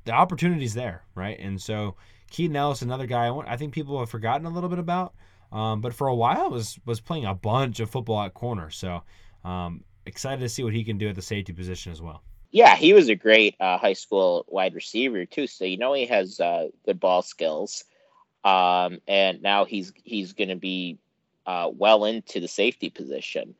the 0.04 0.12
opportunity's 0.12 0.74
there, 0.74 1.02
right? 1.14 1.38
And 1.38 1.60
so 1.60 1.96
Keaton 2.30 2.56
Ellis, 2.56 2.82
another 2.82 3.06
guy 3.06 3.28
I 3.28 3.56
think 3.56 3.72
people 3.72 3.98
have 4.00 4.10
forgotten 4.10 4.46
a 4.46 4.50
little 4.50 4.68
bit 4.68 4.78
about, 4.78 5.14
um, 5.52 5.80
but 5.80 5.94
for 5.94 6.08
a 6.08 6.14
while 6.14 6.50
was 6.50 6.78
was 6.84 7.00
playing 7.00 7.24
a 7.24 7.34
bunch 7.34 7.80
of 7.80 7.90
football 7.90 8.22
at 8.22 8.34
corner. 8.34 8.70
So 8.70 9.02
um, 9.44 9.84
excited 10.06 10.40
to 10.40 10.48
see 10.48 10.64
what 10.64 10.72
he 10.72 10.84
can 10.84 10.98
do 10.98 11.08
at 11.08 11.14
the 11.14 11.22
safety 11.22 11.52
position 11.52 11.92
as 11.92 12.02
well. 12.02 12.22
Yeah, 12.50 12.76
he 12.76 12.92
was 12.92 13.08
a 13.08 13.14
great 13.14 13.56
uh, 13.60 13.78
high 13.78 13.94
school 13.94 14.44
wide 14.48 14.74
receiver 14.74 15.26
too. 15.26 15.46
So 15.46 15.64
you 15.64 15.76
know 15.76 15.92
he 15.92 16.06
has 16.06 16.40
uh, 16.40 16.68
good 16.84 17.00
ball 17.00 17.22
skills, 17.22 17.84
um, 18.44 19.00
and 19.06 19.42
now 19.42 19.64
he's 19.64 19.92
he's 20.04 20.32
going 20.32 20.50
to 20.50 20.56
be 20.56 20.98
uh, 21.46 21.70
well 21.72 22.04
into 22.04 22.40
the 22.40 22.48
safety 22.48 22.90
position. 22.90 23.54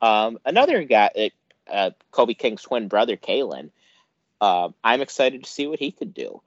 Um, 0.00 0.38
another 0.44 0.82
guy, 0.84 1.30
uh, 1.72 1.90
Kobe 2.10 2.34
King's 2.34 2.62
twin 2.62 2.88
brother, 2.88 3.16
Kalen 3.16 3.70
uh, 4.42 4.70
I'm 4.82 5.02
excited 5.02 5.44
to 5.44 5.50
see 5.50 5.68
what 5.68 5.78
he 5.78 5.92
could 5.92 6.12
do. 6.12 6.42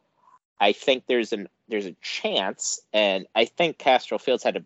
I 0.59 0.73
think 0.73 1.05
there's 1.07 1.31
an 1.31 1.47
there's 1.67 1.85
a 1.85 1.95
chance, 2.01 2.81
and 2.93 3.25
I 3.35 3.45
think 3.45 3.77
Castro 3.77 4.17
Fields 4.17 4.43
had 4.43 4.57
a 4.57 4.63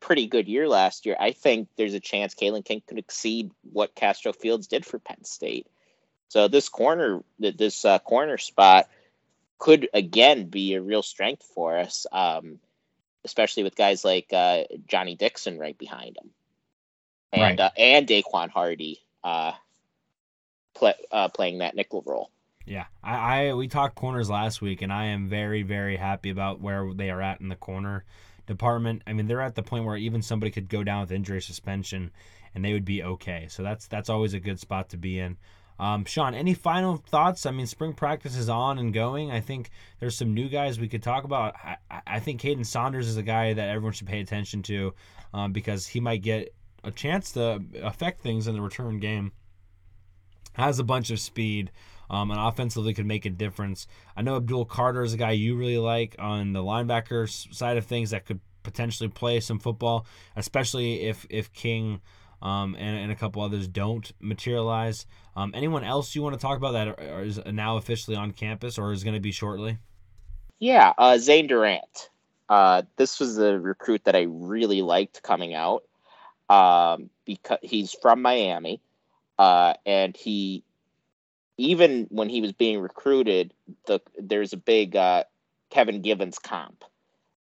pretty 0.00 0.26
good 0.26 0.48
year 0.48 0.68
last 0.68 1.06
year. 1.06 1.16
I 1.18 1.32
think 1.32 1.68
there's 1.76 1.94
a 1.94 2.00
chance 2.00 2.34
Kalen 2.34 2.64
King 2.64 2.82
could 2.86 2.98
exceed 2.98 3.50
what 3.72 3.94
Castro 3.94 4.32
Fields 4.32 4.66
did 4.66 4.84
for 4.84 4.98
Penn 4.98 5.24
State. 5.24 5.66
So 6.28 6.48
this 6.48 6.68
corner, 6.68 7.22
this 7.38 7.84
uh, 7.84 7.98
corner 8.00 8.38
spot, 8.38 8.88
could 9.58 9.88
again 9.94 10.48
be 10.48 10.74
a 10.74 10.82
real 10.82 11.02
strength 11.02 11.42
for 11.54 11.78
us, 11.78 12.06
um, 12.12 12.58
especially 13.24 13.62
with 13.62 13.76
guys 13.76 14.04
like 14.04 14.32
uh, 14.32 14.64
Johnny 14.86 15.14
Dixon 15.14 15.58
right 15.58 15.78
behind 15.78 16.18
him, 16.18 16.30
and 17.32 17.58
right. 17.58 17.60
uh, 17.60 17.70
and 17.78 18.06
Daquan 18.06 18.50
Hardy 18.50 19.00
uh, 19.22 19.52
play, 20.74 20.94
uh, 21.10 21.28
playing 21.28 21.58
that 21.58 21.74
nickel 21.74 22.02
role. 22.04 22.30
Yeah, 22.66 22.86
I, 23.02 23.48
I 23.48 23.54
we 23.54 23.68
talked 23.68 23.94
corners 23.94 24.30
last 24.30 24.62
week, 24.62 24.82
and 24.82 24.92
I 24.92 25.06
am 25.06 25.28
very 25.28 25.62
very 25.62 25.96
happy 25.96 26.30
about 26.30 26.60
where 26.60 26.92
they 26.94 27.10
are 27.10 27.20
at 27.20 27.40
in 27.40 27.48
the 27.48 27.56
corner 27.56 28.04
department. 28.46 29.02
I 29.06 29.12
mean, 29.12 29.26
they're 29.26 29.40
at 29.40 29.54
the 29.54 29.62
point 29.62 29.84
where 29.84 29.96
even 29.96 30.22
somebody 30.22 30.50
could 30.50 30.68
go 30.68 30.82
down 30.82 31.02
with 31.02 31.12
injury 31.12 31.42
suspension, 31.42 32.10
and 32.54 32.64
they 32.64 32.72
would 32.72 32.84
be 32.84 33.02
okay. 33.02 33.46
So 33.48 33.62
that's 33.62 33.86
that's 33.86 34.08
always 34.08 34.34
a 34.34 34.40
good 34.40 34.58
spot 34.58 34.88
to 34.90 34.96
be 34.96 35.18
in. 35.18 35.36
Um, 35.78 36.04
Sean, 36.04 36.34
any 36.34 36.54
final 36.54 36.96
thoughts? 36.96 37.46
I 37.46 37.50
mean, 37.50 37.66
spring 37.66 37.94
practice 37.94 38.36
is 38.36 38.48
on 38.48 38.78
and 38.78 38.94
going. 38.94 39.30
I 39.30 39.40
think 39.40 39.70
there's 39.98 40.16
some 40.16 40.32
new 40.32 40.48
guys 40.48 40.78
we 40.78 40.88
could 40.88 41.02
talk 41.02 41.24
about. 41.24 41.56
I, 41.56 41.76
I 42.06 42.20
think 42.20 42.40
Kaden 42.40 42.64
Saunders 42.64 43.08
is 43.08 43.16
a 43.16 43.22
guy 43.22 43.52
that 43.52 43.68
everyone 43.68 43.92
should 43.92 44.06
pay 44.06 44.20
attention 44.20 44.62
to 44.64 44.94
um, 45.32 45.52
because 45.52 45.86
he 45.88 45.98
might 45.98 46.22
get 46.22 46.54
a 46.84 46.92
chance 46.92 47.32
to 47.32 47.60
affect 47.82 48.20
things 48.20 48.46
in 48.46 48.54
the 48.54 48.60
return 48.60 49.00
game. 49.00 49.32
Has 50.52 50.78
a 50.78 50.84
bunch 50.84 51.10
of 51.10 51.18
speed 51.18 51.72
um, 52.10 52.30
and 52.30 52.40
offensively 52.40 52.94
could 52.94 53.06
make 53.06 53.24
a 53.26 53.30
difference. 53.30 53.86
I 54.16 54.22
know 54.22 54.36
Abdul 54.36 54.66
Carter 54.66 55.02
is 55.02 55.14
a 55.14 55.18
guy 55.18 55.32
you 55.32 55.56
really 55.56 55.78
like 55.78 56.16
on 56.18 56.52
the 56.52 56.62
linebacker 56.62 57.28
side 57.54 57.76
of 57.76 57.86
things 57.86 58.10
that 58.10 58.26
could 58.26 58.40
potentially 58.62 59.08
play 59.08 59.40
some 59.40 59.58
football, 59.58 60.06
especially 60.36 61.02
if 61.02 61.26
if 61.30 61.52
King 61.52 62.00
um, 62.42 62.76
and, 62.78 62.98
and 62.98 63.12
a 63.12 63.14
couple 63.14 63.42
others 63.42 63.66
don't 63.66 64.12
materialize. 64.20 65.06
Um, 65.36 65.52
anyone 65.54 65.82
else 65.82 66.14
you 66.14 66.22
want 66.22 66.34
to 66.34 66.40
talk 66.40 66.58
about 66.58 66.72
that 66.72 67.00
is 67.24 67.40
now 67.46 67.78
officially 67.78 68.16
on 68.16 68.32
campus 68.32 68.78
or 68.78 68.92
is 68.92 69.02
going 69.02 69.14
to 69.14 69.20
be 69.20 69.32
shortly? 69.32 69.78
Yeah, 70.58 70.92
uh, 70.98 71.18
Zane 71.18 71.46
Durant. 71.46 72.10
Uh, 72.48 72.82
this 72.96 73.18
was 73.18 73.38
a 73.38 73.58
recruit 73.58 74.04
that 74.04 74.14
I 74.14 74.26
really 74.28 74.82
liked 74.82 75.22
coming 75.22 75.54
out 75.54 75.84
um, 76.50 77.10
because 77.24 77.58
he's 77.62 77.94
from 77.94 78.22
Miami, 78.22 78.80
uh, 79.38 79.74
and 79.86 80.16
he 80.16 80.62
even 81.56 82.06
when 82.10 82.28
he 82.28 82.40
was 82.40 82.52
being 82.52 82.80
recruited, 82.80 83.52
the 83.86 84.00
there's 84.18 84.52
a 84.52 84.58
big 84.58 84.96
uh, 84.96 85.24
Kevin 85.70 86.02
Givens 86.02 86.38
comp. 86.38 86.84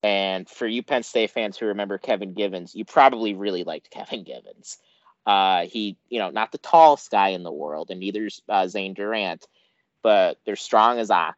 And 0.01 0.49
for 0.49 0.67
you 0.67 0.83
Penn 0.83 1.03
State 1.03 1.31
fans 1.31 1.57
who 1.57 1.67
remember 1.67 1.97
Kevin 1.97 2.33
Givens, 2.33 2.75
you 2.75 2.83
probably 2.83 3.33
really 3.33 3.63
liked 3.63 3.89
Kevin 3.89 4.23
Givens. 4.23 4.77
Uh, 5.25 5.65
he, 5.65 5.97
you 6.09 6.19
know, 6.19 6.29
not 6.29 6.51
the 6.51 6.57
tallest 6.57 7.09
guy 7.09 7.29
in 7.29 7.43
the 7.43 7.51
world, 7.51 7.89
and 7.89 8.01
neither's 8.01 8.41
uh, 8.49 8.67
Zane 8.67 8.93
Durant, 8.93 9.47
but 10.01 10.37
they're 10.45 10.57
strong 10.57 10.99
as 10.99 11.09
ox. 11.09 11.37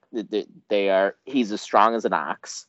They 0.69 0.89
are. 0.89 1.15
He's 1.25 1.51
as 1.51 1.61
strong 1.61 1.93
as 1.93 2.05
an 2.05 2.13
ox, 2.13 2.65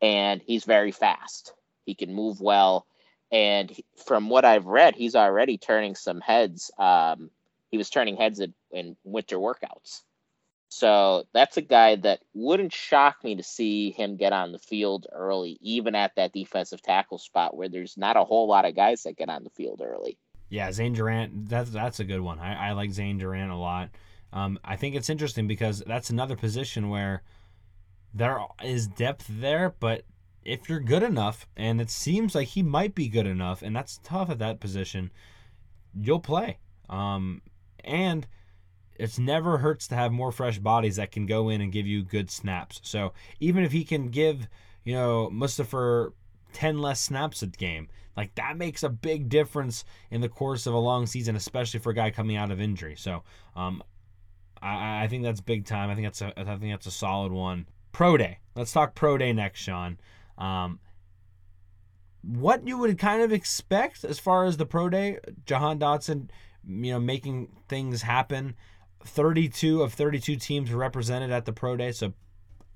and 0.00 0.40
he's 0.40 0.64
very 0.64 0.92
fast. 0.92 1.54
He 1.86 1.96
can 1.96 2.14
move 2.14 2.40
well, 2.40 2.86
and 3.32 3.72
from 4.06 4.28
what 4.28 4.44
I've 4.44 4.66
read, 4.66 4.94
he's 4.94 5.16
already 5.16 5.58
turning 5.58 5.96
some 5.96 6.20
heads. 6.20 6.70
Um, 6.78 7.30
he 7.70 7.78
was 7.78 7.90
turning 7.90 8.16
heads 8.16 8.40
in, 8.40 8.54
in 8.72 8.96
winter 9.04 9.36
workouts. 9.36 10.02
So 10.68 11.24
that's 11.34 11.56
a 11.56 11.62
guy 11.62 11.96
that 11.96 12.20
wouldn't 12.32 12.72
shock 12.72 13.24
me 13.24 13.34
to 13.34 13.42
see 13.42 13.90
him 13.90 14.16
get 14.16 14.32
on 14.32 14.52
the 14.52 14.58
field 14.58 15.06
early, 15.12 15.58
even 15.60 15.96
at 15.96 16.14
that 16.14 16.32
defensive 16.32 16.80
tackle 16.80 17.18
spot 17.18 17.56
where 17.56 17.68
there's 17.68 17.96
not 17.96 18.16
a 18.16 18.24
whole 18.24 18.46
lot 18.46 18.64
of 18.64 18.76
guys 18.76 19.02
that 19.02 19.16
get 19.16 19.28
on 19.28 19.42
the 19.42 19.50
field 19.50 19.82
early. 19.84 20.16
Yeah, 20.48 20.70
Zane 20.70 20.92
Durant, 20.92 21.48
that's 21.48 21.70
that's 21.70 22.00
a 22.00 22.04
good 22.04 22.20
one. 22.20 22.38
I, 22.38 22.68
I 22.68 22.72
like 22.72 22.92
Zane 22.92 23.18
Durant 23.18 23.50
a 23.50 23.56
lot. 23.56 23.90
Um, 24.32 24.58
I 24.64 24.76
think 24.76 24.94
it's 24.94 25.10
interesting 25.10 25.48
because 25.48 25.82
that's 25.86 26.10
another 26.10 26.36
position 26.36 26.88
where 26.88 27.22
there 28.14 28.40
is 28.62 28.86
depth 28.86 29.26
there, 29.28 29.74
but 29.80 30.04
if 30.44 30.68
you're 30.68 30.80
good 30.80 31.02
enough, 31.02 31.46
and 31.56 31.80
it 31.80 31.90
seems 31.90 32.34
like 32.34 32.48
he 32.48 32.62
might 32.62 32.94
be 32.94 33.08
good 33.08 33.26
enough, 33.26 33.62
and 33.62 33.74
that's 33.74 34.00
tough 34.02 34.30
at 34.30 34.38
that 34.38 34.60
position, 34.60 35.10
you'll 36.00 36.20
play. 36.20 36.58
Um, 36.88 37.42
and 37.84 38.26
it's 39.00 39.18
never 39.18 39.58
hurts 39.58 39.88
to 39.88 39.94
have 39.94 40.12
more 40.12 40.30
fresh 40.30 40.58
bodies 40.58 40.96
that 40.96 41.10
can 41.10 41.24
go 41.26 41.48
in 41.48 41.60
and 41.60 41.72
give 41.72 41.86
you 41.86 42.02
good 42.02 42.30
snaps. 42.30 42.80
So 42.82 43.14
even 43.40 43.64
if 43.64 43.72
he 43.72 43.82
can 43.82 44.08
give, 44.08 44.46
you 44.84 44.94
know, 44.94 45.30
Mustipher 45.32 46.12
10 46.52 46.78
less 46.78 47.00
snaps 47.00 47.42
a 47.42 47.46
game, 47.46 47.88
like 48.16 48.34
that 48.34 48.58
makes 48.58 48.82
a 48.82 48.90
big 48.90 49.30
difference 49.30 49.84
in 50.10 50.20
the 50.20 50.28
course 50.28 50.66
of 50.66 50.74
a 50.74 50.78
long 50.78 51.06
season, 51.06 51.34
especially 51.34 51.80
for 51.80 51.90
a 51.90 51.94
guy 51.94 52.10
coming 52.10 52.36
out 52.36 52.50
of 52.50 52.60
injury. 52.60 52.94
So 52.96 53.22
um, 53.56 53.82
I, 54.60 55.04
I 55.04 55.08
think 55.08 55.22
that's 55.22 55.40
big 55.40 55.64
time. 55.64 55.88
I 55.88 55.94
think 55.94 56.06
that's 56.06 56.20
a, 56.20 56.38
I 56.38 56.44
think 56.56 56.72
that's 56.72 56.86
a 56.86 56.90
solid 56.90 57.32
one. 57.32 57.66
Pro 57.92 58.18
day. 58.18 58.38
Let's 58.54 58.72
talk 58.72 58.94
pro 58.94 59.16
day 59.16 59.32
next, 59.32 59.60
Sean. 59.60 59.98
Um, 60.36 60.78
what 62.22 62.66
you 62.66 62.76
would 62.76 62.98
kind 62.98 63.22
of 63.22 63.32
expect 63.32 64.04
as 64.04 64.18
far 64.18 64.44
as 64.44 64.58
the 64.58 64.66
pro 64.66 64.90
day, 64.90 65.18
Jahan 65.46 65.78
Dotson 65.78 66.28
you 66.66 66.92
know, 66.92 67.00
making 67.00 67.48
things 67.68 68.02
happen. 68.02 68.54
32 69.04 69.82
of 69.82 69.94
32 69.94 70.36
teams 70.36 70.70
were 70.70 70.78
represented 70.78 71.30
at 71.30 71.44
the 71.44 71.52
pro 71.52 71.76
day, 71.76 71.92
so 71.92 72.12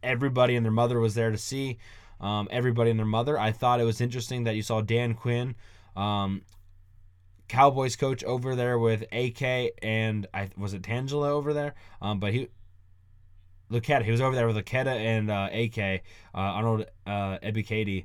everybody 0.03 0.57
and 0.57 0.64
their 0.64 0.72
mother 0.72 0.99
was 1.01 1.14
there 1.14 1.30
to 1.30 1.39
see. 1.39 1.78
Um, 2.20 2.49
everybody 2.51 2.91
and 2.91 2.99
their 2.99 3.07
mother. 3.07 3.39
I 3.39 3.53
thought 3.53 3.80
it 3.80 3.85
was 3.85 4.01
interesting 4.01 4.45
that 4.45 4.55
you 4.55 4.62
saw 4.62 4.80
Dan 4.80 5.14
Quinn, 5.14 5.57
um, 5.97 6.43
Cowboys 7.49 7.97
coach, 7.97 8.24
over 8.24 8.55
there 8.55 8.78
with 8.78 9.03
AK 9.12 9.72
and 9.82 10.26
I 10.32 10.49
was 10.57 10.72
it 10.72 10.82
Tangelo 10.82 11.26
over 11.26 11.53
there, 11.53 11.74
um, 12.01 12.20
but 12.20 12.32
he. 12.32 12.49
Luketa, 13.70 14.03
he 14.03 14.11
was 14.11 14.20
over 14.20 14.37
there 14.37 14.47
with 14.47 14.57
Luketa 14.57 14.87
and 14.87 15.30
uh, 15.30 15.49
AK, 15.51 16.03
uh, 16.35 16.39
Arnold 16.39 16.85
uh, 17.07 17.39
Ebiketie 17.39 18.05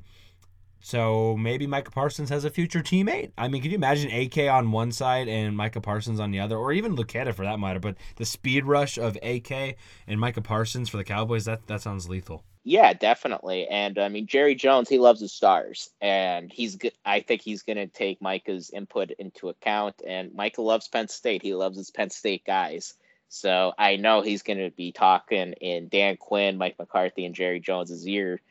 So 0.81 1.35
maybe 1.37 1.67
Micah 1.67 1.91
Parsons 1.91 2.29
has 2.29 2.45
a 2.45 2.49
future 2.49 2.79
teammate. 2.79 3.31
I 3.37 3.47
mean, 3.47 3.61
can 3.61 3.71
you 3.71 3.75
imagine 3.75 4.11
AK 4.11 4.49
on 4.49 4.71
one 4.71 4.91
side 4.91 5.27
and 5.27 5.55
Micah 5.55 5.81
Parsons 5.81 6.19
on 6.19 6.31
the 6.31 6.39
other, 6.39 6.57
or 6.57 6.71
even 6.71 6.95
Luketa 6.95 7.33
for 7.33 7.43
that 7.43 7.59
matter? 7.59 7.79
But 7.79 7.95
the 8.15 8.25
speed 8.25 8.65
rush 8.65 8.97
of 8.97 9.17
AK 9.21 9.77
and 10.07 10.19
Micah 10.19 10.41
Parsons 10.41 10.89
for 10.89 10.97
the 10.97 11.03
Cowboys 11.03 11.45
that 11.45 11.67
that 11.67 11.81
sounds 11.81 12.07
lethal. 12.07 12.43
Yeah, 12.63 12.93
definitely. 12.93 13.67
And 13.67 13.97
I 13.97 14.09
mean, 14.09 14.27
Jerry 14.27 14.55
Jones, 14.55 14.89
he 14.89 14.99
loves 14.99 15.21
his 15.21 15.33
stars, 15.33 15.89
and 16.01 16.51
he's. 16.51 16.77
I 17.05 17.21
think 17.21 17.41
he's 17.41 17.63
going 17.63 17.77
to 17.77 17.87
take 17.87 18.21
Micah's 18.21 18.69
input 18.69 19.11
into 19.11 19.49
account. 19.49 20.01
And 20.05 20.33
Micah 20.33 20.61
loves 20.61 20.87
Penn 20.87 21.07
State. 21.07 21.41
He 21.41 21.55
loves 21.55 21.77
his 21.77 21.91
Penn 21.91 22.09
State 22.09 22.45
guys. 22.45 22.93
So 23.29 23.73
I 23.77 23.95
know 23.95 24.21
he's 24.21 24.41
going 24.41 24.57
to 24.59 24.71
be 24.71 24.91
talking 24.91 25.53
in 25.53 25.87
Dan 25.87 26.17
Quinn, 26.17 26.57
Mike 26.57 26.77
McCarthy, 26.79 27.25
and 27.25 27.35
Jerry 27.35 27.59
Jones's 27.59 28.07
ear 28.07 28.41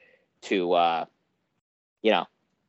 to 0.43 0.73
uh, 0.73 1.05
you 2.03 2.11
know, 2.11 2.27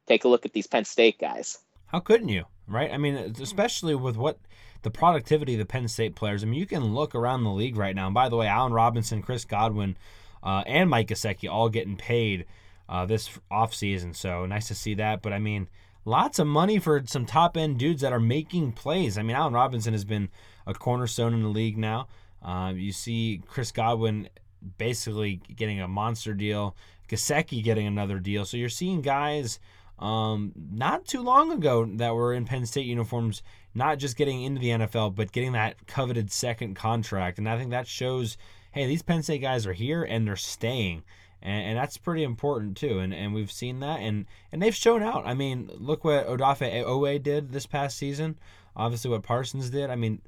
take 0.08 0.24
a 0.24 0.28
look 0.28 0.46
at 0.46 0.54
these 0.54 0.68
Penn 0.68 0.86
State 0.86 1.20
guys. 1.20 1.58
How 1.88 2.00
couldn't 2.00 2.30
you? 2.30 2.46
Right? 2.68 2.92
I 2.92 2.98
mean, 2.98 3.16
especially 3.16 3.96
with 3.96 4.16
what 4.16 4.38
the 4.82 4.92
productivity 4.92 5.54
of 5.54 5.60
the 5.60 5.66
Penn 5.66 5.88
State 5.88 6.16
players. 6.16 6.44
I 6.44 6.48
mean, 6.48 6.60
you 6.60 6.66
can 6.66 6.94
look 6.94 7.16
around 7.16 7.44
the 7.44 7.52
league 7.52 7.76
right 7.76 7.96
now. 7.96 8.06
And 8.08 8.14
by 8.14 8.30
the 8.30 8.36
way, 8.36 8.48
Allen 8.48 8.74
Robinson, 8.74 9.22
Chris 9.22 9.44
Godwin, 9.44 9.98
uh, 10.42 10.64
and 10.66 10.90
Mike 10.90 11.08
Gesicki 11.08 11.50
all 11.50 11.70
getting 11.70 11.98
paid 11.98 12.46
uh, 12.88 13.06
this 13.06 13.30
offseason. 13.52 14.16
So 14.16 14.46
nice 14.46 14.68
to 14.70 14.76
see 14.76 14.94
that. 14.96 15.22
But 15.22 15.34
I 15.34 15.40
mean, 15.40 15.68
lots 16.06 16.40
of 16.40 16.48
money 16.48 16.80
for 16.80 17.02
some 17.06 17.26
top 17.26 17.58
end 17.58 17.78
dudes 17.78 18.02
that 18.02 18.14
are 18.14 18.20
making 18.20 18.74
plays. 18.74 19.18
I 19.18 19.24
mean, 19.24 19.36
Allen 19.36 19.54
Robinson 19.54 19.94
has 19.94 20.06
been 20.06 20.30
a 20.66 20.74
cornerstone 20.74 21.34
in 21.34 21.44
the 21.44 21.50
league 21.50 21.78
now. 21.78 22.08
Uh, 22.42 22.72
you 22.76 22.92
see 22.92 23.42
Chris 23.48 23.72
Godwin 23.72 24.30
basically 24.78 25.42
getting 25.56 25.82
a 25.82 25.88
monster 25.88 26.34
deal. 26.34 26.76
Gesicki 27.10 27.64
getting 27.64 27.88
another 27.88 28.20
deal. 28.20 28.46
So 28.46 28.58
you're 28.58 28.70
seeing 28.70 29.02
guys 29.02 29.60
um, 30.00 30.54
not 30.56 31.06
too 31.06 31.22
long 31.22 31.52
ago 31.52 31.86
that 31.96 32.16
were 32.16 32.34
in 32.34 32.46
Penn 32.46 32.66
State 32.66 32.86
uniforms, 32.86 33.44
not 33.74 34.00
just 34.00 34.18
getting 34.18 34.44
into 34.44 34.62
the 34.62 34.70
NFL, 34.70 35.16
but 35.16 35.32
getting 35.32 35.52
that 35.54 35.88
coveted 35.88 36.32
second 36.32 36.76
contract. 36.76 37.38
And 37.38 37.50
I 37.50 37.58
think 37.58 37.72
that 37.72 37.88
shows, 37.88 38.38
hey, 38.72 38.88
these 38.88 39.02
Penn 39.02 39.24
State 39.24 39.42
guys 39.42 39.68
are 39.68 39.74
here 39.74 40.04
and 40.04 40.26
they're 40.26 40.36
staying. 40.38 41.04
And, 41.42 41.70
and 41.70 41.78
that's 41.78 41.98
pretty 41.98 42.24
important 42.24 42.78
too. 42.78 43.00
And 43.00 43.14
and 43.14 43.34
we've 43.34 43.52
seen 43.52 43.80
that 43.82 44.00
and 44.00 44.26
and 44.52 44.62
they've 44.62 44.76
shown 44.76 45.04
out. 45.04 45.26
I 45.26 45.34
mean, 45.34 45.70
look 45.74 46.04
what 46.04 46.28
Odafe 46.28 46.84
Oweh 46.84 47.22
did 47.22 47.52
this 47.52 47.66
past 47.66 47.98
season. 47.98 48.38
Obviously, 48.76 49.12
what 49.12 49.24
Parsons 49.24 49.70
did. 49.70 49.90
I 49.90 49.96
mean, 49.96 50.22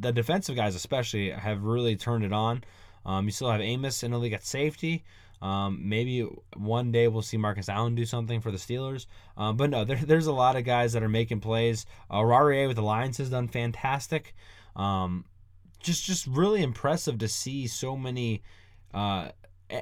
the 0.00 0.12
defensive 0.12 0.56
guys 0.56 0.74
especially 0.74 1.30
have 1.30 1.62
really 1.62 1.96
turned 1.96 2.24
it 2.24 2.32
on. 2.32 2.64
Um, 3.04 3.26
you 3.26 3.30
still 3.30 3.50
have 3.50 3.60
Amos 3.60 4.02
in 4.02 4.10
the 4.10 4.18
league 4.18 4.32
at 4.32 4.44
safety. 4.44 5.04
Um, 5.42 5.80
maybe 5.88 6.26
one 6.56 6.92
day 6.92 7.08
we'll 7.08 7.22
see 7.22 7.36
Marcus 7.36 7.68
Allen 7.68 7.94
do 7.94 8.06
something 8.06 8.40
for 8.40 8.50
the 8.50 8.56
Steelers. 8.56 9.06
Um, 9.36 9.56
but 9.56 9.70
no, 9.70 9.84
there, 9.86 9.96
there's 9.96 10.26
a 10.26 10.32
lot 10.32 10.56
of 10.56 10.64
guys 10.64 10.92
that 10.92 11.02
are 11.02 11.08
making 11.08 11.40
plays. 11.40 11.86
Uh, 12.10 12.20
Rarie 12.20 12.66
with 12.66 12.76
the 12.76 12.82
Lions 12.82 13.18
has 13.18 13.30
done 13.30 13.48
fantastic. 13.48 14.34
Um, 14.74 15.24
just 15.80 16.04
just 16.04 16.26
really 16.26 16.62
impressive 16.62 17.18
to 17.18 17.28
see 17.28 17.66
so 17.66 17.96
many, 17.96 18.42
uh, 18.92 19.28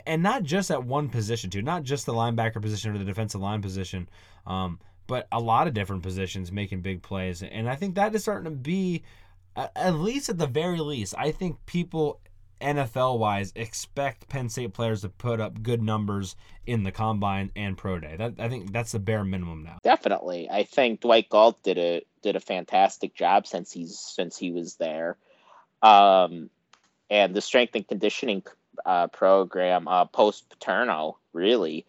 and 0.06 0.22
not 0.22 0.42
just 0.42 0.70
at 0.70 0.84
one 0.84 1.08
position 1.08 1.50
too, 1.50 1.62
not 1.62 1.82
just 1.82 2.06
the 2.06 2.12
linebacker 2.12 2.60
position 2.60 2.94
or 2.94 2.98
the 2.98 3.04
defensive 3.04 3.40
line 3.40 3.62
position, 3.62 4.08
um, 4.46 4.78
but 5.06 5.26
a 5.32 5.40
lot 5.40 5.66
of 5.66 5.74
different 5.74 6.02
positions 6.02 6.52
making 6.52 6.80
big 6.80 7.02
plays. 7.02 7.42
And 7.42 7.68
I 7.68 7.76
think 7.76 7.94
that 7.94 8.14
is 8.14 8.22
starting 8.22 8.44
to 8.44 8.50
be, 8.50 9.02
at 9.56 9.94
least 9.94 10.28
at 10.28 10.38
the 10.38 10.46
very 10.46 10.78
least, 10.80 11.14
I 11.16 11.30
think 11.30 11.64
people 11.66 12.20
NFL 12.60 13.18
wise, 13.18 13.52
expect 13.54 14.28
Penn 14.28 14.48
State 14.48 14.72
players 14.72 15.02
to 15.02 15.08
put 15.08 15.40
up 15.40 15.62
good 15.62 15.82
numbers 15.82 16.36
in 16.66 16.82
the 16.82 16.92
combine 16.92 17.50
and 17.54 17.76
pro 17.76 17.98
day. 17.98 18.16
That 18.16 18.34
I 18.38 18.48
think 18.48 18.72
that's 18.72 18.92
the 18.92 18.98
bare 18.98 19.24
minimum 19.24 19.64
now. 19.64 19.78
Definitely, 19.82 20.48
I 20.50 20.64
think 20.64 21.00
Dwight 21.00 21.28
Galt 21.28 21.62
did 21.62 21.78
a 21.78 22.02
did 22.22 22.36
a 22.36 22.40
fantastic 22.40 23.14
job 23.14 23.46
since 23.46 23.72
he's 23.72 23.98
since 23.98 24.36
he 24.36 24.50
was 24.50 24.76
there, 24.76 25.16
um, 25.82 26.50
and 27.10 27.34
the 27.34 27.40
strength 27.40 27.74
and 27.74 27.86
conditioning 27.86 28.42
uh, 28.84 29.08
program 29.08 29.88
uh, 29.88 30.06
post 30.06 30.48
Paterno 30.48 31.18
really 31.32 31.86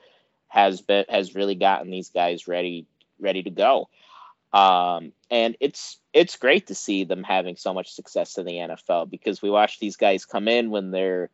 has 0.47 0.81
been 0.81 1.05
has 1.09 1.35
really 1.35 1.55
gotten 1.55 1.89
these 1.89 2.09
guys 2.09 2.47
ready 2.47 2.85
ready 3.19 3.43
to 3.43 3.49
go. 3.49 3.89
Um, 4.55 5.11
and 5.29 5.57
it's 5.59 5.99
it's 6.13 6.37
great 6.37 6.67
to 6.67 6.75
see 6.75 7.03
them 7.03 7.23
having 7.23 7.57
so 7.57 7.73
much 7.73 7.91
success 7.91 8.37
in 8.37 8.45
the 8.45 8.53
NFL 8.53 9.09
because 9.09 9.41
we 9.41 9.49
watch 9.49 9.79
these 9.79 9.97
guys 9.97 10.23
come 10.23 10.47
in 10.47 10.69
when 10.69 10.91
they're 10.91 11.29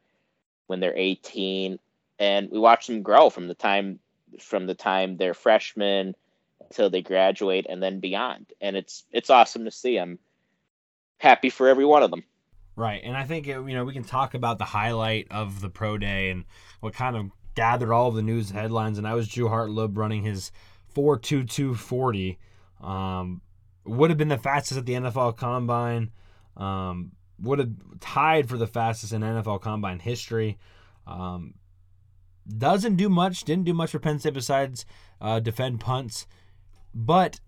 when 0.65 0.79
they're 0.79 0.97
18 0.97 1.77
and 2.17 2.49
we 2.49 2.57
watch 2.57 2.87
them 2.87 3.03
grow 3.03 3.29
from 3.29 3.47
the 3.47 3.53
time 3.53 3.99
from 4.39 4.65
the 4.65 4.73
time 4.73 5.17
they're 5.17 5.35
freshmen 5.35 6.15
until 6.61 6.89
they 6.89 7.03
graduate 7.03 7.67
and 7.69 7.81
then 7.81 7.99
beyond. 7.99 8.47
And 8.59 8.75
it's 8.75 9.03
it's 9.11 9.29
awesome 9.29 9.65
to 9.65 9.71
see. 9.71 9.97
I'm 9.97 10.17
happy 11.19 11.51
for 11.51 11.69
every 11.69 11.85
one 11.85 12.01
of 12.01 12.09
them. 12.09 12.23
Right. 12.75 13.03
And 13.03 13.15
I 13.15 13.25
think 13.25 13.45
you 13.45 13.61
know 13.61 13.85
we 13.85 13.93
can 13.93 14.03
talk 14.03 14.33
about 14.33 14.57
the 14.57 14.65
highlight 14.65 15.27
of 15.29 15.61
the 15.61 15.69
pro 15.69 15.99
day 15.99 16.31
and 16.31 16.45
what 16.79 16.95
kind 16.95 17.15
of 17.15 17.29
gathered 17.53 17.91
all 17.91 18.07
of 18.07 18.15
the 18.15 18.23
news 18.23 18.49
headlines 18.49 18.97
and 18.97 19.07
I 19.07 19.13
was 19.13 19.27
Drew 19.27 19.47
Hartlaub 19.47 19.95
running 19.95 20.23
his 20.23 20.51
42240 20.95 22.39
um, 22.81 23.41
would 23.85 24.09
have 24.09 24.17
been 24.17 24.27
the 24.27 24.37
fastest 24.37 24.77
at 24.77 24.85
the 24.85 24.93
NFL 24.93 25.37
Combine. 25.37 26.11
Um, 26.57 27.13
would 27.39 27.59
have 27.59 27.71
tied 27.99 28.49
for 28.49 28.57
the 28.57 28.67
fastest 28.67 29.13
in 29.13 29.21
NFL 29.21 29.61
Combine 29.61 29.99
history. 29.99 30.57
Um, 31.07 31.55
doesn't 32.57 32.95
do 32.95 33.09
much. 33.09 33.43
Didn't 33.43 33.65
do 33.65 33.73
much 33.73 33.91
for 33.91 33.99
Penn 33.99 34.19
State 34.19 34.33
besides 34.33 34.85
uh, 35.19 35.39
defend 35.39 35.79
punts. 35.79 36.27
But 36.93 37.39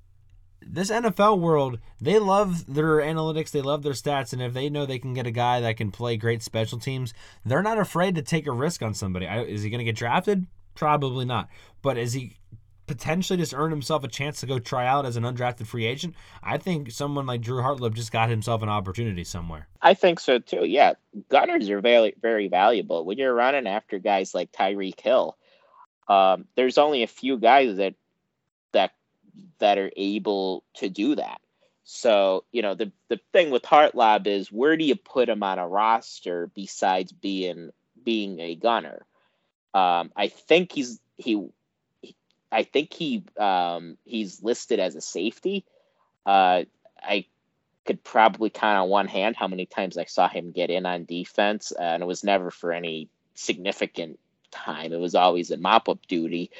this 0.62 0.90
NFL 0.90 1.40
world, 1.40 1.80
they 2.00 2.20
love 2.20 2.74
their 2.74 2.98
analytics, 2.98 3.52
they 3.52 3.62
love 3.62 3.84
their 3.84 3.94
stats, 3.94 4.34
and 4.34 4.42
if 4.42 4.54
they 4.54 4.70
know 4.70 4.86
they 4.86 5.00
can 5.00 5.14
get 5.14 5.28
a 5.28 5.32
guy 5.32 5.60
that 5.60 5.78
can 5.78 5.92
play 5.92 6.16
great 6.16 6.42
special 6.42 6.80
teams, 6.80 7.14
they're 7.46 7.62
not 7.62 7.80
afraid 7.80 8.16
to 8.16 8.22
take 8.22 8.48
a 8.48 8.52
risk 8.52 8.82
on 8.82 8.94
somebody. 8.94 9.26
Is 9.26 9.64
he 9.64 9.70
going 9.70 9.80
to 9.80 9.86
get 9.86 9.96
drafted? 9.96 10.48
Probably 10.76 11.26
not. 11.26 11.50
But 11.82 11.98
is 11.98 12.14
he 12.14 12.38
potentially 12.86 13.38
just 13.38 13.54
earned 13.54 13.72
himself 13.72 14.04
a 14.04 14.08
chance 14.08 14.40
to 14.40 14.46
go 14.46 14.60
try 14.60 14.86
out 14.86 15.06
as 15.06 15.16
an 15.16 15.24
undrafted 15.24 15.68
free 15.68 15.86
agent. 15.86 16.16
I 16.42 16.58
think 16.58 16.92
someone 16.92 17.26
like 17.26 17.42
Drew 17.42 17.62
Hartlaub 17.62 17.94
just 17.94 18.12
got 18.12 18.30
himself 18.30 18.62
an 18.62 18.70
opportunity 18.70 19.24
somewhere. 19.24 19.68
I 19.82 19.94
think 19.94 20.20
so 20.20 20.40
too. 20.40 20.66
Yeah, 20.66 20.94
gunners 21.30 21.70
are 21.70 21.82
very 21.82 22.14
very 22.22 22.48
valuable 22.48 23.06
when 23.06 23.18
you're 23.18 23.34
running 23.34 23.68
after 23.68 24.00
guys 24.00 24.34
like 24.34 24.52
Tyreek 24.52 25.00
Hill. 25.00 25.38
Um, 26.08 26.46
there's 26.56 26.78
only 26.78 27.04
a 27.04 27.08
few 27.08 27.38
guys 27.38 27.78
that 27.78 27.96
that 28.74 28.92
that 29.60 29.78
are 29.78 29.92
able 29.96 30.64
to 30.76 30.90
do 30.90 31.16
that. 31.16 31.40
So 31.86 32.44
you 32.52 32.62
know 32.62 32.76
the 32.76 32.92
the 33.10 33.20
thing 33.32 33.52
with 33.52 33.64
Hartlaub 33.64 34.28
is 34.28 34.52
where 34.52 34.78
do 34.78 34.84
you 34.84 34.96
put 34.96 35.30
him 35.30 35.44
on 35.44 35.60
a 35.60 35.68
roster 35.68 36.50
besides 36.54 37.12
being 37.12 37.72
being 38.04 38.40
a 38.40 38.56
gunner? 38.56 39.06
Um, 39.74 40.12
I 40.16 40.28
think 40.28 40.72
he's 40.72 41.00
he 41.18 41.48
I 42.54 42.64
think 42.64 42.94
he 42.94 43.24
um, 43.38 43.98
he's 44.06 44.44
listed 44.44 44.80
as 44.80 44.96
a 44.96 45.02
safety. 45.02 45.66
Uh, 46.26 46.64
I 47.02 47.26
could 47.86 48.04
probably 48.04 48.50
count 48.50 48.78
on 48.78 48.90
one 48.90 49.08
hand 49.08 49.36
how 49.36 49.48
many 49.48 49.66
times 49.66 49.98
I 49.98 50.06
saw 50.06 50.30
him 50.30 50.52
get 50.52 50.70
in 50.70 50.86
on 50.86 51.06
defense, 51.06 51.74
uh, 51.78 51.82
and 51.82 52.04
it 52.04 52.06
was 52.06 52.24
never 52.24 52.52
for 52.52 52.72
any 52.72 53.10
significant 53.34 54.20
time. 54.52 54.94
It 54.94 55.00
was 55.00 55.16
always 55.16 55.52
in 55.52 55.62
mop 55.62 55.90
up 55.90 56.06
duty. 56.08 56.52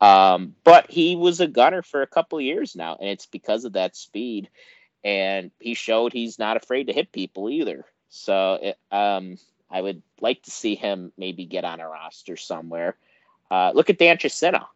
Um, 0.00 0.54
but 0.64 0.90
he 0.90 1.16
was 1.16 1.40
a 1.40 1.46
gunner 1.46 1.82
for 1.82 2.02
a 2.02 2.06
couple 2.06 2.40
years 2.40 2.76
now, 2.76 2.96
and 3.00 3.08
it's 3.08 3.26
because 3.26 3.64
of 3.64 3.72
that 3.72 3.96
speed. 3.96 4.48
And 5.02 5.50
he 5.60 5.74
showed 5.74 6.12
he's 6.12 6.38
not 6.38 6.56
afraid 6.56 6.86
to 6.86 6.92
hit 6.92 7.12
people 7.12 7.48
either. 7.48 7.84
So 8.08 8.58
it, 8.62 8.78
um, 8.90 9.38
I 9.70 9.80
would 9.80 10.02
like 10.20 10.42
to 10.42 10.50
see 10.50 10.74
him 10.76 11.12
maybe 11.16 11.46
get 11.46 11.64
on 11.64 11.80
a 11.80 11.88
roster 11.88 12.36
somewhere. 12.36 12.96
Uh, 13.50 13.72
look 13.74 13.90
at 13.90 13.98
Dan 13.98 14.18
Chisena. 14.18 14.66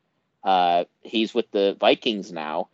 Uh, 0.48 0.86
he's 1.02 1.34
with 1.34 1.50
the 1.50 1.76
Vikings 1.78 2.32
now, 2.32 2.70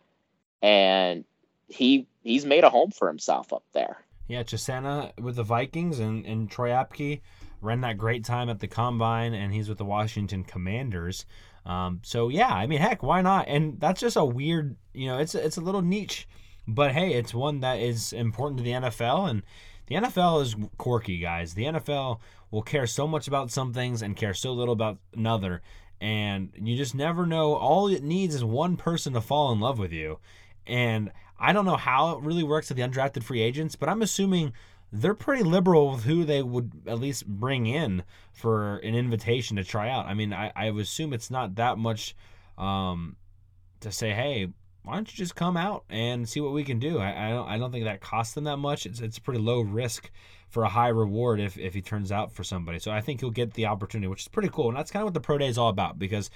and 0.61 1.25
he 1.67 2.07
he's 2.23 2.45
made 2.45 2.63
a 2.63 2.69
home 2.69 2.89
for 2.89 3.09
himself 3.09 3.51
up 3.51 3.63
there. 3.73 3.97
Yeah, 4.29 4.43
Chisena 4.43 5.11
with 5.19 5.35
the 5.35 5.43
Vikings 5.43 5.99
and, 5.99 6.25
and 6.25 6.49
Troy 6.49 6.69
Apke 6.69 7.19
ran 7.59 7.81
that 7.81 7.97
great 7.97 8.23
time 8.23 8.49
at 8.49 8.61
the 8.61 8.69
combine, 8.69 9.33
and 9.33 9.53
he's 9.53 9.67
with 9.67 9.77
the 9.77 9.83
Washington 9.83 10.45
Commanders. 10.45 11.25
Um, 11.65 11.99
so 12.01 12.29
yeah, 12.29 12.47
I 12.47 12.65
mean, 12.65 12.79
heck, 12.79 13.03
why 13.03 13.21
not? 13.21 13.49
And 13.49 13.77
that's 13.77 13.99
just 13.99 14.15
a 14.15 14.23
weird, 14.23 14.77
you 14.93 15.07
know, 15.07 15.17
it's 15.17 15.35
it's 15.35 15.57
a 15.57 15.61
little 15.61 15.81
niche, 15.81 16.29
but 16.65 16.93
hey, 16.93 17.11
it's 17.15 17.33
one 17.33 17.59
that 17.59 17.81
is 17.81 18.13
important 18.13 18.59
to 18.59 18.63
the 18.63 18.71
NFL, 18.71 19.29
and 19.29 19.43
the 19.87 19.95
NFL 19.95 20.43
is 20.43 20.55
quirky, 20.77 21.17
guys. 21.17 21.55
The 21.55 21.65
NFL 21.65 22.19
will 22.51 22.61
care 22.61 22.87
so 22.87 23.05
much 23.05 23.27
about 23.27 23.51
some 23.51 23.73
things 23.73 24.01
and 24.01 24.15
care 24.15 24.33
so 24.33 24.53
little 24.53 24.71
about 24.71 24.97
another 25.13 25.61
and 26.01 26.51
you 26.55 26.75
just 26.75 26.95
never 26.95 27.25
know. 27.25 27.53
All 27.53 27.87
it 27.87 28.03
needs 28.03 28.35
is 28.35 28.43
one 28.43 28.77
person 28.77 29.13
to 29.13 29.21
fall 29.21 29.51
in 29.51 29.59
love 29.59 29.79
with 29.79 29.91
you. 29.91 30.19
And 30.67 31.11
I 31.39 31.53
don't 31.53 31.65
know 31.65 31.75
how 31.75 32.17
it 32.17 32.23
really 32.23 32.43
works 32.43 32.69
with 32.69 32.77
the 32.77 32.83
undrafted 32.83 33.23
free 33.23 33.41
agents, 33.41 33.75
but 33.75 33.89
I'm 33.89 34.01
assuming 34.01 34.53
they're 34.91 35.13
pretty 35.13 35.43
liberal 35.43 35.91
with 35.91 36.03
who 36.03 36.23
they 36.23 36.41
would 36.41 36.71
at 36.87 36.99
least 36.99 37.27
bring 37.27 37.65
in 37.65 38.03
for 38.33 38.77
an 38.77 38.95
invitation 38.95 39.57
to 39.57 39.63
try 39.63 39.89
out. 39.89 40.05
I 40.05 40.13
mean, 40.13 40.33
I, 40.33 40.51
I 40.55 40.65
assume 40.67 41.13
it's 41.13 41.31
not 41.31 41.55
that 41.55 41.77
much 41.77 42.15
um, 42.57 43.17
to 43.81 43.91
say, 43.91 44.11
hey, 44.11 44.47
why 44.83 44.95
don't 44.95 45.11
you 45.11 45.17
just 45.17 45.35
come 45.35 45.57
out 45.57 45.83
and 45.89 46.29
see 46.29 46.39
what 46.39 46.53
we 46.53 46.63
can 46.63 46.79
do? 46.79 46.99
I, 46.99 47.27
I 47.27 47.29
don't 47.31 47.47
I 47.49 47.57
don't 47.57 47.71
think 47.71 47.85
that 47.85 48.01
costs 48.01 48.35
them 48.35 48.43
that 48.43 48.57
much. 48.57 48.85
It's 48.85 49.01
it's 49.01 49.19
pretty 49.19 49.39
low 49.39 49.61
risk 49.61 50.11
for 50.55 50.63
a 50.63 50.69
high 50.69 50.87
reward 50.87 51.41
if, 51.41 51.57
if 51.57 51.73
he 51.73 51.81
turns 51.81 52.13
out 52.13 52.31
for 52.31 52.41
somebody. 52.41 52.79
So 52.79 52.89
I 52.89 53.01
think 53.01 53.19
he'll 53.19 53.29
get 53.29 53.55
the 53.55 53.65
opportunity, 53.65 54.07
which 54.07 54.21
is 54.21 54.29
pretty 54.29 54.47
cool. 54.47 54.69
And 54.69 54.77
that's 54.77 54.89
kind 54.89 55.01
of 55.01 55.07
what 55.07 55.13
the 55.13 55.19
pro 55.19 55.37
day 55.37 55.49
is 55.49 55.57
all 55.57 55.67
about 55.67 55.99
because 55.99 56.29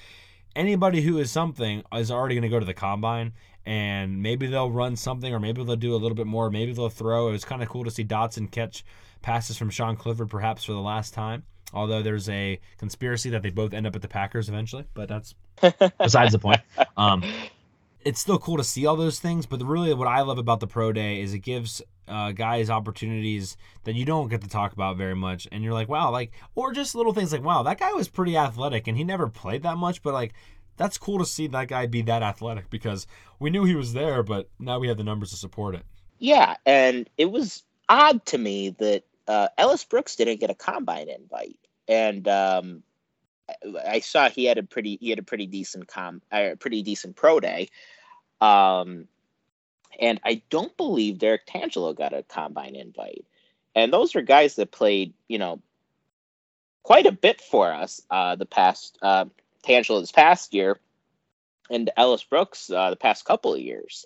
anybody 0.57 0.99
who 1.01 1.19
is 1.19 1.31
something 1.31 1.83
is 1.93 2.11
already 2.11 2.35
going 2.35 2.43
to 2.43 2.49
go 2.49 2.59
to 2.59 2.65
the 2.65 2.73
combine 2.73 3.31
and 3.65 4.21
maybe 4.21 4.47
they'll 4.47 4.71
run 4.71 4.97
something 4.97 5.33
or 5.33 5.39
maybe 5.39 5.63
they'll 5.63 5.77
do 5.77 5.93
a 5.93 5.95
little 5.95 6.17
bit 6.17 6.27
more. 6.27 6.49
Maybe 6.49 6.73
they'll 6.73 6.89
throw. 6.89 7.29
It 7.29 7.31
was 7.31 7.45
kind 7.45 7.63
of 7.63 7.69
cool 7.69 7.85
to 7.85 7.91
see 7.91 8.03
Dotson 8.03 8.51
catch 8.51 8.83
passes 9.21 9.55
from 9.55 9.69
Sean 9.69 9.95
Clifford 9.95 10.29
perhaps 10.29 10.65
for 10.65 10.73
the 10.73 10.81
last 10.81 11.13
time. 11.13 11.43
Although 11.73 12.03
there's 12.03 12.27
a 12.27 12.59
conspiracy 12.77 13.29
that 13.29 13.41
they 13.41 13.51
both 13.51 13.73
end 13.73 13.87
up 13.87 13.95
at 13.95 14.01
the 14.01 14.09
Packers 14.09 14.49
eventually, 14.49 14.83
but 14.95 15.07
that's 15.07 15.33
besides 15.97 16.33
the 16.33 16.39
point. 16.39 16.59
Um, 16.97 17.23
it's 18.01 18.19
still 18.19 18.37
cool 18.37 18.57
to 18.57 18.65
see 18.65 18.85
all 18.85 18.97
those 18.97 19.19
things, 19.19 19.45
but 19.45 19.63
really 19.63 19.93
what 19.93 20.09
I 20.09 20.23
love 20.23 20.39
about 20.39 20.59
the 20.59 20.67
pro 20.67 20.91
day 20.91 21.21
is 21.21 21.33
it 21.33 21.39
gives 21.39 21.81
uh, 22.09 22.31
guys 22.31 22.69
opportunities 22.69 23.55
that 23.83 23.95
you 23.95 24.05
don't 24.05 24.29
get 24.29 24.41
to 24.41 24.49
talk 24.49 24.73
about 24.73 24.97
very 24.97 25.15
much, 25.15 25.47
and 25.51 25.63
you're 25.63 25.73
like, 25.73 25.89
wow, 25.89 26.11
like, 26.11 26.33
or 26.55 26.73
just 26.73 26.95
little 26.95 27.13
things 27.13 27.31
like, 27.31 27.43
wow, 27.43 27.63
that 27.63 27.79
guy 27.79 27.93
was 27.93 28.07
pretty 28.09 28.35
athletic, 28.35 28.87
and 28.87 28.97
he 28.97 29.03
never 29.03 29.27
played 29.27 29.63
that 29.63 29.77
much, 29.77 30.01
but 30.01 30.13
like, 30.13 30.33
that's 30.77 30.97
cool 30.97 31.19
to 31.19 31.25
see 31.25 31.47
that 31.47 31.67
guy 31.67 31.85
be 31.85 32.01
that 32.03 32.23
athletic 32.23 32.69
because 32.69 33.05
we 33.39 33.49
knew 33.49 33.65
he 33.65 33.75
was 33.75 33.93
there, 33.93 34.23
but 34.23 34.49
now 34.59 34.79
we 34.79 34.87
have 34.87 34.97
the 34.97 35.03
numbers 35.03 35.29
to 35.31 35.35
support 35.35 35.75
it. 35.75 35.83
Yeah, 36.19 36.55
and 36.65 37.09
it 37.17 37.31
was 37.31 37.63
odd 37.87 38.25
to 38.27 38.37
me 38.37 38.71
that 38.79 39.03
uh, 39.27 39.49
Ellis 39.57 39.83
Brooks 39.83 40.15
didn't 40.15 40.39
get 40.39 40.49
a 40.49 40.55
combine 40.55 41.09
invite, 41.09 41.59
and 41.87 42.27
um, 42.27 42.83
I 43.87 43.99
saw 43.99 44.29
he 44.29 44.45
had 44.45 44.57
a 44.57 44.63
pretty 44.63 44.97
he 45.01 45.09
had 45.09 45.19
a 45.19 45.23
pretty 45.23 45.45
decent 45.45 45.87
com 45.87 46.21
a 46.31 46.51
uh, 46.51 46.55
pretty 46.55 46.81
decent 46.81 47.15
pro 47.15 47.39
day. 47.39 47.69
Um, 48.41 49.07
and 49.99 50.19
I 50.23 50.41
don't 50.49 50.75
believe 50.77 51.19
Derek 51.19 51.45
Tangelo 51.45 51.95
got 51.95 52.13
a 52.13 52.23
combine 52.23 52.75
invite. 52.75 53.25
And 53.75 53.93
those 53.93 54.15
are 54.15 54.21
guys 54.21 54.55
that 54.55 54.71
played, 54.71 55.13
you 55.27 55.37
know, 55.37 55.61
quite 56.83 57.05
a 57.05 57.11
bit 57.11 57.41
for 57.41 57.71
us 57.71 58.01
uh, 58.09 58.35
the 58.35 58.45
past 58.45 58.97
uh, 59.01 59.25
Tangelo 59.63 60.01
this 60.01 60.11
past 60.11 60.53
year, 60.53 60.79
and 61.69 61.91
Ellis 61.95 62.23
Brooks 62.23 62.69
uh, 62.69 62.89
the 62.89 62.95
past 62.95 63.25
couple 63.25 63.53
of 63.53 63.59
years. 63.59 64.05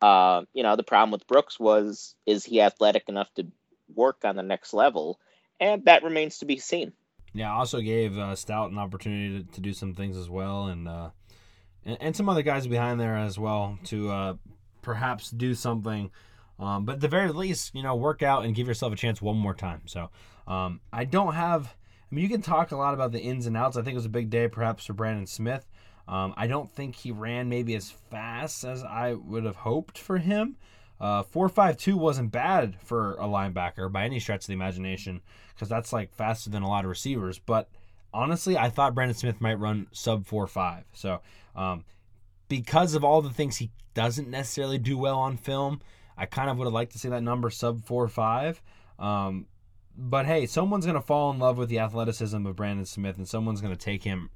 Uh, 0.00 0.42
you 0.52 0.64
know, 0.64 0.74
the 0.74 0.82
problem 0.82 1.12
with 1.12 1.28
Brooks 1.28 1.60
was 1.60 2.14
is 2.26 2.44
he 2.44 2.60
athletic 2.60 3.08
enough 3.08 3.32
to 3.34 3.46
work 3.94 4.24
on 4.24 4.34
the 4.34 4.42
next 4.42 4.74
level, 4.74 5.20
and 5.60 5.84
that 5.84 6.02
remains 6.02 6.38
to 6.38 6.44
be 6.44 6.58
seen. 6.58 6.92
Yeah, 7.34 7.52
also 7.54 7.80
gave 7.80 8.18
uh, 8.18 8.34
Stout 8.34 8.72
an 8.72 8.78
opportunity 8.78 9.44
to, 9.44 9.52
to, 9.52 9.60
do 9.60 9.72
some 9.72 9.94
things 9.94 10.16
as 10.18 10.28
well, 10.28 10.66
and, 10.66 10.86
uh, 10.86 11.10
and, 11.84 11.96
and 12.00 12.16
some 12.16 12.28
other 12.28 12.42
guys 12.42 12.66
behind 12.66 13.00
there 13.00 13.16
as 13.16 13.38
well 13.38 13.78
to 13.84 14.10
uh, 14.10 14.34
perhaps 14.82 15.30
do 15.30 15.54
something. 15.54 16.10
Um, 16.58 16.84
but 16.84 16.96
at 16.96 17.00
the 17.00 17.08
very 17.08 17.32
least, 17.32 17.74
you 17.74 17.82
know, 17.82 17.96
work 17.96 18.22
out 18.22 18.44
and 18.44 18.54
give 18.54 18.68
yourself 18.68 18.92
a 18.92 18.96
chance 18.96 19.22
one 19.22 19.36
more 19.36 19.54
time. 19.54 19.82
So 19.86 20.10
um, 20.46 20.80
I 20.92 21.04
don't 21.04 21.34
have. 21.34 21.66
I 21.66 22.14
mean, 22.14 22.22
you 22.22 22.28
can 22.28 22.42
talk 22.42 22.72
a 22.72 22.76
lot 22.76 22.92
about 22.92 23.12
the 23.12 23.20
ins 23.20 23.46
and 23.46 23.56
outs. 23.56 23.76
I 23.76 23.82
think 23.82 23.92
it 23.92 23.96
was 23.96 24.04
a 24.04 24.10
big 24.10 24.28
day, 24.28 24.46
perhaps 24.46 24.84
for 24.84 24.92
Brandon 24.92 25.26
Smith. 25.26 25.66
Um, 26.06 26.34
I 26.36 26.46
don't 26.46 26.70
think 26.70 26.94
he 26.94 27.10
ran 27.10 27.48
maybe 27.48 27.74
as 27.74 27.90
fast 27.90 28.64
as 28.64 28.84
I 28.84 29.14
would 29.14 29.44
have 29.44 29.56
hoped 29.56 29.96
for 29.96 30.18
him. 30.18 30.56
Uh, 31.00 31.22
4.52 31.22 31.94
wasn't 31.94 32.30
bad 32.30 32.76
for 32.80 33.14
a 33.14 33.24
linebacker 33.24 33.90
by 33.90 34.04
any 34.04 34.20
stretch 34.20 34.42
of 34.42 34.46
the 34.48 34.52
imagination 34.52 35.20
because 35.54 35.68
that's 35.68 35.92
like 35.92 36.14
faster 36.14 36.50
than 36.50 36.62
a 36.62 36.68
lot 36.68 36.84
of 36.84 36.90
receivers. 36.90 37.38
But 37.38 37.68
honestly, 38.12 38.56
I 38.56 38.68
thought 38.68 38.94
Brandon 38.94 39.16
Smith 39.16 39.40
might 39.40 39.58
run 39.58 39.86
sub 39.90 40.26
four 40.26 40.46
five. 40.46 40.84
So 40.92 41.20
um, 41.56 41.84
because 42.52 42.94
of 42.94 43.02
all 43.02 43.22
the 43.22 43.30
things 43.30 43.56
he 43.56 43.70
doesn't 43.94 44.28
necessarily 44.28 44.76
do 44.76 44.98
well 44.98 45.18
on 45.18 45.38
film, 45.38 45.80
I 46.18 46.26
kind 46.26 46.50
of 46.50 46.58
would 46.58 46.66
have 46.66 46.74
liked 46.74 46.92
to 46.92 46.98
see 46.98 47.08
that 47.08 47.22
number 47.22 47.48
sub 47.48 47.82
4.5. 47.86 48.58
Um, 49.02 49.46
but 49.96 50.26
hey, 50.26 50.44
someone's 50.44 50.84
going 50.84 51.00
to 51.00 51.00
fall 51.00 51.30
in 51.30 51.38
love 51.38 51.56
with 51.56 51.70
the 51.70 51.78
athleticism 51.78 52.44
of 52.44 52.54
Brandon 52.54 52.84
Smith 52.84 53.16
and 53.16 53.26
someone's 53.26 53.62
going 53.62 53.72
to 53.74 53.82
take 53.82 54.04
him 54.04 54.28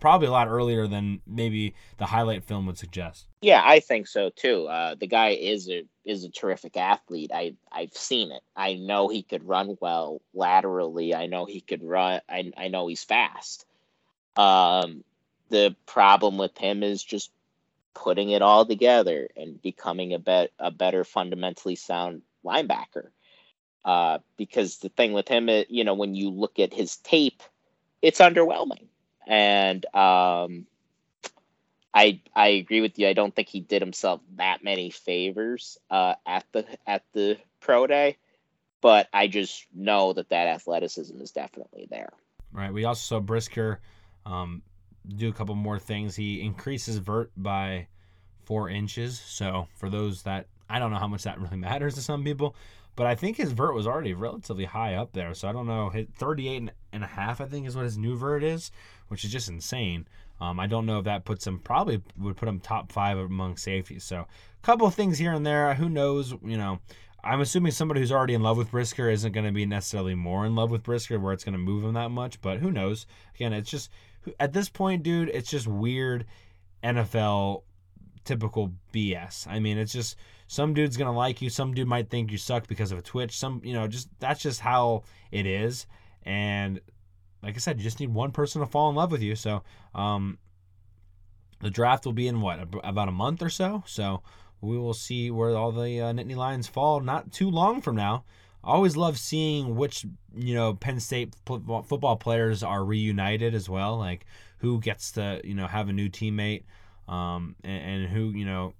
probably 0.00 0.26
a 0.26 0.30
lot 0.30 0.48
earlier 0.48 0.86
than 0.86 1.22
maybe 1.26 1.74
the 1.96 2.04
highlight 2.04 2.44
film 2.44 2.66
would 2.66 2.76
suggest. 2.76 3.26
Yeah, 3.40 3.62
I 3.64 3.80
think 3.80 4.06
so 4.06 4.28
too. 4.28 4.66
Uh, 4.66 4.94
the 4.94 5.06
guy 5.06 5.30
is 5.30 5.70
a 5.70 5.84
is 6.04 6.24
a 6.24 6.30
terrific 6.30 6.76
athlete. 6.76 7.30
I 7.32 7.54
I've 7.70 7.94
seen 7.94 8.32
it. 8.32 8.42
I 8.54 8.74
know 8.74 9.08
he 9.08 9.22
could 9.22 9.48
run 9.48 9.78
well 9.80 10.20
laterally. 10.34 11.14
I 11.14 11.24
know 11.24 11.46
he 11.46 11.62
could 11.62 11.82
run. 11.82 12.20
I 12.28 12.52
I 12.54 12.68
know 12.68 12.86
he's 12.86 13.04
fast. 13.04 13.64
Um, 14.36 15.04
the 15.48 15.76
problem 15.86 16.38
with 16.38 16.56
him 16.58 16.82
is 16.82 17.02
just 17.02 17.30
putting 17.94 18.30
it 18.30 18.42
all 18.42 18.64
together 18.66 19.28
and 19.36 19.60
becoming 19.60 20.14
a 20.14 20.18
bet 20.18 20.50
a 20.58 20.70
better 20.70 21.04
fundamentally 21.04 21.76
sound 21.76 22.22
linebacker. 22.44 23.08
Uh, 23.84 24.18
because 24.36 24.78
the 24.78 24.88
thing 24.90 25.12
with 25.12 25.26
him, 25.26 25.48
you 25.68 25.82
know, 25.82 25.94
when 25.94 26.14
you 26.14 26.30
look 26.30 26.60
at 26.60 26.72
his 26.72 26.98
tape, 26.98 27.42
it's 28.00 28.20
underwhelming 28.20 28.86
and 29.26 29.84
um, 29.94 30.66
I 31.94 32.20
I 32.34 32.48
agree 32.48 32.80
with 32.80 32.98
you. 32.98 33.08
I 33.08 33.12
don't 33.12 33.34
think 33.34 33.48
he 33.48 33.60
did 33.60 33.82
himself 33.82 34.20
that 34.36 34.64
many 34.64 34.90
favors 34.90 35.78
uh, 35.90 36.14
at 36.26 36.44
the 36.52 36.66
at 36.86 37.04
the 37.12 37.38
pro 37.60 37.86
day, 37.86 38.16
but 38.80 39.08
I 39.12 39.28
just 39.28 39.66
know 39.74 40.12
that 40.14 40.30
that 40.30 40.48
athleticism 40.48 41.20
is 41.20 41.32
definitely 41.32 41.86
there. 41.90 42.12
Right. 42.52 42.72
We 42.72 42.84
also 42.84 43.16
saw 43.16 43.20
Brisker 43.20 43.80
um, 44.26 44.62
do 45.08 45.28
a 45.28 45.32
couple 45.32 45.54
more 45.54 45.78
things. 45.78 46.16
He 46.16 46.40
increases 46.40 46.98
vert 46.98 47.30
by 47.36 47.88
four 48.44 48.68
inches. 48.68 49.20
So 49.20 49.68
for 49.76 49.88
those 49.88 50.22
that 50.22 50.46
I 50.68 50.78
don't 50.78 50.90
know 50.90 50.98
how 50.98 51.08
much 51.08 51.24
that 51.24 51.40
really 51.40 51.56
matters 51.68 51.94
to 51.94 52.02
some 52.02 52.24
people, 52.24 52.54
but 52.94 53.06
I 53.06 53.14
think 53.14 53.36
his 53.36 53.52
vert 53.52 53.74
was 53.74 53.86
already 53.86 54.14
relatively 54.14 54.64
high 54.64 54.94
up 54.94 55.12
there. 55.12 55.34
So 55.34 55.48
I 55.48 55.52
don't 55.52 55.66
know. 55.66 55.88
Hit 55.88 56.14
38 56.14 56.70
and 56.92 57.04
a 57.04 57.06
half, 57.06 57.40
I 57.40 57.46
think, 57.46 57.66
is 57.66 57.76
what 57.76 57.84
his 57.84 57.98
new 57.98 58.16
vert 58.16 58.42
is, 58.42 58.70
which 59.08 59.24
is 59.24 59.32
just 59.32 59.48
insane. 59.48 60.06
Um, 60.40 60.58
I 60.58 60.66
don't 60.66 60.86
know 60.86 60.98
if 60.98 61.04
that 61.04 61.24
puts 61.24 61.46
him, 61.46 61.58
probably 61.60 62.02
would 62.18 62.36
put 62.36 62.48
him 62.48 62.58
top 62.58 62.90
five 62.90 63.16
among 63.16 63.56
safeties. 63.56 64.04
So 64.04 64.20
a 64.20 64.66
couple 64.66 64.86
of 64.86 64.94
things 64.94 65.18
here 65.18 65.32
and 65.32 65.46
there. 65.46 65.74
Who 65.74 65.88
knows? 65.88 66.32
You 66.44 66.56
know, 66.56 66.80
I'm 67.24 67.40
assuming 67.40 67.72
somebody 67.72 68.00
who's 68.00 68.10
already 68.10 68.34
in 68.34 68.42
love 68.42 68.56
with 68.56 68.72
Brisker 68.72 69.08
isn't 69.08 69.32
going 69.32 69.46
to 69.46 69.52
be 69.52 69.64
necessarily 69.64 70.16
more 70.16 70.44
in 70.44 70.56
love 70.56 70.70
with 70.70 70.82
Brisker 70.82 71.20
where 71.20 71.32
it's 71.32 71.44
going 71.44 71.52
to 71.52 71.58
move 71.58 71.84
him 71.84 71.94
that 71.94 72.10
much. 72.10 72.40
But 72.40 72.58
who 72.58 72.72
knows? 72.72 73.06
Again, 73.36 73.52
it's 73.52 73.70
just, 73.70 73.90
at 74.38 74.52
this 74.52 74.68
point, 74.68 75.02
dude, 75.02 75.28
it's 75.28 75.50
just 75.50 75.66
weird 75.66 76.26
NFL 76.82 77.62
typical 78.24 78.72
BS. 78.92 79.46
I 79.46 79.58
mean, 79.58 79.78
it's 79.78 79.92
just 79.92 80.16
some 80.46 80.74
dude's 80.74 80.96
gonna 80.96 81.16
like 81.16 81.42
you, 81.42 81.50
some 81.50 81.74
dude 81.74 81.88
might 81.88 82.10
think 82.10 82.30
you 82.30 82.38
suck 82.38 82.66
because 82.66 82.92
of 82.92 82.98
a 82.98 83.02
twitch. 83.02 83.38
Some, 83.38 83.60
you 83.64 83.72
know, 83.72 83.86
just 83.88 84.08
that's 84.18 84.40
just 84.40 84.60
how 84.60 85.04
it 85.30 85.46
is. 85.46 85.86
And 86.24 86.80
like 87.42 87.56
I 87.56 87.58
said, 87.58 87.78
you 87.78 87.84
just 87.84 88.00
need 88.00 88.12
one 88.12 88.30
person 88.30 88.60
to 88.60 88.66
fall 88.66 88.90
in 88.90 88.96
love 88.96 89.10
with 89.10 89.22
you. 89.22 89.34
So, 89.34 89.62
um, 89.94 90.38
the 91.60 91.70
draft 91.70 92.04
will 92.04 92.12
be 92.12 92.28
in 92.28 92.40
what 92.40 92.68
about 92.84 93.08
a 93.08 93.12
month 93.12 93.42
or 93.42 93.48
so. 93.48 93.82
So 93.86 94.22
we 94.60 94.76
will 94.76 94.94
see 94.94 95.30
where 95.30 95.56
all 95.56 95.72
the 95.72 96.00
uh, 96.00 96.12
Nittany 96.12 96.36
Lions 96.36 96.66
fall. 96.66 97.00
Not 97.00 97.32
too 97.32 97.50
long 97.50 97.80
from 97.80 97.96
now. 97.96 98.24
I 98.64 98.72
always 98.72 98.96
love 98.96 99.18
seeing 99.18 99.76
which 99.76 100.06
you 100.34 100.54
know 100.54 100.74
Penn 100.74 101.00
State 101.00 101.34
football 101.44 102.16
players 102.16 102.62
are 102.62 102.84
reunited 102.84 103.54
as 103.54 103.68
well. 103.68 103.98
Like 103.98 104.26
who 104.58 104.80
gets 104.80 105.12
to 105.12 105.40
you 105.44 105.54
know 105.54 105.66
have 105.66 105.88
a 105.88 105.92
new 105.92 106.08
teammate 106.08 106.62
um, 107.08 107.56
and, 107.64 108.04
and, 108.04 108.08
who 108.08 108.30
you 108.30 108.44
know 108.44 108.74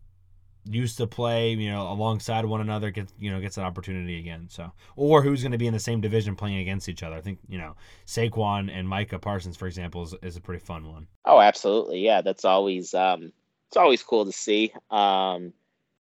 used 0.64 0.96
to 0.96 1.08
play 1.08 1.52
you 1.54 1.68
know 1.68 1.90
alongside 1.90 2.44
one 2.44 2.60
another 2.60 2.92
gets 2.92 3.12
you 3.18 3.32
know 3.32 3.40
gets 3.40 3.56
an 3.56 3.64
opportunity 3.64 4.18
again. 4.18 4.46
So 4.48 4.72
or 4.94 5.22
who's 5.22 5.42
going 5.42 5.52
to 5.52 5.58
be 5.58 5.66
in 5.66 5.74
the 5.74 5.80
same 5.80 6.00
division 6.00 6.36
playing 6.36 6.58
against 6.58 6.88
each 6.88 7.02
other. 7.02 7.16
I 7.16 7.20
think 7.20 7.40
you 7.48 7.58
know 7.58 7.74
Saquon 8.06 8.70
and 8.72 8.88
Micah 8.88 9.18
Parsons, 9.18 9.56
for 9.56 9.66
example, 9.66 10.04
is, 10.04 10.14
is 10.22 10.36
a 10.36 10.40
pretty 10.40 10.64
fun 10.64 10.88
one. 10.88 11.08
Oh, 11.24 11.40
absolutely, 11.40 12.00
yeah. 12.00 12.20
That's 12.20 12.44
always 12.44 12.94
um, 12.94 13.32
it's 13.68 13.76
always 13.76 14.02
cool 14.04 14.26
to 14.26 14.32
see. 14.32 14.72
Um, 14.90 15.52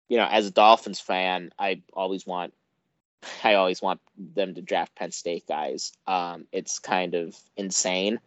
you 0.08 0.18
know, 0.18 0.26
as 0.26 0.48
a 0.48 0.52
Dolphins 0.52 1.00
fan, 1.00 1.52
I 1.60 1.84
always 1.94 2.26
want 2.26 2.54
I 3.44 3.56
always 3.56 3.82
want 3.82 4.02
them 4.18 4.56
to 4.56 4.62
draft 4.62 4.96
Penn 4.96 5.12
State 5.12 5.48
guys. 5.48 5.92
Um, 6.08 6.46
it's 6.52 6.80
kind 6.80 7.16
of 7.16 7.36
insane 7.58 8.20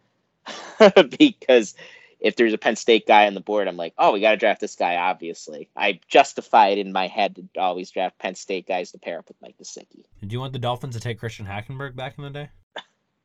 because 1.17 1.75
if 2.19 2.37
there's 2.37 2.53
a 2.53 2.57
Penn 2.57 2.75
State 2.75 3.05
guy 3.05 3.27
on 3.27 3.33
the 3.33 3.41
board, 3.41 3.67
I'm 3.67 3.77
like, 3.77 3.93
oh, 3.97 4.13
we 4.13 4.21
got 4.21 4.31
to 4.31 4.37
draft 4.37 4.61
this 4.61 4.75
guy. 4.75 4.95
Obviously, 4.95 5.69
I 5.75 5.99
justify 6.07 6.69
it 6.69 6.77
in 6.77 6.93
my 6.93 7.07
head 7.07 7.35
to 7.35 7.59
always 7.59 7.91
draft 7.91 8.17
Penn 8.17 8.35
State 8.35 8.65
guys 8.65 8.91
to 8.91 8.97
pair 8.97 9.19
up 9.19 9.27
with 9.27 9.37
Mike 9.41 9.55
Gesicki. 9.61 10.05
Did 10.21 10.31
you 10.31 10.39
want 10.39 10.53
the 10.53 10.59
Dolphins 10.59 10.95
to 10.95 11.01
take 11.01 11.19
Christian 11.19 11.45
Hackenberg 11.45 11.95
back 11.95 12.17
in 12.17 12.23
the 12.23 12.29
day? 12.29 12.49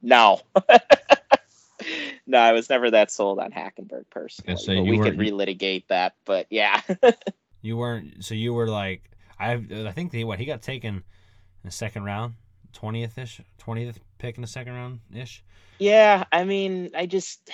no. 0.03 0.41
no, 2.27 2.39
I 2.39 2.53
was 2.53 2.69
never 2.69 2.91
that 2.91 3.13
sold 3.13 3.39
on 3.39 3.53
Hackenberg 3.53 4.05
personally. 4.11 4.57
So 4.57 4.75
but 4.75 4.83
we 4.83 4.99
could 4.99 5.17
relitigate 5.17 5.87
that, 5.89 6.15
but 6.25 6.47
yeah. 6.51 6.81
you 7.63 7.77
weren't. 7.77 8.25
So 8.25 8.35
you 8.35 8.53
were 8.53 8.69
like, 8.69 9.03
I 9.39 9.53
I 9.53 9.93
think 9.93 10.11
the 10.11 10.25
what 10.25 10.41
he 10.41 10.45
got 10.45 10.61
taken 10.61 11.05
in 11.63 11.69
the 11.69 11.73
second 11.73 12.05
round, 12.05 12.35
twentieth 12.73 13.19
ish, 13.19 13.41
twentieth 13.59 14.01
pick 14.19 14.37
in 14.37 14.43
the 14.43 14.49
second 14.49 14.75
round 14.75 15.01
ish. 15.15 15.43
Yeah, 15.79 16.25
I 16.33 16.45
mean, 16.45 16.91
I 16.95 17.07
just 17.07 17.51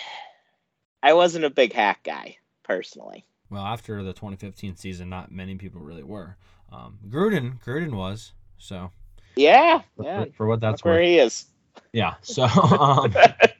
I 1.02 1.12
wasn't 1.12 1.44
a 1.44 1.50
big 1.50 1.72
hack 1.72 2.02
guy 2.02 2.38
personally. 2.62 3.26
Well, 3.50 3.64
after 3.64 4.02
the 4.02 4.12
2015 4.12 4.76
season, 4.76 5.10
not 5.10 5.30
many 5.30 5.54
people 5.56 5.80
really 5.80 6.02
were. 6.02 6.36
Um, 6.72 6.98
Gruden, 7.08 7.62
Gruden 7.62 7.94
was 7.94 8.32
so. 8.58 8.90
Yeah, 9.36 9.82
for, 9.96 10.04
yeah. 10.04 10.24
For, 10.36 10.46
what 10.46 10.60
that's 10.60 10.80
Look 10.80 10.86
where 10.86 10.94
worth. 10.94 11.04
he 11.04 11.18
is. 11.18 11.46
Yeah. 11.92 12.14
So, 12.22 12.44
um, 12.44 13.12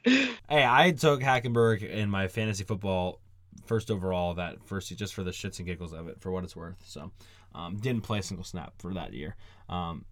hey, 0.05 0.29
I 0.49 0.95
took 0.99 1.21
Hackenberg 1.21 1.89
in 1.89 2.09
my 2.09 2.29
fantasy 2.29 2.65
football 2.65 3.21
first 3.67 3.91
overall 3.91 4.35
that 4.35 4.63
first 4.65 4.97
just 4.97 5.15
for 5.15 5.23
the 5.23 5.31
shits 5.31 5.59
and 5.59 5.67
giggles 5.67 5.93
of 5.93 6.09
it, 6.09 6.21
for 6.21 6.31
what 6.31 6.45
it's 6.45 6.57
worth. 6.57 6.83
So, 6.87 7.11
um, 7.55 7.77
didn't 7.77 8.03
play 8.03 8.21
a 8.21 8.23
single 8.23 8.45
snap 8.45 8.73
for 8.79 8.95
that 8.95 9.13
year. 9.13 9.37
Um, 9.69 10.05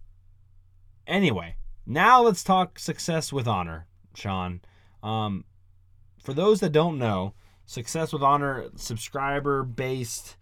anyway, 1.07 1.55
now 1.85 2.21
let's 2.21 2.43
talk 2.43 2.79
success 2.79 3.31
with 3.33 3.47
honor, 3.47 3.87
Sean. 4.15 4.61
Um, 5.01 5.45
for 6.21 6.33
those 6.33 6.59
that 6.61 6.71
don't 6.71 6.97
know, 6.97 7.33
success 7.65 8.13
with 8.13 8.23
honor 8.23 8.65
subscriber 8.75 9.63
based. 9.63 10.37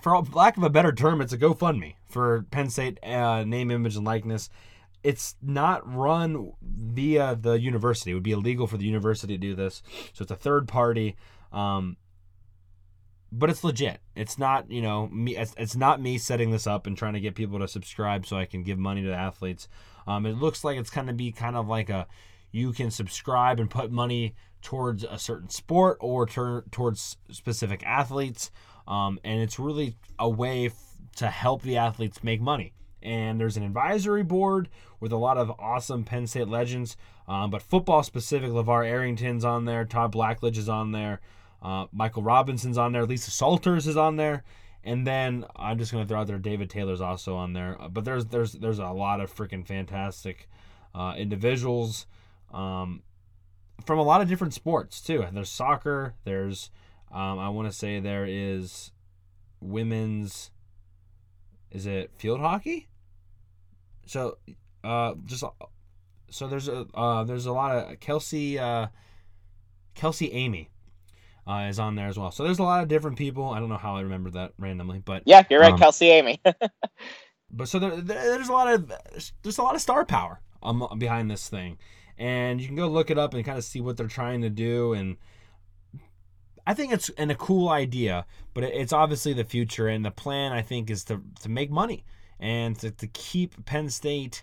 For 0.00 0.20
lack 0.32 0.56
of 0.56 0.62
a 0.62 0.70
better 0.70 0.92
term, 0.92 1.20
it's 1.20 1.32
a 1.32 1.38
GoFundMe 1.38 1.94
for 2.08 2.44
Penn 2.50 2.70
State 2.70 2.98
uh, 3.04 3.44
name, 3.44 3.70
image, 3.70 3.96
and 3.96 4.04
likeness 4.04 4.48
it's 5.02 5.36
not 5.40 5.90
run 5.92 6.52
via 6.62 7.36
the 7.40 7.58
university. 7.58 8.10
It 8.10 8.14
would 8.14 8.22
be 8.22 8.32
illegal 8.32 8.66
for 8.66 8.76
the 8.76 8.84
university 8.84 9.34
to 9.34 9.38
do 9.38 9.54
this. 9.54 9.82
So 10.12 10.22
it's 10.22 10.30
a 10.30 10.36
third 10.36 10.66
party. 10.68 11.16
Um, 11.52 11.96
but 13.30 13.50
it's 13.50 13.64
legit. 13.64 14.00
It's 14.14 14.38
not, 14.38 14.70
you 14.70 14.82
know, 14.82 15.08
me. 15.08 15.36
It's, 15.36 15.54
it's, 15.58 15.76
not 15.76 16.00
me 16.00 16.18
setting 16.18 16.50
this 16.50 16.66
up 16.66 16.86
and 16.86 16.96
trying 16.96 17.14
to 17.14 17.20
get 17.20 17.34
people 17.34 17.58
to 17.58 17.68
subscribe 17.68 18.26
so 18.26 18.36
I 18.36 18.46
can 18.46 18.62
give 18.62 18.78
money 18.78 19.02
to 19.02 19.08
the 19.08 19.14
athletes. 19.14 19.68
Um, 20.06 20.24
it 20.26 20.36
looks 20.36 20.64
like 20.64 20.78
it's 20.78 20.90
of 20.96 21.16
be 21.16 21.32
kind 21.32 21.56
of 21.56 21.68
like 21.68 21.90
a, 21.90 22.06
you 22.50 22.72
can 22.72 22.90
subscribe 22.90 23.60
and 23.60 23.68
put 23.68 23.90
money 23.90 24.34
towards 24.62 25.04
a 25.04 25.18
certain 25.18 25.50
sport 25.50 25.98
or 26.00 26.26
ter- 26.26 26.64
towards 26.70 27.16
specific 27.30 27.84
athletes, 27.84 28.50
um, 28.86 29.20
and 29.22 29.40
it's 29.40 29.58
really 29.58 29.96
a 30.18 30.28
way 30.28 30.66
f- 30.66 30.74
to 31.16 31.28
help 31.28 31.62
the 31.62 31.76
athletes 31.76 32.24
make 32.24 32.40
money 32.40 32.72
and 33.02 33.40
there's 33.40 33.56
an 33.56 33.62
advisory 33.62 34.22
board 34.22 34.68
with 35.00 35.12
a 35.12 35.16
lot 35.16 35.38
of 35.38 35.52
awesome 35.58 36.04
Penn 36.04 36.26
State 36.26 36.48
legends. 36.48 36.96
Um, 37.26 37.50
but 37.50 37.62
football 37.62 38.02
specific, 38.02 38.50
LeVar 38.50 38.86
Arrington's 38.86 39.44
on 39.44 39.64
there, 39.64 39.84
Todd 39.84 40.12
Blackledge 40.12 40.56
is 40.56 40.68
on 40.68 40.92
there, 40.92 41.20
uh, 41.62 41.86
Michael 41.92 42.22
Robinson's 42.22 42.78
on 42.78 42.92
there, 42.92 43.04
Lisa 43.04 43.30
Salters 43.30 43.86
is 43.86 43.96
on 43.96 44.16
there, 44.16 44.44
and 44.84 45.06
then 45.06 45.44
I'm 45.56 45.78
just 45.78 45.92
gonna 45.92 46.06
throw 46.06 46.20
out 46.20 46.26
there 46.26 46.38
David 46.38 46.70
Taylor's 46.70 47.00
also 47.00 47.36
on 47.36 47.52
there. 47.52 47.76
Uh, 47.80 47.88
but 47.88 48.04
there's 48.04 48.26
there's 48.26 48.52
there's 48.52 48.78
a 48.78 48.86
lot 48.88 49.20
of 49.20 49.34
freaking 49.34 49.66
fantastic 49.66 50.48
uh, 50.94 51.14
individuals 51.16 52.06
um, 52.52 53.02
from 53.84 53.98
a 53.98 54.02
lot 54.02 54.20
of 54.20 54.28
different 54.28 54.54
sports 54.54 55.00
too. 55.00 55.24
There's 55.32 55.50
soccer. 55.50 56.14
There's 56.24 56.70
um, 57.10 57.38
I 57.38 57.48
want 57.48 57.70
to 57.70 57.76
say 57.76 58.00
there 58.00 58.26
is 58.26 58.92
women's 59.60 60.50
is 61.70 61.86
it 61.86 62.10
field 62.16 62.40
hockey? 62.40 62.88
So, 64.06 64.38
uh, 64.82 65.14
just 65.26 65.44
so 66.30 66.46
there's 66.46 66.68
a 66.68 66.86
uh, 66.94 67.24
there's 67.24 67.46
a 67.46 67.52
lot 67.52 67.76
of 67.76 68.00
Kelsey 68.00 68.58
uh, 68.58 68.86
Kelsey 69.94 70.32
Amy 70.32 70.70
uh, 71.48 71.66
is 71.68 71.78
on 71.78 71.94
there 71.94 72.08
as 72.08 72.18
well. 72.18 72.30
So 72.30 72.44
there's 72.44 72.58
a 72.58 72.64
lot 72.64 72.82
of 72.82 72.88
different 72.88 73.16
people. 73.16 73.50
I 73.50 73.60
don't 73.60 73.68
know 73.70 73.78
how 73.78 73.96
I 73.96 74.02
remember 74.02 74.30
that 74.32 74.52
randomly, 74.58 75.00
but 75.04 75.22
yeah, 75.26 75.44
you're 75.50 75.60
right, 75.60 75.74
um, 75.74 75.78
Kelsey 75.78 76.06
Amy. 76.10 76.40
but 77.50 77.68
so 77.68 77.78
there, 77.78 78.00
there's 78.00 78.48
a 78.48 78.52
lot 78.52 78.72
of 78.72 78.92
there's 79.42 79.58
a 79.58 79.62
lot 79.62 79.74
of 79.74 79.80
star 79.80 80.04
power 80.04 80.40
um, 80.62 80.86
behind 80.98 81.30
this 81.30 81.48
thing, 81.48 81.78
and 82.18 82.60
you 82.60 82.66
can 82.66 82.76
go 82.76 82.88
look 82.88 83.10
it 83.10 83.18
up 83.18 83.34
and 83.34 83.44
kind 83.44 83.58
of 83.58 83.64
see 83.64 83.80
what 83.80 83.96
they're 83.96 84.06
trying 84.08 84.42
to 84.42 84.50
do 84.50 84.92
and. 84.92 85.16
I 86.66 86.74
think 86.74 86.92
it's 86.92 87.08
an, 87.16 87.30
a 87.30 87.34
cool 87.34 87.70
idea, 87.70 88.26
but 88.52 88.62
it's 88.62 88.92
obviously 88.92 89.32
the 89.32 89.44
future, 89.44 89.88
and 89.88 90.04
the 90.04 90.10
plan 90.10 90.52
I 90.52 90.60
think 90.60 90.90
is 90.90 91.02
to 91.04 91.22
to 91.40 91.48
make 91.48 91.70
money 91.70 92.04
and 92.38 92.78
to, 92.80 92.90
to 92.90 93.06
keep 93.06 93.64
Penn 93.64 93.88
State 93.88 94.42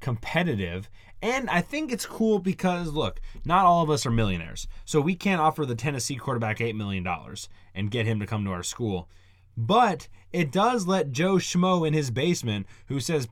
competitive. 0.00 0.88
And 1.22 1.48
I 1.48 1.60
think 1.60 1.90
it's 1.90 2.06
cool 2.06 2.38
because 2.38 2.92
look, 2.92 3.20
not 3.44 3.64
all 3.64 3.82
of 3.82 3.90
us 3.90 4.04
are 4.04 4.10
millionaires, 4.10 4.68
so 4.84 5.00
we 5.00 5.14
can't 5.14 5.40
offer 5.40 5.64
the 5.64 5.74
Tennessee 5.74 6.16
quarterback 6.16 6.60
eight 6.60 6.76
million 6.76 7.02
dollars 7.02 7.48
and 7.74 7.90
get 7.90 8.06
him 8.06 8.20
to 8.20 8.26
come 8.26 8.44
to 8.44 8.52
our 8.52 8.62
school. 8.62 9.08
But 9.56 10.08
it 10.32 10.52
does 10.52 10.86
let 10.86 11.12
Joe 11.12 11.36
Schmo 11.36 11.86
in 11.86 11.94
his 11.94 12.10
basement, 12.10 12.66
who 12.88 13.00
says, 13.00 13.28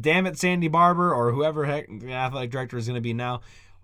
"Damn 0.00 0.26
it, 0.26 0.38
Sandy 0.38 0.68
Barbour, 0.68 1.14
or 1.14 1.32
whoever 1.32 1.66
heck 1.66 1.86
the 1.88 2.12
athletic 2.12 2.50
director 2.50 2.78
is 2.78 2.86
going 2.86 2.94
to 2.94 3.02
be 3.02 3.12
now, 3.12 3.42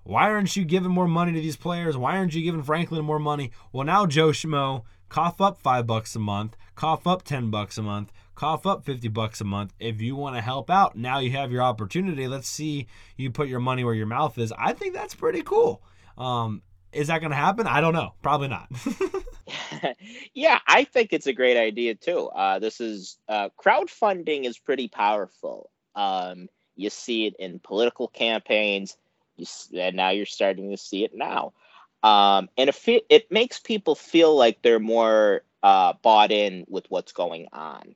why 0.08 0.30
aren't 0.30 0.56
you 0.56 0.64
giving 0.64 0.90
more 0.90 1.06
money 1.06 1.32
to 1.32 1.40
these 1.40 1.58
players? 1.58 1.94
Why 1.94 2.16
aren't 2.16 2.34
you 2.34 2.42
giving 2.42 2.62
Franklin 2.62 3.04
more 3.04 3.18
money? 3.18 3.52
Well, 3.72 3.84
now 3.84 4.06
Joe 4.06 4.30
Schmo, 4.30 4.84
cough 5.10 5.38
up 5.38 5.60
five 5.60 5.86
bucks 5.86 6.16
a 6.16 6.18
month, 6.18 6.56
cough 6.74 7.06
up 7.06 7.24
ten 7.24 7.50
bucks 7.50 7.76
a 7.76 7.82
month, 7.82 8.10
cough 8.38 8.66
up 8.66 8.84
fifty 8.84 9.08
bucks 9.08 9.40
a 9.40 9.44
month. 9.44 9.74
If 9.80 10.00
you 10.00 10.14
want 10.14 10.36
to 10.36 10.40
help 10.40 10.70
out, 10.70 10.96
now 10.96 11.18
you 11.18 11.32
have 11.32 11.50
your 11.50 11.62
opportunity. 11.62 12.28
Let's 12.28 12.48
see 12.48 12.86
you 13.16 13.30
put 13.30 13.48
your 13.48 13.58
money 13.58 13.82
where 13.82 13.94
your 13.94 14.06
mouth 14.06 14.38
is. 14.38 14.52
I 14.56 14.72
think 14.72 14.94
that's 14.94 15.14
pretty 15.14 15.42
cool. 15.42 15.82
Um, 16.16 16.62
is 16.92 17.08
that 17.08 17.18
going 17.20 17.30
to 17.30 17.36
happen? 17.36 17.66
I 17.66 17.80
don't 17.80 17.92
know. 17.92 18.14
Probably 18.22 18.48
not. 18.48 18.68
yeah, 20.34 20.60
I 20.66 20.84
think 20.84 21.12
it's 21.12 21.26
a 21.26 21.32
great 21.32 21.56
idea 21.56 21.96
too. 21.96 22.28
Uh, 22.28 22.60
this 22.60 22.80
is 22.80 23.18
uh, 23.28 23.48
crowdfunding 23.62 24.44
is 24.44 24.56
pretty 24.56 24.86
powerful. 24.86 25.70
Um, 25.94 26.48
you 26.76 26.90
see 26.90 27.26
it 27.26 27.34
in 27.38 27.58
political 27.58 28.06
campaigns 28.06 28.96
you, 29.36 29.46
and 29.80 29.96
now 29.96 30.10
you're 30.10 30.26
starting 30.26 30.70
to 30.70 30.76
see 30.76 31.04
it 31.04 31.12
now. 31.14 31.52
Um, 32.02 32.48
and 32.56 32.70
it, 32.70 33.04
it 33.08 33.32
makes 33.32 33.58
people 33.58 33.94
feel 33.94 34.36
like 34.36 34.62
they're 34.62 34.78
more 34.78 35.42
uh, 35.62 35.94
bought 36.02 36.30
in 36.30 36.64
with 36.68 36.86
what's 36.88 37.12
going 37.12 37.48
on. 37.52 37.94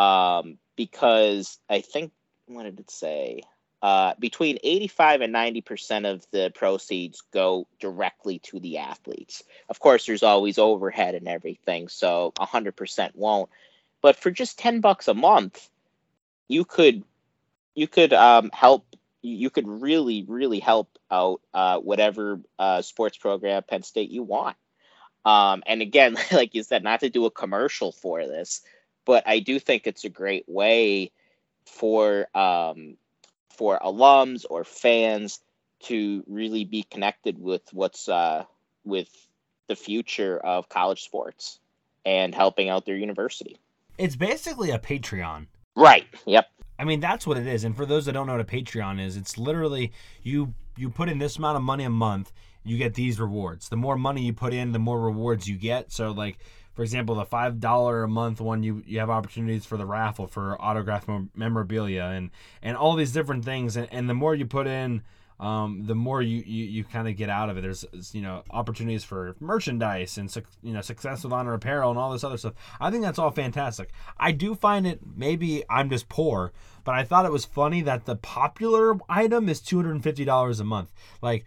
Um, 0.00 0.56
because 0.76 1.58
I 1.68 1.82
think, 1.82 2.12
what 2.46 2.62
did 2.62 2.80
it 2.80 2.90
say? 2.90 3.42
Uh, 3.82 4.14
between 4.18 4.58
85 4.62 5.20
and 5.22 5.34
90% 5.34 6.10
of 6.10 6.26
the 6.30 6.50
proceeds 6.54 7.22
go 7.32 7.66
directly 7.78 8.38
to 8.40 8.60
the 8.60 8.78
athletes. 8.78 9.42
Of 9.68 9.78
course, 9.78 10.06
there's 10.06 10.22
always 10.22 10.58
overhead 10.58 11.14
and 11.14 11.28
everything, 11.28 11.88
so 11.88 12.32
100% 12.38 13.14
won't. 13.14 13.50
But 14.02 14.16
for 14.16 14.30
just 14.30 14.58
10 14.58 14.80
bucks 14.80 15.08
a 15.08 15.14
month, 15.14 15.68
you 16.48 16.64
could 16.64 17.04
you 17.74 17.86
could 17.86 18.12
um, 18.12 18.50
help 18.52 18.84
you 19.22 19.50
could 19.50 19.68
really, 19.68 20.24
really 20.26 20.60
help 20.60 20.98
out 21.10 21.40
uh, 21.52 21.78
whatever 21.78 22.40
uh, 22.58 22.82
sports 22.82 23.18
program 23.18 23.62
Penn 23.62 23.82
State 23.82 24.10
you 24.10 24.22
want. 24.22 24.56
Um, 25.24 25.62
and 25.66 25.82
again, 25.82 26.16
like 26.32 26.54
you 26.54 26.62
said, 26.62 26.82
not 26.82 27.00
to 27.00 27.10
do 27.10 27.26
a 27.26 27.30
commercial 27.30 27.92
for 27.92 28.26
this, 28.26 28.62
but 29.10 29.26
I 29.26 29.40
do 29.40 29.58
think 29.58 29.88
it's 29.88 30.04
a 30.04 30.08
great 30.08 30.44
way 30.46 31.10
for 31.66 32.28
um, 32.32 32.96
for 33.56 33.76
alums 33.80 34.44
or 34.48 34.62
fans 34.62 35.40
to 35.86 36.22
really 36.28 36.64
be 36.64 36.84
connected 36.84 37.36
with 37.36 37.62
what's 37.72 38.08
uh, 38.08 38.44
with 38.84 39.08
the 39.66 39.74
future 39.74 40.38
of 40.38 40.68
college 40.68 41.02
sports 41.02 41.58
and 42.06 42.32
helping 42.32 42.68
out 42.68 42.86
their 42.86 42.94
university. 42.94 43.58
It's 43.98 44.14
basically 44.14 44.70
a 44.70 44.78
Patreon. 44.78 45.48
Right. 45.74 46.06
Yep. 46.26 46.46
I 46.78 46.84
mean, 46.84 47.00
that's 47.00 47.26
what 47.26 47.36
it 47.36 47.48
is. 47.48 47.64
And 47.64 47.76
for 47.76 47.86
those 47.86 48.06
that 48.06 48.12
don't 48.12 48.28
know 48.28 48.36
what 48.36 48.40
a 48.40 48.44
Patreon 48.44 49.04
is, 49.04 49.16
it's 49.16 49.36
literally 49.36 49.92
you 50.22 50.54
you 50.76 50.88
put 50.88 51.08
in 51.08 51.18
this 51.18 51.36
amount 51.36 51.56
of 51.56 51.64
money 51.64 51.82
a 51.82 51.90
month, 51.90 52.30
you 52.62 52.78
get 52.78 52.94
these 52.94 53.18
rewards. 53.18 53.70
The 53.70 53.76
more 53.76 53.96
money 53.96 54.22
you 54.22 54.32
put 54.32 54.54
in, 54.54 54.70
the 54.70 54.78
more 54.78 55.00
rewards 55.00 55.48
you 55.48 55.56
get. 55.56 55.90
So 55.90 56.12
like 56.12 56.38
for 56.80 56.84
example, 56.84 57.16
the 57.16 57.26
five 57.26 57.60
dollar 57.60 58.04
a 58.04 58.08
month 58.08 58.40
one, 58.40 58.62
you 58.62 58.82
you 58.86 59.00
have 59.00 59.10
opportunities 59.10 59.66
for 59.66 59.76
the 59.76 59.84
raffle 59.84 60.26
for 60.26 60.56
autograph 60.58 61.06
memorabilia 61.34 62.04
and 62.04 62.30
and 62.62 62.74
all 62.74 62.96
these 62.96 63.12
different 63.12 63.44
things. 63.44 63.76
And, 63.76 63.86
and 63.92 64.08
the 64.08 64.14
more 64.14 64.34
you 64.34 64.46
put 64.46 64.66
in, 64.66 65.02
um, 65.38 65.84
the 65.84 65.94
more 65.94 66.22
you, 66.22 66.42
you, 66.46 66.64
you 66.64 66.84
kind 66.84 67.06
of 67.06 67.16
get 67.16 67.28
out 67.28 67.50
of 67.50 67.58
it. 67.58 67.60
There's 67.60 67.84
you 68.14 68.22
know 68.22 68.44
opportunities 68.48 69.04
for 69.04 69.36
merchandise 69.40 70.16
and 70.16 70.34
you 70.62 70.72
know 70.72 70.80
success 70.80 71.22
with 71.22 71.34
honor 71.34 71.52
apparel 71.52 71.90
and 71.90 71.98
all 71.98 72.12
this 72.12 72.24
other 72.24 72.38
stuff. 72.38 72.54
I 72.80 72.90
think 72.90 73.02
that's 73.02 73.18
all 73.18 73.30
fantastic. 73.30 73.90
I 74.16 74.32
do 74.32 74.54
find 74.54 74.86
it 74.86 75.00
maybe 75.14 75.62
I'm 75.68 75.90
just 75.90 76.08
poor, 76.08 76.50
but 76.84 76.94
I 76.94 77.04
thought 77.04 77.26
it 77.26 77.30
was 77.30 77.44
funny 77.44 77.82
that 77.82 78.06
the 78.06 78.16
popular 78.16 78.98
item 79.06 79.50
is 79.50 79.60
two 79.60 79.76
hundred 79.76 79.92
and 79.92 80.02
fifty 80.02 80.24
dollars 80.24 80.60
a 80.60 80.64
month. 80.64 80.90
Like 81.20 81.44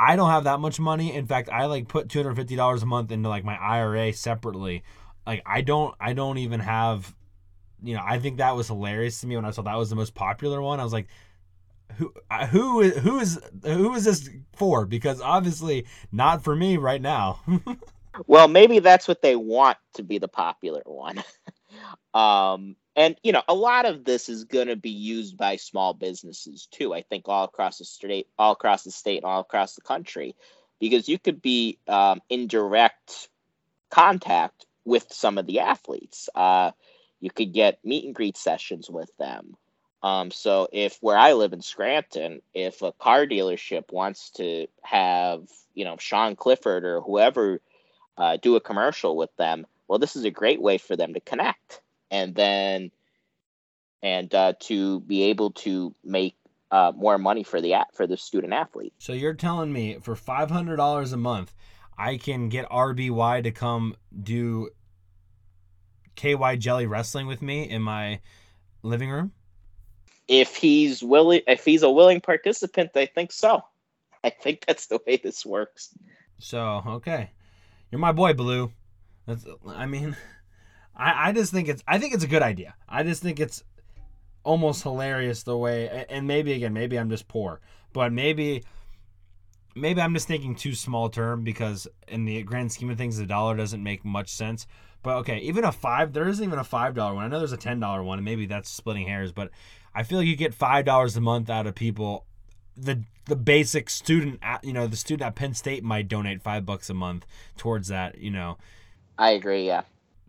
I 0.00 0.16
don't 0.16 0.30
have 0.30 0.44
that 0.44 0.60
much 0.60 0.80
money. 0.80 1.14
In 1.14 1.26
fact, 1.26 1.50
I 1.50 1.66
like 1.66 1.86
put 1.86 2.08
two 2.08 2.20
hundred 2.20 2.36
fifty 2.36 2.56
dollars 2.56 2.82
a 2.82 2.86
month 2.86 3.12
into 3.12 3.28
like 3.28 3.44
my 3.44 3.56
IRA 3.56 4.14
separately. 4.14 4.82
Like 5.26 5.42
I 5.44 5.60
don't 5.60 5.94
I 6.00 6.14
don't 6.14 6.38
even 6.38 6.60
have 6.60 7.14
you 7.82 7.94
know, 7.94 8.02
I 8.04 8.18
think 8.18 8.38
that 8.38 8.56
was 8.56 8.68
hilarious 8.68 9.20
to 9.20 9.26
me 9.26 9.36
when 9.36 9.44
I 9.44 9.50
saw 9.50 9.62
that 9.62 9.76
was 9.76 9.90
the 9.90 9.96
most 9.96 10.14
popular 10.14 10.60
one. 10.60 10.80
I 10.80 10.84
was 10.84 10.92
like, 10.92 11.08
who 11.96 12.12
who 12.50 12.80
is 12.80 12.96
who 12.98 13.18
is 13.20 13.40
who 13.62 13.94
is 13.94 14.04
this 14.04 14.30
for? 14.54 14.86
Because 14.86 15.20
obviously 15.20 15.86
not 16.12 16.44
for 16.44 16.54
me 16.54 16.78
right 16.78 17.00
now. 17.00 17.40
well, 18.26 18.48
maybe 18.48 18.78
that's 18.78 19.06
what 19.06 19.22
they 19.22 19.36
want 19.36 19.76
to 19.94 20.02
be 20.02 20.18
the 20.18 20.28
popular 20.28 20.82
one. 20.86 21.22
um, 22.14 22.76
and 23.00 23.16
you 23.24 23.32
know, 23.32 23.42
a 23.48 23.54
lot 23.54 23.86
of 23.86 24.04
this 24.04 24.30
is 24.30 24.44
going 24.44 24.68
to 24.68 24.76
be 24.76 24.90
used 24.92 25.38
by 25.38 25.56
small 25.56 25.94
businesses 25.94 26.68
too. 26.72 26.94
I 26.94 27.02
think 27.02 27.28
all 27.28 27.46
across 27.46 27.78
the 27.80 27.86
state, 27.86 28.28
all 28.38 28.52
across 28.52 28.84
the 28.84 28.92
state, 28.92 29.24
all 29.24 29.40
across 29.42 29.76
the 29.76 29.82
country. 29.82 30.36
because 30.80 31.08
you 31.08 31.18
could 31.18 31.42
be 31.42 31.78
um, 31.88 32.20
in 32.30 32.48
direct 32.48 33.30
contact 33.90 34.66
with 34.84 35.06
some 35.12 35.38
of 35.38 35.46
the 35.46 35.60
athletes. 35.60 36.28
Uh, 36.34 36.72
you 37.20 37.30
could 37.30 37.52
get 37.54 37.84
meet 37.84 38.04
and 38.04 38.14
greet 38.14 38.36
sessions 38.36 38.90
with 38.90 39.10
them. 39.18 39.56
Um, 40.02 40.30
so 40.30 40.68
if 40.72 40.98
where 41.02 41.18
I 41.18 41.34
live 41.34 41.52
in 41.54 41.62
Scranton, 41.62 42.42
if 42.54 42.82
a 42.82 42.92
car 42.92 43.26
dealership 43.26 43.92
wants 43.92 44.30
to 44.32 44.68
have 44.82 45.48
you 45.74 45.84
know 45.84 45.96
Sean 45.98 46.36
Clifford 46.36 46.84
or 46.84 47.02
whoever 47.02 47.60
uh, 48.18 48.38
do 48.42 48.56
a 48.56 48.60
commercial 48.60 49.16
with 49.16 49.34
them, 49.38 49.66
well, 49.88 50.00
this 50.00 50.16
is 50.16 50.24
a 50.24 50.30
great 50.30 50.62
way 50.62 50.78
for 50.78 50.96
them 50.96 51.14
to 51.14 51.20
connect 51.20 51.82
and 52.10 52.34
then 52.34 52.90
and 54.02 54.34
uh, 54.34 54.54
to 54.60 55.00
be 55.00 55.24
able 55.24 55.50
to 55.50 55.94
make 56.04 56.36
uh, 56.70 56.92
more 56.94 57.18
money 57.18 57.42
for 57.42 57.60
the 57.60 57.74
for 57.92 58.06
the 58.06 58.16
student 58.16 58.52
athlete. 58.52 58.92
So 58.98 59.12
you're 59.12 59.34
telling 59.34 59.72
me 59.72 59.98
for 60.00 60.16
five 60.16 60.50
hundred 60.50 60.76
dollars 60.76 61.12
a 61.12 61.16
month, 61.16 61.54
I 61.98 62.16
can 62.16 62.48
get 62.48 62.68
RBY 62.68 63.44
to 63.44 63.50
come 63.50 63.96
do 64.22 64.70
KY 66.20 66.56
Jelly 66.58 66.86
wrestling 66.86 67.26
with 67.26 67.40
me 67.40 67.68
in 67.68 67.82
my 67.82 68.20
living 68.82 69.10
room? 69.10 69.32
If 70.28 70.54
he's 70.56 71.02
willing, 71.02 71.40
if 71.46 71.64
he's 71.64 71.82
a 71.82 71.90
willing 71.90 72.20
participant, 72.20 72.90
I 72.94 73.06
think 73.06 73.32
so. 73.32 73.62
I 74.22 74.30
think 74.30 74.64
that's 74.66 74.86
the 74.86 75.00
way 75.06 75.16
this 75.16 75.44
works. 75.44 75.94
So 76.38 76.82
okay, 76.86 77.30
you're 77.90 77.98
my 77.98 78.12
boy, 78.12 78.34
Blue. 78.34 78.70
That's. 79.26 79.44
I 79.66 79.86
mean, 79.86 80.16
I 81.00 81.28
I 81.28 81.32
just 81.32 81.52
think 81.52 81.68
it's 81.68 81.82
I 81.88 81.98
think 81.98 82.14
it's 82.14 82.24
a 82.24 82.28
good 82.28 82.42
idea. 82.42 82.74
I 82.88 83.02
just 83.02 83.22
think 83.22 83.40
it's 83.40 83.64
almost 84.42 84.82
hilarious 84.82 85.42
the 85.42 85.56
way 85.56 86.06
and 86.08 86.26
maybe 86.26 86.52
again 86.52 86.72
maybe 86.72 86.98
i'm 86.98 87.10
just 87.10 87.28
poor 87.28 87.60
but 87.92 88.12
maybe 88.12 88.64
maybe 89.74 90.00
i'm 90.00 90.14
just 90.14 90.26
thinking 90.26 90.54
too 90.54 90.74
small 90.74 91.10
term 91.10 91.44
because 91.44 91.86
in 92.08 92.24
the 92.24 92.42
grand 92.42 92.72
scheme 92.72 92.90
of 92.90 92.96
things 92.96 93.18
the 93.18 93.26
dollar 93.26 93.56
doesn't 93.56 93.82
make 93.82 94.04
much 94.04 94.28
sense. 94.30 94.66
But 95.02 95.16
okay 95.18 95.38
even 95.38 95.64
a 95.64 95.72
five 95.72 96.12
there 96.12 96.28
isn't 96.28 96.44
even 96.44 96.58
a 96.58 96.64
five 96.64 96.94
dollar 96.94 97.14
one. 97.14 97.24
I 97.24 97.28
know 97.28 97.38
there's 97.38 97.52
a 97.52 97.56
ten 97.58 97.80
dollar 97.80 98.02
one 98.02 98.18
and 98.18 98.24
maybe 98.24 98.46
that's 98.46 98.68
splitting 98.68 99.06
hairs 99.06 99.32
but 99.32 99.50
i 99.94 100.02
feel 100.02 100.18
like 100.18 100.26
you 100.26 100.36
get 100.36 100.54
five 100.54 100.84
dollars 100.84 101.16
a 101.16 101.20
month 101.20 101.48
out 101.50 101.66
of 101.66 101.74
people. 101.74 102.26
The 102.76 103.02
the 103.26 103.36
basic 103.36 103.90
student 103.90 104.38
at, 104.42 104.64
you 104.64 104.72
know 104.72 104.86
the 104.86 104.96
student 104.96 105.26
at 105.26 105.34
penn 105.34 105.54
state 105.54 105.84
might 105.84 106.08
donate 106.08 106.42
five 106.42 106.64
bucks 106.64 106.88
a 106.88 106.94
month 106.94 107.26
towards 107.56 107.88
that 107.88 108.18
you 108.18 108.30
know. 108.30 108.58
I 109.18 109.30
agree 109.32 109.66
yeah 109.66 109.82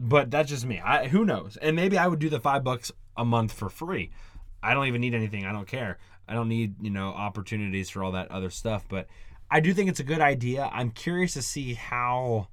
but 0.03 0.31
that's 0.31 0.49
just 0.49 0.65
me 0.65 0.81
i 0.83 1.07
who 1.07 1.23
knows 1.23 1.57
and 1.61 1.75
maybe 1.75 1.97
i 1.97 2.07
would 2.07 2.19
do 2.19 2.29
the 2.29 2.39
five 2.39 2.63
bucks 2.63 2.91
a 3.17 3.25
month 3.25 3.53
for 3.53 3.69
free. 3.69 4.11
I 4.63 4.73
don't 4.73 4.87
even 4.87 5.01
need 5.01 5.13
anything. 5.13 5.45
I 5.45 5.51
don't 5.51 5.67
care. 5.67 5.97
I 6.27 6.33
don't 6.33 6.49
need, 6.49 6.75
you 6.81 6.89
know, 6.89 7.09
opportunities 7.09 7.89
for 7.89 8.03
all 8.03 8.11
that 8.13 8.31
other 8.31 8.49
stuff, 8.49 8.85
but 8.87 9.07
I 9.49 9.59
do 9.59 9.73
think 9.73 9.89
it's 9.89 9.99
a 9.99 10.05
good 10.05 10.21
idea. 10.21 10.69
I'm 10.71 10.91
curious 10.91 11.33
to 11.33 11.41
see 11.41 11.73
how 11.73 12.47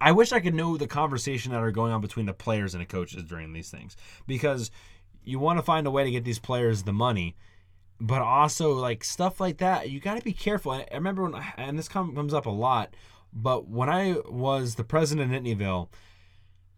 I 0.00 0.12
wish 0.12 0.32
I 0.32 0.40
could 0.40 0.54
know 0.54 0.76
the 0.76 0.86
conversation 0.86 1.52
that 1.52 1.62
are 1.62 1.70
going 1.70 1.92
on 1.92 2.00
between 2.00 2.26
the 2.26 2.32
players 2.32 2.74
and 2.74 2.80
the 2.80 2.86
coaches 2.86 3.24
during 3.24 3.52
these 3.52 3.70
things 3.70 3.96
because 4.26 4.70
you 5.24 5.38
want 5.38 5.58
to 5.58 5.62
find 5.62 5.86
a 5.86 5.90
way 5.90 6.04
to 6.04 6.10
get 6.10 6.24
these 6.24 6.38
players 6.38 6.82
the 6.82 6.92
money, 6.92 7.36
but 8.00 8.22
also 8.22 8.72
like 8.72 9.02
stuff 9.02 9.40
like 9.40 9.58
that, 9.58 9.90
you 9.90 10.00
got 10.00 10.16
to 10.16 10.24
be 10.24 10.32
careful. 10.32 10.72
I 10.72 10.86
remember 10.92 11.22
when, 11.24 11.42
and 11.56 11.78
this 11.78 11.88
comes 11.88 12.32
up 12.32 12.46
a 12.46 12.50
lot, 12.50 12.94
but 13.32 13.68
when 13.68 13.88
I 13.88 14.16
was 14.28 14.76
the 14.76 14.84
president 14.84 15.34
of 15.34 15.42
Nittanyville, 15.42 15.88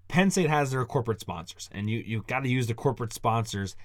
Penn 0.08 0.30
State 0.30 0.48
has 0.48 0.70
their 0.70 0.84
corporate 0.84 1.20
sponsors, 1.20 1.68
and 1.72 1.88
you 1.88 1.98
you 1.98 2.24
got 2.26 2.40
to 2.40 2.48
use 2.48 2.66
the 2.66 2.74
corporate 2.74 3.12
sponsors. 3.12 3.76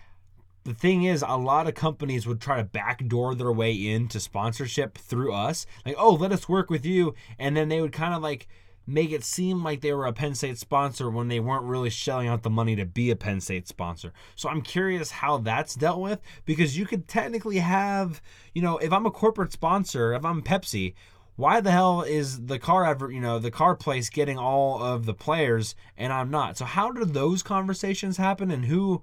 The 0.63 0.73
thing 0.73 1.03
is, 1.03 1.23
a 1.27 1.35
lot 1.35 1.67
of 1.67 1.75
companies 1.75 2.25
would 2.25 2.39
try 2.39 2.57
to 2.57 2.63
backdoor 2.63 3.35
their 3.35 3.51
way 3.51 3.73
into 3.73 4.19
sponsorship 4.21 4.97
through 4.97 5.33
us. 5.33 5.65
Like, 5.85 5.95
oh, 5.97 6.13
let 6.13 6.31
us 6.31 6.47
work 6.47 6.69
with 6.69 6.85
you, 6.85 7.13
and 7.37 7.57
then 7.57 7.67
they 7.67 7.81
would 7.81 7.91
kind 7.91 8.13
of 8.13 8.21
like 8.21 8.47
make 8.85 9.11
it 9.11 9.23
seem 9.23 9.63
like 9.63 9.81
they 9.81 9.93
were 9.93 10.05
a 10.05 10.13
Penn 10.13 10.35
State 10.35 10.57
sponsor 10.57 11.09
when 11.09 11.27
they 11.27 11.39
weren't 11.39 11.63
really 11.63 11.89
shelling 11.89 12.27
out 12.27 12.43
the 12.43 12.49
money 12.49 12.75
to 12.75 12.85
be 12.85 13.11
a 13.11 13.15
Penn 13.15 13.39
State 13.39 13.67
sponsor. 13.67 14.11
So 14.35 14.49
I'm 14.49 14.61
curious 14.61 15.11
how 15.11 15.37
that's 15.37 15.75
dealt 15.75 16.01
with 16.01 16.19
because 16.45 16.77
you 16.77 16.85
could 16.85 17.07
technically 17.07 17.59
have, 17.59 18.21
you 18.53 18.61
know, 18.61 18.77
if 18.77 18.91
I'm 18.91 19.05
a 19.05 19.11
corporate 19.11 19.53
sponsor, 19.53 20.13
if 20.13 20.25
I'm 20.25 20.41
Pepsi, 20.41 20.93
why 21.35 21.61
the 21.61 21.71
hell 21.71 22.01
is 22.01 22.45
the 22.45 22.59
car 22.59 22.85
ever 22.85 23.11
you 23.11 23.19
know 23.19 23.39
the 23.39 23.51
car 23.51 23.75
place 23.75 24.09
getting 24.09 24.37
all 24.37 24.81
of 24.81 25.05
the 25.05 25.13
players 25.13 25.75
and 25.97 26.13
i'm 26.13 26.29
not? 26.29 26.57
So 26.57 26.65
how 26.65 26.91
do 26.91 27.05
those 27.05 27.43
conversations 27.43 28.17
happen 28.17 28.51
and 28.51 28.65
who 28.65 29.01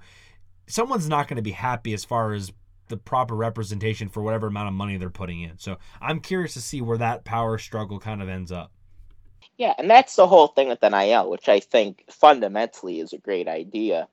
someone's 0.66 1.08
not 1.08 1.28
going 1.28 1.36
to 1.36 1.42
be 1.42 1.50
happy 1.50 1.92
as 1.92 2.04
far 2.04 2.32
as 2.32 2.52
the 2.88 2.96
proper 2.96 3.34
representation 3.34 4.08
for 4.08 4.22
whatever 4.22 4.48
amount 4.48 4.68
of 4.68 4.74
money 4.74 4.96
they're 4.96 5.10
putting 5.10 5.42
in. 5.42 5.58
So 5.58 5.78
i'm 6.00 6.20
curious 6.20 6.54
to 6.54 6.60
see 6.60 6.80
where 6.80 6.98
that 6.98 7.24
power 7.24 7.58
struggle 7.58 7.98
kind 7.98 8.22
of 8.22 8.28
ends 8.28 8.52
up. 8.52 8.72
Yeah 9.56 9.74
and 9.78 9.90
that's 9.90 10.16
the 10.16 10.26
whole 10.26 10.48
thing 10.48 10.68
with 10.68 10.82
nil 10.82 11.30
which 11.30 11.48
i 11.48 11.60
think 11.60 12.04
fundamentally 12.10 13.00
is 13.00 13.12
a 13.12 13.18
great 13.18 13.48
idea. 13.48 14.08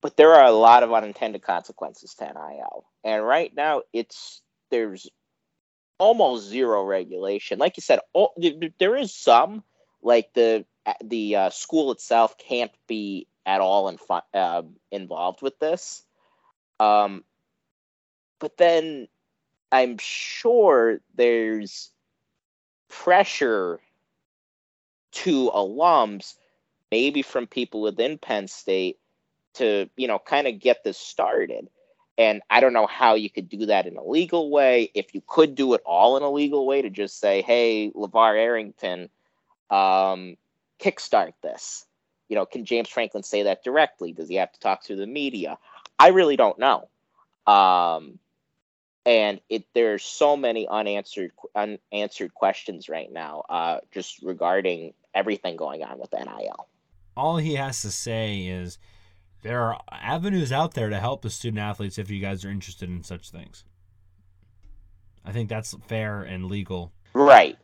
But 0.00 0.16
there 0.16 0.32
are 0.32 0.46
a 0.46 0.50
lot 0.50 0.82
of 0.82 0.92
unintended 0.92 1.42
consequences 1.42 2.14
to 2.14 2.24
nil 2.24 2.86
and 3.04 3.24
right 3.24 3.52
now 3.54 3.82
it's 3.92 4.42
there's 4.70 5.08
almost 6.02 6.48
zero 6.48 6.82
regulation. 6.82 7.60
Like 7.60 7.76
you 7.76 7.80
said, 7.80 8.00
all, 8.12 8.34
there 8.80 8.96
is 8.96 9.14
some, 9.14 9.62
like 10.02 10.32
the 10.34 10.64
the 11.04 11.36
uh, 11.36 11.50
school 11.50 11.92
itself 11.92 12.36
can't 12.38 12.72
be 12.88 13.28
at 13.46 13.60
all 13.60 13.88
in, 13.88 13.98
uh, 14.34 14.62
involved 14.90 15.42
with 15.42 15.56
this. 15.60 16.02
Um, 16.80 17.22
but 18.40 18.56
then 18.56 19.06
I'm 19.70 19.96
sure 19.98 20.98
there's 21.14 21.90
pressure 22.88 23.78
to 25.12 25.52
alums, 25.54 26.34
maybe 26.90 27.22
from 27.22 27.46
people 27.46 27.80
within 27.80 28.18
Penn 28.18 28.48
State, 28.48 28.98
to 29.54 29.88
you 29.96 30.08
know 30.08 30.18
kind 30.18 30.48
of 30.48 30.58
get 30.58 30.82
this 30.82 30.98
started. 30.98 31.68
And 32.22 32.40
I 32.48 32.60
don't 32.60 32.72
know 32.72 32.86
how 32.86 33.14
you 33.14 33.28
could 33.28 33.48
do 33.48 33.66
that 33.66 33.84
in 33.84 33.96
a 33.96 34.04
legal 34.04 34.48
way. 34.48 34.92
If 34.94 35.12
you 35.12 35.20
could 35.26 35.56
do 35.56 35.74
it 35.74 35.82
all 35.84 36.16
in 36.16 36.22
a 36.22 36.30
legal 36.30 36.66
way 36.66 36.80
to 36.80 36.88
just 36.88 37.18
say, 37.18 37.42
hey, 37.42 37.90
LeVar 37.96 38.38
Arrington, 38.38 39.10
um, 39.70 40.36
kickstart 40.78 41.32
this. 41.42 41.84
You 42.28 42.36
know, 42.36 42.46
can 42.46 42.64
James 42.64 42.88
Franklin 42.88 43.24
say 43.24 43.42
that 43.42 43.64
directly? 43.64 44.12
Does 44.12 44.28
he 44.28 44.36
have 44.36 44.52
to 44.52 44.60
talk 44.60 44.84
to 44.84 44.94
the 44.94 45.06
media? 45.06 45.58
I 45.98 46.08
really 46.08 46.36
don't 46.36 46.60
know. 46.60 46.88
Um, 47.44 48.20
and 49.04 49.40
it 49.48 49.64
there's 49.74 50.04
so 50.04 50.36
many 50.36 50.68
unanswered 50.68 51.32
unanswered 51.56 52.34
questions 52.34 52.88
right 52.88 53.10
now, 53.10 53.42
uh, 53.50 53.78
just 53.90 54.22
regarding 54.22 54.94
everything 55.12 55.56
going 55.56 55.82
on 55.82 55.98
with 55.98 56.12
NIL. 56.12 56.68
All 57.16 57.38
he 57.38 57.54
has 57.56 57.82
to 57.82 57.90
say 57.90 58.42
is 58.42 58.78
there 59.42 59.62
are 59.62 59.80
avenues 59.90 60.52
out 60.52 60.74
there 60.74 60.88
to 60.88 60.98
help 60.98 61.22
the 61.22 61.30
student 61.30 61.60
athletes 61.60 61.98
if 61.98 62.10
you 62.10 62.20
guys 62.20 62.44
are 62.44 62.50
interested 62.50 62.88
in 62.88 63.02
such 63.02 63.30
things. 63.30 63.64
I 65.24 65.32
think 65.32 65.48
that's 65.48 65.76
fair 65.86 66.22
and 66.22 66.46
legal. 66.46 66.92
Right. 67.12 67.58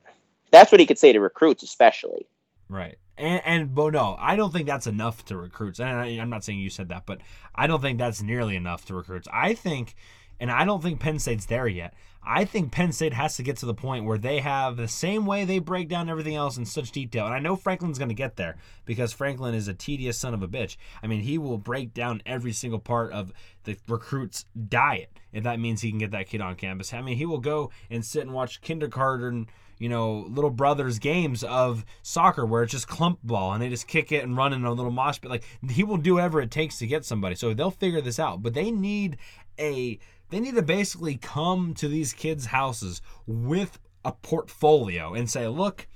That's 0.51 0.71
what 0.71 0.81
he 0.81 0.87
could 0.87 0.99
say 0.99 1.13
to 1.13 1.21
recruits, 1.21 1.63
especially. 1.63 2.27
Right. 2.69 2.97
And, 3.17 3.43
and 3.45 3.75
but 3.75 3.95
no, 3.95 4.17
I 4.19 4.37
don't 4.37 4.53
think 4.53 4.67
that's 4.67 4.87
enough 4.87 5.25
to 5.27 5.37
recruits. 5.37 5.81
And 5.81 5.89
I, 5.89 6.07
I'm 6.21 6.31
not 6.31 6.45
saying 6.45 6.61
you 6.61 6.71
said 6.71 6.89
that, 6.91 7.07
but 7.07 7.21
I 7.55 7.67
don't 7.67 7.81
think 7.81 7.99
that's 7.99 8.23
nearly 8.23 8.57
enough 8.57 8.85
to 8.87 8.95
recruits. 8.95 9.29
I 9.33 9.55
think, 9.55 9.95
and 10.41 10.51
I 10.51 10.65
don't 10.65 10.83
think 10.83 11.01
Penn 11.01 11.19
State's 11.19 11.47
there 11.47 11.69
yet. 11.69 11.95
I 12.23 12.45
think 12.45 12.73
Penn 12.73 12.93
State 12.93 13.15
has 13.15 13.37
to 13.37 13.43
get 13.43 13.57
to 13.59 13.67
the 13.67 13.75
point 13.75 14.05
where 14.05 14.19
they 14.19 14.41
have 14.41 14.77
the 14.77 14.89
same 14.89 15.25
way 15.25 15.45
they 15.45 15.61
break 15.61 15.89
down 15.89 16.11
everything 16.11 16.35
else 16.35 16.59
in 16.59 16.67
such 16.67 16.93
detail. 16.93 17.25
And 17.25 17.35
I 17.35 17.39
know 17.39 17.57
Franklin's 17.57 17.99
going 17.99 18.11
to 18.11 18.15
get 18.15 18.37
there 18.37 18.57
because 18.85 19.13
Franklin 19.13 19.55
is 19.55 19.67
a 19.67 19.73
tedious 19.73 20.19
son 20.19 20.35
of 20.35 20.43
a 20.43 20.49
bitch. 20.49 20.77
I 21.03 21.07
mean, 21.07 21.23
he 21.23 21.39
will 21.39 21.57
break 21.57 21.95
down 21.95 22.23
every 22.27 22.53
single 22.53 22.81
part 22.81 23.13
of 23.13 23.33
the 23.65 23.79
recruit's 23.89 24.45
diet 24.69 25.11
if 25.33 25.45
that 25.45 25.61
means 25.61 25.81
he 25.81 25.91
can 25.91 25.99
get 25.99 26.11
that 26.11 26.29
kid 26.29 26.41
on 26.41 26.55
campus. 26.57 26.93
I 26.93 27.03
mean, 27.03 27.17
he 27.17 27.27
will 27.27 27.39
go 27.39 27.71
and 27.91 28.05
sit 28.05 28.23
and 28.23 28.33
watch 28.33 28.61
kindergarten, 28.61 29.49
you 29.79 29.89
know, 29.89 30.27
little 30.29 30.51
brothers 30.51 30.99
games 30.99 31.45
of 31.45 31.85
soccer 32.03 32.45
where 32.45 32.63
it's 32.63 32.73
just 32.73 32.89
clump 32.89 33.21
ball 33.23 33.53
and 33.53 33.63
they 33.63 33.69
just 33.69 33.87
kick 33.87 34.13
it 34.13 34.25
and 34.25 34.37
run 34.37 34.53
in 34.53 34.65
a 34.65 34.73
little 34.73 34.91
mosh 34.91 35.21
pit. 35.21 35.31
Like 35.31 35.45
he 35.71 35.85
will 35.85 35.97
do 35.97 36.15
whatever 36.15 36.41
it 36.41 36.51
takes 36.51 36.79
to 36.79 36.87
get 36.87 37.05
somebody. 37.05 37.35
So 37.35 37.55
they'll 37.55 37.71
figure 37.71 38.01
this 38.01 38.19
out. 38.19 38.43
But 38.43 38.55
they 38.55 38.71
need 38.71 39.19
a 39.59 39.99
they 40.31 40.41
need 40.41 40.55
to 40.57 40.63
basically 40.63 41.17
come 41.17 41.75
to 41.75 41.89
these 41.89 42.13
kids' 42.13 42.47
houses 42.47 43.01
with 43.27 43.79
a 44.05 44.13
portfolio 44.13 45.15
and 45.15 45.31
say, 45.31 45.47
look, 45.49 45.87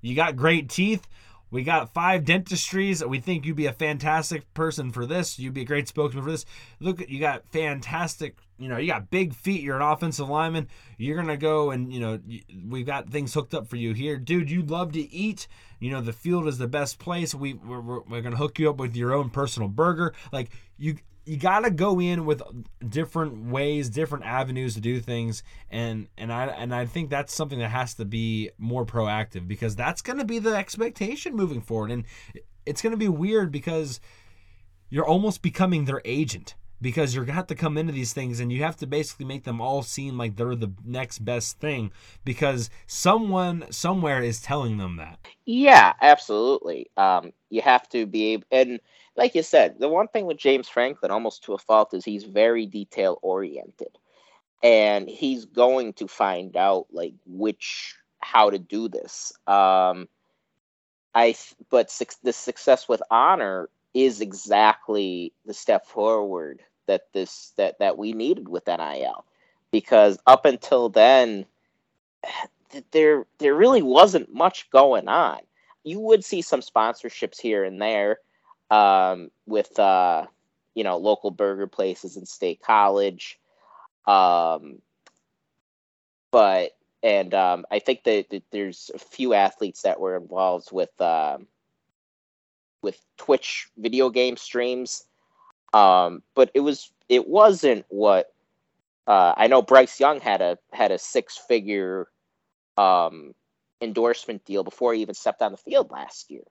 you 0.00 0.14
got 0.14 0.36
great 0.36 0.68
teeth. 0.68 1.06
We 1.50 1.64
got 1.64 1.92
five 1.92 2.24
dentistries. 2.24 3.04
We 3.04 3.20
think 3.20 3.44
you'd 3.44 3.56
be 3.56 3.66
a 3.66 3.74
fantastic 3.74 4.52
person 4.54 4.90
for 4.90 5.04
this. 5.04 5.38
You'd 5.38 5.52
be 5.52 5.60
a 5.60 5.66
great 5.66 5.86
spokesman 5.86 6.24
for 6.24 6.30
this. 6.30 6.46
Look, 6.80 7.06
you 7.10 7.20
got 7.20 7.46
fantastic, 7.50 8.38
you 8.58 8.70
know, 8.70 8.78
you 8.78 8.86
got 8.86 9.10
big 9.10 9.34
feet. 9.34 9.60
You're 9.60 9.76
an 9.76 9.82
offensive 9.82 10.30
lineman. 10.30 10.68
You're 10.96 11.16
going 11.16 11.28
to 11.28 11.36
go 11.36 11.70
and, 11.70 11.92
you 11.92 12.00
know, 12.00 12.18
we've 12.66 12.86
got 12.86 13.10
things 13.10 13.34
hooked 13.34 13.52
up 13.52 13.68
for 13.68 13.76
you 13.76 13.92
here. 13.92 14.16
Dude, 14.16 14.50
you 14.50 14.62
love 14.62 14.92
to 14.92 15.12
eat. 15.12 15.46
You 15.78 15.90
know, 15.90 16.00
the 16.00 16.14
field 16.14 16.48
is 16.48 16.56
the 16.56 16.68
best 16.68 16.98
place. 16.98 17.34
We, 17.34 17.52
we're, 17.52 17.80
we're 17.80 18.22
going 18.22 18.30
to 18.30 18.38
hook 18.38 18.58
you 18.58 18.70
up 18.70 18.78
with 18.78 18.96
your 18.96 19.12
own 19.12 19.28
personal 19.28 19.68
burger. 19.68 20.14
Like, 20.32 20.52
you 20.78 20.96
you 21.24 21.36
got 21.36 21.60
to 21.60 21.70
go 21.70 22.00
in 22.00 22.26
with 22.26 22.42
different 22.86 23.50
ways, 23.50 23.88
different 23.88 24.24
avenues 24.24 24.74
to 24.74 24.80
do 24.80 25.00
things, 25.00 25.42
and 25.70 26.08
and 26.18 26.32
I 26.32 26.46
and 26.46 26.74
I 26.74 26.86
think 26.86 27.10
that's 27.10 27.34
something 27.34 27.58
that 27.60 27.70
has 27.70 27.94
to 27.94 28.04
be 28.04 28.50
more 28.58 28.84
proactive 28.84 29.46
because 29.46 29.76
that's 29.76 30.02
to 30.18 30.24
be 30.24 30.38
the 30.38 30.56
expectation 30.56 31.36
moving 31.36 31.60
forward, 31.60 31.90
and 31.90 32.04
it's 32.66 32.82
to 32.92 32.98
be 32.98 33.08
weird 33.08 33.52
because 33.52 34.00
you're 34.90 35.06
almost 35.06 35.42
becoming 35.42 35.84
their 35.84 36.02
agent 36.04 36.54
because 36.82 37.14
you're 37.14 37.24
to 37.24 37.32
have 37.32 37.46
to 37.46 37.54
come 37.54 37.78
into 37.78 37.92
these 37.92 38.12
things 38.12 38.40
and 38.40 38.52
you 38.52 38.62
have 38.62 38.76
to 38.76 38.86
basically 38.86 39.24
make 39.24 39.44
them 39.44 39.60
all 39.60 39.82
seem 39.82 40.18
like 40.18 40.36
they're 40.36 40.56
the 40.56 40.72
next 40.84 41.20
best 41.20 41.58
thing 41.60 41.92
because 42.24 42.68
someone 42.86 43.64
somewhere 43.70 44.20
is 44.20 44.40
telling 44.42 44.76
them 44.76 44.96
that. 44.96 45.18
Yeah, 45.46 45.92
absolutely. 46.00 46.90
Um, 46.96 47.32
you 47.50 47.62
have 47.62 47.88
to 47.90 48.04
be 48.06 48.32
able, 48.32 48.44
and 48.50 48.80
like 49.16 49.34
you 49.34 49.42
said, 49.42 49.78
the 49.78 49.88
one 49.88 50.08
thing 50.08 50.26
with 50.26 50.38
James 50.38 50.68
Franklin, 50.68 51.10
almost 51.10 51.44
to 51.44 51.54
a 51.54 51.58
fault, 51.58 51.94
is 51.94 52.04
he's 52.04 52.24
very 52.24 52.66
detail 52.66 53.18
oriented, 53.22 53.98
and 54.62 55.08
he's 55.08 55.44
going 55.44 55.92
to 55.94 56.08
find 56.08 56.56
out 56.56 56.86
like 56.92 57.14
which 57.26 57.96
how 58.20 58.50
to 58.50 58.58
do 58.58 58.88
this. 58.88 59.32
Um, 59.46 60.08
I 61.14 61.34
but 61.70 61.90
su- 61.90 62.06
the 62.22 62.32
success 62.32 62.88
with 62.88 63.02
honor 63.10 63.68
is 63.94 64.20
exactly 64.20 65.32
the 65.44 65.54
step 65.54 65.86
forward 65.86 66.62
that 66.86 67.02
this 67.12 67.52
that 67.58 67.78
that 67.80 67.98
we 67.98 68.12
needed 68.14 68.48
with 68.48 68.66
NIL, 68.66 69.26
because 69.70 70.18
up 70.26 70.46
until 70.46 70.88
then, 70.88 71.44
there 72.92 73.26
there 73.38 73.54
really 73.54 73.82
wasn't 73.82 74.32
much 74.32 74.70
going 74.70 75.08
on. 75.08 75.40
You 75.84 76.00
would 76.00 76.24
see 76.24 76.42
some 76.42 76.60
sponsorships 76.60 77.40
here 77.40 77.64
and 77.64 77.80
there 77.82 78.18
um, 78.72 79.30
with 79.46 79.78
uh, 79.78 80.26
you 80.74 80.82
know 80.82 80.96
local 80.96 81.30
burger 81.30 81.66
places 81.66 82.16
and 82.16 82.26
State 82.26 82.62
College, 82.62 83.38
um, 84.06 84.80
but 86.30 86.72
and 87.02 87.34
um, 87.34 87.66
I 87.70 87.80
think 87.80 88.04
that, 88.04 88.30
that, 88.30 88.44
there's 88.50 88.90
a 88.94 88.98
few 88.98 89.34
athletes 89.34 89.82
that 89.82 90.00
were 90.00 90.16
involved 90.16 90.72
with 90.72 90.98
um, 91.00 91.46
with 92.80 92.98
Twitch 93.18 93.68
video 93.76 94.08
game 94.08 94.38
streams, 94.38 95.04
um, 95.74 96.22
but 96.34 96.50
it 96.54 96.60
was 96.60 96.90
it 97.10 97.28
wasn't 97.28 97.84
what 97.90 98.32
uh, 99.06 99.34
I 99.36 99.48
know. 99.48 99.60
Bryce 99.60 100.00
Young 100.00 100.18
had 100.18 100.40
a 100.40 100.56
had 100.72 100.92
a 100.92 100.98
six 100.98 101.36
figure 101.36 102.08
um, 102.78 103.34
endorsement 103.82 104.46
deal 104.46 104.64
before 104.64 104.94
he 104.94 105.02
even 105.02 105.14
stepped 105.14 105.42
on 105.42 105.52
the 105.52 105.58
field 105.58 105.90
last 105.90 106.30
year. 106.30 106.44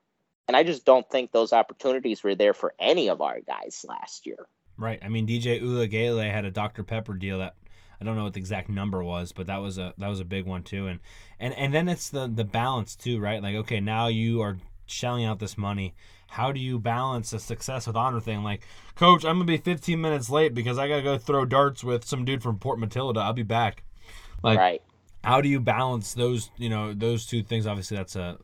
And 0.48 0.58
I 0.58 0.64
just 0.64 0.86
don't 0.86 1.10
think 1.10 1.32
those 1.32 1.54
opportunities 1.54 2.24
were 2.24 2.36
there 2.36 2.54
for 2.54 2.74
any 2.80 3.10
of 3.10 3.22
our 3.22 3.39
guys 3.42 3.86
last 3.88 4.26
year. 4.26 4.48
Right. 4.78 5.00
I 5.04 5.10
mean, 5.10 5.28
DJ 5.28 5.62
Uiagalelei 5.62 6.32
had 6.32 6.46
a 6.46 6.52
Dr. 6.52 6.84
Pepper 6.84 7.14
deal 7.14 7.39
that 7.39 7.56
I 8.02 8.04
don't 8.04 8.16
know 8.16 8.24
what 8.24 8.34
the 8.34 8.39
exact 8.39 8.68
number 8.68 9.04
was, 9.04 9.32
but 9.32 9.46
that 9.46 9.62
was 9.62 9.78
a 9.78 9.94
that 10.00 10.08
was 10.08 10.20
a 10.20 10.26
big 10.26 10.46
one 10.48 10.64
too. 10.64 10.88
And 10.88 11.00
and 11.39 11.54
and 11.54 11.72
then 11.72 11.88
it's 11.88 12.10
the 12.10 12.28
the 12.28 12.44
balance 12.44 12.96
too, 12.96 13.20
right? 13.20 13.42
Like, 13.42 13.56
okay, 13.58 13.80
now 13.80 14.08
you 14.08 14.42
are 14.42 14.58
shelling 14.88 15.24
out 15.24 15.39
this 15.39 15.58
money. 15.58 15.94
How 16.28 16.52
do 16.52 16.60
you 16.60 16.80
balance 16.80 17.32
a 17.32 17.39
success 17.39 17.86
with 17.86 17.96
honor 17.96 18.20
thing? 18.20 18.42
Like, 18.42 18.66
coach, 18.96 19.24
I'm 19.24 19.36
gonna 19.36 19.46
be 19.46 19.58
15 19.58 20.02
minutes 20.02 20.32
late 20.32 20.56
because 20.56 20.80
I 20.80 20.88
gotta 20.88 21.04
go 21.04 21.18
throw 21.20 21.46
darts 21.46 21.84
with 21.84 22.04
some 22.04 22.26
dude 22.26 22.42
from 22.42 22.58
Port 22.58 22.80
Matilda. 22.80 23.20
I'll 23.20 23.34
be 23.34 23.44
back. 23.44 23.84
Like, 24.42 24.58
right. 24.58 24.82
How 25.24 25.39
do 25.39 25.48
you 25.48 25.60
balance 25.60 26.16
those? 26.16 26.50
You 26.58 26.70
know, 26.70 26.94
those 26.94 27.28
two 27.28 27.44
things. 27.44 27.68
Obviously, 27.68 27.98
that's 27.98 28.16
a 28.16 28.39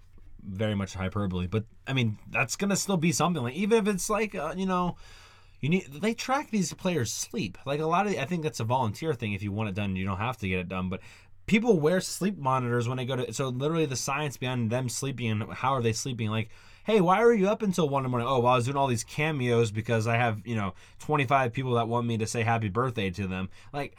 very 0.48 0.76
much 0.76 0.94
hyperbole, 0.94 1.48
but 1.48 1.66
I 1.86 1.94
mean 1.94 2.18
that's 2.30 2.56
gonna 2.56 2.76
still 2.76 2.98
be 2.98 3.12
something. 3.12 3.44
Like 3.44 3.56
even 3.56 3.80
if 3.80 3.94
it's 3.94 4.10
like 4.10 4.36
uh, 4.36 4.54
you 4.56 4.66
know, 4.66 4.96
you 5.60 5.70
need 5.70 5.88
they 6.02 6.14
track 6.14 6.50
these 6.50 6.74
players' 6.74 7.12
sleep. 7.12 7.58
Like 7.66 7.80
a 7.80 7.86
lot 7.86 8.08
of 8.08 8.14
I 8.18 8.26
think 8.26 8.44
that's 8.44 8.60
a 8.60 8.66
volunteer 8.66 9.14
thing. 9.14 9.34
If 9.34 9.44
you 9.44 9.52
want 9.52 9.70
it 9.70 9.76
done, 9.76 9.96
you 9.96 10.06
don't 10.06 10.18
have 10.18 10.38
to 10.38 10.48
get 10.48 10.60
it 10.60 10.70
done. 10.70 10.90
But 10.90 11.02
people 11.46 11.80
wear 11.80 12.02
sleep 12.02 12.38
monitors 12.38 12.88
when 12.88 12.98
they 12.98 13.06
go 13.06 13.16
to. 13.16 13.34
So 13.34 13.50
literally 13.50 13.86
the 13.86 13.96
science 13.96 14.38
behind 14.38 14.70
them 14.70 14.90
sleeping 14.90 15.32
and 15.32 15.54
how 15.54 15.74
are 15.74 15.82
they 15.82 15.94
sleeping? 15.94 16.30
Like 16.30 16.50
hey, 16.88 17.02
why 17.02 17.22
are 17.22 17.34
you 17.34 17.50
up 17.50 17.62
until 17.62 17.90
one 17.90 18.00
in 18.00 18.04
the 18.04 18.10
morning? 18.10 18.30
Oh, 18.30 18.40
well, 18.40 18.54
I 18.54 18.56
was 18.56 18.64
doing 18.64 18.78
all 18.78 18.88
these 18.88 19.04
cameos 19.04 19.72
because 19.72 20.08
I 20.08 20.16
have, 20.16 20.42
you 20.46 20.56
know, 20.56 20.74
25 21.00 21.52
people 21.52 21.74
that 21.74 21.90
want 21.90 22.08
me 22.08 22.18
to 22.18 22.26
say 22.26 22.44
happy 22.44 22.70
birthday 22.70 23.10
to 23.10 23.28
them. 23.28 23.50
Like, 23.74 23.98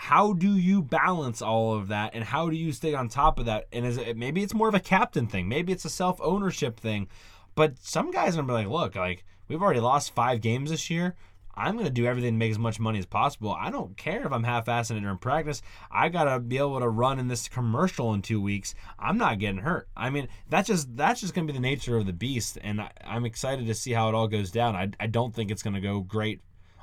how 0.00 0.32
do 0.32 0.56
you 0.56 0.80
balance 0.80 1.42
all 1.42 1.74
of 1.74 1.88
that 1.88 2.14
and 2.14 2.24
how 2.24 2.48
do 2.48 2.56
you 2.56 2.72
stay 2.72 2.94
on 2.94 3.06
top 3.06 3.38
of 3.38 3.44
that? 3.44 3.66
And 3.70 3.84
is 3.84 3.98
it 3.98 4.16
maybe 4.16 4.42
it's 4.42 4.54
more 4.54 4.66
of 4.66 4.74
a 4.74 4.80
captain 4.80 5.26
thing. 5.26 5.46
Maybe 5.46 5.74
it's 5.74 5.84
a 5.84 5.90
self-ownership 5.90 6.80
thing. 6.80 7.06
But 7.54 7.76
some 7.78 8.10
guys 8.10 8.34
are 8.34 8.40
gonna 8.40 8.48
be 8.48 8.54
like 8.54 8.68
look 8.68 8.96
like 8.96 9.26
we've 9.46 9.60
already 9.60 9.78
lost 9.78 10.14
five 10.14 10.40
games 10.40 10.70
this 10.70 10.88
year. 10.88 11.16
I'm 11.54 11.76
gonna 11.76 11.90
do 11.90 12.06
everything 12.06 12.32
to 12.32 12.38
make 12.38 12.50
as 12.50 12.58
much 12.58 12.80
money 12.80 12.98
as 12.98 13.04
possible. 13.04 13.52
I 13.52 13.70
don't 13.70 13.94
care 13.94 14.24
if 14.24 14.32
i'm 14.32 14.42
half-assing 14.42 14.96
it 14.96 15.00
during 15.00 15.18
practice. 15.18 15.60
I 15.90 16.08
gotta 16.08 16.40
be 16.40 16.56
able 16.56 16.80
to 16.80 16.88
run 16.88 17.18
in 17.18 17.28
this 17.28 17.46
commercial 17.46 18.14
in 18.14 18.22
two 18.22 18.40
weeks. 18.40 18.74
I'm 18.98 19.18
not 19.18 19.38
getting 19.38 19.60
hurt. 19.60 19.86
I 19.94 20.08
mean 20.08 20.28
that's 20.48 20.68
just 20.68 20.96
that's 20.96 21.20
just 21.20 21.34
gonna 21.34 21.46
be 21.46 21.52
the 21.52 21.60
nature 21.60 21.98
of 21.98 22.06
the 22.06 22.14
beast. 22.14 22.56
And 22.62 22.80
I, 22.80 22.90
am 23.04 23.26
excited 23.26 23.66
to 23.66 23.74
see 23.74 23.92
how 23.92 24.08
it 24.08 24.14
all 24.14 24.28
goes 24.28 24.50
down. 24.50 24.74
I, 24.74 24.92
I 24.98 25.08
don't 25.08 25.34
think 25.34 25.50
it's 25.50 25.62
gonna 25.62 25.82
go 25.82 26.00
great 26.00 26.40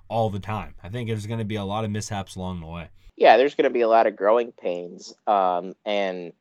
all 0.07 0.29
the 0.29 0.39
time. 0.39 0.75
I 0.83 0.89
think 0.89 1.09
there's 1.09 1.25
gonna 1.25 1.45
be 1.45 1.55
a 1.55 1.65
lot 1.65 1.83
of 1.83 1.89
mishaps 1.89 2.35
along 2.35 2.59
the 2.59 2.67
way 2.67 2.89
yeah, 3.17 3.35
there's 3.37 3.55
going 3.55 3.63
to 3.63 3.71
be 3.71 3.81
a 3.81 3.87
lot 3.87 4.07
of 4.07 4.15
growing 4.15 4.51
pains 4.51 5.13
um, 5.25 5.75
and 5.85 6.31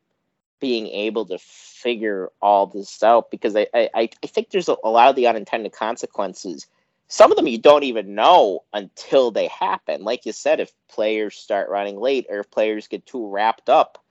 being 0.59 0.87
able 0.87 1.25
to 1.25 1.37
figure 1.39 2.31
all 2.41 2.67
this 2.67 3.01
out 3.03 3.29
because 3.31 3.55
I, 3.55 3.67
I, 3.73 3.89
I 3.95 4.27
think 4.27 4.49
there's 4.49 4.69
a, 4.69 4.77
a 4.83 4.89
lot 4.89 5.09
of 5.09 5.15
the 5.15 5.27
unintended 5.27 5.73
consequences. 5.73 6.67
Some 7.07 7.31
of 7.31 7.37
them 7.37 7.47
you 7.47 7.57
don't 7.57 7.83
even 7.83 8.15
know 8.15 8.63
until 8.73 9.31
they 9.31 9.47
happen. 9.47 10.03
Like 10.03 10.25
you 10.25 10.31
said, 10.31 10.59
if 10.59 10.71
players 10.87 11.35
start 11.35 11.69
running 11.69 11.99
late 11.99 12.27
or 12.29 12.39
if 12.39 12.51
players 12.51 12.87
get 12.87 13.05
too 13.05 13.27
wrapped 13.27 13.69
up 13.69 14.03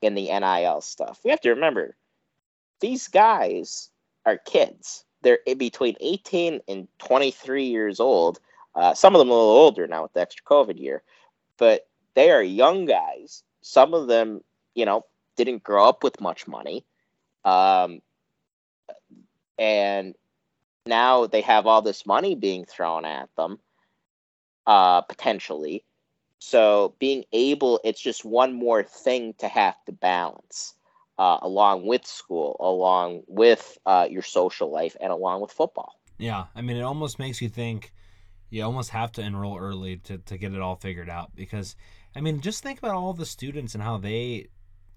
in 0.00 0.14
the 0.14 0.26
NIL 0.26 0.80
stuff, 0.82 1.20
we 1.24 1.30
have 1.30 1.40
to 1.42 1.50
remember 1.50 1.96
these 2.80 3.08
guys 3.08 3.90
are 4.24 4.36
kids. 4.36 5.04
They're 5.22 5.38
between 5.56 5.96
18 6.00 6.60
and 6.68 6.86
23 6.98 7.64
years 7.64 7.98
old. 7.98 8.38
Uh, 8.74 8.94
some 8.94 9.14
of 9.14 9.18
them 9.20 9.30
a 9.30 9.32
little 9.32 9.48
older 9.48 9.86
now 9.86 10.02
with 10.02 10.12
the 10.12 10.20
extra 10.20 10.44
COVID 10.44 10.78
year, 10.78 11.02
but 11.56 11.86
they 12.14 12.30
are 12.30 12.42
young 12.42 12.86
guys. 12.86 13.42
Some 13.60 13.94
of 13.94 14.06
them, 14.08 14.42
you 14.74 14.84
know, 14.84 15.04
didn't 15.36 15.62
grow 15.62 15.88
up 15.88 16.02
with 16.02 16.20
much 16.20 16.46
money. 16.46 16.84
Um, 17.44 18.00
and 19.58 20.14
now 20.86 21.26
they 21.26 21.40
have 21.42 21.66
all 21.66 21.82
this 21.82 22.06
money 22.06 22.34
being 22.34 22.64
thrown 22.64 23.04
at 23.04 23.28
them, 23.36 23.58
uh, 24.66 25.02
potentially. 25.02 25.84
So 26.38 26.94
being 26.98 27.24
able, 27.32 27.80
it's 27.84 28.00
just 28.00 28.24
one 28.24 28.52
more 28.52 28.82
thing 28.82 29.34
to 29.38 29.48
have 29.48 29.82
to 29.86 29.92
balance, 29.92 30.74
uh, 31.18 31.38
along 31.40 31.86
with 31.86 32.06
school, 32.06 32.56
along 32.60 33.22
with 33.26 33.78
uh, 33.86 34.06
your 34.10 34.22
social 34.22 34.70
life, 34.70 34.96
and 35.00 35.10
along 35.10 35.40
with 35.40 35.52
football. 35.52 35.94
Yeah, 36.18 36.44
I 36.54 36.60
mean, 36.60 36.76
it 36.76 36.82
almost 36.82 37.18
makes 37.18 37.40
you 37.40 37.48
think 37.48 37.92
you 38.50 38.62
almost 38.62 38.90
have 38.90 39.10
to 39.12 39.22
enroll 39.22 39.58
early 39.58 39.96
to, 39.96 40.18
to 40.18 40.36
get 40.36 40.52
it 40.52 40.60
all 40.60 40.76
figured 40.76 41.08
out 41.08 41.34
because 41.34 41.76
I 42.16 42.20
mean, 42.20 42.40
just 42.40 42.62
think 42.62 42.78
about 42.78 42.94
all 42.94 43.12
the 43.12 43.26
students 43.26 43.74
and 43.74 43.82
how 43.82 43.98
they, 43.98 44.48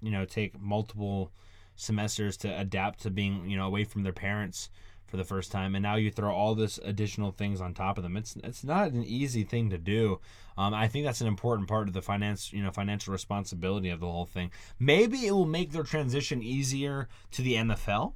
you 0.01 0.11
know, 0.11 0.25
take 0.25 0.59
multiple 0.59 1.31
semesters 1.75 2.37
to 2.37 2.59
adapt 2.59 3.01
to 3.01 3.11
being, 3.11 3.49
you 3.49 3.57
know, 3.57 3.65
away 3.65 3.83
from 3.83 4.03
their 4.03 4.13
parents 4.13 4.69
for 5.07 5.17
the 5.17 5.23
first 5.23 5.51
time, 5.51 5.73
and 5.73 5.81
now 5.81 5.95
you 5.95 6.11
throw 6.11 6.33
all 6.33 6.53
this 6.53 6.79
additional 6.83 7.31
things 7.31 7.61
on 7.61 7.73
top 7.73 7.97
of 7.97 8.03
them. 8.03 8.17
It's 8.17 8.35
it's 8.43 8.63
not 8.63 8.91
an 8.91 9.05
easy 9.05 9.43
thing 9.43 9.69
to 9.69 9.77
do. 9.77 10.19
Um, 10.57 10.73
I 10.73 10.87
think 10.87 11.05
that's 11.05 11.21
an 11.21 11.27
important 11.27 11.69
part 11.69 11.87
of 11.87 11.93
the 11.93 12.01
finance, 12.01 12.51
you 12.51 12.61
know, 12.61 12.71
financial 12.71 13.13
responsibility 13.13 13.89
of 13.89 14.01
the 14.01 14.11
whole 14.11 14.25
thing. 14.25 14.51
Maybe 14.79 15.25
it 15.25 15.31
will 15.31 15.45
make 15.45 15.71
their 15.71 15.83
transition 15.83 16.43
easier 16.43 17.07
to 17.31 17.41
the 17.41 17.53
NFL, 17.53 18.13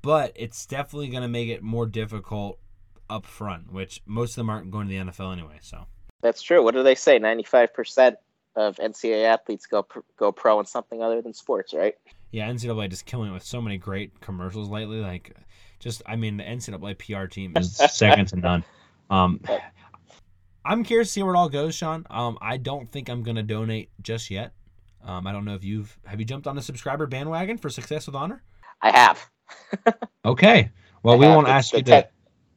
but 0.00 0.32
it's 0.34 0.64
definitely 0.64 1.08
going 1.08 1.22
to 1.22 1.28
make 1.28 1.50
it 1.50 1.62
more 1.62 1.86
difficult 1.86 2.58
up 3.10 3.26
front, 3.26 3.70
which 3.70 4.00
most 4.06 4.30
of 4.30 4.36
them 4.36 4.50
aren't 4.50 4.70
going 4.70 4.88
to 4.88 4.90
the 4.90 5.12
NFL 5.12 5.32
anyway. 5.32 5.58
So 5.60 5.86
that's 6.24 6.40
true. 6.40 6.62
What 6.64 6.74
do 6.74 6.82
they 6.82 6.94
say? 6.94 7.18
Ninety-five 7.18 7.74
percent 7.74 8.16
of 8.56 8.76
NCAA 8.76 9.26
athletes 9.26 9.66
go 9.66 9.86
go 10.16 10.32
pro 10.32 10.58
in 10.58 10.66
something 10.66 11.02
other 11.02 11.20
than 11.20 11.34
sports, 11.34 11.74
right? 11.74 11.94
Yeah, 12.32 12.48
NCAA 12.50 12.88
just 12.88 13.04
killing 13.04 13.30
it 13.30 13.34
with 13.34 13.44
so 13.44 13.60
many 13.60 13.76
great 13.76 14.18
commercials 14.20 14.68
lately. 14.68 15.00
Like, 15.00 15.36
just 15.78 16.02
I 16.06 16.16
mean, 16.16 16.38
the 16.38 16.44
NCAA 16.44 16.98
PR 16.98 17.26
team 17.26 17.52
is 17.56 17.76
second 17.92 18.28
to 18.28 18.36
none. 18.36 18.64
Um, 19.10 19.38
I'm 20.64 20.82
curious 20.82 21.08
to 21.08 21.12
see 21.12 21.22
where 21.22 21.34
it 21.34 21.38
all 21.38 21.50
goes, 21.50 21.74
Sean. 21.74 22.06
Um, 22.10 22.38
I 22.40 22.56
don't 22.56 22.90
think 22.90 23.10
I'm 23.10 23.22
gonna 23.22 23.42
donate 23.42 23.90
just 24.00 24.30
yet. 24.30 24.54
Um, 25.04 25.26
I 25.26 25.32
don't 25.32 25.44
know 25.44 25.54
if 25.54 25.62
you've 25.62 25.96
have 26.06 26.18
you 26.18 26.24
jumped 26.24 26.46
on 26.46 26.56
the 26.56 26.62
subscriber 26.62 27.06
bandwagon 27.06 27.58
for 27.58 27.68
Success 27.68 28.06
with 28.06 28.16
Honor. 28.16 28.42
I 28.80 28.90
have. 28.90 29.30
okay. 30.24 30.70
Well, 31.02 31.16
I 31.16 31.18
we 31.18 31.26
won't 31.26 31.48
ask 31.48 31.74
you 31.74 31.82
ten, 31.82 32.04
to 32.04 32.08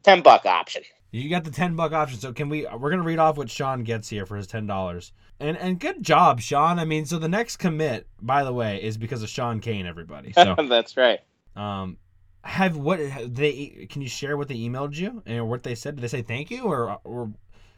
ten 0.04 0.22
buck 0.22 0.46
option. 0.46 0.84
You 1.12 1.30
got 1.30 1.44
the 1.44 1.52
ten 1.52 1.76
buck 1.76 1.94
option. 1.94 2.20
So 2.20 2.34
can 2.34 2.50
we? 2.50 2.66
We're 2.66 2.90
gonna 2.90 3.04
read 3.04 3.20
off 3.20 3.38
what 3.38 3.50
Sean 3.50 3.84
gets 3.84 4.10
here 4.10 4.26
for 4.26 4.36
his 4.36 4.48
ten 4.48 4.68
dollars. 4.68 5.14
And 5.40 5.58
and 5.58 5.80
good 5.80 6.04
job, 6.04 6.42
Sean. 6.42 6.80
I 6.80 6.86
mean, 6.86 7.06
so 7.06 7.18
the 7.18 7.30
next 7.30 7.58
commit, 7.58 8.08
by 8.22 8.44
the 8.44 8.54
way, 8.54 8.82
is 8.84 8.98
because 8.98 9.24
of 9.24 9.30
Sean 9.30 9.60
Kane. 9.60 9.86
Everybody. 9.86 10.34
So 10.34 10.56
that's 10.70 10.98
right. 10.98 11.20
Um, 11.56 11.98
have 12.44 12.76
what 12.78 13.00
they? 13.26 13.88
Can 13.90 14.02
you 14.02 14.10
share 14.10 14.38
what 14.38 14.48
they 14.48 14.58
emailed 14.58 14.96
you 14.96 15.24
and 15.26 15.50
what 15.50 15.64
they 15.64 15.76
said? 15.76 15.96
Did 15.96 16.02
they 16.02 16.08
say 16.08 16.22
thank 16.22 16.52
you 16.52 16.64
or 16.64 17.00
or? 17.04 17.32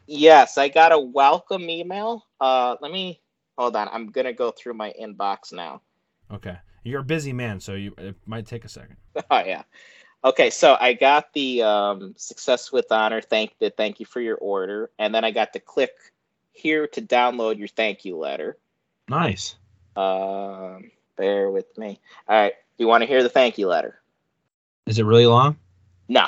Yes, 0.06 0.58
I 0.58 0.68
got 0.68 0.90
a 0.90 0.98
welcome 0.98 1.70
email. 1.70 2.26
Uh, 2.40 2.76
let 2.80 2.90
me 2.90 3.20
hold 3.56 3.76
on. 3.76 3.88
I'm 3.92 4.08
gonna 4.10 4.32
go 4.32 4.50
through 4.50 4.74
my 4.74 4.92
inbox 5.00 5.52
now. 5.52 5.82
Okay, 6.32 6.56
you're 6.82 7.00
a 7.00 7.04
busy 7.04 7.32
man, 7.32 7.60
so 7.60 7.74
you 7.74 7.94
it 7.96 8.16
might 8.26 8.46
take 8.46 8.64
a 8.64 8.68
second. 8.68 8.96
Oh 9.30 9.42
yeah. 9.44 9.62
Okay, 10.22 10.50
so 10.50 10.76
I 10.78 10.92
got 10.92 11.32
the 11.32 11.62
um, 11.62 12.14
success 12.16 12.70
with 12.70 12.92
honor. 12.92 13.22
Thank 13.22 13.58
the 13.58 13.70
thank 13.70 14.00
you 14.00 14.06
for 14.06 14.20
your 14.20 14.36
order, 14.36 14.90
and 14.98 15.14
then 15.14 15.24
I 15.24 15.30
got 15.30 15.54
to 15.54 15.60
click 15.60 15.92
here 16.52 16.86
to 16.88 17.00
download 17.00 17.58
your 17.58 17.68
thank 17.68 18.04
you 18.04 18.18
letter. 18.18 18.58
Nice. 19.08 19.56
Um, 19.96 20.90
bear 21.16 21.50
with 21.50 21.76
me. 21.78 22.00
All 22.28 22.38
right. 22.38 22.52
Do 22.52 22.84
you 22.84 22.88
want 22.88 23.02
to 23.02 23.06
hear 23.06 23.22
the 23.22 23.28
thank 23.30 23.56
you 23.56 23.66
letter? 23.66 23.98
Is 24.86 24.98
it 24.98 25.04
really 25.04 25.26
long? 25.26 25.56
No. 26.08 26.26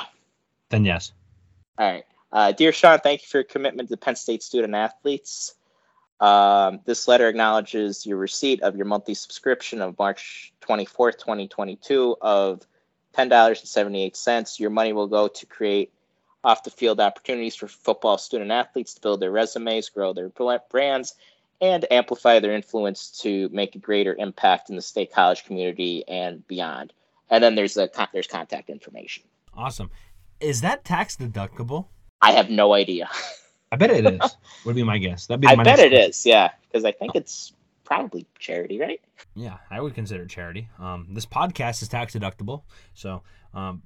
Then 0.69 0.85
yes. 0.85 1.11
All 1.77 1.89
right. 1.89 2.05
Uh, 2.31 2.51
Dear 2.51 2.71
Sean, 2.71 2.99
thank 2.99 3.21
you 3.21 3.27
for 3.27 3.37
your 3.37 3.43
commitment 3.43 3.89
to 3.89 3.97
Penn 3.97 4.15
State 4.15 4.41
student 4.41 4.73
athletes. 4.73 5.53
Um, 6.19 6.79
this 6.85 7.07
letter 7.07 7.27
acknowledges 7.27 8.05
your 8.05 8.17
receipt 8.17 8.63
of 8.63 8.75
your 8.75 8.85
monthly 8.85 9.13
subscription 9.13 9.81
of 9.81 9.99
March 9.99 10.53
24th, 10.61 11.19
2022 11.19 12.15
of 12.21 12.65
$10.78. 13.17 14.59
Your 14.59 14.69
money 14.69 14.93
will 14.93 15.07
go 15.07 15.27
to 15.27 15.45
create 15.45 15.91
off 16.43 16.63
the 16.63 16.71
field 16.71 16.99
opportunities 16.99 17.55
for 17.55 17.67
football 17.67 18.17
student 18.17 18.51
athletes 18.51 18.93
to 18.95 19.01
build 19.01 19.19
their 19.19 19.31
resumes, 19.31 19.89
grow 19.89 20.13
their 20.13 20.29
brands, 20.69 21.15
and 21.61 21.85
amplify 21.91 22.39
their 22.39 22.53
influence 22.53 23.09
to 23.21 23.47
make 23.49 23.75
a 23.75 23.79
greater 23.79 24.13
impact 24.15 24.69
in 24.69 24.75
the 24.75 24.81
state 24.81 25.13
college 25.13 25.45
community 25.45 26.03
and 26.07 26.45
beyond. 26.47 26.91
And 27.29 27.43
then 27.43 27.55
there's 27.55 27.77
a 27.77 27.89
there's 28.11 28.27
contact 28.27 28.69
information. 28.69 29.23
Awesome. 29.55 29.89
Is 30.39 30.61
that 30.61 30.83
tax 30.83 31.15
deductible? 31.15 31.87
I 32.21 32.33
have 32.33 32.49
no 32.49 32.73
idea. 32.73 33.09
I 33.71 33.75
bet 33.77 33.89
it 33.89 34.05
is. 34.05 34.35
Would 34.65 34.75
be 34.75 34.83
my 34.83 34.97
guess. 34.97 35.27
That'd 35.27 35.41
be 35.41 35.47
I 35.47 35.55
my 35.55 35.63
bet 35.63 35.77
next 35.77 35.81
it 35.81 35.89
question. 35.89 36.09
is. 36.09 36.25
Yeah, 36.25 36.51
because 36.67 36.85
I 36.85 36.91
think 36.91 37.13
oh. 37.15 37.19
it's 37.19 37.53
probably 37.83 38.25
charity, 38.39 38.79
right? 38.79 39.01
Yeah, 39.35 39.57
I 39.69 39.81
would 39.81 39.95
consider 39.95 40.23
it 40.23 40.29
charity. 40.29 40.69
Um, 40.79 41.07
this 41.11 41.25
podcast 41.25 41.81
is 41.81 41.87
tax 41.87 42.13
deductible. 42.13 42.63
So, 42.93 43.23
um, 43.53 43.83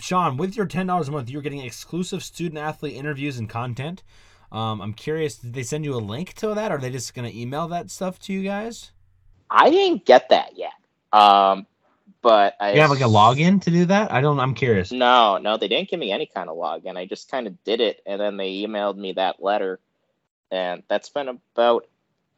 Sean, 0.00 0.36
with 0.36 0.56
your 0.56 0.66
ten 0.66 0.86
dollars 0.86 1.08
a 1.08 1.12
month, 1.12 1.30
you're 1.30 1.42
getting 1.42 1.60
exclusive 1.60 2.22
student 2.22 2.58
athlete 2.58 2.96
interviews 2.96 3.38
and 3.38 3.48
content. 3.48 4.02
Um, 4.52 4.80
I'm 4.80 4.94
curious, 4.94 5.36
did 5.36 5.54
they 5.54 5.64
send 5.64 5.84
you 5.84 5.94
a 5.94 5.98
link 5.98 6.34
to 6.34 6.54
that, 6.54 6.70
or 6.70 6.76
are 6.76 6.78
they 6.78 6.90
just 6.90 7.14
gonna 7.14 7.32
email 7.32 7.68
that 7.68 7.90
stuff 7.90 8.18
to 8.20 8.32
you 8.32 8.42
guys? 8.42 8.92
I 9.50 9.70
didn't 9.70 10.04
get 10.04 10.28
that 10.30 10.56
yet. 10.56 10.72
Um, 11.12 11.66
but 12.22 12.56
I 12.60 12.72
You 12.72 12.80
have 12.80 12.90
like 12.90 13.00
a 13.00 13.04
login 13.04 13.62
to 13.62 13.70
do 13.70 13.84
that? 13.86 14.12
I 14.12 14.20
don't. 14.20 14.40
I'm 14.40 14.54
curious. 14.54 14.90
No, 14.92 15.38
no, 15.38 15.56
they 15.56 15.68
didn't 15.68 15.88
give 15.88 16.00
me 16.00 16.10
any 16.10 16.26
kind 16.26 16.48
of 16.48 16.56
login. 16.56 16.96
I 16.96 17.06
just 17.06 17.30
kind 17.30 17.46
of 17.46 17.62
did 17.64 17.80
it, 17.80 18.02
and 18.06 18.20
then 18.20 18.36
they 18.36 18.62
emailed 18.62 18.96
me 18.96 19.12
that 19.12 19.42
letter, 19.42 19.78
and 20.50 20.82
that's 20.88 21.08
been 21.08 21.28
about 21.28 21.86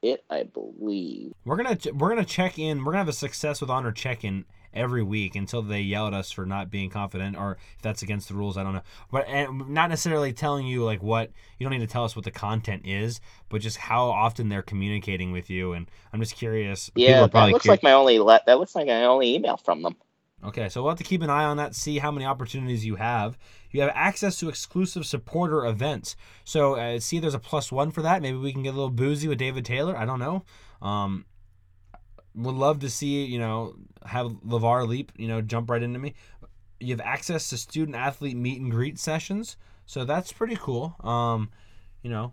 it, 0.02 0.24
I 0.30 0.44
believe. 0.44 1.32
We're 1.44 1.56
gonna 1.56 1.76
ch- 1.76 1.92
we're 1.92 2.08
gonna 2.10 2.24
check 2.24 2.58
in. 2.58 2.78
We're 2.78 2.92
gonna 2.92 2.98
have 2.98 3.08
a 3.08 3.12
success 3.12 3.60
with 3.60 3.70
honor 3.70 3.92
check 3.92 4.24
in 4.24 4.44
every 4.74 5.02
week 5.02 5.34
until 5.34 5.62
they 5.62 5.80
yell 5.80 6.06
at 6.06 6.14
us 6.14 6.30
for 6.30 6.44
not 6.44 6.70
being 6.70 6.90
confident, 6.90 7.36
or 7.36 7.58
if 7.76 7.82
that's 7.82 8.02
against 8.02 8.28
the 8.28 8.34
rules. 8.34 8.56
I 8.56 8.62
don't 8.62 8.74
know. 8.74 8.82
But 9.10 9.26
and 9.26 9.70
not 9.70 9.90
necessarily 9.90 10.32
telling 10.32 10.66
you 10.66 10.84
like 10.84 11.02
what 11.02 11.30
you 11.58 11.64
don't 11.64 11.72
need 11.72 11.86
to 11.86 11.92
tell 11.92 12.04
us 12.04 12.14
what 12.14 12.24
the 12.24 12.30
content 12.30 12.82
is, 12.84 13.20
but 13.48 13.60
just 13.60 13.78
how 13.78 14.04
often 14.08 14.48
they're 14.48 14.62
communicating 14.62 15.32
with 15.32 15.50
you. 15.50 15.72
And 15.72 15.90
I'm 16.12 16.20
just 16.20 16.36
curious. 16.36 16.90
Yeah, 16.94 17.26
that 17.26 17.46
looks 17.52 17.66
curi- 17.66 17.70
like 17.70 17.82
my 17.82 17.92
only 17.92 18.18
le- 18.18 18.42
that 18.46 18.58
looks 18.58 18.74
like 18.74 18.86
my 18.86 19.04
only 19.04 19.34
email 19.34 19.56
from 19.56 19.82
them. 19.82 19.96
Okay, 20.44 20.68
so 20.68 20.80
we'll 20.82 20.90
have 20.92 20.98
to 20.98 21.04
keep 21.04 21.22
an 21.22 21.30
eye 21.30 21.42
on 21.42 21.56
that, 21.56 21.74
see 21.74 21.98
how 21.98 22.12
many 22.12 22.24
opportunities 22.24 22.86
you 22.86 22.94
have. 22.94 23.36
You 23.70 23.80
have 23.82 23.92
access 23.94 24.38
to 24.40 24.48
exclusive 24.48 25.06
supporter 25.06 25.66
events. 25.66 26.16
So, 26.44 26.74
uh, 26.74 27.00
see, 27.00 27.18
there's 27.18 27.34
a 27.34 27.38
plus 27.38 27.70
one 27.70 27.90
for 27.90 28.02
that. 28.02 28.22
Maybe 28.22 28.36
we 28.36 28.52
can 28.52 28.62
get 28.62 28.70
a 28.70 28.76
little 28.76 28.90
boozy 28.90 29.28
with 29.28 29.38
David 29.38 29.64
Taylor. 29.64 29.96
I 29.96 30.04
don't 30.04 30.18
know. 30.18 30.44
Um, 30.80 31.26
would 32.34 32.54
love 32.54 32.80
to 32.80 32.90
see, 32.90 33.24
you 33.24 33.38
know, 33.38 33.74
have 34.06 34.26
LaVar 34.46 34.86
Leap, 34.86 35.12
you 35.16 35.28
know, 35.28 35.40
jump 35.40 35.70
right 35.70 35.82
into 35.82 35.98
me. 35.98 36.14
You 36.80 36.90
have 36.90 37.00
access 37.00 37.50
to 37.50 37.56
student 37.56 37.96
athlete 37.96 38.36
meet 38.36 38.60
and 38.60 38.70
greet 38.70 38.98
sessions. 38.98 39.56
So, 39.86 40.04
that's 40.04 40.32
pretty 40.32 40.56
cool. 40.56 40.96
Um, 41.00 41.50
you 42.02 42.10
know, 42.10 42.32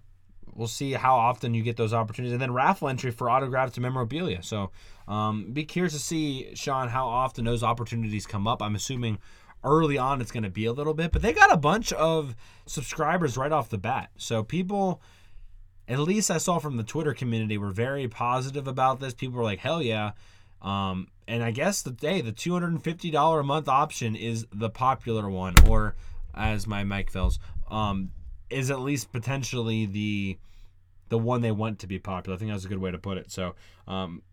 we'll 0.54 0.68
see 0.68 0.94
how 0.94 1.16
often 1.16 1.54
you 1.54 1.64
get 1.64 1.78
those 1.78 1.94
opportunities. 1.94 2.34
And 2.34 2.42
then 2.42 2.54
raffle 2.54 2.88
entry 2.88 3.12
for 3.12 3.30
autographs 3.30 3.76
and 3.76 3.82
memorabilia. 3.82 4.42
So, 4.42 4.72
um, 5.08 5.52
be 5.52 5.66
curious 5.66 5.94
to 5.94 6.00
see, 6.00 6.56
Sean, 6.56 6.88
how 6.90 7.08
often 7.08 7.46
those 7.46 7.64
opportunities 7.64 8.26
come 8.26 8.48
up. 8.48 8.62
I'm 8.62 8.76
assuming 8.76 9.20
early 9.66 9.98
on 9.98 10.22
it's 10.22 10.32
going 10.32 10.44
to 10.44 10.50
be 10.50 10.66
a 10.66 10.72
little 10.72 10.94
bit, 10.94 11.12
but 11.12 11.22
they 11.22 11.34
got 11.34 11.52
a 11.52 11.58
bunch 11.58 11.92
of 11.94 12.36
subscribers 12.66 13.36
right 13.36 13.52
off 13.52 13.70
the 13.70 13.78
bat. 13.78 14.12
So 14.18 14.44
people, 14.44 15.02
at 15.88 16.00
least 16.00 16.32
I 16.32 16.38
saw 16.38 16.60
from 16.60 16.78
the 16.78 16.84
Twitter 16.84 17.14
community, 17.14 17.58
were 17.58 17.72
very 17.72 18.08
positive 18.08 18.68
about 18.68 19.00
this. 19.00 19.14
People 19.14 19.38
were 19.38 19.44
like, 19.44 19.60
hell 19.60 19.82
yeah. 19.82 20.12
Um, 20.62 21.08
and 21.28 21.44
I 21.44 21.52
guess 21.52 21.82
the 21.82 21.92
day 21.92 22.22
the 22.22 22.32
$250 22.32 23.40
a 23.40 23.44
month 23.44 23.68
option 23.68 24.16
is 24.16 24.46
the 24.54 24.70
popular 24.70 25.30
one, 25.30 25.56
or 25.68 25.96
as 26.34 26.68
my 26.68 26.84
mic 26.84 27.12
Fells, 27.12 27.40
um, 27.70 28.12
is 28.50 28.70
at 28.70 28.80
least 28.80 29.12
potentially 29.12 29.86
the 29.86 30.38
the 31.10 31.18
one 31.20 31.42
they 31.42 31.52
want 31.52 31.78
to 31.80 31.88
be 31.88 32.00
popular. 32.00 32.36
I 32.36 32.40
think 32.40 32.52
that's 32.52 32.66
a 32.66 32.68
good 32.68 32.80
way 32.80 32.90
to 32.90 32.98
put 32.98 33.20
it. 33.20 33.32
So, 33.32 33.54
um, 33.88 34.24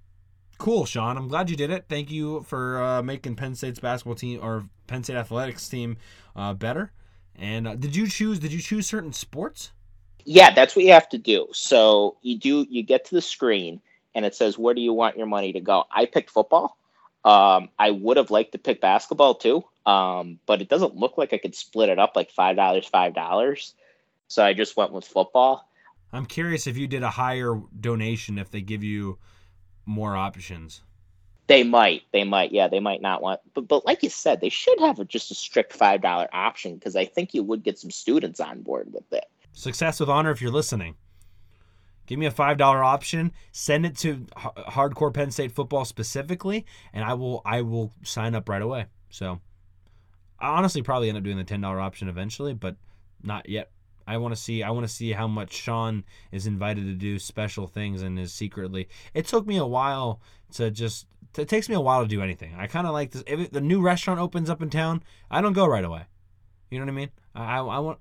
cool, 0.62 0.86
Sean. 0.86 1.16
I'm 1.16 1.26
glad 1.26 1.50
you 1.50 1.56
did 1.56 1.70
it. 1.70 1.86
Thank 1.88 2.10
you 2.10 2.44
for 2.44 2.80
uh, 2.80 3.02
making 3.02 3.34
Penn 3.34 3.56
State's 3.56 3.80
basketball 3.80 4.14
team 4.14 4.38
or 4.40 4.64
Penn 4.86 5.02
State 5.02 5.16
athletics 5.16 5.68
team 5.68 5.96
uh, 6.36 6.54
better. 6.54 6.92
And 7.34 7.66
uh, 7.66 7.74
did 7.74 7.96
you 7.96 8.06
choose? 8.06 8.38
Did 8.38 8.52
you 8.52 8.60
choose 8.60 8.86
certain 8.86 9.12
sports? 9.12 9.72
Yeah, 10.24 10.54
that's 10.54 10.76
what 10.76 10.84
you 10.84 10.92
have 10.92 11.08
to 11.08 11.18
do. 11.18 11.48
So 11.52 12.16
you 12.22 12.38
do 12.38 12.64
you 12.70 12.84
get 12.84 13.04
to 13.06 13.14
the 13.16 13.20
screen 13.20 13.80
and 14.14 14.24
it 14.24 14.36
says 14.36 14.56
where 14.56 14.72
do 14.72 14.80
you 14.80 14.92
want 14.92 15.16
your 15.16 15.26
money 15.26 15.52
to 15.52 15.60
go. 15.60 15.84
I 15.90 16.06
picked 16.06 16.30
football. 16.30 16.76
Um, 17.24 17.68
I 17.78 17.90
would 17.90 18.16
have 18.16 18.30
liked 18.30 18.52
to 18.52 18.58
pick 18.58 18.80
basketball 18.80 19.34
too, 19.34 19.64
um, 19.84 20.38
but 20.46 20.60
it 20.60 20.68
doesn't 20.68 20.94
look 20.94 21.18
like 21.18 21.32
I 21.32 21.38
could 21.38 21.56
split 21.56 21.88
it 21.88 21.98
up 21.98 22.12
like 22.14 22.30
five 22.30 22.54
dollars, 22.54 22.86
five 22.86 23.14
dollars. 23.14 23.74
So 24.28 24.44
I 24.44 24.52
just 24.52 24.76
went 24.76 24.92
with 24.92 25.04
football. 25.04 25.68
I'm 26.12 26.26
curious 26.26 26.68
if 26.68 26.76
you 26.76 26.86
did 26.86 27.02
a 27.02 27.10
higher 27.10 27.60
donation 27.80 28.38
if 28.38 28.50
they 28.50 28.60
give 28.60 28.84
you 28.84 29.18
more 29.86 30.16
options. 30.16 30.82
They 31.48 31.64
might, 31.64 32.02
they 32.12 32.24
might, 32.24 32.52
yeah, 32.52 32.68
they 32.68 32.80
might 32.80 33.02
not 33.02 33.20
want, 33.20 33.40
but 33.52 33.68
but 33.68 33.84
like 33.84 34.02
you 34.02 34.08
said, 34.08 34.40
they 34.40 34.48
should 34.48 34.78
have 34.80 34.98
a, 34.98 35.04
just 35.04 35.30
a 35.30 35.34
strict 35.34 35.72
five 35.72 36.00
dollar 36.00 36.28
option 36.32 36.76
because 36.76 36.96
I 36.96 37.04
think 37.04 37.34
you 37.34 37.42
would 37.42 37.62
get 37.62 37.78
some 37.78 37.90
students 37.90 38.40
on 38.40 38.62
board 38.62 38.92
with 38.92 39.12
it. 39.12 39.24
Success 39.52 40.00
with 40.00 40.08
honor 40.08 40.30
if 40.30 40.40
you're 40.40 40.52
listening. 40.52 40.96
Give 42.06 42.18
me 42.18 42.26
a 42.26 42.30
five 42.30 42.58
dollar 42.58 42.82
option. 42.82 43.32
Send 43.52 43.84
it 43.86 43.96
to 43.98 44.26
H- 44.38 44.64
Hardcore 44.68 45.12
Penn 45.12 45.30
State 45.30 45.52
football 45.52 45.84
specifically, 45.84 46.64
and 46.92 47.04
I 47.04 47.14
will 47.14 47.42
I 47.44 47.62
will 47.62 47.92
sign 48.02 48.34
up 48.34 48.48
right 48.48 48.62
away. 48.62 48.86
So 49.10 49.40
I 50.38 50.48
honestly 50.48 50.82
probably 50.82 51.08
end 51.08 51.18
up 51.18 51.24
doing 51.24 51.36
the 51.36 51.44
ten 51.44 51.60
dollar 51.60 51.80
option 51.80 52.08
eventually, 52.08 52.54
but 52.54 52.76
not 53.22 53.48
yet. 53.48 53.70
I 54.06 54.16
want 54.16 54.34
to 54.34 54.40
see 54.40 54.62
I 54.62 54.70
want 54.70 54.86
to 54.86 54.92
see 54.92 55.12
how 55.12 55.26
much 55.26 55.52
Sean 55.52 56.04
is 56.30 56.46
invited 56.46 56.84
to 56.84 56.94
do 56.94 57.18
special 57.18 57.66
things 57.66 58.02
and 58.02 58.18
is 58.18 58.32
secretly. 58.32 58.88
It 59.14 59.26
took 59.26 59.46
me 59.46 59.56
a 59.56 59.66
while 59.66 60.20
to 60.54 60.70
just. 60.70 61.06
It 61.38 61.48
takes 61.48 61.68
me 61.68 61.74
a 61.74 61.80
while 61.80 62.02
to 62.02 62.08
do 62.08 62.20
anything. 62.20 62.54
I 62.58 62.66
kind 62.66 62.86
of 62.86 62.92
like 62.92 63.12
this. 63.12 63.24
If 63.26 63.50
the 63.50 63.60
new 63.60 63.80
restaurant 63.80 64.20
opens 64.20 64.50
up 64.50 64.60
in 64.60 64.68
town, 64.68 65.02
I 65.30 65.40
don't 65.40 65.54
go 65.54 65.66
right 65.66 65.84
away. 65.84 66.02
You 66.70 66.78
know 66.78 66.84
what 66.84 66.92
I 66.92 66.94
mean? 66.94 67.10
I, 67.34 67.58
I 67.58 67.78
want 67.78 67.98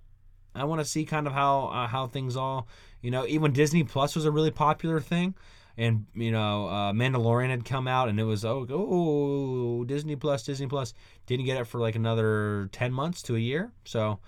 I 0.53 0.63
want 0.65 0.79
to 0.79 0.85
see 0.85 1.05
kind 1.05 1.27
of 1.27 1.33
how 1.33 1.67
uh, 1.67 1.87
how 1.87 2.07
things 2.07 2.35
all 2.35 2.67
you 3.01 3.11
know. 3.11 3.25
Even 3.27 3.53
Disney 3.53 3.83
Plus 3.83 4.15
was 4.15 4.25
a 4.25 4.31
really 4.31 4.51
popular 4.51 4.99
thing, 4.99 5.35
and 5.77 6.05
you 6.13 6.31
know 6.31 6.67
uh, 6.67 6.91
Mandalorian 6.91 7.49
had 7.49 7.65
come 7.65 7.87
out, 7.87 8.09
and 8.09 8.19
it 8.19 8.23
was 8.23 8.43
oh 8.43 8.65
oh 8.69 9.83
Disney 9.85 10.15
Plus 10.15 10.43
Disney 10.43 10.67
Plus 10.67 10.93
didn't 11.25 11.45
get 11.45 11.57
it 11.57 11.65
for 11.65 11.79
like 11.79 11.95
another 11.95 12.69
ten 12.71 12.91
months 12.91 13.21
to 13.23 13.35
a 13.35 13.39
year. 13.39 13.71
So 13.85 14.19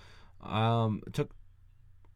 um, 0.42 1.02
it 1.06 1.12
took 1.12 1.30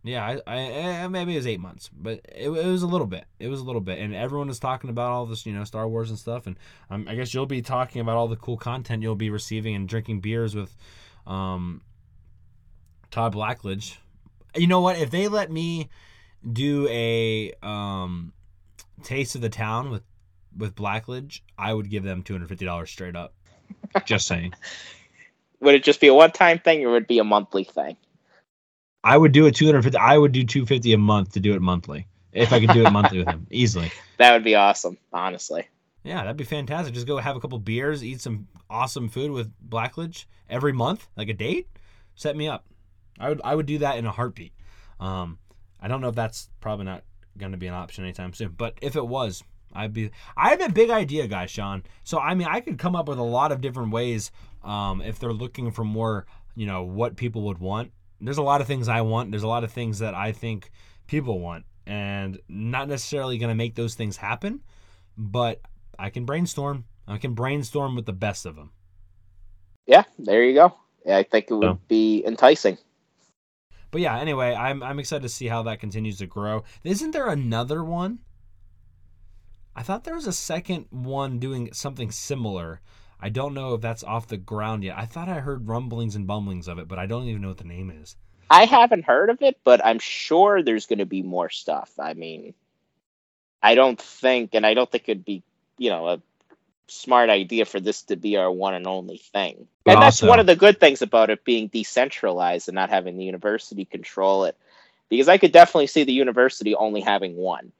yeah 0.02 0.24
I, 0.24 0.40
I 0.46 0.58
eh, 0.58 1.08
maybe 1.08 1.34
it 1.34 1.38
was 1.38 1.46
eight 1.46 1.60
months, 1.60 1.90
but 1.92 2.20
it, 2.24 2.48
it 2.48 2.66
was 2.66 2.82
a 2.82 2.86
little 2.86 3.06
bit. 3.06 3.24
It 3.38 3.48
was 3.48 3.60
a 3.60 3.64
little 3.64 3.80
bit, 3.80 3.98
and 3.98 4.14
everyone 4.14 4.48
was 4.48 4.58
talking 4.58 4.90
about 4.90 5.10
all 5.10 5.26
this 5.26 5.46
you 5.46 5.52
know 5.52 5.64
Star 5.64 5.88
Wars 5.88 6.10
and 6.10 6.18
stuff, 6.18 6.46
and 6.46 6.56
um, 6.90 7.06
I 7.08 7.14
guess 7.14 7.32
you'll 7.34 7.46
be 7.46 7.62
talking 7.62 8.00
about 8.00 8.16
all 8.16 8.28
the 8.28 8.36
cool 8.36 8.56
content 8.56 9.02
you'll 9.02 9.16
be 9.16 9.30
receiving 9.30 9.74
and 9.74 9.88
drinking 9.88 10.20
beers 10.20 10.54
with. 10.54 10.74
Um, 11.26 11.82
Todd 13.10 13.34
Blackledge. 13.34 13.96
You 14.54 14.66
know 14.66 14.80
what? 14.80 14.98
If 14.98 15.10
they 15.10 15.28
let 15.28 15.50
me 15.50 15.88
do 16.50 16.88
a 16.88 17.52
um, 17.62 18.32
taste 19.02 19.34
of 19.34 19.40
the 19.40 19.48
town 19.48 19.90
with 19.90 20.02
with 20.56 20.74
Blackledge, 20.74 21.40
I 21.56 21.72
would 21.72 21.90
give 21.90 22.02
them 22.02 22.22
two 22.22 22.34
hundred 22.34 22.48
fifty 22.48 22.64
dollars 22.64 22.90
straight 22.90 23.16
up. 23.16 23.34
Just 24.04 24.26
saying. 24.26 24.54
Would 25.60 25.74
it 25.74 25.82
just 25.82 26.00
be 26.00 26.06
a 26.06 26.14
one 26.14 26.30
time 26.30 26.60
thing 26.60 26.84
or 26.84 26.92
would 26.92 27.02
it 27.02 27.08
be 27.08 27.18
a 27.18 27.24
monthly 27.24 27.64
thing? 27.64 27.96
I 29.04 29.16
would 29.16 29.32
do 29.32 29.46
a 29.46 29.52
two 29.52 29.66
hundred 29.66 29.82
fifty. 29.82 29.98
I 29.98 30.18
would 30.18 30.32
do 30.32 30.44
two 30.44 30.66
fifty 30.66 30.92
a 30.92 30.98
month 30.98 31.32
to 31.32 31.40
do 31.40 31.54
it 31.54 31.62
monthly 31.62 32.06
if 32.32 32.52
I 32.52 32.60
could 32.60 32.70
do 32.70 32.84
it 32.84 32.90
monthly 32.90 33.18
with 33.18 33.28
him 33.28 33.46
easily. 33.50 33.90
That 34.18 34.32
would 34.32 34.44
be 34.44 34.54
awesome, 34.54 34.98
honestly. 35.12 35.66
Yeah, 36.04 36.22
that'd 36.22 36.36
be 36.36 36.44
fantastic. 36.44 36.94
Just 36.94 37.06
go 37.06 37.18
have 37.18 37.36
a 37.36 37.40
couple 37.40 37.58
beers, 37.58 38.04
eat 38.04 38.20
some 38.20 38.48
awesome 38.70 39.08
food 39.08 39.30
with 39.30 39.52
Blackledge 39.68 40.26
every 40.48 40.72
month, 40.72 41.08
like 41.16 41.28
a 41.28 41.34
date. 41.34 41.68
Set 42.14 42.36
me 42.36 42.48
up. 42.48 42.64
I 43.18 43.28
would 43.28 43.40
I 43.44 43.54
would 43.54 43.66
do 43.66 43.78
that 43.78 43.98
in 43.98 44.06
a 44.06 44.10
heartbeat. 44.10 44.52
Um, 45.00 45.38
I 45.80 45.88
don't 45.88 46.00
know 46.00 46.08
if 46.08 46.14
that's 46.14 46.50
probably 46.60 46.84
not 46.84 47.04
going 47.36 47.52
to 47.52 47.58
be 47.58 47.66
an 47.66 47.74
option 47.74 48.04
anytime 48.04 48.32
soon, 48.32 48.54
but 48.56 48.74
if 48.82 48.96
it 48.96 49.06
was, 49.06 49.42
I'd 49.72 49.92
be. 49.92 50.10
I 50.36 50.50
have 50.50 50.60
a 50.60 50.68
big 50.68 50.90
idea, 50.90 51.26
guys, 51.26 51.50
Sean. 51.50 51.82
So 52.04 52.18
I 52.18 52.34
mean, 52.34 52.48
I 52.48 52.60
could 52.60 52.78
come 52.78 52.96
up 52.96 53.08
with 53.08 53.18
a 53.18 53.22
lot 53.22 53.52
of 53.52 53.60
different 53.60 53.92
ways. 53.92 54.30
Um, 54.64 55.00
if 55.00 55.18
they're 55.18 55.32
looking 55.32 55.70
for 55.70 55.84
more, 55.84 56.26
you 56.56 56.66
know, 56.66 56.82
what 56.82 57.16
people 57.16 57.42
would 57.42 57.58
want. 57.58 57.92
There's 58.20 58.38
a 58.38 58.42
lot 58.42 58.60
of 58.60 58.66
things 58.66 58.88
I 58.88 59.00
want. 59.02 59.30
There's 59.30 59.42
a 59.42 59.48
lot 59.48 59.64
of 59.64 59.72
things 59.72 60.00
that 60.00 60.14
I 60.14 60.32
think 60.32 60.70
people 61.06 61.38
want, 61.38 61.64
and 61.86 62.38
not 62.48 62.88
necessarily 62.88 63.38
going 63.38 63.50
to 63.50 63.54
make 63.54 63.74
those 63.74 63.94
things 63.94 64.16
happen, 64.16 64.62
but 65.16 65.60
I 65.98 66.10
can 66.10 66.24
brainstorm. 66.24 66.84
I 67.06 67.18
can 67.18 67.34
brainstorm 67.34 67.96
with 67.96 68.06
the 68.06 68.12
best 68.12 68.44
of 68.46 68.56
them. 68.56 68.72
Yeah, 69.86 70.04
there 70.18 70.44
you 70.44 70.54
go. 70.54 70.74
Yeah, 71.06 71.16
I 71.16 71.22
think 71.22 71.46
it 71.50 71.54
would 71.54 71.64
so. 71.64 71.80
be 71.88 72.22
enticing. 72.26 72.76
But 73.90 74.02
yeah, 74.02 74.18
anyway, 74.18 74.54
I'm 74.54 74.82
I'm 74.82 74.98
excited 74.98 75.22
to 75.22 75.28
see 75.28 75.46
how 75.46 75.62
that 75.62 75.80
continues 75.80 76.18
to 76.18 76.26
grow. 76.26 76.64
Isn't 76.84 77.12
there 77.12 77.28
another 77.28 77.82
one? 77.82 78.18
I 79.74 79.82
thought 79.82 80.04
there 80.04 80.14
was 80.14 80.26
a 80.26 80.32
second 80.32 80.86
one 80.90 81.38
doing 81.38 81.72
something 81.72 82.10
similar. 82.10 82.80
I 83.20 83.30
don't 83.30 83.54
know 83.54 83.74
if 83.74 83.80
that's 83.80 84.04
off 84.04 84.28
the 84.28 84.36
ground 84.36 84.84
yet. 84.84 84.96
I 84.96 85.06
thought 85.06 85.28
I 85.28 85.40
heard 85.40 85.68
rumblings 85.68 86.14
and 86.14 86.26
bumblings 86.26 86.68
of 86.68 86.78
it, 86.78 86.88
but 86.88 86.98
I 86.98 87.06
don't 87.06 87.24
even 87.24 87.42
know 87.42 87.48
what 87.48 87.58
the 87.58 87.64
name 87.64 87.90
is. 87.90 88.16
I 88.50 88.64
haven't 88.64 89.04
heard 89.04 89.30
of 89.30 89.42
it, 89.42 89.58
but 89.64 89.84
I'm 89.84 89.98
sure 89.98 90.62
there's 90.62 90.86
going 90.86 91.00
to 91.00 91.06
be 91.06 91.22
more 91.22 91.50
stuff. 91.50 91.90
I 91.98 92.14
mean, 92.14 92.54
I 93.62 93.74
don't 93.74 94.00
think, 94.00 94.54
and 94.54 94.64
I 94.64 94.74
don't 94.74 94.90
think 94.90 95.04
it'd 95.08 95.24
be, 95.24 95.42
you 95.76 95.90
know, 95.90 96.08
a 96.08 96.20
smart 96.86 97.28
idea 97.28 97.64
for 97.64 97.80
this 97.80 98.02
to 98.04 98.16
be 98.16 98.36
our 98.36 98.50
one 98.50 98.74
and 98.74 98.86
only 98.86 99.18
thing. 99.18 99.66
And 99.84 100.00
that's 100.00 100.22
one 100.22 100.40
of 100.40 100.46
the 100.46 100.56
good 100.56 100.80
things 100.80 101.02
about 101.02 101.30
it 101.30 101.44
being 101.44 101.68
decentralized 101.68 102.68
and 102.68 102.74
not 102.74 102.90
having 102.90 103.18
the 103.18 103.24
university 103.24 103.84
control 103.84 104.44
it. 104.44 104.56
Because 105.08 105.28
I 105.28 105.38
could 105.38 105.52
definitely 105.52 105.86
see 105.86 106.04
the 106.04 106.12
university 106.12 106.74
only 106.74 107.00
having 107.00 107.36
one, 107.36 107.72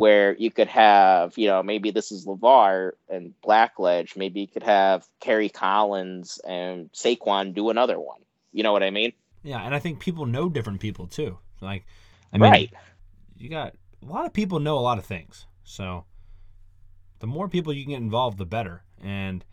where 0.00 0.34
you 0.36 0.50
could 0.50 0.68
have, 0.68 1.36
you 1.36 1.46
know, 1.46 1.62
maybe 1.62 1.90
this 1.90 2.10
is 2.10 2.26
LaVar 2.26 2.92
and 3.08 3.34
Blackledge. 3.44 4.16
Maybe 4.16 4.40
you 4.40 4.48
could 4.48 4.62
have 4.62 5.06
Kerry 5.20 5.50
Collins 5.50 6.40
and 6.46 6.90
Saquon 6.92 7.54
do 7.54 7.68
another 7.68 8.00
one. 8.00 8.20
You 8.52 8.62
know 8.62 8.72
what 8.72 8.82
I 8.82 8.90
mean? 8.90 9.12
Yeah, 9.42 9.62
and 9.62 9.74
I 9.74 9.78
think 9.78 10.00
people 10.00 10.26
know 10.26 10.48
different 10.48 10.80
people 10.80 11.06
too. 11.06 11.38
Like, 11.60 11.84
I 12.32 12.38
mean, 12.38 12.50
right. 12.50 12.72
you 13.36 13.50
got 13.50 13.74
a 14.02 14.06
lot 14.06 14.24
of 14.24 14.32
people 14.32 14.58
know 14.58 14.78
a 14.78 14.80
lot 14.80 14.98
of 14.98 15.04
things. 15.04 15.46
So 15.64 16.04
the 17.18 17.26
more 17.26 17.48
people 17.48 17.72
you 17.72 17.84
can 17.84 17.92
get 17.92 18.00
involved, 18.00 18.38
the 18.38 18.46
better. 18.46 18.82
And 19.02 19.44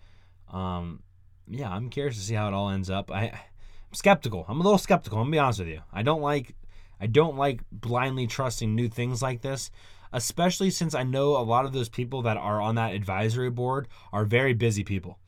um, 0.52 1.03
yeah, 1.48 1.69
I'm 1.69 1.90
curious 1.90 2.15
to 2.15 2.22
see 2.22 2.36
how 2.36 2.48
it 2.48 2.53
all 2.53 2.69
ends 2.69 2.90
up. 2.90 3.11
I, 3.11 3.24
I'm 3.26 3.94
skeptical. 3.94 4.45
I'm 4.48 4.61
a 4.61 4.64
little 4.64 4.78
skeptical. 4.78 5.19
I'm 5.19 5.26
gonna 5.26 5.32
be 5.32 5.40
honest 5.40 5.60
with 5.60 5.68
you. 5.68 5.82
I 5.91 6.03
don't 6.03 6.22
like 6.22 6.56
I 6.99 7.07
don't 7.07 7.38
like 7.38 7.61
blindly 7.72 8.28
trusting 8.28 8.74
new 8.74 8.90
things 8.90 9.22
like 9.22 9.41
this, 9.41 9.69
especially 10.13 10.69
since 10.69 10.93
I 10.93 11.03
know 11.03 11.38
a 11.38 11.43
lot 11.43 11.65
of 11.65 11.73
those 11.73 11.89
people 11.89 12.21
that 12.23 12.38
are 12.38 12.61
on 12.61 12.75
that 12.75 12.93
advisory 12.93 13.49
board 13.49 13.88
are 14.11 14.25
very 14.25 14.53
busy 14.53 14.84
people. 14.84 15.19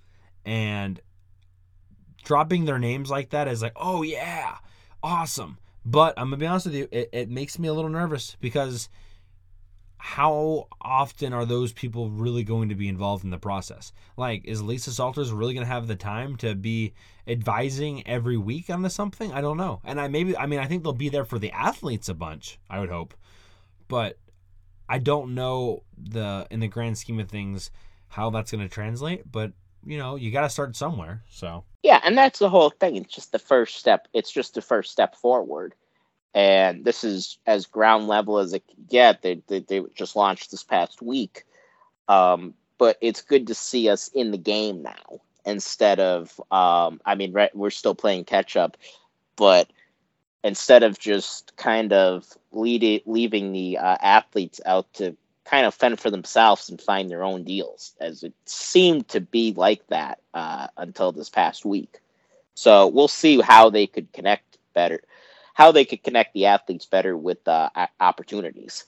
And 0.45 0.99
dropping 2.23 2.65
their 2.65 2.79
names 2.79 3.09
like 3.09 3.29
that 3.29 3.47
is 3.47 3.61
like, 3.61 3.73
oh 3.75 4.03
yeah, 4.03 4.57
awesome. 5.03 5.57
But 5.85 6.13
I'm 6.17 6.27
gonna 6.27 6.37
be 6.37 6.45
honest 6.45 6.67
with 6.67 6.75
you, 6.75 6.87
it, 6.91 7.09
it 7.11 7.29
makes 7.29 7.57
me 7.57 7.67
a 7.67 7.73
little 7.73 7.89
nervous 7.89 8.35
because 8.39 8.89
how 10.01 10.67
often 10.81 11.33
are 11.33 11.45
those 11.45 11.73
people 11.73 12.09
really 12.09 12.43
going 12.43 12.69
to 12.69 12.75
be 12.75 12.87
involved 12.87 13.25
in 13.25 13.31
the 13.31 13.37
process? 13.37 13.91
Like, 14.15 14.45
is 14.45 14.63
Lisa 14.63 14.91
Salters 14.91 15.31
really 15.31 15.53
going 15.53 15.65
to 15.65 15.71
have 15.71 15.87
the 15.87 15.95
time 15.95 16.37
to 16.37 16.55
be 16.55 16.93
advising 17.27 18.07
every 18.07 18.37
week 18.37 18.69
on 18.69 18.89
something? 18.89 19.33
I 19.33 19.41
don't 19.41 19.57
know. 19.57 19.81
And 19.83 19.99
I 19.99 20.07
maybe, 20.07 20.37
I 20.37 20.45
mean, 20.45 20.59
I 20.59 20.67
think 20.67 20.83
they'll 20.83 20.93
be 20.93 21.09
there 21.09 21.25
for 21.25 21.37
the 21.37 21.51
athletes 21.51 22.07
a 22.07 22.13
bunch, 22.13 22.59
I 22.69 22.79
would 22.79 22.89
hope. 22.89 23.13
But 23.89 24.17
I 24.89 24.97
don't 24.97 25.35
know 25.35 25.83
the, 25.97 26.47
in 26.49 26.59
the 26.59 26.67
grand 26.67 26.97
scheme 26.97 27.19
of 27.19 27.29
things, 27.29 27.71
how 28.07 28.29
that's 28.31 28.51
going 28.51 28.67
to 28.67 28.73
translate. 28.73 29.31
But, 29.31 29.53
you 29.85 29.97
know, 29.97 30.15
you 30.15 30.31
got 30.31 30.41
to 30.41 30.49
start 30.49 30.75
somewhere. 30.75 31.23
So, 31.29 31.63
yeah. 31.83 32.01
And 32.03 32.17
that's 32.17 32.39
the 32.39 32.49
whole 32.49 32.71
thing. 32.71 32.95
It's 32.97 33.13
just 33.13 33.31
the 33.31 33.39
first 33.39 33.77
step. 33.77 34.07
It's 34.13 34.31
just 34.31 34.55
the 34.55 34.61
first 34.61 34.91
step 34.91 35.15
forward 35.15 35.75
and 36.33 36.85
this 36.85 37.03
is 37.03 37.37
as 37.45 37.65
ground 37.65 38.07
level 38.07 38.37
as 38.37 38.53
it 38.53 38.63
can 38.67 38.85
get. 38.89 39.21
They, 39.21 39.41
they, 39.47 39.59
they 39.59 39.81
just 39.95 40.15
launched 40.15 40.51
this 40.51 40.63
past 40.63 41.01
week, 41.01 41.45
um, 42.07 42.53
but 42.77 42.97
it's 43.01 43.21
good 43.21 43.47
to 43.47 43.55
see 43.55 43.89
us 43.89 44.09
in 44.09 44.31
the 44.31 44.37
game 44.37 44.83
now 44.83 45.21
instead 45.45 45.99
of. 45.99 46.39
Um, 46.51 47.01
I 47.05 47.15
mean, 47.15 47.35
we're 47.53 47.69
still 47.71 47.95
playing 47.95 48.25
catch 48.25 48.55
up, 48.55 48.77
but 49.35 49.71
instead 50.43 50.83
of 50.83 50.99
just 50.99 51.55
kind 51.57 51.93
of 51.93 52.25
lead 52.51 53.01
leaving 53.05 53.51
the 53.51 53.77
uh, 53.77 53.97
athletes 54.01 54.61
out 54.65 54.91
to 54.93 55.15
kind 55.45 55.65
of 55.65 55.73
fend 55.73 55.99
for 55.99 56.11
themselves 56.11 56.69
and 56.69 56.81
find 56.81 57.09
their 57.09 57.23
own 57.23 57.43
deals, 57.43 57.93
as 57.99 58.23
it 58.23 58.33
seemed 58.45 59.07
to 59.09 59.19
be 59.19 59.53
like 59.53 59.85
that 59.87 60.19
uh, 60.33 60.67
until 60.77 61.11
this 61.11 61.29
past 61.29 61.65
week. 61.65 61.99
So 62.53 62.87
we'll 62.87 63.07
see 63.07 63.41
how 63.41 63.69
they 63.69 63.87
could 63.87 64.11
connect 64.13 64.57
better 64.73 65.01
how 65.59 65.73
they 65.73 65.83
could 65.83 66.01
connect 66.01 66.33
the 66.33 66.45
athletes 66.45 66.85
better 66.85 67.17
with 67.17 67.45
uh, 67.45 67.69
opportunities. 67.99 68.85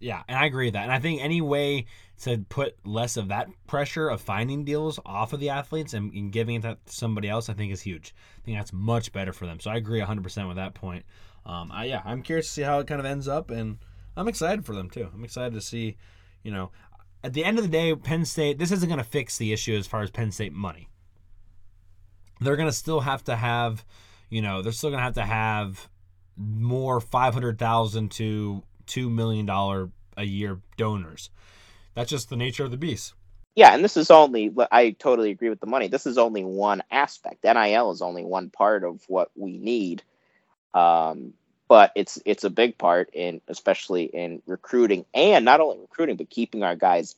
Yeah, 0.00 0.22
and 0.26 0.38
I 0.38 0.46
agree 0.46 0.68
with 0.68 0.72
that. 0.72 0.84
And 0.84 0.92
I 0.92 0.98
think 0.98 1.20
any 1.22 1.42
way 1.42 1.84
to 2.22 2.38
put 2.48 2.76
less 2.84 3.16
of 3.16 3.28
that 3.28 3.48
pressure 3.66 4.08
of 4.08 4.20
finding 4.20 4.64
deals 4.64 5.00
off 5.04 5.32
of 5.32 5.40
the 5.40 5.50
athletes 5.50 5.94
and, 5.94 6.12
and 6.12 6.32
giving 6.32 6.56
it 6.56 6.62
to 6.62 6.76
somebody 6.86 7.28
else, 7.28 7.48
I 7.48 7.54
think 7.54 7.72
is 7.72 7.82
huge. 7.82 8.14
I 8.38 8.40
think 8.44 8.58
that's 8.58 8.72
much 8.72 9.12
better 9.12 9.32
for 9.32 9.46
them. 9.46 9.60
So 9.60 9.70
I 9.70 9.76
agree 9.76 10.00
100% 10.00 10.48
with 10.48 10.56
that 10.56 10.74
point. 10.74 11.04
Um, 11.44 11.70
I, 11.72 11.86
yeah, 11.86 12.02
I'm 12.04 12.22
curious 12.22 12.46
to 12.46 12.52
see 12.52 12.62
how 12.62 12.78
it 12.78 12.86
kind 12.86 13.00
of 13.00 13.06
ends 13.06 13.28
up, 13.28 13.50
and 13.50 13.78
I'm 14.16 14.28
excited 14.28 14.64
for 14.64 14.74
them 14.74 14.88
too. 14.88 15.08
I'm 15.12 15.24
excited 15.24 15.54
to 15.54 15.60
see, 15.60 15.96
you 16.42 16.52
know, 16.52 16.70
at 17.22 17.32
the 17.32 17.44
end 17.44 17.58
of 17.58 17.64
the 17.64 17.70
day, 17.70 17.94
Penn 17.94 18.24
State, 18.24 18.58
this 18.58 18.70
isn't 18.70 18.88
going 18.88 18.98
to 18.98 19.04
fix 19.04 19.38
the 19.38 19.52
issue 19.52 19.76
as 19.76 19.86
far 19.86 20.02
as 20.02 20.10
Penn 20.10 20.30
State 20.30 20.52
money. 20.52 20.88
They're 22.40 22.56
going 22.56 22.68
to 22.68 22.72
still 22.72 23.00
have 23.00 23.24
to 23.24 23.36
have, 23.36 23.84
you 24.28 24.42
know, 24.42 24.62
they're 24.62 24.72
still 24.72 24.90
going 24.90 24.98
to 24.98 25.04
have 25.04 25.14
to 25.14 25.24
have 25.24 25.88
more 26.36 27.00
500,000 27.00 28.10
to 28.12 28.62
2 28.86 29.10
million 29.10 29.46
dollar 29.46 29.90
a 30.16 30.24
year 30.24 30.60
donors. 30.76 31.30
That's 31.94 32.10
just 32.10 32.28
the 32.28 32.36
nature 32.36 32.64
of 32.64 32.70
the 32.70 32.76
beast. 32.76 33.14
Yeah, 33.54 33.72
and 33.72 33.84
this 33.84 33.96
is 33.96 34.10
only 34.10 34.52
I 34.72 34.90
totally 34.90 35.30
agree 35.30 35.48
with 35.48 35.60
the 35.60 35.66
money. 35.66 35.88
This 35.88 36.06
is 36.06 36.18
only 36.18 36.44
one 36.44 36.82
aspect. 36.90 37.44
NIL 37.44 37.90
is 37.92 38.02
only 38.02 38.24
one 38.24 38.50
part 38.50 38.82
of 38.82 39.02
what 39.08 39.30
we 39.36 39.58
need. 39.58 40.02
Um, 40.74 41.34
but 41.68 41.92
it's 41.94 42.18
it's 42.24 42.44
a 42.44 42.50
big 42.50 42.76
part 42.78 43.10
in 43.14 43.40
especially 43.48 44.04
in 44.04 44.42
recruiting 44.46 45.06
and 45.14 45.44
not 45.44 45.60
only 45.60 45.78
recruiting 45.78 46.16
but 46.16 46.30
keeping 46.30 46.62
our 46.62 46.76
guys 46.76 47.14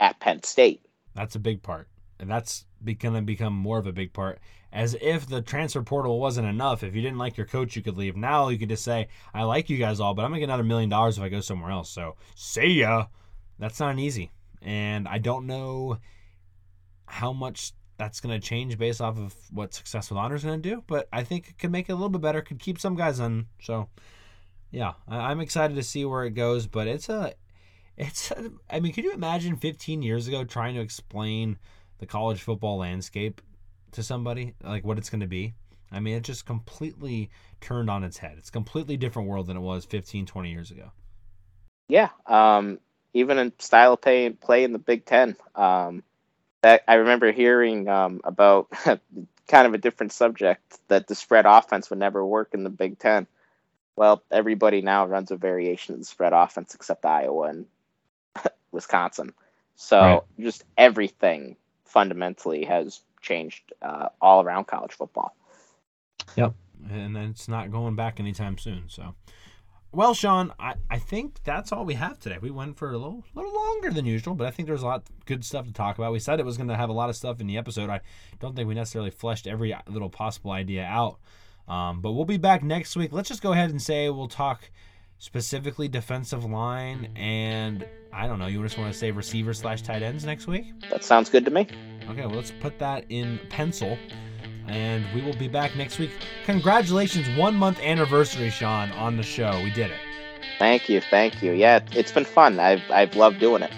at 0.00 0.18
Penn 0.18 0.42
State. 0.42 0.80
That's 1.14 1.34
a 1.34 1.40
big 1.40 1.62
part. 1.62 1.88
And 2.18 2.30
that's 2.30 2.64
going 2.84 3.14
to 3.14 3.22
become 3.22 3.52
more 3.52 3.78
of 3.78 3.86
a 3.86 3.92
big 3.92 4.12
part 4.12 4.38
as 4.72 4.96
if 5.00 5.26
the 5.26 5.42
transfer 5.42 5.82
portal 5.82 6.20
wasn't 6.20 6.46
enough. 6.46 6.82
If 6.82 6.94
you 6.94 7.02
didn't 7.02 7.18
like 7.18 7.36
your 7.36 7.46
coach, 7.46 7.76
you 7.76 7.82
could 7.82 7.96
leave. 7.96 8.16
Now 8.16 8.48
you 8.48 8.58
could 8.58 8.68
just 8.68 8.84
say, 8.84 9.08
I 9.32 9.44
like 9.44 9.70
you 9.70 9.78
guys 9.78 10.00
all, 10.00 10.14
but 10.14 10.22
I'm 10.22 10.30
going 10.30 10.40
to 10.40 10.46
get 10.46 10.50
another 10.50 10.64
million 10.64 10.88
dollars 10.88 11.18
if 11.18 11.24
I 11.24 11.28
go 11.28 11.40
somewhere 11.40 11.70
else. 11.70 11.90
So 11.90 12.16
see 12.34 12.80
ya. 12.80 13.06
That's 13.58 13.80
not 13.80 13.98
easy. 13.98 14.30
And 14.62 15.06
I 15.08 15.18
don't 15.18 15.46
know 15.46 15.98
how 17.06 17.32
much 17.32 17.72
that's 17.98 18.20
going 18.20 18.38
to 18.38 18.46
change 18.46 18.76
based 18.78 19.00
off 19.00 19.18
of 19.18 19.34
what 19.50 19.72
Success 19.72 20.10
with 20.10 20.18
Honor 20.18 20.34
is 20.34 20.44
going 20.44 20.60
to 20.60 20.68
do, 20.68 20.84
but 20.86 21.08
I 21.12 21.22
think 21.24 21.48
it 21.48 21.58
could 21.58 21.70
make 21.70 21.88
it 21.88 21.92
a 21.92 21.94
little 21.94 22.10
bit 22.10 22.20
better, 22.20 22.42
could 22.42 22.58
keep 22.58 22.78
some 22.78 22.94
guys 22.94 23.20
on. 23.20 23.46
So 23.62 23.88
yeah, 24.70 24.92
I'm 25.08 25.40
excited 25.40 25.74
to 25.76 25.82
see 25.82 26.04
where 26.04 26.24
it 26.24 26.32
goes, 26.32 26.66
but 26.66 26.86
it's 26.86 27.08
a, 27.08 27.32
it's, 27.96 28.30
a, 28.30 28.50
I 28.68 28.80
mean, 28.80 28.92
could 28.92 29.04
you 29.04 29.12
imagine 29.12 29.56
15 29.56 30.02
years 30.02 30.28
ago 30.28 30.44
trying 30.44 30.74
to 30.74 30.80
explain 30.80 31.58
the 31.98 32.06
college 32.06 32.42
football 32.42 32.78
landscape 32.78 33.40
to 33.92 34.02
somebody, 34.02 34.54
like 34.62 34.84
what 34.84 34.98
it's 34.98 35.10
going 35.10 35.20
to 35.20 35.26
be. 35.26 35.54
I 35.90 36.00
mean, 36.00 36.16
it 36.16 36.22
just 36.22 36.46
completely 36.46 37.30
turned 37.60 37.88
on 37.88 38.04
its 38.04 38.18
head. 38.18 38.34
It's 38.38 38.48
a 38.48 38.52
completely 38.52 38.96
different 38.96 39.28
world 39.28 39.46
than 39.46 39.56
it 39.56 39.60
was 39.60 39.84
15, 39.84 40.26
20 40.26 40.50
years 40.50 40.70
ago. 40.70 40.90
Yeah. 41.88 42.08
Um, 42.26 42.78
even 43.16 43.38
in 43.38 43.52
style 43.58 43.94
of 43.94 44.00
play, 44.02 44.28
play 44.30 44.62
in 44.62 44.72
the 44.72 44.78
Big 44.78 45.06
Ten. 45.06 45.36
Um, 45.54 46.02
that 46.60 46.82
I 46.86 46.94
remember 46.94 47.32
hearing 47.32 47.88
um, 47.88 48.20
about 48.24 48.68
kind 49.48 49.66
of 49.66 49.72
a 49.72 49.78
different 49.78 50.12
subject 50.12 50.78
that 50.88 51.06
the 51.06 51.14
spread 51.14 51.46
offense 51.46 51.88
would 51.88 51.98
never 51.98 52.24
work 52.24 52.50
in 52.52 52.62
the 52.62 52.70
Big 52.70 52.98
Ten. 52.98 53.26
Well, 53.96 54.22
everybody 54.30 54.82
now 54.82 55.06
runs 55.06 55.30
a 55.30 55.36
variation 55.36 55.94
of 55.94 56.00
the 56.00 56.06
spread 56.06 56.34
offense 56.34 56.74
except 56.74 57.06
Iowa 57.06 57.48
and 57.48 57.66
Wisconsin. 58.70 59.32
So 59.76 59.98
right. 59.98 60.20
just 60.38 60.64
everything 60.76 61.56
fundamentally 61.84 62.64
has 62.66 63.00
changed 63.22 63.72
uh, 63.80 64.08
all 64.20 64.42
around 64.42 64.66
college 64.66 64.92
football. 64.92 65.34
Yep, 66.36 66.54
and 66.90 67.16
it's 67.16 67.48
not 67.48 67.72
going 67.72 67.96
back 67.96 68.20
anytime 68.20 68.58
soon. 68.58 68.84
So 68.88 69.14
Well, 69.96 70.12
Sean, 70.12 70.52
I, 70.60 70.74
I 70.90 70.98
think 70.98 71.42
that's 71.42 71.72
all 71.72 71.86
we 71.86 71.94
have 71.94 72.20
today. 72.20 72.36
We 72.38 72.50
went 72.50 72.76
for 72.76 72.90
a 72.90 72.98
little 72.98 73.24
little 73.34 73.54
longer 73.54 73.90
than 73.90 74.04
usual, 74.04 74.34
but 74.34 74.46
I 74.46 74.50
think 74.50 74.68
there's 74.68 74.82
a 74.82 74.86
lot 74.86 75.08
of 75.08 75.24
good 75.24 75.42
stuff 75.42 75.64
to 75.64 75.72
talk 75.72 75.96
about. 75.96 76.12
We 76.12 76.18
said 76.18 76.38
it 76.38 76.44
was 76.44 76.58
going 76.58 76.68
to 76.68 76.76
have 76.76 76.90
a 76.90 76.92
lot 76.92 77.08
of 77.08 77.16
stuff 77.16 77.40
in 77.40 77.46
the 77.46 77.56
episode. 77.56 77.88
I 77.88 78.02
don't 78.38 78.54
think 78.54 78.68
we 78.68 78.74
necessarily 78.74 79.10
fleshed 79.10 79.46
every 79.46 79.74
little 79.88 80.10
possible 80.10 80.50
idea 80.50 80.84
out. 80.84 81.18
Um, 81.66 82.02
but 82.02 82.12
we'll 82.12 82.26
be 82.26 82.36
back 82.36 82.62
next 82.62 82.94
week. 82.94 83.10
Let's 83.10 83.30
just 83.30 83.40
go 83.40 83.52
ahead 83.52 83.70
and 83.70 83.80
say 83.80 84.10
we'll 84.10 84.28
talk 84.28 84.70
specifically 85.16 85.88
defensive 85.88 86.44
line 86.44 87.10
and 87.16 87.86
I 88.12 88.26
don't 88.26 88.38
know. 88.38 88.48
You 88.48 88.62
just 88.62 88.76
want 88.76 88.92
to 88.92 88.98
say 88.98 89.12
receiver 89.12 89.54
slash 89.54 89.80
tight 89.80 90.02
ends 90.02 90.26
next 90.26 90.46
week? 90.46 90.78
That 90.90 91.04
sounds 91.04 91.30
good 91.30 91.46
to 91.46 91.50
me. 91.50 91.68
Okay, 92.10 92.26
well, 92.26 92.36
let's 92.36 92.52
put 92.60 92.78
that 92.80 93.06
in 93.08 93.40
pencil 93.48 93.96
and 94.68 95.04
we 95.14 95.22
will 95.22 95.36
be 95.36 95.48
back 95.48 95.76
next 95.76 95.98
week. 95.98 96.10
Congratulations, 96.44 97.28
one 97.38 97.54
month 97.54 97.80
anniversary, 97.80 98.50
Sean, 98.50 98.90
on 98.92 99.16
the 99.16 99.22
show. 99.22 99.60
We 99.62 99.70
did 99.70 99.90
it. 99.90 99.98
Thank 100.58 100.88
you, 100.88 101.00
thank 101.00 101.42
you. 101.42 101.52
Yeah, 101.52 101.80
it's 101.92 102.12
been 102.12 102.24
fun. 102.24 102.58
I've 102.58 102.82
I've 102.90 103.14
loved 103.16 103.38
doing 103.38 103.62
it. 103.62 103.72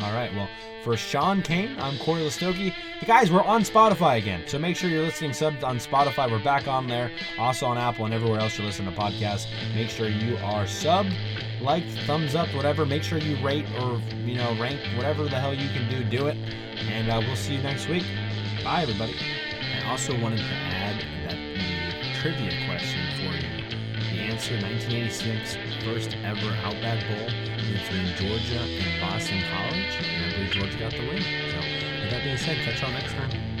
All 0.00 0.12
right, 0.12 0.32
well, 0.34 0.48
for 0.82 0.96
Sean 0.96 1.40
Kane, 1.42 1.76
I'm 1.78 1.98
Corey 1.98 2.22
Listoki. 2.22 2.70
Hey 2.70 3.06
guys, 3.06 3.30
we're 3.30 3.42
on 3.42 3.62
Spotify 3.62 4.18
again, 4.18 4.42
so 4.46 4.58
make 4.58 4.76
sure 4.76 4.90
you're 4.90 5.02
listening 5.02 5.30
subbed 5.30 5.62
on 5.64 5.78
Spotify. 5.78 6.30
We're 6.30 6.42
back 6.42 6.68
on 6.68 6.88
there, 6.88 7.10
also 7.38 7.66
on 7.66 7.78
Apple 7.78 8.04
and 8.04 8.12
everywhere 8.12 8.40
else 8.40 8.58
you 8.58 8.64
listen 8.64 8.84
to 8.86 8.92
podcasts. 8.92 9.46
Make 9.74 9.88
sure 9.88 10.08
you 10.08 10.36
are 10.38 10.64
subbed, 10.64 11.14
liked, 11.60 11.90
thumbs 12.06 12.34
up, 12.34 12.48
whatever. 12.54 12.84
Make 12.84 13.02
sure 13.02 13.18
you 13.18 13.36
rate 13.44 13.66
or 13.80 14.00
you 14.24 14.36
know 14.36 14.54
rank 14.60 14.80
whatever 14.96 15.24
the 15.24 15.40
hell 15.40 15.54
you 15.54 15.68
can 15.70 15.88
do. 15.88 16.04
Do 16.04 16.26
it, 16.26 16.36
and 16.36 17.10
uh, 17.10 17.20
we'll 17.24 17.36
see 17.36 17.54
you 17.56 17.62
next 17.62 17.88
week. 17.88 18.04
Bye, 18.62 18.82
everybody. 18.82 19.14
I 19.84 19.90
also 19.90 20.18
wanted 20.18 20.38
to 20.38 20.44
add 20.44 21.04
that 21.28 21.36
the 21.36 22.18
trivia 22.18 22.50
question 22.66 23.04
for 23.16 23.36
you, 23.36 23.68
the 24.16 24.32
answer 24.32 24.54
1986 24.54 25.58
first 25.84 26.16
ever 26.24 26.56
Outback 26.64 27.04
Bowl 27.06 27.28
between 27.70 28.06
Georgia 28.16 28.60
and 28.60 29.00
Boston 29.00 29.42
College, 29.52 29.94
and 30.00 30.24
I 30.24 30.32
believe 30.32 30.50
Georgia 30.52 30.78
got 30.78 30.92
the 30.92 31.06
win. 31.06 31.20
So, 31.20 31.58
with 32.00 32.10
that 32.10 32.24
being 32.24 32.38
said, 32.38 32.56
catch 32.64 32.80
y'all 32.80 32.92
next 32.92 33.12
time. 33.12 33.53